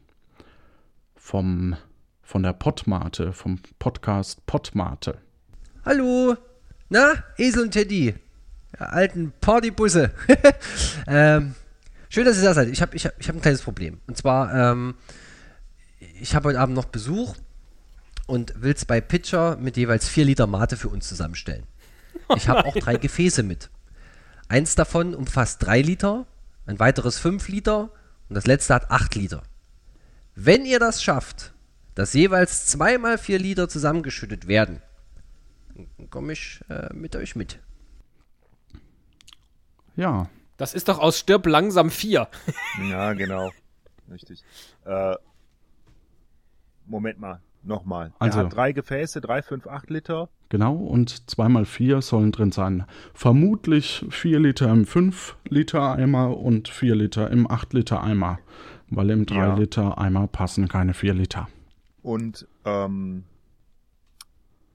Vom, 1.14 1.76
von 2.22 2.42
der 2.42 2.52
Pottmate, 2.52 3.32
vom 3.32 3.60
Podcast 3.78 4.44
Pottmate. 4.46 5.18
Hallo, 5.84 6.36
na, 6.88 7.12
Esel 7.38 7.62
und 7.62 7.70
Teddy, 7.70 8.14
ja, 8.78 8.86
alten 8.86 9.32
Partybusse. 9.40 10.12
ähm, 11.06 11.54
schön, 12.08 12.24
dass 12.24 12.36
ihr 12.36 12.44
da 12.44 12.54
seid. 12.54 12.68
Ich 12.68 12.82
habe 12.82 12.96
ich 12.96 13.06
hab, 13.06 13.18
ich 13.18 13.28
hab 13.28 13.36
ein 13.36 13.40
kleines 13.42 13.62
Problem. 13.62 14.00
Und 14.06 14.16
zwar, 14.16 14.52
ähm, 14.52 14.94
ich 16.20 16.34
habe 16.34 16.48
heute 16.48 16.60
Abend 16.60 16.74
noch 16.74 16.86
Besuch 16.86 17.36
und 18.26 18.60
will 18.60 18.74
zwei 18.74 19.00
Pitcher 19.00 19.56
mit 19.56 19.76
jeweils 19.76 20.08
vier 20.08 20.24
Liter 20.24 20.46
Mate 20.46 20.76
für 20.76 20.88
uns 20.88 21.08
zusammenstellen. 21.08 21.64
Ich 22.36 22.48
habe 22.48 22.64
auch 22.64 22.74
drei 22.74 22.96
Gefäße 22.96 23.42
mit. 23.42 23.70
Eins 24.48 24.74
davon 24.74 25.14
umfasst 25.14 25.62
drei 25.62 25.80
Liter, 25.80 26.26
ein 26.66 26.78
weiteres 26.78 27.18
fünf 27.18 27.48
Liter 27.48 27.90
und 28.28 28.34
das 28.34 28.46
letzte 28.46 28.74
hat 28.74 28.90
acht 28.90 29.14
Liter. 29.14 29.42
Wenn 30.34 30.64
ihr 30.64 30.78
das 30.78 31.02
schafft, 31.02 31.54
dass 31.94 32.12
jeweils 32.12 32.66
zweimal 32.66 33.18
vier 33.18 33.38
Liter 33.38 33.68
zusammengeschüttet 33.68 34.48
werden, 34.48 34.82
dann 35.74 36.10
komme 36.10 36.32
ich 36.32 36.60
äh, 36.68 36.92
mit 36.92 37.16
euch 37.16 37.36
mit. 37.36 37.58
Ja. 39.96 40.28
Das 40.56 40.74
ist 40.74 40.88
doch 40.88 40.98
aus 40.98 41.18
Stirb 41.18 41.46
langsam 41.46 41.90
4. 41.90 42.28
Ja, 42.88 43.12
genau. 43.14 43.50
Richtig. 44.10 44.44
Äh, 44.84 45.16
Moment 46.86 47.18
mal, 47.18 47.40
nochmal. 47.66 48.12
Also- 48.18 48.40
er 48.40 48.44
hat 48.46 48.54
drei 48.56 48.72
Gefäße, 48.72 49.20
drei, 49.20 49.42
fünf, 49.42 49.66
acht 49.66 49.90
Liter. 49.90 50.28
Genau, 50.48 50.74
und 50.76 51.30
zweimal 51.30 51.64
vier 51.64 52.00
sollen 52.02 52.30
drin 52.32 52.52
sein. 52.52 52.84
Vermutlich 53.14 54.04
vier 54.10 54.38
Liter 54.40 54.70
im 54.70 54.84
5-Liter-Eimer 54.84 56.36
und 56.36 56.68
vier 56.68 56.94
Liter 56.94 57.30
im 57.30 57.46
8-Liter-Eimer. 57.48 58.38
Weil 58.90 59.10
im 59.10 59.26
Ja. 59.28 59.54
3-Liter-Eimer 59.54 60.26
passen 60.28 60.68
keine 60.68 60.94
vier 60.94 61.14
Liter. 61.14 61.48
Und 62.02 62.46
ähm, 62.64 63.24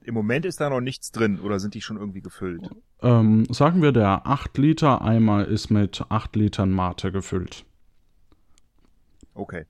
im 0.01 0.13
Moment 0.13 0.45
ist 0.45 0.59
da 0.59 0.69
noch 0.69 0.81
nichts 0.81 1.11
drin 1.11 1.39
oder 1.39 1.59
sind 1.59 1.75
die 1.75 1.81
schon 1.81 1.97
irgendwie 1.97 2.21
gefüllt? 2.21 2.67
Ähm, 3.01 3.45
sagen 3.51 3.81
wir, 3.81 3.91
der 3.91 4.25
8-Liter-Eimer 4.25 5.45
ist 5.45 5.69
mit 5.69 6.03
8 6.09 6.35
Litern 6.35 6.71
Mate 6.71 7.11
gefüllt. 7.11 7.63
Okay. 9.35 9.65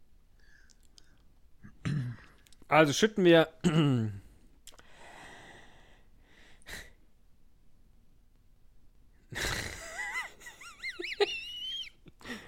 Also 2.70 2.94
schütten 2.94 3.26
wir. 3.26 3.50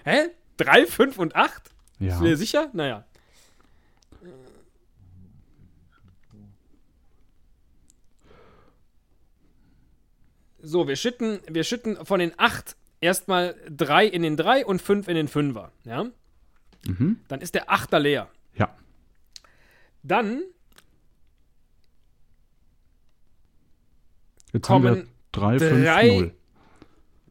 Hä? 0.04 0.30
3, 0.56 0.86
5 0.86 1.18
und 1.18 1.36
8? 1.36 1.70
Ja. 1.98 2.14
Ist 2.14 2.20
mir 2.20 2.36
sicher? 2.36 2.70
Naja. 2.72 3.04
So, 10.60 10.86
wir 10.86 10.94
schütten, 10.94 11.40
wir 11.48 11.64
schütten 11.64 12.06
von 12.06 12.20
den 12.20 12.32
8 12.36 12.76
erstmal 13.00 13.56
3 13.68 14.06
in 14.06 14.22
den 14.22 14.36
3 14.36 14.64
und 14.64 14.80
5 14.80 15.08
in 15.08 15.16
den 15.16 15.28
5er. 15.28 15.70
Ja? 15.84 16.06
Mhm. 16.86 17.20
Dann 17.26 17.40
ist 17.40 17.56
der 17.56 17.68
8er 17.68 17.98
leer. 17.98 18.30
Ja. 18.54 18.76
Dann 20.02 20.42
Jetzt 24.52 24.68
haben 24.68 24.84
wir 24.84 24.90
kommen 24.90 25.08
3, 25.32 25.58
5, 25.58 25.84
drei 25.84 26.08
0. 26.08 26.34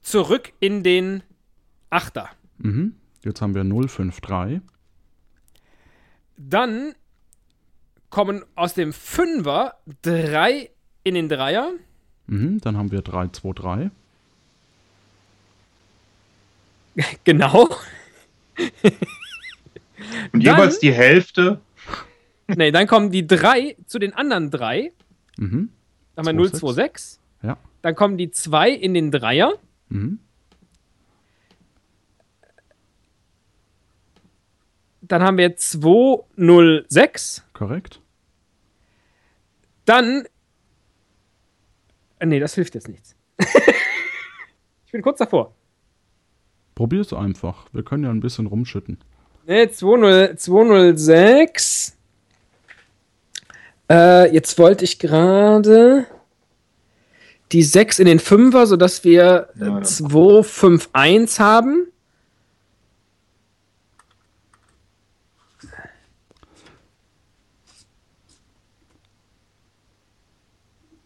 zurück 0.02 0.54
in 0.60 0.84
den 0.84 1.24
Achter. 1.90 2.30
Mhm. 2.58 2.96
Jetzt 3.24 3.42
haben 3.42 3.54
wir 3.54 3.64
0, 3.64 3.88
5, 3.88 4.20
3. 4.22 4.62
Dann 6.38 6.96
kommen 8.10 8.44
aus 8.56 8.74
dem 8.74 8.94
Fünfer 8.94 9.78
drei 10.02 10.72
in 11.04 11.14
den 11.16 11.30
Dreier. 11.30 11.72
Mhm. 12.28 12.60
Dann 12.62 12.78
haben 12.78 12.92
wir 12.92 13.02
3, 13.02 13.28
2, 13.28 13.52
3. 13.54 13.92
Genau. 17.24 17.70
Und 20.34 20.42
jeweils 20.42 20.80
die 20.80 20.92
Hälfte. 20.92 21.62
Nee, 22.56 22.72
dann 22.72 22.88
kommen 22.88 23.12
die 23.12 23.26
drei 23.26 23.76
zu 23.86 24.00
den 24.00 24.14
anderen 24.14 24.52
drei. 24.52 24.92
Mhm. 25.38 25.70
Dann 26.16 26.26
haben 26.28 26.38
wir 26.38 26.44
0, 26.44 26.52
2, 26.52 26.58
2, 26.60 26.74
6. 26.74 27.20
Ja. 27.44 27.58
Dann 27.82 27.96
kommen 27.96 28.18
die 28.18 28.32
zwei 28.32 28.70
in 28.70 28.94
den 28.94 29.12
Dreier. 29.12 29.54
Mhm. 29.90 30.20
Dann 35.02 35.24
haben 35.24 35.38
wir 35.38 35.56
2, 35.56 36.24
0, 36.36 36.86
6. 36.88 37.44
Korrekt. 37.54 38.00
Dann. 39.86 40.26
Äh, 42.20 42.26
Nee, 42.26 42.40
das 42.40 42.54
hilft 42.54 42.76
jetzt 42.76 42.88
nichts. 42.88 43.16
ich 44.86 44.92
bin 44.92 45.02
kurz 45.02 45.18
davor. 45.18 45.56
Probier's 46.76 47.14
einfach. 47.14 47.66
Wir 47.74 47.84
können 47.84 48.04
ja 48.04 48.12
ein 48.12 48.20
bisschen 48.20 48.46
rumschütten. 48.46 49.00
Ne, 49.48 49.70
20 49.72 50.38
206. 50.38 51.98
Äh, 53.92 54.34
jetzt 54.34 54.58
wollte 54.58 54.86
ich 54.86 55.00
gerade 55.00 56.06
die 57.52 57.62
6 57.64 58.00
in 58.00 58.06
den 58.06 58.20
5er, 58.22 58.66
sodass 58.66 59.04
wir 59.04 59.50
äh, 59.60 59.82
2, 59.84 60.44
5, 60.44 60.90
1 60.94 61.40
haben. 61.42 61.88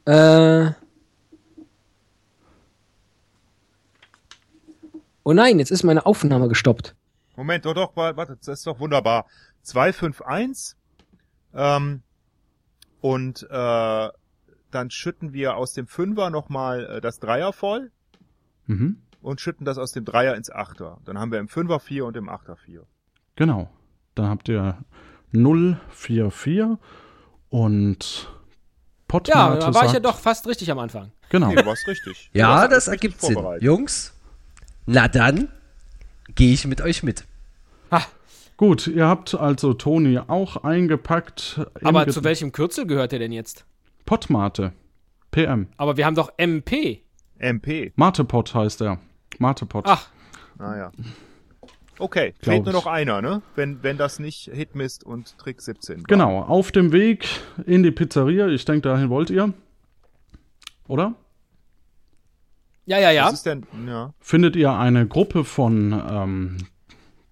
Äh. 0.05 0.71
Oh 5.23 5.33
nein, 5.33 5.57
jetzt 5.57 5.71
ist 5.71 5.83
meine 5.83 6.05
Aufnahme 6.05 6.47
gestoppt. 6.47 6.95
Moment, 7.35 7.65
doch, 7.65 7.73
doch, 7.73 7.95
wa- 7.95 8.15
warte, 8.15 8.37
das 8.37 8.59
ist 8.59 8.67
doch 8.67 8.79
wunderbar. 8.79 9.25
251 9.63 10.75
ähm, 11.55 12.01
und 13.01 13.43
äh, 13.49 14.09
dann 14.71 14.89
schütten 14.91 15.33
wir 15.33 15.55
aus 15.55 15.73
dem 15.73 15.87
Fünfer 15.87 16.29
nochmal 16.29 16.85
äh, 16.85 17.01
das 17.01 17.19
Dreier 17.19 17.53
voll 17.53 17.91
Mhm. 18.67 18.97
und 19.21 19.39
schütten 19.41 19.63
das 19.65 19.77
aus 19.77 19.91
dem 19.91 20.05
Dreier 20.05 20.35
ins 20.35 20.49
Achter. 20.49 20.97
Dann 21.05 21.19
haben 21.19 21.31
wir 21.31 21.39
im 21.39 21.47
Fünfer 21.47 21.79
4 21.79 22.05
und 22.05 22.17
im 22.17 22.29
Achter 22.29 22.55
4. 22.55 22.83
Genau. 23.35 23.69
Dann 24.15 24.27
habt 24.27 24.49
ihr 24.49 24.77
0, 25.31 25.79
4, 25.91 26.31
4 26.31 26.79
und 27.49 28.29
Pottmate 29.07 29.37
Ja, 29.37 29.55
da 29.59 29.73
war 29.73 29.81
ich 29.83 29.87
ja 29.89 29.93
sagt- 29.93 30.05
doch 30.05 30.17
fast 30.19 30.47
richtig 30.47 30.71
am 30.71 30.79
Anfang. 30.79 31.11
Genau. 31.29 31.47
Nee, 31.49 31.55
du 31.55 31.65
warst 31.65 31.87
richtig. 31.87 32.29
Du 32.33 32.39
Ja, 32.39 32.49
warst 32.49 32.71
das 32.71 32.87
ergibt 32.87 33.21
Sinn. 33.21 33.37
Jungs, 33.59 34.13
na 34.87 35.07
dann 35.07 35.49
gehe 36.33 36.53
ich 36.53 36.65
mit 36.65 36.81
euch 36.81 37.03
mit. 37.03 37.25
Gut, 38.57 38.87
ihr 38.87 39.05
habt 39.05 39.35
also 39.35 39.73
Toni 39.73 40.17
auch 40.17 40.57
eingepackt. 40.57 41.59
Aber 41.83 42.07
zu 42.07 42.23
welchem 42.23 42.51
Kürzel 42.51 42.87
gehört 42.87 43.11
der 43.11 43.19
denn 43.19 43.33
jetzt? 43.33 43.65
Pottmate. 44.05 44.71
PM. 45.31 45.67
Aber 45.75 45.97
wir 45.97 46.05
haben 46.05 46.15
doch 46.15 46.31
MP. 46.37 47.03
MP. 47.37 47.91
Matepot 47.95 48.53
heißt 48.53 48.81
er. 48.81 48.99
Matepot. 49.39 49.83
Ach. 49.85 50.07
Naja. 50.57 50.91
Okay, 51.97 52.33
Glaub 52.39 52.53
fehlt 52.53 52.65
nur 52.65 52.73
noch 52.73 52.87
einer, 52.87 53.21
ne? 53.21 53.41
Wenn, 53.55 53.83
wenn 53.83 53.97
das 53.97 54.19
nicht 54.19 54.49
Hitmist 54.53 55.03
und 55.03 55.37
Trick 55.37 55.61
17 55.61 55.97
war. 55.97 56.03
Genau, 56.03 56.41
auf 56.41 56.71
dem 56.71 56.91
Weg 56.91 57.27
in 57.65 57.83
die 57.83 57.91
Pizzeria. 57.91 58.47
Ich 58.47 58.65
denke, 58.65 58.89
dahin 58.89 59.09
wollt 59.09 59.29
ihr. 59.29 59.53
Oder? 60.87 61.15
Ja, 62.85 62.99
ja, 62.99 63.11
ja. 63.11 63.25
Was 63.25 63.33
ist 63.33 63.45
denn, 63.45 63.65
ja. 63.87 64.13
findet 64.19 64.55
ihr 64.55 64.71
eine 64.71 65.07
Gruppe 65.07 65.43
von 65.43 66.01
ähm, 66.09 66.57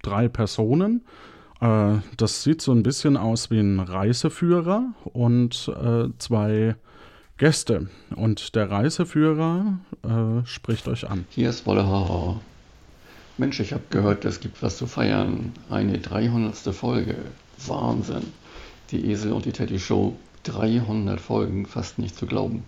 drei 0.04 0.28
Personen. 0.28 1.02
Äh, 1.60 1.96
das 2.18 2.44
sieht 2.44 2.62
so 2.62 2.72
ein 2.72 2.84
bisschen 2.84 3.18
aus 3.18 3.50
wie 3.50 3.60
ein 3.60 3.80
Reiseführer 3.80 4.94
und 5.06 5.72
äh, 5.84 6.10
zwei 6.20 6.76
Gäste. 7.38 7.90
Und 8.16 8.54
der 8.56 8.70
Reiseführer 8.70 9.80
äh, 10.04 10.46
spricht 10.46 10.88
euch 10.88 11.10
an. 11.10 11.26
Hier 11.30 11.50
ist 11.50 11.66
Wolle 11.66 11.88
Haha. 11.88 12.40
Mensch, 13.40 13.60
ich 13.60 13.74
habe 13.74 13.84
gehört, 13.90 14.26
es 14.26 14.40
gibt 14.40 14.62
was 14.62 14.78
zu 14.78 14.86
feiern. 14.86 15.54
Eine 15.70 15.98
300. 15.98 16.56
Folge. 16.76 17.16
Wahnsinn. 17.66 18.32
Die 18.92 19.10
Esel 19.10 19.32
und 19.32 19.46
die 19.46 19.52
Teddy 19.52 19.80
Show. 19.80 20.16
300 20.44 21.20
Folgen, 21.20 21.66
fast 21.66 22.00
nicht 22.00 22.16
zu 22.16 22.26
glauben. 22.26 22.64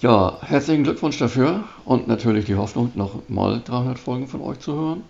Ja, 0.00 0.38
herzlichen 0.40 0.84
Glückwunsch 0.84 1.18
dafür 1.18 1.64
und 1.84 2.08
natürlich 2.08 2.46
die 2.46 2.56
Hoffnung, 2.56 2.90
noch 2.94 3.28
mal 3.28 3.62
300 3.64 3.98
Folgen 3.98 4.26
von 4.26 4.40
euch 4.40 4.58
zu 4.58 4.74
hören. 4.74 5.02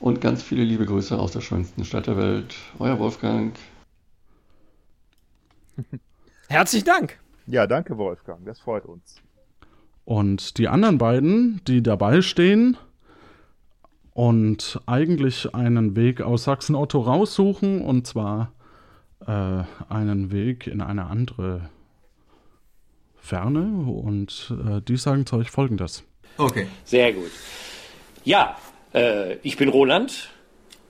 Und 0.00 0.20
ganz 0.20 0.42
viele 0.42 0.62
liebe 0.62 0.86
Grüße 0.86 1.18
aus 1.18 1.32
der 1.32 1.40
schönsten 1.40 1.84
Stadt 1.84 2.06
der 2.06 2.16
Welt. 2.16 2.54
Euer 2.78 2.98
Wolfgang. 2.98 3.54
Herzlichen 6.48 6.86
Dank. 6.86 7.18
Ja, 7.46 7.66
danke, 7.66 7.96
Wolfgang. 7.98 8.44
Das 8.44 8.60
freut 8.60 8.84
uns. 8.84 9.16
Und 10.04 10.58
die 10.58 10.68
anderen 10.68 10.98
beiden, 10.98 11.60
die 11.66 11.82
dabei 11.82 12.22
stehen 12.22 12.76
und 14.12 14.80
eigentlich 14.86 15.54
einen 15.54 15.96
Weg 15.96 16.20
aus 16.20 16.44
Sachsen-Otto 16.44 17.00
raussuchen, 17.00 17.82
und 17.82 18.06
zwar 18.06 18.52
äh, 19.26 19.62
einen 19.88 20.30
Weg 20.30 20.66
in 20.66 20.80
eine 20.80 21.06
andere 21.06 21.68
Ferne, 23.16 23.84
und 23.86 24.54
äh, 24.66 24.80
die 24.80 24.96
sagen 24.96 25.26
zu 25.26 25.36
euch 25.36 25.50
folgendes. 25.50 26.04
Okay. 26.38 26.68
Sehr 26.84 27.12
gut. 27.12 27.30
Ja, 28.24 28.56
äh, 28.98 29.38
ich 29.42 29.56
bin 29.56 29.68
Roland. 29.68 30.30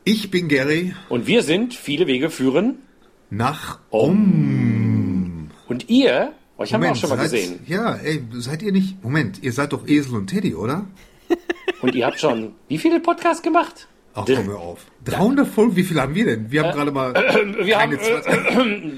Ich 0.04 0.30
bin 0.30 0.48
Gary. 0.48 0.94
Und 1.08 1.26
wir 1.26 1.42
sind 1.42 1.74
Viele 1.74 2.06
Wege 2.06 2.30
führen 2.30 2.78
nach 3.30 3.78
Om. 3.90 5.50
Und 5.68 5.90
ihr, 5.90 6.32
euch 6.56 6.72
haben 6.72 6.82
wir 6.82 6.92
auch 6.92 6.96
schon 6.96 7.10
mal 7.10 7.18
seid, 7.18 7.30
gesehen. 7.30 7.60
Ja, 7.66 7.96
ey, 7.96 8.24
seid 8.32 8.62
ihr 8.62 8.72
nicht. 8.72 9.02
Moment, 9.04 9.42
ihr 9.42 9.52
seid 9.52 9.72
doch 9.72 9.86
Esel 9.86 10.16
und 10.16 10.28
Teddy, 10.28 10.54
oder? 10.54 10.86
Und 11.82 11.94
ihr 11.94 12.06
habt 12.06 12.18
schon 12.18 12.54
wie 12.68 12.78
viele 12.78 13.00
Podcasts 13.00 13.42
gemacht? 13.42 13.86
Ach, 14.14 14.24
komm 14.26 14.46
mir 14.46 14.56
auf. 14.56 14.80
300 15.04 15.46
Folgen, 15.46 15.76
wie 15.76 15.84
viel 15.84 16.00
haben 16.00 16.14
wir 16.14 16.24
denn? 16.24 16.50
Wir 16.50 16.64
haben 16.64 16.72
gerade 16.74 16.90
mal. 16.90 17.14
Äh, 17.14 17.64
wir 17.66 17.78
haben 17.78 17.96
keine 17.96 18.00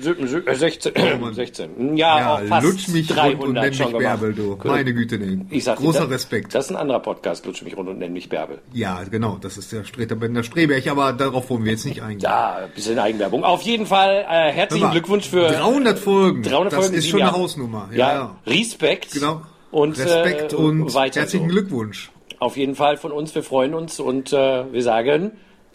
20. 0.02 0.46
äh, 0.46 0.54
16, 0.54 0.92
16. 1.34 1.96
Ja, 1.96 2.40
Ja, 2.40 2.46
fast 2.46 2.66
lutsch 2.66 2.88
mich 2.88 3.06
300 3.06 3.32
rund 3.38 3.48
und 3.48 3.52
nenn 3.54 3.68
mich. 3.70 3.92
Bärbel, 3.98 4.32
du. 4.32 4.56
Gut. 4.56 4.64
Meine 4.64 4.94
Güte, 4.94 5.18
nee. 5.18 5.44
Ich 5.50 5.64
sag 5.64 5.76
dir, 5.78 5.84
Großer 5.84 6.00
das- 6.02 6.10
Respekt. 6.10 6.54
Das 6.54 6.64
ist 6.66 6.70
ein 6.70 6.76
anderer 6.76 7.00
Podcast, 7.00 7.44
lutsch 7.44 7.62
mich 7.62 7.76
rund 7.76 7.88
und 7.90 7.98
nenn 7.98 8.12
mich 8.12 8.28
Bärbel. 8.28 8.60
Ja, 8.72 9.02
genau, 9.10 9.36
das 9.40 9.58
ist 9.58 9.72
der 9.72 9.84
Streterbender 9.84 10.42
Streberg, 10.42 10.86
aber 10.86 11.12
darauf 11.12 11.50
wollen 11.50 11.64
wir 11.64 11.72
jetzt 11.72 11.84
nicht 11.84 12.02
eingehen. 12.02 12.20
Ja, 12.20 12.56
ein 12.64 12.70
bisschen 12.74 12.98
Eigenwerbung. 12.98 13.44
Auf 13.44 13.62
jeden 13.62 13.86
Fall 13.86 14.24
äh, 14.28 14.50
herzlichen 14.52 14.84
mal, 14.86 14.92
Glückwunsch 14.92 15.28
für 15.28 15.48
300 15.48 15.98
Folgen. 15.98 16.42
300 16.42 16.72
das 16.72 16.78
Folgen, 16.80 16.94
ist 16.96 17.08
schon 17.08 17.20
eine. 17.22 17.32
Hausnummer. 17.32 17.88
Ja, 17.92 17.96
Ja, 17.98 18.14
ja. 18.14 18.36
Respekt. 18.46 19.12
Genau. 19.12 19.42
Und, 19.70 19.98
Respekt 19.98 20.52
äh, 20.52 20.56
und 20.56 20.92
herzlichen 20.94 21.48
so. 21.48 21.54
Glückwunsch. 21.54 22.10
Auf 22.40 22.56
jeden 22.56 22.74
Fall 22.74 22.96
von 22.96 23.12
uns, 23.12 23.34
wir 23.34 23.42
freuen 23.42 23.74
uns 23.74 24.00
und 24.00 24.32
äh, 24.32 24.72
wir 24.72 24.82
sagen 24.82 25.32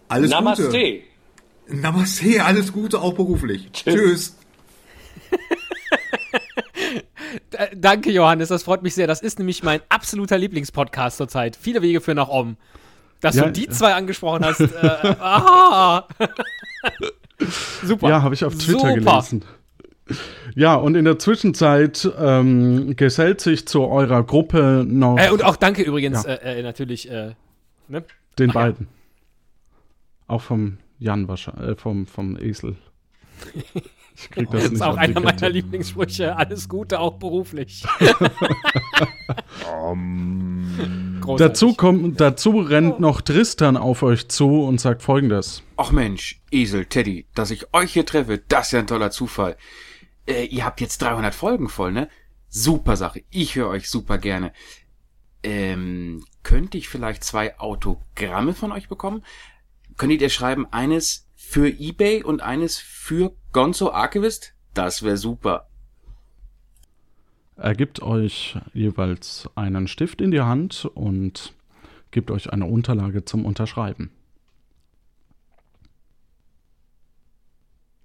Alles 0.10 0.32
Namaste. 0.32 0.66
Gute. 0.66 1.02
Namaste, 1.68 2.44
alles 2.44 2.74
Gute, 2.74 3.00
auch 3.02 3.14
beruflich. 3.14 3.72
Tschüss. 3.72 4.36
D 7.54 7.58
danke, 7.76 8.12
Johannes, 8.12 8.50
das 8.50 8.64
freut 8.64 8.84
mich 8.84 8.96
sehr. 8.96 9.08
Das 9.08 9.22
ist 9.22 9.40
nämlich 9.40 9.64
mein 9.64 9.82
absoluter 9.90 10.38
Lieblingspodcast 10.38 11.18
zurzeit. 11.18 11.56
Viele 11.56 11.82
Wege 11.82 12.02
für 12.02 12.16
nach 12.16 12.28
Om. 12.30 12.58
Dass 13.22 13.36
Ja, 13.36 13.46
du 13.46 13.52
die 13.52 13.70
zwei 13.70 13.94
angesprochen 13.94 14.44
hast. 14.46 14.60
Äh, 14.60 14.66
aha. 15.20 16.08
Super. 17.84 18.10
Ja, 18.10 18.22
habe 18.22 18.36
ich 18.36 18.44
auf 18.44 18.56
Twitter 18.56 18.80
Super. 18.80 18.94
gelesen. 18.96 19.46
Ja, 20.56 20.76
und 20.76 20.96
in 20.96 21.06
der 21.06 21.18
Zwischenzeit 21.18 22.10
ähm, 22.20 22.96
gesellt 22.96 23.42
sich 23.42 23.68
zu 23.68 23.84
eurer 23.84 24.24
Gruppe 24.24 24.86
noch. 24.88 25.18
Äh, 25.18 25.32
und 25.32 25.44
auch 25.44 25.56
danke 25.56 25.82
übrigens 25.82 26.24
Ja. 26.26 26.34
äh, 26.34 26.60
äh, 26.60 26.64
natürlich. 26.64 27.10
Äh, 27.10 27.34
ne? 27.88 28.04
Den 28.38 28.52
Ach 28.52 28.56
ja. 28.56 28.62
beiden. 28.62 28.88
Auch 30.28 30.42
vom 30.42 30.78
Jan 31.00 31.28
wahrscheinlich, 31.28 31.70
äh, 31.70 31.76
vom, 31.76 32.08
vom 32.08 32.38
Esel. 32.38 32.76
Ich 34.18 34.30
krieg 34.32 34.50
das 34.50 34.62
das 34.62 34.72
nicht 34.72 34.74
ist 34.76 34.82
auch 34.82 34.96
einer 34.96 35.20
meiner. 35.20 35.50
Lieblingssprüche. 35.50 36.38
Alles 36.38 36.70
Gute, 36.70 37.02
auch 37.02 37.16
beruflich. 37.18 37.84
Großartig. 41.20 41.38
Dazu, 41.38 41.74
kommt, 41.74 42.22
dazu 42.22 42.60
rennt 42.60 43.00
noch 43.02 43.20
Tristan 43.22 43.76
auf 43.78 44.04
euch 44.04 44.30
zu 44.30 44.64
und 44.64 44.80
sagt 44.80 45.02
folgendes. 45.02 45.64
Ach 45.76 45.92
Mensch, 45.92 46.40
Esel, 46.52 46.86
Teddy, 46.86 47.26
dass 47.36 47.52
ich 47.52 47.74
euch 47.74 47.92
hier 47.94 48.06
treffe, 48.06 48.42
das 48.48 48.68
ist 48.68 48.72
ja 48.74 48.80
ein 48.80 48.88
toller 48.88 49.12
Zufall. 49.12 49.58
Äh, 50.28 50.46
ihr 50.46 50.66
habt 50.66 50.82
jetzt 50.82 51.02
300 51.02 51.34
Folgen 51.34 51.70
voll, 51.70 51.92
ne? 51.92 52.10
Super 52.50 52.96
Sache. 52.96 53.24
Ich 53.30 53.56
höre 53.56 53.70
euch 53.70 53.90
super 53.90 54.18
gerne. 54.18 54.54
Ähm, 55.44 56.24
könnte 56.44 56.78
ich 56.78 56.90
vielleicht 56.90 57.24
zwei 57.24 57.60
Autogramme 57.60 58.54
von 58.54 58.72
euch 58.72 58.88
bekommen? 58.88 59.24
Könntet 59.98 60.22
ihr 60.22 60.30
schreiben, 60.30 60.66
eines 60.72 61.30
für 61.36 61.68
eBay 61.68 62.24
und 62.24 62.42
eines 62.42 62.78
für 62.78 63.36
Gonzo 63.52 63.92
Archivist? 63.92 64.54
Das 64.74 65.04
wäre 65.04 65.18
super. 65.18 65.70
Er 67.58 67.76
gibt 67.76 68.02
euch 68.02 68.58
jeweils 68.74 69.50
einen 69.56 69.88
Stift 69.88 70.20
in 70.20 70.32
die 70.32 70.42
Hand 70.42 70.86
und 70.94 71.54
gibt 72.12 72.32
euch 72.32 72.52
eine 72.52 72.66
Unterlage 72.66 73.24
zum 73.24 73.46
Unterschreiben. 73.46 74.12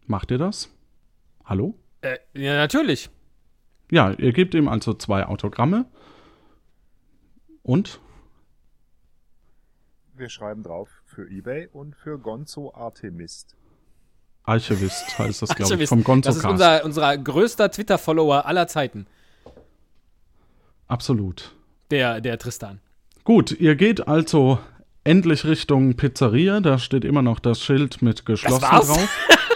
Macht 0.06 0.30
ihr 0.30 0.38
das? 0.38 0.68
Hallo? 1.44 1.79
Äh, 2.02 2.18
ja, 2.34 2.54
natürlich. 2.56 3.10
Ja, 3.90 4.12
ihr 4.12 4.32
gebt 4.32 4.54
ihm 4.54 4.68
also 4.68 4.94
zwei 4.94 5.26
Autogramme 5.26 5.86
und 7.62 8.00
Wir 10.14 10.28
schreiben 10.28 10.62
drauf 10.62 10.88
für 11.06 11.28
eBay 11.28 11.68
und 11.72 11.96
für 11.96 12.18
Gonzo 12.18 12.72
Artemist. 12.74 13.56
Archivist 14.44 15.18
heißt 15.18 15.42
das, 15.42 15.54
glaube 15.54 15.82
ich, 15.82 15.88
vom 15.88 16.04
Gonzo 16.04 16.28
Das 16.30 16.36
ist 16.36 16.44
unser, 16.44 16.84
unser 16.84 17.16
größter 17.18 17.70
Twitter-Follower 17.70 18.46
aller 18.46 18.66
Zeiten. 18.66 19.06
Absolut. 20.86 21.54
Der, 21.90 22.20
der 22.20 22.38
Tristan. 22.38 22.80
Gut, 23.24 23.52
ihr 23.52 23.76
geht 23.76 24.08
also 24.08 24.58
endlich 25.04 25.44
Richtung 25.44 25.96
Pizzeria. 25.96 26.60
Da 26.60 26.78
steht 26.78 27.04
immer 27.04 27.22
noch 27.22 27.38
das 27.38 27.62
Schild 27.62 28.02
mit 28.02 28.26
geschlossen 28.26 28.62
war's? 28.62 28.88
drauf. 28.88 29.08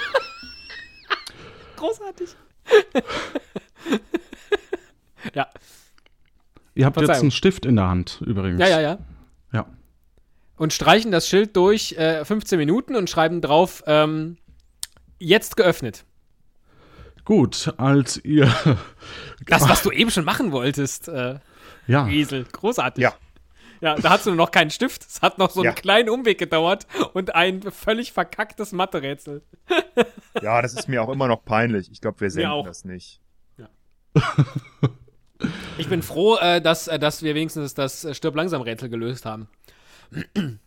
Großartig. 1.77 2.31
ja. 5.35 5.49
Ihr 6.75 6.87
habt 6.87 7.01
jetzt 7.01 7.11
einen 7.11 7.31
Stift 7.31 7.67
in 7.67 7.77
der 7.77 7.87
Hand, 7.89 8.21
übrigens. 8.27 8.61
Ja, 8.61 8.69
ja, 8.69 8.81
ja. 8.81 8.99
Ja. 9.53 9.67
Und 10.57 10.73
streichen 10.73 11.13
das 11.13 11.29
Schild 11.29 11.57
durch 11.57 11.93
äh, 11.93 12.25
15 12.25 12.59
Minuten 12.59 12.97
und 12.97 13.09
schreiben 13.11 13.41
drauf, 13.41 13.83
ähm, 13.87 14.37
jetzt 15.19 15.57
geöffnet. 15.57 16.05
Gut, 17.25 17.73
als 17.79 18.23
ihr. 18.25 18.53
Das, 19.47 19.69
was 19.69 19.83
du 19.83 19.91
eben 19.91 20.11
schon 20.11 20.25
machen 20.25 20.53
wolltest. 20.53 21.09
Äh, 21.09 21.39
Ja. 21.87 22.09
Esel. 22.09 22.45
Großartig. 22.51 23.03
Ja. 23.03 23.15
Ja, 23.85 23.97
da 23.97 24.09
hast 24.11 24.25
du 24.25 24.35
noch 24.35 24.51
keinen 24.51 24.71
Stift. 24.71 25.05
Es 25.07 25.21
hat 25.21 25.37
noch 25.37 25.51
so 25.51 25.61
einen 25.61 25.67
Ja. 25.67 25.73
kleinen 25.75 26.09
Umweg 26.09 26.39
gedauert 26.39 26.87
und 27.13 27.35
ein 27.35 27.61
völlig 27.71 28.13
verkacktes 28.13 28.73
Mathe-Rätsel. 28.73 29.43
Ja, 30.41 30.63
das 30.63 30.73
ist 30.73 30.89
mir 30.89 31.03
auch 31.03 31.11
immer 31.11 31.29
noch 31.29 31.45
peinlich. 31.45 31.91
Ich 31.93 32.01
glaube, 32.01 32.19
wir 32.19 32.51
auch. 32.51 32.65
das 32.67 32.87
nicht. 32.87 33.21
Ich 35.77 35.89
bin 35.89 36.03
froh, 36.03 36.37
äh, 36.37 36.63
dass, 36.63 36.89
äh, 36.89 36.99
dass 36.99 37.23
wir 37.23 37.35
wenigstens 37.35 37.75
das 37.75 38.05
äh, 38.07 38.15
Stirb 38.15 38.37
langsam 38.37 38.63
Rätsel 38.63 38.89
gelöst 38.89 39.27
haben. 39.27 39.49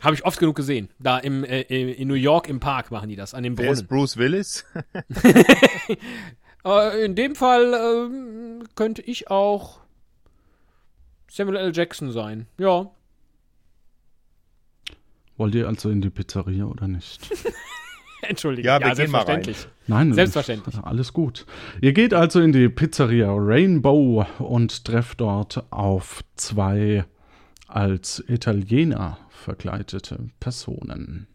Habe 0.00 0.14
ich 0.14 0.24
oft 0.24 0.38
genug 0.38 0.54
gesehen. 0.54 0.90
Da 1.00 1.18
im, 1.18 1.42
äh, 1.42 1.62
in 1.62 2.06
New 2.06 2.14
York 2.14 2.48
im 2.48 2.60
Park 2.60 2.92
machen 2.92 3.08
die 3.08 3.16
das, 3.16 3.34
an 3.34 3.42
dem 3.42 3.58
Wer 3.58 3.72
ist 3.72 3.88
Brunnen. 3.88 4.02
Bruce 4.02 4.16
Willis? 4.18 4.64
Äh, 6.64 7.04
in 7.04 7.14
dem 7.14 7.36
Fall 7.36 7.74
ähm, 7.74 8.64
könnte 8.74 9.00
ich 9.00 9.30
auch 9.30 9.78
Samuel 11.36 11.58
L. 11.58 11.72
Jackson 11.74 12.12
sein. 12.12 12.46
Ja. 12.56 12.90
Wollt 15.36 15.54
ihr 15.54 15.68
also 15.68 15.90
in 15.90 16.00
die 16.00 16.08
Pizzeria 16.08 16.64
oder 16.64 16.88
nicht? 16.88 17.28
Entschuldigung. 18.22 18.64
Ja, 18.64 18.80
wir 18.80 18.94
gehen 18.94 19.10
mal 19.10 19.26
selbstverständlich. 19.26 19.68
Nein, 19.86 20.14
Selbstverständlich. 20.14 20.78
Alles 20.78 21.12
gut. 21.12 21.44
Ihr 21.82 21.92
geht 21.92 22.14
also 22.14 22.40
in 22.40 22.52
die 22.52 22.70
Pizzeria 22.70 23.34
Rainbow 23.36 24.24
und 24.38 24.86
trefft 24.86 25.20
dort 25.20 25.70
auf 25.70 26.24
zwei 26.36 27.04
als 27.68 28.24
Italiener 28.28 29.18
verkleidete 29.28 30.30
Personen. 30.40 31.26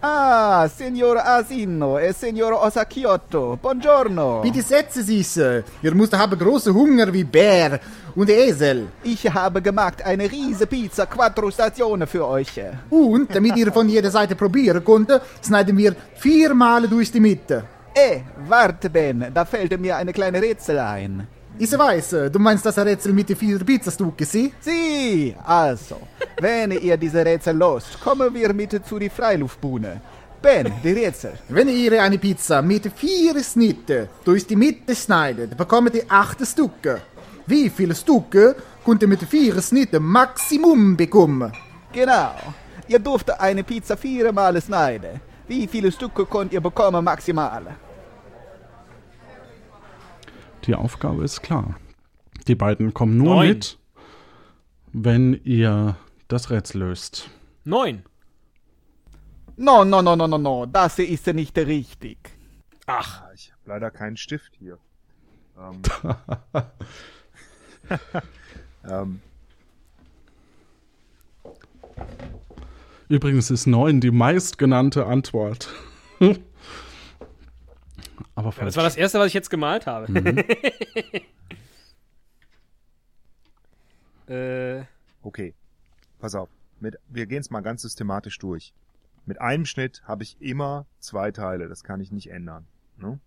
Ah, 0.00 0.68
Signor 0.68 1.18
Asino 1.18 1.98
e 1.98 2.12
Signor 2.12 2.52
Osakiotto, 2.52 3.58
buongiorno. 3.60 4.40
Bitte 4.42 4.62
setzen 4.62 5.02
Sie 5.02 5.24
sich. 5.24 5.64
Ihr 5.82 5.92
müsst 5.92 6.16
haben 6.16 6.38
großen 6.38 6.72
Hunger 6.72 7.12
wie 7.12 7.24
Bär 7.24 7.80
und 8.14 8.30
Esel. 8.30 8.86
Ich 9.02 9.28
habe 9.28 9.60
gemacht 9.60 10.00
eine 10.04 10.30
riese 10.30 10.68
Pizza 10.68 11.06
Quattro 11.06 11.50
Stationen 11.50 12.06
für 12.06 12.24
euch. 12.28 12.60
Und, 12.90 13.34
damit 13.34 13.56
ihr 13.56 13.72
von 13.72 13.88
jeder 13.88 14.12
Seite 14.12 14.36
probieren 14.36 14.84
könnt, 14.84 15.20
schneiden 15.44 15.76
wir 15.76 15.96
viermal 16.14 16.86
durch 16.86 17.10
die 17.10 17.18
Mitte. 17.18 17.64
Eh, 17.92 18.20
warte, 18.46 18.90
Ben, 18.90 19.26
da 19.34 19.44
fällt 19.44 19.80
mir 19.80 19.96
eine 19.96 20.12
kleine 20.12 20.40
Rätsel 20.40 20.78
ein. 20.78 21.26
Ich 21.60 21.76
weiß, 21.76 22.30
du 22.32 22.38
meinst 22.38 22.64
das 22.64 22.78
Rätsel 22.78 23.12
mit 23.12 23.28
den 23.28 23.36
vier 23.36 23.58
Pizzastücke, 23.58 24.24
sie? 24.24 24.52
Sie, 24.60 25.34
also, 25.44 25.96
wenn 26.40 26.70
ihr 26.70 26.96
diese 26.96 27.24
Rätsel 27.24 27.56
löst, 27.56 28.00
kommen 28.00 28.32
wir 28.32 28.52
mit 28.52 28.86
zu 28.86 28.96
die 28.96 29.10
Freiluftbühne. 29.10 30.00
Ben, 30.40 30.72
die 30.84 30.92
Rätsel. 30.92 31.32
Wenn 31.48 31.68
ihr 31.68 32.00
eine 32.00 32.16
Pizza 32.16 32.62
mit 32.62 32.92
vier 32.94 33.42
Schnitten 33.42 34.08
durch 34.24 34.46
die 34.46 34.54
Mitte 34.54 34.94
schneidet, 34.94 35.56
bekommt 35.56 35.96
ihr 35.96 36.04
acht 36.08 36.46
Stücke. 36.46 37.00
Wie 37.44 37.68
viele 37.70 37.96
Stücke 37.96 38.54
könnt 38.84 39.02
ihr 39.02 39.08
mit 39.08 39.24
vier 39.24 39.60
Schnitten 39.60 40.04
Maximum 40.04 40.96
bekommen? 40.96 41.52
Genau. 41.92 42.34
Ihr 42.86 43.00
dürft 43.00 43.32
eine 43.32 43.64
Pizza 43.64 43.96
viermal 43.96 44.62
schneiden. 44.62 45.20
Wie 45.48 45.66
viele 45.66 45.90
Stücke 45.90 46.24
könnt 46.24 46.52
ihr 46.52 46.60
bekommen 46.60 47.04
maximal? 47.04 47.62
Die 50.68 50.74
Aufgabe 50.74 51.24
ist 51.24 51.42
klar. 51.42 51.80
Die 52.46 52.54
beiden 52.54 52.92
kommen 52.92 53.16
nur 53.16 53.36
Neun. 53.36 53.48
mit, 53.48 53.78
wenn 54.92 55.40
ihr 55.42 55.96
das 56.28 56.50
Rätsel 56.50 56.82
löst. 56.82 57.30
Neun. 57.64 58.04
No, 59.56 59.82
no, 59.84 60.02
no, 60.02 60.14
no, 60.14 60.28
no, 60.28 60.38
no, 60.38 60.66
das 60.66 60.98
ist 60.98 61.26
nicht 61.28 61.56
richtig. 61.56 62.18
Ach. 62.86 63.22
Ich 63.34 63.50
habe 63.50 63.62
leider 63.64 63.90
keinen 63.90 64.18
Stift 64.18 64.52
hier. 64.58 64.78
Ähm, 65.58 65.80
ähm, 68.88 69.20
Übrigens 73.08 73.50
ist 73.50 73.66
9 73.66 74.02
die 74.02 74.10
meistgenannte 74.10 75.06
Antwort. 75.06 75.70
Aber 78.34 78.46
Ja, 78.48 78.52
falsch. 78.52 78.66
das 78.66 78.76
war 78.76 78.84
das 78.84 78.96
erste, 78.96 79.18
was 79.18 79.26
ich 79.28 79.34
jetzt 79.34 79.50
gemalt 79.50 79.86
habe. 79.86 80.10
Mhm. 80.10 80.44
äh, 84.34 84.84
okay, 85.22 85.54
pass 86.18 86.34
auf. 86.34 86.48
Mit, 86.80 86.96
wir 87.08 87.26
gehen 87.26 87.40
es 87.40 87.50
mal 87.50 87.60
ganz 87.60 87.82
systematisch 87.82 88.38
durch. 88.38 88.72
Mit 89.26 89.40
einem 89.40 89.66
Schnitt 89.66 90.02
habe 90.04 90.22
ich 90.22 90.40
immer 90.40 90.86
zwei 91.00 91.30
Teile. 91.32 91.68
Das 91.68 91.82
kann 91.84 92.00
ich 92.00 92.12
nicht 92.12 92.30
ändern. 92.30 92.66
Ne? 92.96 93.18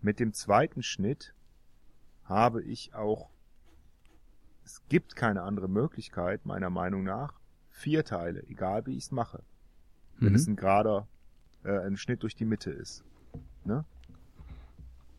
Mit 0.00 0.20
dem 0.20 0.32
zweiten 0.32 0.82
Schnitt 0.82 1.34
habe 2.24 2.62
ich 2.62 2.94
auch, 2.94 3.28
es 4.64 4.82
gibt 4.88 5.16
keine 5.16 5.42
andere 5.42 5.68
Möglichkeit, 5.68 6.46
meiner 6.46 6.70
Meinung 6.70 7.02
nach, 7.02 7.34
vier 7.70 8.04
Teile, 8.04 8.42
egal 8.48 8.86
wie 8.86 8.96
ich 8.96 9.04
es 9.04 9.10
mache. 9.10 9.42
Wenn 10.18 10.30
Mhm. 10.30 10.34
es 10.36 10.46
ein 10.46 10.56
gerader, 10.56 11.06
äh, 11.68 11.86
ein 11.86 11.96
Schnitt 11.96 12.22
durch 12.22 12.34
die 12.34 12.44
Mitte 12.44 12.70
ist. 12.70 13.04
Ne? 13.64 13.84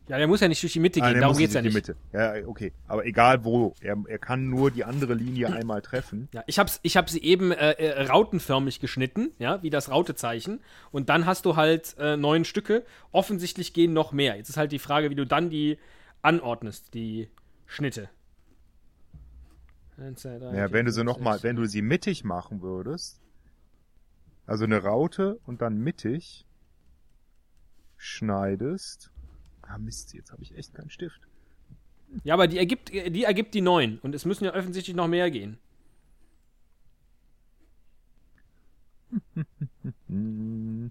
ja, 0.08 0.18
der 0.18 0.26
muss 0.26 0.40
ja 0.40 0.48
nicht 0.48 0.60
durch 0.60 0.72
die 0.72 0.80
Mitte 0.80 1.00
Ah, 1.00 1.04
gehen, 1.06 1.12
der 1.14 1.20
darum 1.20 1.34
muss 1.34 1.38
geht's 1.38 1.54
ja 1.54 1.62
nicht. 1.62 1.72
die 1.72 1.92
Mitte. 1.92 1.96
Ja, 2.12 2.34
okay. 2.48 2.72
Aber 2.88 3.06
egal 3.06 3.44
wo. 3.44 3.74
Er, 3.80 3.96
er 4.08 4.18
kann 4.18 4.48
nur 4.48 4.72
die 4.72 4.82
andere 4.84 5.14
Linie 5.14 5.52
einmal 5.52 5.82
treffen. 5.82 6.28
Ja, 6.32 6.42
ich 6.48 6.58
hab's, 6.58 6.80
ich 6.82 6.96
hab 6.96 7.08
sie 7.08 7.22
eben 7.22 7.52
äh, 7.52 7.72
äh, 7.74 8.06
rautenförmig 8.06 8.80
geschnitten, 8.80 9.30
ja, 9.38 9.62
wie 9.62 9.70
das 9.70 9.88
Rautezeichen. 9.88 10.58
Und 10.90 11.08
dann 11.10 11.26
hast 11.26 11.44
du 11.44 11.54
halt 11.54 11.94
äh, 11.98 12.16
neun 12.16 12.44
Stücke. 12.44 12.84
Offensichtlich 13.12 13.72
gehen 13.72 13.92
noch 13.92 14.10
mehr. 14.12 14.36
Jetzt 14.36 14.48
ist 14.48 14.56
halt 14.56 14.72
die 14.72 14.80
Frage, 14.80 15.10
wie 15.10 15.14
du 15.14 15.24
dann 15.26 15.48
die 15.48 15.78
anordnest, 16.22 16.92
die 16.92 17.28
Schnitte. 17.66 18.08
Eins, 19.96 20.22
zwei, 20.22 20.38
drei, 20.38 20.56
Ja, 20.56 20.66
vier, 20.66 20.72
wenn 20.72 20.86
du 20.86 20.92
sie 20.92 21.00
fünf, 21.00 21.06
noch 21.06 21.20
mal, 21.20 21.32
sechs, 21.34 21.44
wenn 21.44 21.56
du 21.56 21.66
sie 21.66 21.82
mittig 21.82 22.24
machen 22.24 22.62
würdest, 22.62 23.19
also 24.50 24.64
eine 24.64 24.82
Raute 24.82 25.38
und 25.46 25.62
dann 25.62 25.78
mittig 25.78 26.44
schneidest. 27.96 29.12
Ah 29.62 29.78
Mist, 29.78 30.12
jetzt 30.12 30.32
habe 30.32 30.42
ich 30.42 30.56
echt 30.56 30.74
keinen 30.74 30.90
Stift. 30.90 31.20
Ja, 32.24 32.34
aber 32.34 32.48
die 32.48 32.58
ergibt, 32.58 32.88
die 32.88 33.22
ergibt 33.22 33.54
die 33.54 33.60
neun. 33.60 34.00
Und 34.00 34.12
es 34.12 34.24
müssen 34.24 34.44
ja 34.44 34.52
offensichtlich 34.52 34.96
noch 34.96 35.06
mehr 35.06 35.30
gehen. 35.30 35.58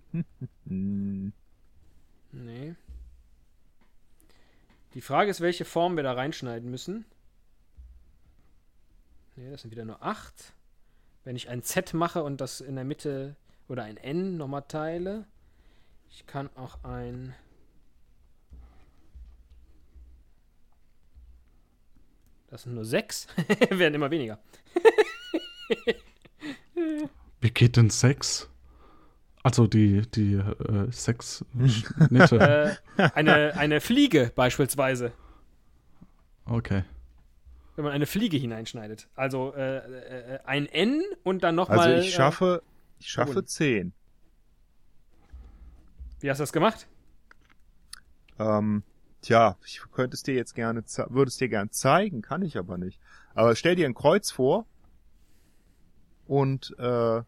Nee. 2.31 2.75
Die 4.93 5.01
Frage 5.01 5.31
ist, 5.31 5.41
welche 5.41 5.65
Form 5.65 5.95
wir 5.95 6.03
da 6.03 6.13
reinschneiden 6.13 6.69
müssen. 6.69 7.05
Nee, 9.35 9.49
das 9.49 9.63
sind 9.63 9.71
wieder 9.71 9.83
nur 9.83 10.03
8. 10.03 10.53
Wenn 11.23 11.35
ich 11.35 11.49
ein 11.49 11.63
Z 11.63 11.95
mache 11.95 12.23
und 12.23 12.39
das 12.39 12.61
in 12.61 12.75
der 12.75 12.85
Mitte 12.85 13.35
oder 13.69 13.83
ein 13.83 13.97
N 13.97 14.35
nochmal 14.37 14.63
teile. 14.67 15.25
Ich 16.09 16.25
kann 16.25 16.49
auch 16.55 16.83
ein. 16.83 17.33
Das 22.47 22.63
sind 22.63 22.73
nur 22.73 22.83
6. 22.83 23.27
Werden 23.69 23.93
immer 23.93 24.09
weniger. 24.09 24.39
Wie 27.41 27.51
geht 27.51 27.77
denn 27.77 27.91
Sex? 27.91 28.49
Also 29.43 29.67
die, 29.67 30.01
die 30.01 30.33
äh, 30.33 30.91
Sex-Schnitte. 30.91 32.77
äh, 32.97 33.09
eine, 33.13 33.55
eine 33.55 33.79
Fliege 33.81 34.31
beispielsweise. 34.35 35.13
okay. 36.45 36.83
Wenn 37.75 37.85
man 37.85 37.93
eine 37.93 38.07
Fliege 38.07 38.35
hineinschneidet. 38.35 39.07
Also 39.15 39.53
äh, 39.55 39.77
äh, 39.77 40.39
ein 40.43 40.65
N 40.65 41.01
und 41.23 41.43
dann 41.43 41.55
nochmal. 41.55 41.79
Also 41.79 42.01
ich 42.01 42.13
schaffe, 42.13 42.61
ich 42.99 43.09
schaffe 43.09 43.39
Äh, 43.39 43.45
zehn. 43.45 43.93
wie 46.19 46.29
hast 46.29 46.39
du 46.39 46.43
das 46.43 46.53
gemacht? 46.53 46.87
Ähm, 48.37 48.83
tja, 49.21 49.57
ich 49.65 49.81
könnte 49.91 50.15
es 50.15 50.23
dir 50.23 50.35
jetzt 50.35 50.53
gerne, 50.55 50.83
würde 51.09 51.29
es 51.29 51.37
dir 51.37 51.49
gern 51.49 51.71
zeigen, 51.71 52.21
kann 52.21 52.41
ich 52.41 52.57
aber 52.57 52.77
nicht. 52.77 52.99
Aber 53.33 53.55
stell 53.55 53.75
dir 53.75 53.85
ein 53.85 53.93
Kreuz 53.93 54.31
vor 54.31 54.65
und 56.27 56.75
äh, 56.77 57.21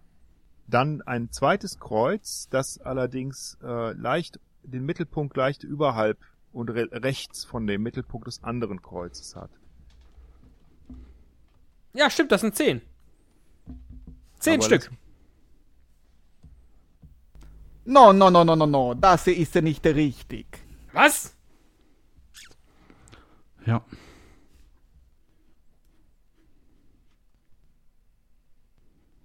dann 0.67 1.01
ein 1.01 1.31
zweites 1.31 1.79
Kreuz, 1.79 2.47
das 2.49 2.79
allerdings 2.79 3.57
äh, 3.61 3.91
leicht 3.93 4.39
den 4.63 4.85
Mittelpunkt 4.85 5.35
leicht 5.37 5.63
überhalb 5.63 6.19
und 6.53 6.69
re 6.69 6.87
rechts 6.91 7.43
von 7.45 7.65
dem 7.65 7.81
Mittelpunkt 7.81 8.27
des 8.27 8.43
anderen 8.43 8.81
Kreuzes 8.81 9.35
hat. 9.35 9.49
Ja, 11.93 12.09
stimmt, 12.09 12.31
das 12.31 12.41
sind 12.41 12.55
10. 12.55 12.81
10 14.39 14.53
Aber 14.55 14.63
Stück. 14.63 14.91
No, 17.85 18.11
no, 18.11 18.29
no, 18.29 18.43
no, 18.43 18.55
no, 18.55 18.65
no, 18.65 18.93
das 18.93 19.27
ist 19.27 19.55
nicht 19.55 19.85
richtig. 19.85 20.45
Was? 20.93 21.35
Ja. 23.65 23.83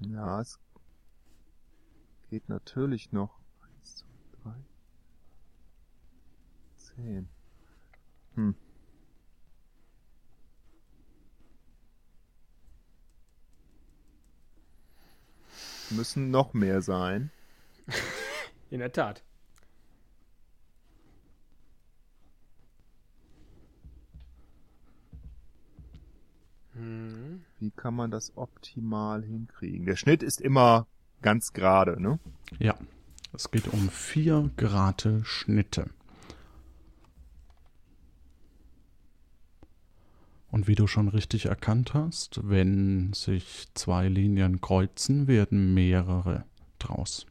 Ja, 0.00 0.40
es 0.40 0.58
geht 2.30 2.48
natürlich 2.48 3.12
noch. 3.12 3.38
Eins, 3.62 3.96
zwei, 3.96 4.42
drei, 4.42 4.64
zehn. 6.76 7.28
Hm. 8.34 8.54
Müssen 15.90 16.30
noch 16.30 16.52
mehr 16.54 16.82
sein. 16.82 17.30
In 18.70 18.80
der 18.80 18.92
Tat. 18.92 19.22
Hm. 26.72 27.42
Wie 27.58 27.70
kann 27.70 27.94
man 27.94 28.10
das 28.10 28.36
optimal 28.36 29.22
hinkriegen? 29.22 29.86
Der 29.86 29.96
Schnitt 29.96 30.22
ist 30.22 30.40
immer 30.40 30.86
ganz 31.22 31.52
gerade, 31.52 32.00
ne? 32.00 32.18
Ja. 32.58 32.76
Es 33.32 33.50
geht 33.50 33.68
um 33.68 33.88
vier 33.90 34.50
gerade 34.56 35.24
Schnitte. 35.24 35.90
Und 40.50 40.68
wie 40.68 40.74
du 40.74 40.86
schon 40.86 41.08
richtig 41.08 41.46
erkannt 41.46 41.92
hast, 41.92 42.48
wenn 42.48 43.12
sich 43.12 43.66
zwei 43.74 44.08
Linien 44.08 44.60
kreuzen, 44.60 45.26
werden 45.26 45.74
mehrere 45.74 46.44
draus. 46.78 47.26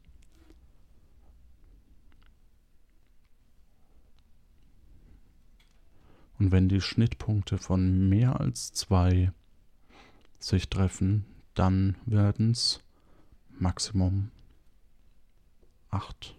Und 6.39 6.51
wenn 6.51 6.69
die 6.69 6.81
Schnittpunkte 6.81 7.57
von 7.57 8.09
mehr 8.09 8.39
als 8.39 8.73
zwei 8.73 9.31
sich 10.39 10.69
treffen, 10.69 11.25
dann 11.53 11.95
werden 12.05 12.51
es 12.51 12.81
Maximum 13.57 14.31
acht. 15.89 16.37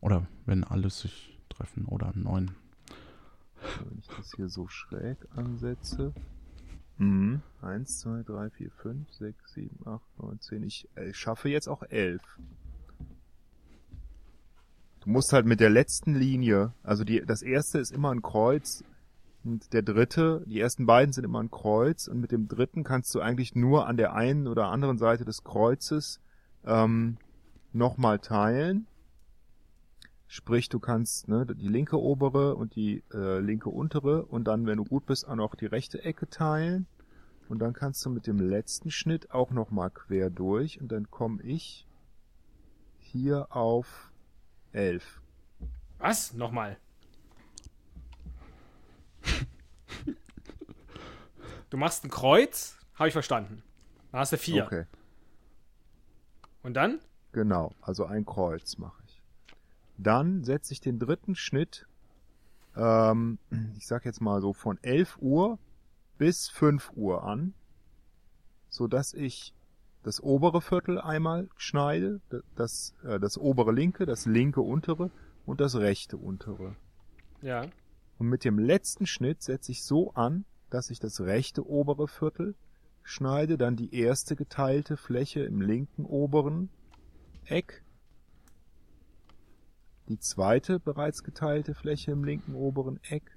Oder 0.00 0.26
wenn 0.46 0.64
alle 0.64 0.90
sich 0.90 1.38
treffen, 1.48 1.86
oder 1.86 2.12
neun. 2.14 2.52
Wenn 3.84 3.98
ich 4.00 4.08
das 4.08 4.32
hier 4.34 4.48
so 4.48 4.66
schräg 4.66 5.18
ansetze. 5.36 6.12
Mhm. 6.98 7.42
1, 7.62 8.00
2, 8.00 8.22
3, 8.24 8.50
4, 8.50 8.70
5, 8.70 9.12
6, 9.12 9.52
7, 9.54 9.86
8, 9.86 10.02
9, 10.18 10.40
10. 10.40 10.62
Ich, 10.64 10.88
äh, 10.96 11.14
schaffe 11.14 11.48
jetzt 11.48 11.68
auch 11.68 11.82
11. 11.84 12.20
Du 15.02 15.10
musst 15.10 15.32
halt 15.32 15.46
mit 15.46 15.58
der 15.58 15.70
letzten 15.70 16.14
Linie, 16.14 16.74
also 16.84 17.02
die, 17.02 17.24
das 17.26 17.42
erste 17.42 17.80
ist 17.80 17.90
immer 17.90 18.12
ein 18.12 18.22
Kreuz 18.22 18.84
und 19.42 19.72
der 19.72 19.82
dritte, 19.82 20.44
die 20.46 20.60
ersten 20.60 20.86
beiden 20.86 21.12
sind 21.12 21.24
immer 21.24 21.42
ein 21.42 21.50
Kreuz 21.50 22.06
und 22.06 22.20
mit 22.20 22.30
dem 22.30 22.46
dritten 22.46 22.84
kannst 22.84 23.12
du 23.16 23.20
eigentlich 23.20 23.56
nur 23.56 23.88
an 23.88 23.96
der 23.96 24.14
einen 24.14 24.46
oder 24.46 24.68
anderen 24.68 24.98
Seite 24.98 25.24
des 25.24 25.42
Kreuzes 25.42 26.20
ähm, 26.64 27.16
nochmal 27.72 28.20
teilen. 28.20 28.86
Sprich, 30.28 30.68
du 30.68 30.78
kannst 30.78 31.26
ne, 31.26 31.46
die 31.46 31.66
linke 31.66 32.00
obere 32.00 32.54
und 32.54 32.76
die 32.76 33.02
äh, 33.12 33.40
linke 33.40 33.70
untere 33.70 34.24
und 34.26 34.44
dann, 34.44 34.66
wenn 34.66 34.76
du 34.76 34.84
gut 34.84 35.06
bist, 35.06 35.26
auch 35.26 35.34
noch 35.34 35.56
die 35.56 35.66
rechte 35.66 36.04
Ecke 36.04 36.30
teilen. 36.30 36.86
Und 37.48 37.58
dann 37.58 37.72
kannst 37.72 38.06
du 38.06 38.10
mit 38.10 38.28
dem 38.28 38.38
letzten 38.38 38.92
Schnitt 38.92 39.32
auch 39.32 39.50
nochmal 39.50 39.90
quer 39.90 40.30
durch 40.30 40.80
und 40.80 40.92
dann 40.92 41.10
komme 41.10 41.42
ich 41.42 41.88
hier 43.00 43.48
auf 43.50 44.11
11. 44.72 45.20
Was? 45.98 46.32
Nochmal. 46.32 46.78
Du 51.70 51.78
machst 51.78 52.04
ein 52.04 52.10
Kreuz, 52.10 52.76
habe 52.96 53.08
ich 53.08 53.14
verstanden. 53.14 53.62
Dann 54.10 54.20
hast 54.20 54.32
du 54.32 54.36
vier. 54.36 54.66
Okay. 54.66 54.84
Und 56.62 56.74
dann? 56.74 57.00
Genau, 57.32 57.72
also 57.80 58.04
ein 58.04 58.26
Kreuz 58.26 58.76
mache 58.76 59.02
ich. 59.06 59.22
Dann 59.96 60.44
setze 60.44 60.74
ich 60.74 60.82
den 60.82 60.98
dritten 60.98 61.34
Schnitt, 61.34 61.86
ähm, 62.76 63.38
ich 63.78 63.86
sag 63.86 64.04
jetzt 64.04 64.20
mal 64.20 64.42
so 64.42 64.52
von 64.52 64.78
11 64.82 65.16
Uhr 65.20 65.58
bis 66.18 66.50
5 66.50 66.92
Uhr 66.94 67.24
an, 67.24 67.54
so 68.68 68.86
dass 68.86 69.14
ich 69.14 69.54
das 70.02 70.22
obere 70.22 70.60
Viertel 70.60 71.00
einmal 71.00 71.48
schneide, 71.56 72.20
das, 72.56 72.94
äh, 73.04 73.20
das 73.20 73.38
obere 73.38 73.72
linke, 73.72 74.06
das 74.06 74.26
linke 74.26 74.60
untere 74.60 75.10
und 75.46 75.60
das 75.60 75.76
rechte 75.76 76.16
untere. 76.16 76.76
Ja. 77.40 77.66
Und 78.18 78.28
mit 78.28 78.44
dem 78.44 78.58
letzten 78.58 79.06
Schnitt 79.06 79.42
setze 79.42 79.72
ich 79.72 79.82
so 79.84 80.12
an, 80.14 80.44
dass 80.70 80.90
ich 80.90 80.98
das 80.98 81.20
rechte 81.20 81.66
obere 81.68 82.08
Viertel 82.08 82.54
schneide, 83.02 83.58
dann 83.58 83.76
die 83.76 83.94
erste 83.94 84.36
geteilte 84.36 84.96
Fläche 84.96 85.40
im 85.40 85.60
linken 85.60 86.04
oberen 86.04 86.70
Eck, 87.44 87.82
die 90.08 90.18
zweite 90.18 90.80
bereits 90.80 91.22
geteilte 91.22 91.74
Fläche 91.74 92.12
im 92.12 92.24
linken 92.24 92.54
oberen 92.54 93.00
Eck 93.04 93.36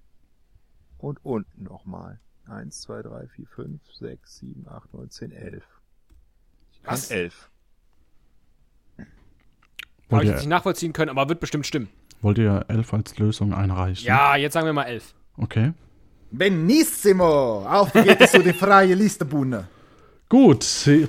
und 0.98 1.24
unten 1.24 1.64
nochmal. 1.64 2.20
1, 2.48 2.82
2, 2.82 3.02
3, 3.02 3.28
4, 3.28 3.48
5, 3.48 3.94
6, 3.94 4.38
7, 4.38 4.68
8, 4.68 4.94
9, 4.94 5.10
10, 5.10 5.32
11. 5.32 5.75
Was? 6.86 7.12
11. 7.12 7.50
Habe 10.12 10.24
ich 10.24 10.30
jetzt 10.30 10.40
nicht 10.40 10.50
nachvollziehen 10.50 10.94
können, 10.94 11.10
aber 11.10 11.28
wird 11.30 11.40
bestimmt 11.40 11.66
stimmen. 11.66 11.90
wollt 12.22 12.38
ihr 12.38 12.66
elf 12.68 12.94
als 12.94 13.18
Lösung 13.18 13.54
einreichen? 13.54 14.06
Ja, 14.06 14.36
jetzt 14.36 14.54
sagen 14.54 14.66
wir 14.66 14.74
mal 14.74 14.84
elf. 14.84 15.14
Okay. 15.38 15.74
Benissimo! 16.32 17.66
Auf 17.68 17.92
geht 17.94 18.20
es 18.22 18.32
zu 18.34 18.44
der 18.44 18.54
freien 18.54 18.98
Listebühne. 18.98 19.68
Gut, 20.30 20.66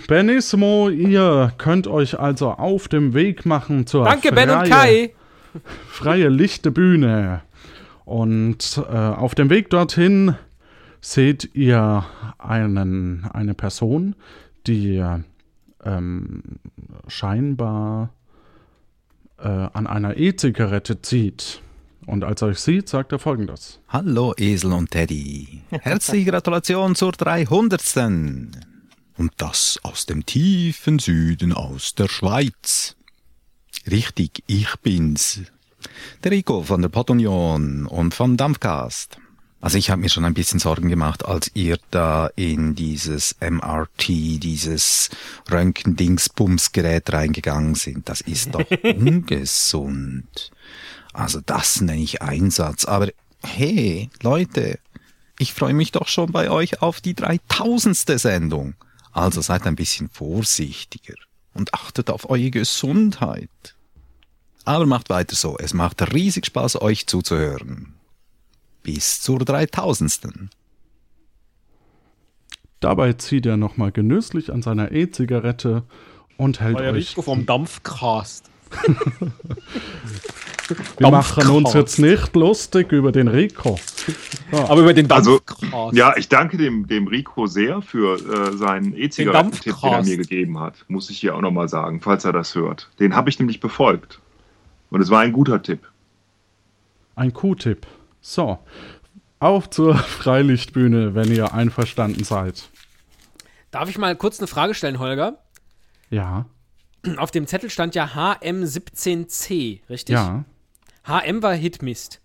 Benissimo, 0.09 0.89
ihr 0.91 1.53
könnt 1.57 1.87
euch 1.87 2.19
also 2.19 2.51
auf 2.53 2.89
dem 2.89 3.15
Weg 3.15 3.47
machen 3.47 3.87
zur 3.87 4.05
Danke, 4.05 4.31
Ben 4.33 4.51
und 4.51 4.69
freie- 4.69 5.09
Kai. 5.09 5.15
freie 5.89 6.29
lichte 6.29 6.71
Bühne. 6.71 7.43
Und 8.05 8.83
äh, 8.89 8.95
auf 8.95 9.35
dem 9.35 9.51
Weg 9.51 9.71
dorthin 9.71 10.37
seht 11.01 11.51
ihr 11.55 12.05
einen, 12.39 13.25
eine 13.33 13.55
Person, 13.55 14.15
die 14.67 15.03
ähm, 15.87 16.43
scheinbar 17.07 18.11
äh, 19.39 19.47
an 19.49 19.87
einer 19.87 20.17
E-Zigarette 20.17 21.01
zieht. 21.01 21.63
Und 22.05 22.23
als 22.25 22.43
er 22.43 22.49
euch 22.49 22.61
sieht, 22.61 22.89
sagt 22.89 23.13
er 23.13 23.19
folgendes. 23.19 23.81
Hallo 23.89 24.35
Esel 24.37 24.73
und 24.73 24.91
Teddy. 24.91 25.63
Herzliche 25.71 26.31
Gratulation 26.31 26.95
zur 26.95 27.13
300. 27.13 27.83
Und 29.17 29.33
das 29.39 29.81
aus 29.83 30.07
dem 30.07 30.27
tiefen 30.27 30.99
Süden 30.99 31.53
aus 31.53 31.95
der 31.95 32.09
Schweiz. 32.09 32.97
Richtig, 33.91 34.43
ich 34.47 34.77
bin's. 34.83 35.41
Der 36.23 36.33
Rico 36.33 36.63
von 36.63 36.83
der 36.83 36.89
Potunion 36.89 37.87
und 37.87 38.15
von 38.15 38.37
Dampfcast. 38.37 39.19
Also 39.67 39.79
ich 39.79 39.91
habe 39.91 40.01
mir 40.01 40.09
schon 40.09 40.25
ein 40.25 40.33
bisschen 40.33 40.61
Sorgen 40.61 40.89
gemacht, 40.89 41.25
als 41.25 41.51
ihr 41.55 41.77
da 41.91 42.31
in 42.37 42.77
dieses 42.77 43.35
MRT, 43.41 44.07
dieses 44.09 45.11
Röntgendingsbumsgerät 45.51 47.13
reingegangen 47.13 47.75
sind. 47.75 48.09
Das 48.09 48.21
ist 48.21 48.55
doch 48.55 48.65
ungesund. 48.85 50.53
Also 51.13 51.41
das 51.45 51.81
nenne 51.81 52.01
ich 52.01 52.23
Einsatz. 52.23 52.85
Aber 52.85 53.09
hey, 53.43 54.09
Leute, 54.23 54.79
ich 55.37 55.53
freue 55.53 55.75
mich 55.75 55.91
doch 55.91 56.07
schon 56.07 56.31
bei 56.31 56.49
euch 56.49 56.81
auf 56.81 57.01
die 57.01 57.15
3000. 57.15 58.21
Sendung. 58.21 58.75
Also 59.11 59.41
seid 59.41 59.67
ein 59.67 59.75
bisschen 59.75 60.09
vorsichtiger 60.11 61.17
und 61.55 61.75
achtet 61.75 62.11
auf 62.11 62.31
eure 62.31 62.53
Gesundheit. 62.53 63.75
Aber 64.65 64.87
macht 64.87 65.11
weiter 65.11 65.35
so. 65.35 65.59
Es 65.59 65.75
macht 65.75 66.13
riesig 66.13 66.47
Spaß, 66.47 66.81
euch 66.81 67.09
zuzuhören. 67.09 67.96
Bis 68.87 69.21
zur 69.21 69.41
3000. 69.41 70.49
Dabei 72.79 73.15
zieht 73.15 73.45
er 73.45 73.57
nochmal 73.57 73.91
genüsslich 73.91 74.53
an 74.53 74.63
seiner 74.63 74.93
E-Zigarette 74.93 75.83
und 76.37 76.61
hält 76.61 76.77
Euer 76.77 76.93
euch. 76.93 77.11
Rico 77.11 77.23
vom 77.23 77.47
Dampfcast. 77.47 78.49
Wir 80.99 81.11
machen 81.11 81.51
uns 81.51 81.73
jetzt 81.73 81.99
nicht 81.99 82.37
lustig 82.37 82.93
über 82.93 83.11
den 83.11 83.27
Rico. 83.27 83.77
Aber 84.53 84.83
über 84.83 84.95
den 84.95 85.11
Also, 85.11 85.41
Dampfcast. 85.41 85.97
ja, 85.97 86.17
ich 86.17 86.29
danke 86.29 86.57
dem, 86.57 86.87
dem 86.87 87.09
Rico 87.09 87.49
sehr 87.49 87.83
für 87.83 88.15
äh, 88.21 88.57
seinen 88.57 88.97
E-Zigaretten-Tipp, 88.97 89.75
den 89.83 89.93
er 89.93 90.05
mir 90.05 90.17
gegeben 90.17 90.61
hat. 90.61 90.85
Muss 90.87 91.11
ich 91.11 91.19
hier 91.19 91.35
auch 91.35 91.41
nochmal 91.41 91.69
sagen, 91.69 92.01
falls 92.01 92.25
er 92.25 92.33
das 92.33 92.55
hört. 92.55 92.89
Den 93.01 93.17
habe 93.17 93.31
ich 93.31 93.41
nämlich 93.41 93.59
befolgt. 93.59 94.21
Und 94.91 95.01
es 95.01 95.11
war 95.11 95.23
ein 95.23 95.33
guter 95.33 95.61
Tipp. 95.61 95.81
Ein 97.17 97.33
Q-Tipp. 97.33 97.85
So, 98.29 98.59
auf 99.39 99.71
zur 99.71 99.95
Freilichtbühne, 99.97 101.15
wenn 101.15 101.31
ihr 101.31 101.55
einverstanden 101.55 102.25
seid. 102.25 102.69
Darf 103.71 103.89
ich 103.89 103.99
mal 103.99 104.17
kurz 104.17 104.41
eine 104.41 104.49
Frage 104.49 104.75
stellen, 104.75 104.99
Holger? 104.99 105.45
Ja, 106.11 106.47
Auf 107.19 107.31
dem 107.31 107.47
Zettel 107.47 107.71
stand 107.71 107.95
ja 107.95 108.07
HM17C, 108.07 109.89
richtig? 109.89 110.15
ja, 110.15 110.45
HM 111.07 111.41
war 111.45 111.55
Hitmist. 111.55 112.21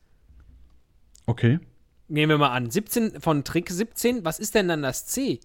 okay. 1.27 1.59
Nehmen 2.07 2.31
wir 2.31 2.37
mal 2.39 2.49
an. 2.49 2.69
17 2.69 3.21
von 3.21 3.43
Trick 3.45 3.69
17. 3.69 4.25
Was 4.25 4.39
ist 4.39 4.53
denn 4.55 4.67
dann 4.67 4.81
das 4.81 5.05
C? 5.05 5.39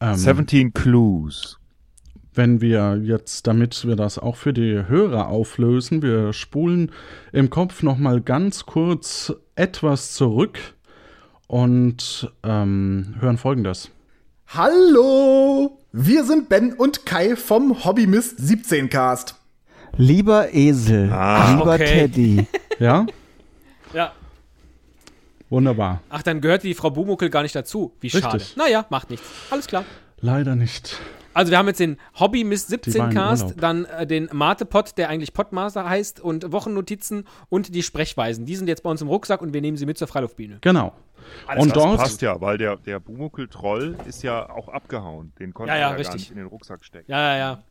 Ähm, 0.00 0.14
17 0.16 0.72
Clues. 0.72 1.58
Wenn 2.34 2.60
wir 2.60 2.98
jetzt, 3.04 3.46
damit 3.46 3.86
wir 3.86 3.94
das 3.94 4.18
auch 4.18 4.36
für 4.36 4.52
die 4.52 4.86
Hörer 4.88 5.28
auflösen, 5.28 6.02
wir 6.02 6.32
spulen 6.32 6.90
im 7.30 7.48
Kopf 7.50 7.82
nochmal 7.84 8.22
ganz 8.22 8.66
kurz 8.66 9.32
etwas 9.54 10.12
zurück 10.14 10.58
und 11.46 12.30
ähm, 12.42 13.16
hören 13.20 13.38
folgendes. 13.38 13.90
Hallo! 14.48 15.78
Wir 15.92 16.24
sind 16.24 16.48
Ben 16.48 16.72
und 16.72 17.04
Kai 17.06 17.36
vom 17.36 17.84
Hobbymist 17.84 18.38
17 18.38 18.88
Cast. 18.88 19.34
Lieber 19.96 20.54
Esel, 20.54 21.12
Ah, 21.12 21.52
lieber 21.52 21.74
okay. 21.74 22.08
Teddy. 22.08 22.46
Ja, 22.78 23.06
Ja. 23.92 24.12
wunderbar. 25.50 26.00
Ach, 26.08 26.22
dann 26.22 26.40
gehört 26.40 26.62
die 26.64 26.74
Frau 26.74 26.90
Bumuckel 26.90 27.28
gar 27.30 27.42
nicht 27.42 27.54
dazu. 27.54 27.92
Wie 28.00 28.06
Richtig. 28.08 28.22
schade. 28.24 28.44
Naja, 28.56 28.86
macht 28.90 29.10
nichts. 29.10 29.26
Alles 29.50 29.66
klar. 29.66 29.84
Leider 30.20 30.56
nicht. 30.56 30.96
Also 31.34 31.50
wir 31.50 31.58
haben 31.58 31.66
jetzt 31.68 31.80
den 31.80 31.96
Hobby 32.18 32.44
Mist 32.44 32.68
Die 32.68 32.72
17 32.72 32.94
war 33.00 33.08
im 33.08 33.14
Cast, 33.14 33.54
dann 33.58 33.84
äh, 33.86 34.06
den 34.06 34.28
Mate-Pod, 34.32 34.96
der 34.98 35.08
eigentlich 35.08 35.32
Podmaster 35.32 35.88
heißt, 35.88 36.20
und 36.20 36.52
Wochennotizen 36.52 37.26
und 37.48 37.74
die 37.74 37.82
Sprechweisen. 37.82 38.46
Die 38.46 38.56
sind 38.56 38.68
jetzt 38.68 38.82
bei 38.82 38.90
uns 38.90 39.00
im 39.00 39.08
Rucksack 39.08 39.42
und 39.42 39.52
wir 39.54 39.60
nehmen 39.60 39.76
sie 39.76 39.86
mit 39.86 39.98
zur 39.98 40.08
Freiluftbühne. 40.08 40.58
Genau. 40.60 40.92
Alles 41.46 41.62
und 41.62 41.76
das 41.76 41.82
dort 41.82 41.96
passt 41.98 42.22
ja, 42.22 42.40
weil 42.40 42.58
der, 42.58 42.76
der 42.76 42.98
Bumuckel-Troll 43.00 43.96
ist 44.06 44.22
ja 44.22 44.50
auch 44.50 44.68
abgehauen. 44.68 45.32
Den 45.38 45.54
konnte 45.54 45.68
Ja, 45.70 45.74
man 45.74 45.80
ja, 45.80 45.86
ja 45.86 45.90
gar 45.90 45.98
richtig. 45.98 46.14
nicht 46.14 46.30
in 46.30 46.36
den 46.36 46.46
Rucksack 46.46 46.84
stecken. 46.84 47.10
Ja, 47.10 47.20
ja, 47.20 47.38
ja. 47.38 47.62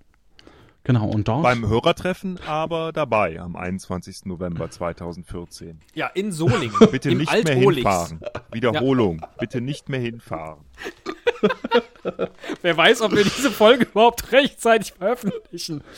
Genau, 0.84 1.08
und 1.08 1.28
dort. 1.28 1.44
Beim 1.44 1.68
Hörertreffen 1.68 2.40
aber 2.48 2.92
dabei 2.92 3.40
am 3.40 3.56
21. 3.56 4.26
November 4.26 4.72
2014. 4.72 5.80
Ja, 5.94 6.08
in 6.08 6.32
Solingen. 6.32 6.76
Bitte 6.92 7.12
im 7.12 7.20
nicht 7.20 7.32
mehr 7.32 7.56
hinfahren. 7.56 8.20
Wiederholung. 8.52 9.24
Bitte 9.40 9.62
nicht 9.62 9.90
mehr 9.90 10.00
hinfahren. 10.00 10.66
Wer 12.62 12.78
weiß, 12.78 13.02
ob 13.02 13.12
wir 13.14 13.24
diese 13.24 13.52
Folge 13.52 13.86
überhaupt 13.86 14.32
rechtzeitig 14.32 14.94
veröffentlichen. 14.94 15.84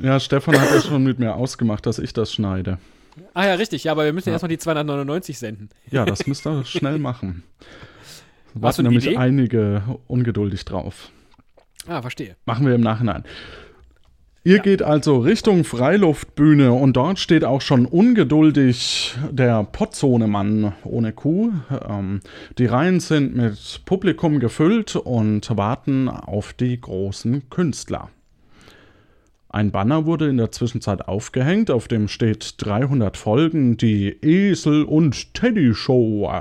Ja, 0.00 0.18
Stefan 0.20 0.58
hat 0.58 0.70
ja 0.70 0.80
schon 0.80 1.02
mit 1.04 1.18
mir 1.18 1.34
ausgemacht, 1.34 1.84
dass 1.84 1.98
ich 1.98 2.12
das 2.14 2.32
schneide. 2.32 2.78
Ah 3.34 3.46
ja, 3.46 3.54
richtig. 3.54 3.84
Ja, 3.84 3.92
aber 3.92 4.04
wir 4.04 4.12
müssen 4.12 4.28
Ja. 4.30 4.34
erstmal 4.34 4.48
die 4.48 4.58
299 4.58 5.38
senden. 5.38 5.68
Ja, 5.90 6.04
das 6.06 6.26
müsst 6.26 6.46
ihr 6.46 6.64
schnell 6.64 6.98
machen. 6.98 7.42
Da 8.54 8.62
warten 8.62 8.84
nämlich 8.84 9.06
Idee? 9.06 9.16
einige 9.18 9.82
ungeduldig 10.06 10.64
drauf. 10.64 11.10
Ah, 11.86 12.00
verstehe. 12.00 12.34
Machen 12.46 12.66
wir 12.66 12.74
im 12.74 12.80
Nachhinein. 12.80 13.24
Ihr 14.48 14.60
geht 14.60 14.80
also 14.80 15.18
Richtung 15.18 15.62
Freiluftbühne 15.62 16.72
und 16.72 16.96
dort 16.96 17.18
steht 17.18 17.44
auch 17.44 17.60
schon 17.60 17.84
ungeduldig 17.84 19.14
der 19.30 19.62
Potzonemann 19.62 20.72
ohne 20.84 21.12
Kuh. 21.12 21.52
Ähm, 21.86 22.20
die 22.56 22.64
Reihen 22.64 22.98
sind 23.00 23.36
mit 23.36 23.82
Publikum 23.84 24.40
gefüllt 24.40 24.96
und 24.96 25.54
warten 25.54 26.08
auf 26.08 26.54
die 26.54 26.80
großen 26.80 27.50
Künstler. 27.50 28.08
Ein 29.50 29.70
Banner 29.70 30.06
wurde 30.06 30.30
in 30.30 30.38
der 30.38 30.50
Zwischenzeit 30.50 31.06
aufgehängt, 31.06 31.70
auf 31.70 31.86
dem 31.86 32.08
steht 32.08 32.54
300 32.56 33.18
Folgen, 33.18 33.76
die 33.76 34.16
Esel 34.22 34.84
und 34.84 35.34
Teddy 35.34 35.74
Show. 35.74 36.32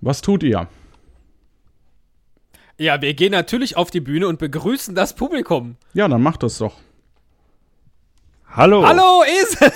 Was 0.00 0.22
tut 0.22 0.42
ihr? 0.42 0.66
Ja, 2.80 3.02
wir 3.02 3.12
gehen 3.12 3.32
natürlich 3.32 3.76
auf 3.76 3.90
die 3.90 4.00
Bühne 4.00 4.26
und 4.26 4.38
begrüßen 4.38 4.94
das 4.94 5.14
Publikum. 5.14 5.76
Ja, 5.92 6.08
dann 6.08 6.22
macht 6.22 6.42
das 6.42 6.56
doch. 6.56 6.76
Hallo. 8.48 8.82
Hallo, 8.86 9.22
Esel! 9.22 9.70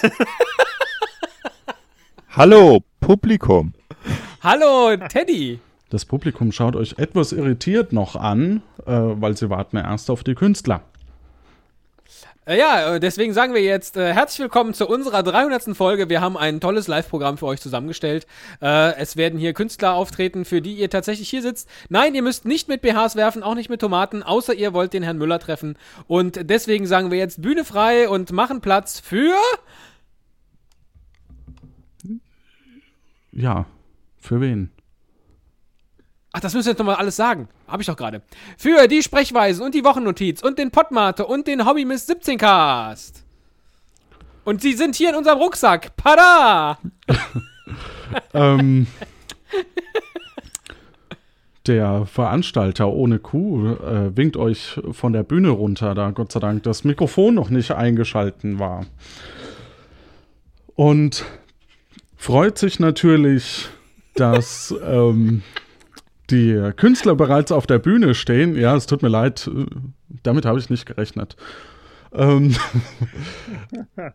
Hallo, 2.30 2.82
Publikum. 3.00 3.74
Hallo, 4.42 4.96
Teddy! 5.10 5.60
Das 5.90 6.06
Publikum 6.06 6.50
schaut 6.50 6.76
euch 6.76 6.94
etwas 6.96 7.32
irritiert 7.32 7.92
noch 7.92 8.16
an, 8.16 8.62
äh, 8.86 8.92
weil 8.92 9.36
sie 9.36 9.50
warten 9.50 9.76
erst 9.76 10.10
auf 10.10 10.24
die 10.24 10.34
Künstler. 10.34 10.80
Äh, 12.46 12.58
ja, 12.58 12.94
äh, 12.94 13.00
deswegen 13.00 13.32
sagen 13.32 13.54
wir 13.54 13.62
jetzt 13.62 13.96
äh, 13.96 14.12
herzlich 14.12 14.40
willkommen 14.40 14.74
zu 14.74 14.86
unserer 14.86 15.22
300. 15.22 15.74
Folge. 15.74 16.10
Wir 16.10 16.20
haben 16.20 16.36
ein 16.36 16.60
tolles 16.60 16.88
Live-Programm 16.88 17.38
für 17.38 17.46
euch 17.46 17.60
zusammengestellt. 17.60 18.26
Äh, 18.60 18.96
es 18.96 19.16
werden 19.16 19.38
hier 19.38 19.54
Künstler 19.54 19.94
auftreten, 19.94 20.44
für 20.44 20.60
die 20.60 20.74
ihr 20.74 20.90
tatsächlich 20.90 21.30
hier 21.30 21.40
sitzt. 21.40 21.70
Nein, 21.88 22.14
ihr 22.14 22.22
müsst 22.22 22.44
nicht 22.44 22.68
mit 22.68 22.82
BHs 22.82 23.16
werfen, 23.16 23.42
auch 23.42 23.54
nicht 23.54 23.70
mit 23.70 23.80
Tomaten, 23.80 24.22
außer 24.22 24.52
ihr 24.52 24.74
wollt 24.74 24.92
den 24.92 25.02
Herrn 25.02 25.16
Müller 25.16 25.38
treffen. 25.38 25.78
Und 26.06 26.50
deswegen 26.50 26.86
sagen 26.86 27.10
wir 27.10 27.16
jetzt 27.16 27.40
Bühne 27.40 27.64
frei 27.64 28.10
und 28.10 28.30
machen 28.30 28.60
Platz 28.60 29.00
für... 29.00 29.34
Ja, 33.32 33.64
für 34.20 34.40
wen? 34.42 34.70
Ach, 36.36 36.40
das 36.40 36.52
müssen 36.52 36.66
wir 36.66 36.72
jetzt 36.72 36.80
nochmal 36.80 36.96
alles 36.96 37.14
sagen. 37.14 37.48
Hab 37.68 37.80
ich 37.80 37.86
doch 37.86 37.96
gerade. 37.96 38.20
Für 38.58 38.88
die 38.88 39.04
Sprechweisen 39.04 39.64
und 39.64 39.72
die 39.72 39.84
Wochennotiz 39.84 40.42
und 40.42 40.58
den 40.58 40.72
Podmate 40.72 41.26
und 41.26 41.46
den 41.46 41.64
Hobby 41.64 41.84
Miss 41.84 42.08
17 42.08 42.38
Cast. 42.38 43.22
Und 44.42 44.60
sie 44.60 44.72
sind 44.72 44.96
hier 44.96 45.10
in 45.10 45.14
unserem 45.14 45.38
Rucksack. 45.38 45.96
Pada! 45.96 46.78
ähm, 48.34 48.88
der 51.68 52.04
Veranstalter 52.04 52.88
ohne 52.88 53.20
Kuh 53.20 53.68
äh, 53.68 54.16
winkt 54.16 54.36
euch 54.36 54.80
von 54.90 55.12
der 55.12 55.22
Bühne 55.22 55.50
runter, 55.50 55.94
da 55.94 56.10
Gott 56.10 56.32
sei 56.32 56.40
Dank 56.40 56.64
das 56.64 56.82
Mikrofon 56.82 57.36
noch 57.36 57.48
nicht 57.48 57.70
eingeschalten 57.70 58.58
war. 58.58 58.86
Und 60.74 61.24
freut 62.16 62.58
sich 62.58 62.80
natürlich, 62.80 63.68
dass 64.16 64.74
ähm, 64.84 65.44
die 66.30 66.70
Künstler 66.76 67.14
bereits 67.14 67.52
auf 67.52 67.66
der 67.66 67.78
Bühne 67.78 68.14
stehen. 68.14 68.56
Ja, 68.56 68.74
es 68.76 68.86
tut 68.86 69.02
mir 69.02 69.08
leid, 69.08 69.48
äh, 69.52 69.66
damit 70.22 70.46
habe 70.46 70.58
ich 70.58 70.70
nicht 70.70 70.86
gerechnet. 70.86 71.36
Ähm, 72.12 72.54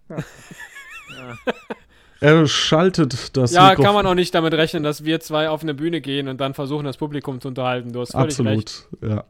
er 2.20 2.48
schaltet 2.48 3.38
das 3.38 3.52
ja, 3.52 3.70
Mikrofon. 3.70 3.86
kann 3.86 3.94
man 3.94 4.08
auch 4.08 4.16
nicht 4.16 4.34
damit 4.34 4.54
rechnen, 4.54 4.84
dass 4.84 5.04
wir 5.06 5.20
zwei 5.20 5.50
auf 5.50 5.64
eine 5.64 5.74
Bühne 5.74 6.02
gehen 6.02 6.28
und 6.28 6.40
dann 6.40 6.54
versuchen, 6.54 6.86
das 6.86 6.98
Publikum 6.98 7.42
zu 7.42 7.50
unterhalten. 7.50 7.92
Du 7.92 8.02
hast 8.02 8.12
völlig 8.12 8.40
recht. 8.40 8.88
Absolut, 8.94 9.12
ja. 9.12 9.24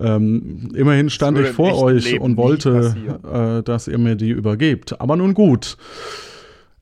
Ähm, 0.00 0.72
immerhin 0.74 1.08
stand 1.08 1.38
ich 1.38 1.48
vor 1.50 1.80
euch 1.80 2.04
Leben 2.04 2.24
und 2.24 2.36
wollte, 2.36 2.96
äh, 3.32 3.62
dass 3.62 3.86
ihr 3.86 3.98
mir 3.98 4.16
die 4.16 4.30
übergebt. 4.30 5.00
Aber 5.00 5.16
nun 5.16 5.34
gut. 5.34 5.76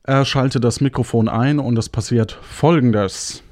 Er 0.01 0.25
schaltet 0.25 0.63
das 0.63 0.81
Mikrofon 0.81 1.29
ein 1.29 1.59
und 1.59 1.77
es 1.77 1.89
passiert 1.89 2.37
folgendes. 2.41 3.43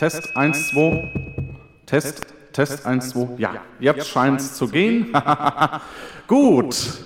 Test 0.00 0.34
1, 0.34 0.70
2. 0.70 1.12
Test, 1.84 2.22
Test 2.54 2.86
1, 2.86 3.10
2. 3.10 3.36
Ja, 3.36 3.56
jetzt 3.80 4.08
scheint 4.08 4.40
es 4.40 4.54
zu 4.54 4.66
gehen. 4.66 5.14
Gut. 6.26 7.04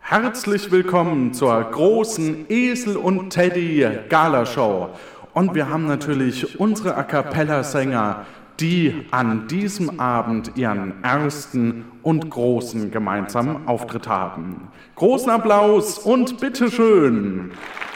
Herzlich 0.00 0.72
willkommen 0.72 1.32
zur 1.32 1.62
großen 1.62 2.46
Esel 2.48 2.96
und 2.96 3.30
Teddy 3.30 3.86
Galashow. 4.08 4.88
Und 5.32 5.54
wir 5.54 5.68
haben 5.68 5.86
natürlich 5.86 6.58
unsere 6.58 6.96
A 6.96 7.04
cappella-Sänger, 7.04 8.26
die 8.58 9.06
an 9.12 9.46
diesem 9.46 10.00
Abend 10.00 10.56
ihren 10.56 11.04
ersten 11.04 11.84
und 12.02 12.28
großen 12.30 12.90
gemeinsamen 12.90 13.68
Auftritt 13.68 14.08
haben. 14.08 14.72
Großen 14.96 15.30
Applaus 15.30 15.98
und 16.00 16.40
bitteschön. 16.40 17.52
Sie. 17.52 17.87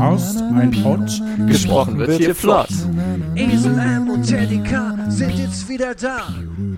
Ein 0.00 0.16
Cast, 0.16 0.40
ein 0.40 0.70
Pod. 0.82 1.22
Gesprochen 1.46 1.98
wird 1.98 2.12
hier 2.12 2.34
flott. 2.34 2.70
Esel 3.34 3.78
M 3.78 4.08
und 4.08 4.22
Teddy 4.26 4.58
K 4.62 4.96
sind 5.08 5.34
jetzt 5.38 5.68
wieder 5.68 5.94
da. 5.94 6.26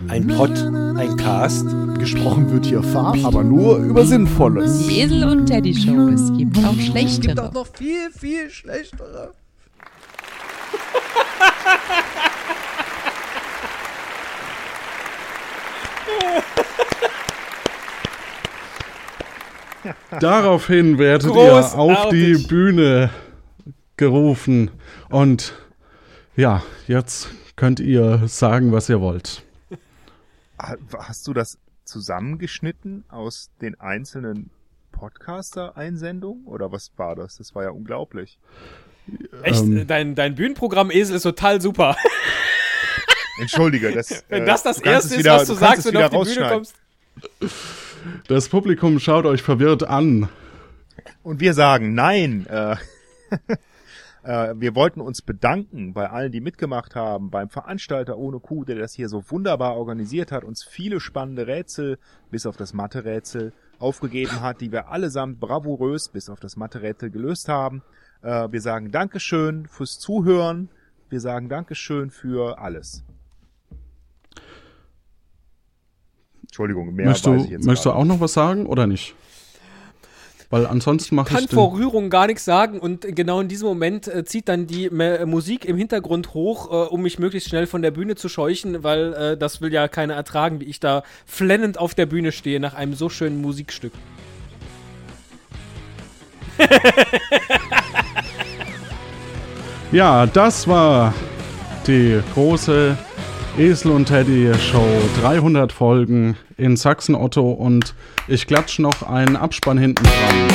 Ein 0.09 0.27
Pod, 0.27 0.51
ein 0.51 1.17
Cast. 1.17 1.67
Gesprochen 2.01 2.51
wird 2.51 2.67
hier 2.67 2.83
Farb, 2.83 3.25
aber 3.25 3.45
nur 3.45 3.77
über 3.77 4.05
Sinnvolles. 4.05 4.89
Die 4.89 4.99
Esel 5.03 5.23
und 5.23 5.47
Teddy 5.47 5.73
Show. 5.73 6.09
Es 6.09 6.33
gibt 6.37 6.59
auch 6.59 6.73
Es 6.73 6.79
gibt 6.79 6.83
schlechtere. 6.91 7.49
auch 7.49 7.53
noch 7.53 7.69
viel, 7.77 8.11
viel 8.11 8.51
schlechtere. 8.51 9.33
Daraufhin 20.21 20.99
werdet 20.99 21.29
ihr 21.29 21.33
Großartig. 21.33 21.75
auf 21.79 22.09
die 22.11 22.35
Bühne 22.47 23.11
gerufen. 23.97 24.71
Und 25.09 25.55
ja, 26.37 26.63
jetzt 26.87 27.29
könnt 27.57 27.81
ihr 27.81 28.23
sagen, 28.29 28.73
was 28.73 28.89
ihr 28.89 29.01
wollt. 29.01 29.43
Ha- 30.61 30.77
Hast 30.99 31.27
du 31.27 31.33
das 31.33 31.59
zusammengeschnitten 31.85 33.05
aus 33.09 33.51
den 33.61 33.79
einzelnen 33.81 34.51
Podcaster-Einsendungen? 34.93 36.47
Oder 36.47 36.71
was 36.73 36.91
war 36.97 37.17
das? 37.17 37.37
Das 37.39 37.55
war 37.55 37.65
ja 37.65 37.71
unglaublich. 37.71 38.39
Echt, 39.43 39.63
Ähm. 39.63 39.87
dein, 39.87 40.15
dein 40.15 40.35
Bühnenprogramm 40.37 40.91
Esel 40.91 41.17
ist 41.17 41.23
total 41.25 41.61
super. 41.61 41.97
Entschuldige, 43.41 43.91
das, 43.93 44.25
Wenn 44.29 44.43
äh, 44.43 44.47
das 44.47 44.63
das 44.63 44.77
kannst 44.81 44.87
Erste 44.87 45.15
ist, 45.15 45.19
wieder- 45.21 45.35
was 45.37 45.47
du 45.49 45.55
du 45.55 45.59
sagst, 45.59 45.85
wenn 45.87 45.95
du 45.95 46.05
auf 46.05 46.29
die 46.29 46.35
Bühne 46.35 46.49
kommst. 46.49 46.75
Das 48.29 48.49
Publikum 48.49 48.99
schaut 48.99 49.27
euch 49.27 49.43
verwirrt 49.43 49.85
an. 49.85 50.29
Und 51.23 51.41
wir 51.41 51.55
sagen 51.55 51.95
nein. 51.95 52.47
Äh, 52.47 52.77
äh, 54.23 54.55
wir 54.57 54.75
wollten 54.75 55.01
uns 55.01 55.23
bedanken 55.23 55.93
bei 55.93 56.11
allen, 56.11 56.33
die 56.33 56.41
mitgemacht 56.41 56.95
haben, 56.95 57.31
beim 57.31 57.49
Veranstalter 57.49 58.19
ohne 58.19 58.41
Kuh, 58.41 58.65
der 58.65 58.77
das 58.77 58.95
hier 58.95 59.09
so 59.09 59.23
wunderbar 59.31 59.77
organisiert 59.77 60.33
hat, 60.33 60.45
uns 60.45 60.65
viele 60.65 61.01
spannende 61.01 61.47
Rätsel, 61.47 61.99
bis 62.31 62.47
auf 62.47 62.57
das 62.57 62.73
Mathe-Rätsel, 62.73 63.53
aufgegeben 63.79 64.41
hat, 64.41 64.61
die 64.61 64.71
wir 64.71 64.89
allesamt 64.89 65.41
bravourös 65.41 66.09
bis 66.09 66.29
auf 66.29 66.39
das 66.41 66.57
Mathe-Rätsel 66.57 67.11
gelöst 67.11 67.49
haben. 67.49 67.83
Äh, 68.23 68.51
wir 68.51 68.61
sagen 68.61 68.91
Dankeschön 68.91 69.67
fürs 69.67 69.99
Zuhören. 69.99 70.69
Wir 71.09 71.21
sagen 71.21 71.49
Dankeschön 71.49 72.11
für 72.11 72.59
alles. 72.59 73.05
Entschuldigung, 76.53 76.95
mehr 76.95 77.07
möchtest 77.07 77.27
weiß 77.27 77.39
du, 77.39 77.45
ich 77.45 77.51
jetzt 77.51 77.65
möchtest 77.65 77.87
du 77.87 77.93
auch 77.93 78.05
noch 78.05 78.21
was 78.21 78.35
sagen 78.35 78.67
oder 78.67 78.87
nicht? 78.87 79.15
Weil 80.51 80.67
ansonsten 80.67 81.15
mache 81.15 81.33
kann 81.33 81.45
ich 81.45 81.51
vor 81.51 81.73
Rührung 81.73 82.11
gar 82.11 82.27
nichts 82.27 82.45
sagen 82.45 82.79
und 82.79 83.07
genau 83.17 83.41
in 83.41 83.49
diesem 83.49 83.69
Moment 83.69 84.07
äh, 84.07 84.23
zieht 84.27 84.51
dann 84.51 84.67
die 84.67 84.85
äh, 84.85 85.25
Musik 85.25 85.65
im 85.65 85.79
Hintergrund 85.79 86.35
hoch, 86.35 86.71
äh, 86.71 86.89
um 86.89 87.01
mich 87.01 87.19
möglichst 87.19 87.49
schnell 87.49 87.67
von 87.67 87.81
der 87.81 87.91
Bühne 87.91 88.17
zu 88.17 88.29
scheuchen, 88.29 88.85
weil 88.85 89.15
äh, 89.15 89.37
das 89.39 89.63
will 89.63 89.73
ja 89.73 89.89
keiner 89.89 90.13
ertragen, 90.13 90.61
wie 90.61 90.67
ich 90.67 90.79
da 90.79 91.05
flennend 91.25 91.79
auf 91.79 91.95
der 91.95 92.05
Bühne 92.05 92.33
stehe 92.33 92.61
nach 92.61 92.75
einem 92.75 92.93
so 92.93 93.09
schönen 93.09 93.41
Musikstück. 93.41 93.95
Ja, 99.93 100.25
das 100.25 100.67
war 100.67 101.13
die 101.87 102.23
große 102.33 102.97
Esel 103.59 103.91
und 103.93 104.07
Teddy 104.07 104.51
Show. 104.55 104.87
300 105.21 105.73
Folgen 105.73 106.37
in 106.57 106.77
Sachsen 106.77 107.15
Otto 107.15 107.51
und 107.51 107.95
ich 108.27 108.47
klatsch 108.47 108.79
noch 108.79 109.03
einen 109.03 109.37
Abspann 109.37 109.77
hinten 109.77 110.05
dran. 110.05 110.49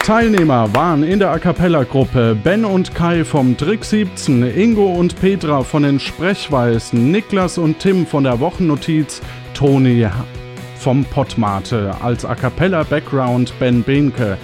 Teilnehmer 0.00 0.74
waren 0.74 1.02
in 1.02 1.18
der 1.18 1.30
A 1.30 1.38
Cappella 1.38 1.84
Gruppe 1.84 2.36
Ben 2.44 2.66
und 2.66 2.94
Kai 2.94 3.24
vom 3.24 3.56
Trick 3.56 3.84
17, 3.84 4.42
Ingo 4.42 4.86
und 4.86 5.18
Petra 5.18 5.62
von 5.62 5.82
den 5.82 5.98
Sprechweisen, 5.98 7.10
Niklas 7.10 7.56
und 7.56 7.78
Tim 7.78 8.06
von 8.06 8.24
der 8.24 8.38
Wochennotiz, 8.38 9.22
Toni 9.54 10.06
vom 10.76 11.04
Pottmate 11.06 11.94
als 12.02 12.24
A 12.24 12.34
Cappella 12.34 12.82
Background 12.82 13.52
Ben 13.58 13.82
Behnke. 13.82 14.36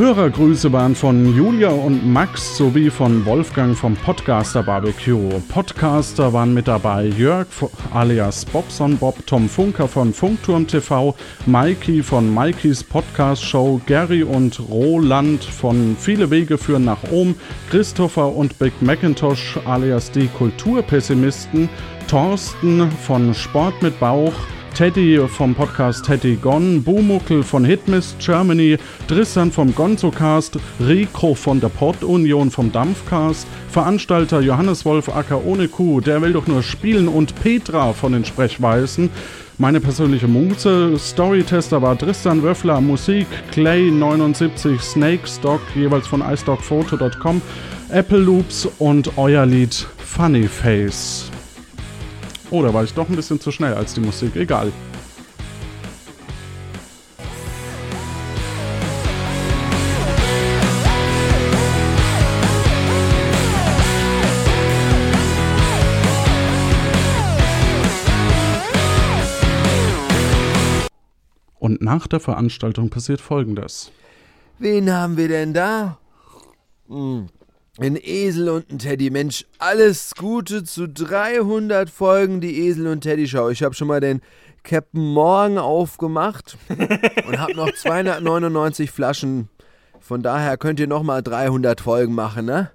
Hörergrüße 0.00 0.72
waren 0.72 0.94
von 0.94 1.36
Julia 1.36 1.68
und 1.68 2.10
Max 2.10 2.56
sowie 2.56 2.88
von 2.88 3.26
Wolfgang 3.26 3.76
vom 3.76 3.94
Podcaster 3.94 4.62
Barbecue. 4.62 5.28
Podcaster 5.50 6.32
waren 6.32 6.54
mit 6.54 6.68
dabei 6.68 7.04
Jörg 7.18 7.46
alias 7.92 8.46
Bobson 8.46 8.96
Bob, 8.96 9.18
Tom 9.26 9.46
Funker 9.46 9.86
von 9.86 10.14
Funkturm 10.14 10.66
TV, 10.66 11.14
Mikey 11.44 12.02
von 12.02 12.32
Mikeys 12.32 12.82
Podcast 12.82 13.44
Show, 13.44 13.78
Gary 13.84 14.22
und 14.22 14.58
Roland 14.70 15.44
von 15.44 15.94
Viele 16.00 16.30
Wege 16.30 16.56
führen 16.56 16.86
nach 16.86 17.02
Ohm, 17.10 17.34
Christopher 17.68 18.34
und 18.34 18.58
Big 18.58 18.72
Macintosh 18.80 19.58
alias 19.66 20.10
die 20.10 20.28
Kulturpessimisten, 20.28 21.68
Thorsten 22.08 22.90
von 22.90 23.34
Sport 23.34 23.82
mit 23.82 24.00
Bauch, 24.00 24.32
Teddy 24.74 25.20
vom 25.28 25.54
Podcast 25.54 26.04
Teddy 26.06 26.36
Gone, 26.36 26.80
Bumuckel 26.80 27.42
von 27.42 27.64
Hitmist 27.64 28.18
Germany, 28.18 28.78
Tristan 29.08 29.52
vom 29.52 29.74
Gonzocast, 29.74 30.58
Rico 30.80 31.34
von 31.34 31.60
der 31.60 31.68
Port-Union 31.68 32.50
vom 32.50 32.72
Dampfcast, 32.72 33.46
Veranstalter 33.68 34.40
Johannes 34.40 34.84
Wolf 34.84 35.08
Acker 35.08 35.44
ohne 35.44 35.68
Kuh, 35.68 36.00
der 36.00 36.22
will 36.22 36.32
doch 36.32 36.46
nur 36.46 36.62
spielen 36.62 37.08
und 37.08 37.34
Petra 37.42 37.92
von 37.92 38.12
den 38.12 38.24
Sprechweisen. 38.24 39.10
Meine 39.58 39.80
persönliche 39.80 40.28
Muse, 40.28 40.98
Storytester 40.98 41.82
war 41.82 41.98
Tristan 41.98 42.42
Wöffler, 42.42 42.80
Musik, 42.80 43.26
Clay79, 43.54 44.80
Snake 44.80 45.26
Stock, 45.26 45.60
jeweils 45.74 46.06
von 46.06 46.22
iStockphoto.com, 46.22 47.42
Apple 47.90 48.18
Loops 48.18 48.66
und 48.78 49.18
euer 49.18 49.44
Lied 49.44 49.86
Funny 49.98 50.48
Face. 50.48 51.30
Oder 52.50 52.74
war 52.74 52.82
ich 52.82 52.94
doch 52.94 53.08
ein 53.08 53.14
bisschen 53.14 53.40
zu 53.40 53.52
schnell 53.52 53.74
als 53.74 53.94
die 53.94 54.00
Musik? 54.00 54.34
Egal. 54.34 54.72
Und 71.60 71.82
nach 71.82 72.08
der 72.08 72.18
Veranstaltung 72.18 72.90
passiert 72.90 73.20
folgendes. 73.20 73.92
Wen 74.58 74.90
haben 74.92 75.16
wir 75.16 75.28
denn 75.28 75.54
da? 75.54 75.98
Hm. 76.88 77.28
Ein 77.80 77.96
Esel 77.96 78.50
und 78.50 78.70
ein 78.70 78.78
Teddy. 78.78 79.08
Mensch, 79.08 79.46
alles 79.58 80.14
Gute 80.14 80.64
zu 80.64 80.86
300 80.86 81.88
Folgen 81.88 82.42
die 82.42 82.66
Esel 82.66 82.86
und 82.88 83.00
Teddy 83.00 83.26
Show. 83.26 83.48
Ich 83.48 83.62
habe 83.62 83.74
schon 83.74 83.88
mal 83.88 84.00
den 84.00 84.20
Captain 84.64 85.00
Morgan 85.00 85.56
aufgemacht 85.56 86.58
und 87.26 87.38
habe 87.38 87.54
noch 87.54 87.72
299 87.72 88.90
Flaschen. 88.90 89.48
Von 89.98 90.22
daher 90.22 90.58
könnt 90.58 90.78
ihr 90.78 90.88
noch 90.88 91.02
mal 91.02 91.22
300 91.22 91.80
Folgen 91.80 92.14
machen, 92.14 92.44
ne? 92.44 92.70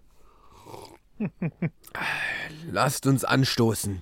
Lasst 2.72 3.06
uns 3.06 3.24
anstoßen. 3.24 4.02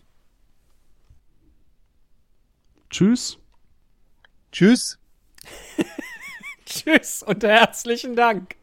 Tschüss. 2.89 3.39
Tschüss. 4.53 4.97
Tschüss 6.65 7.23
und 7.23 7.43
herzlichen 7.43 8.15
Dank. 8.15 8.55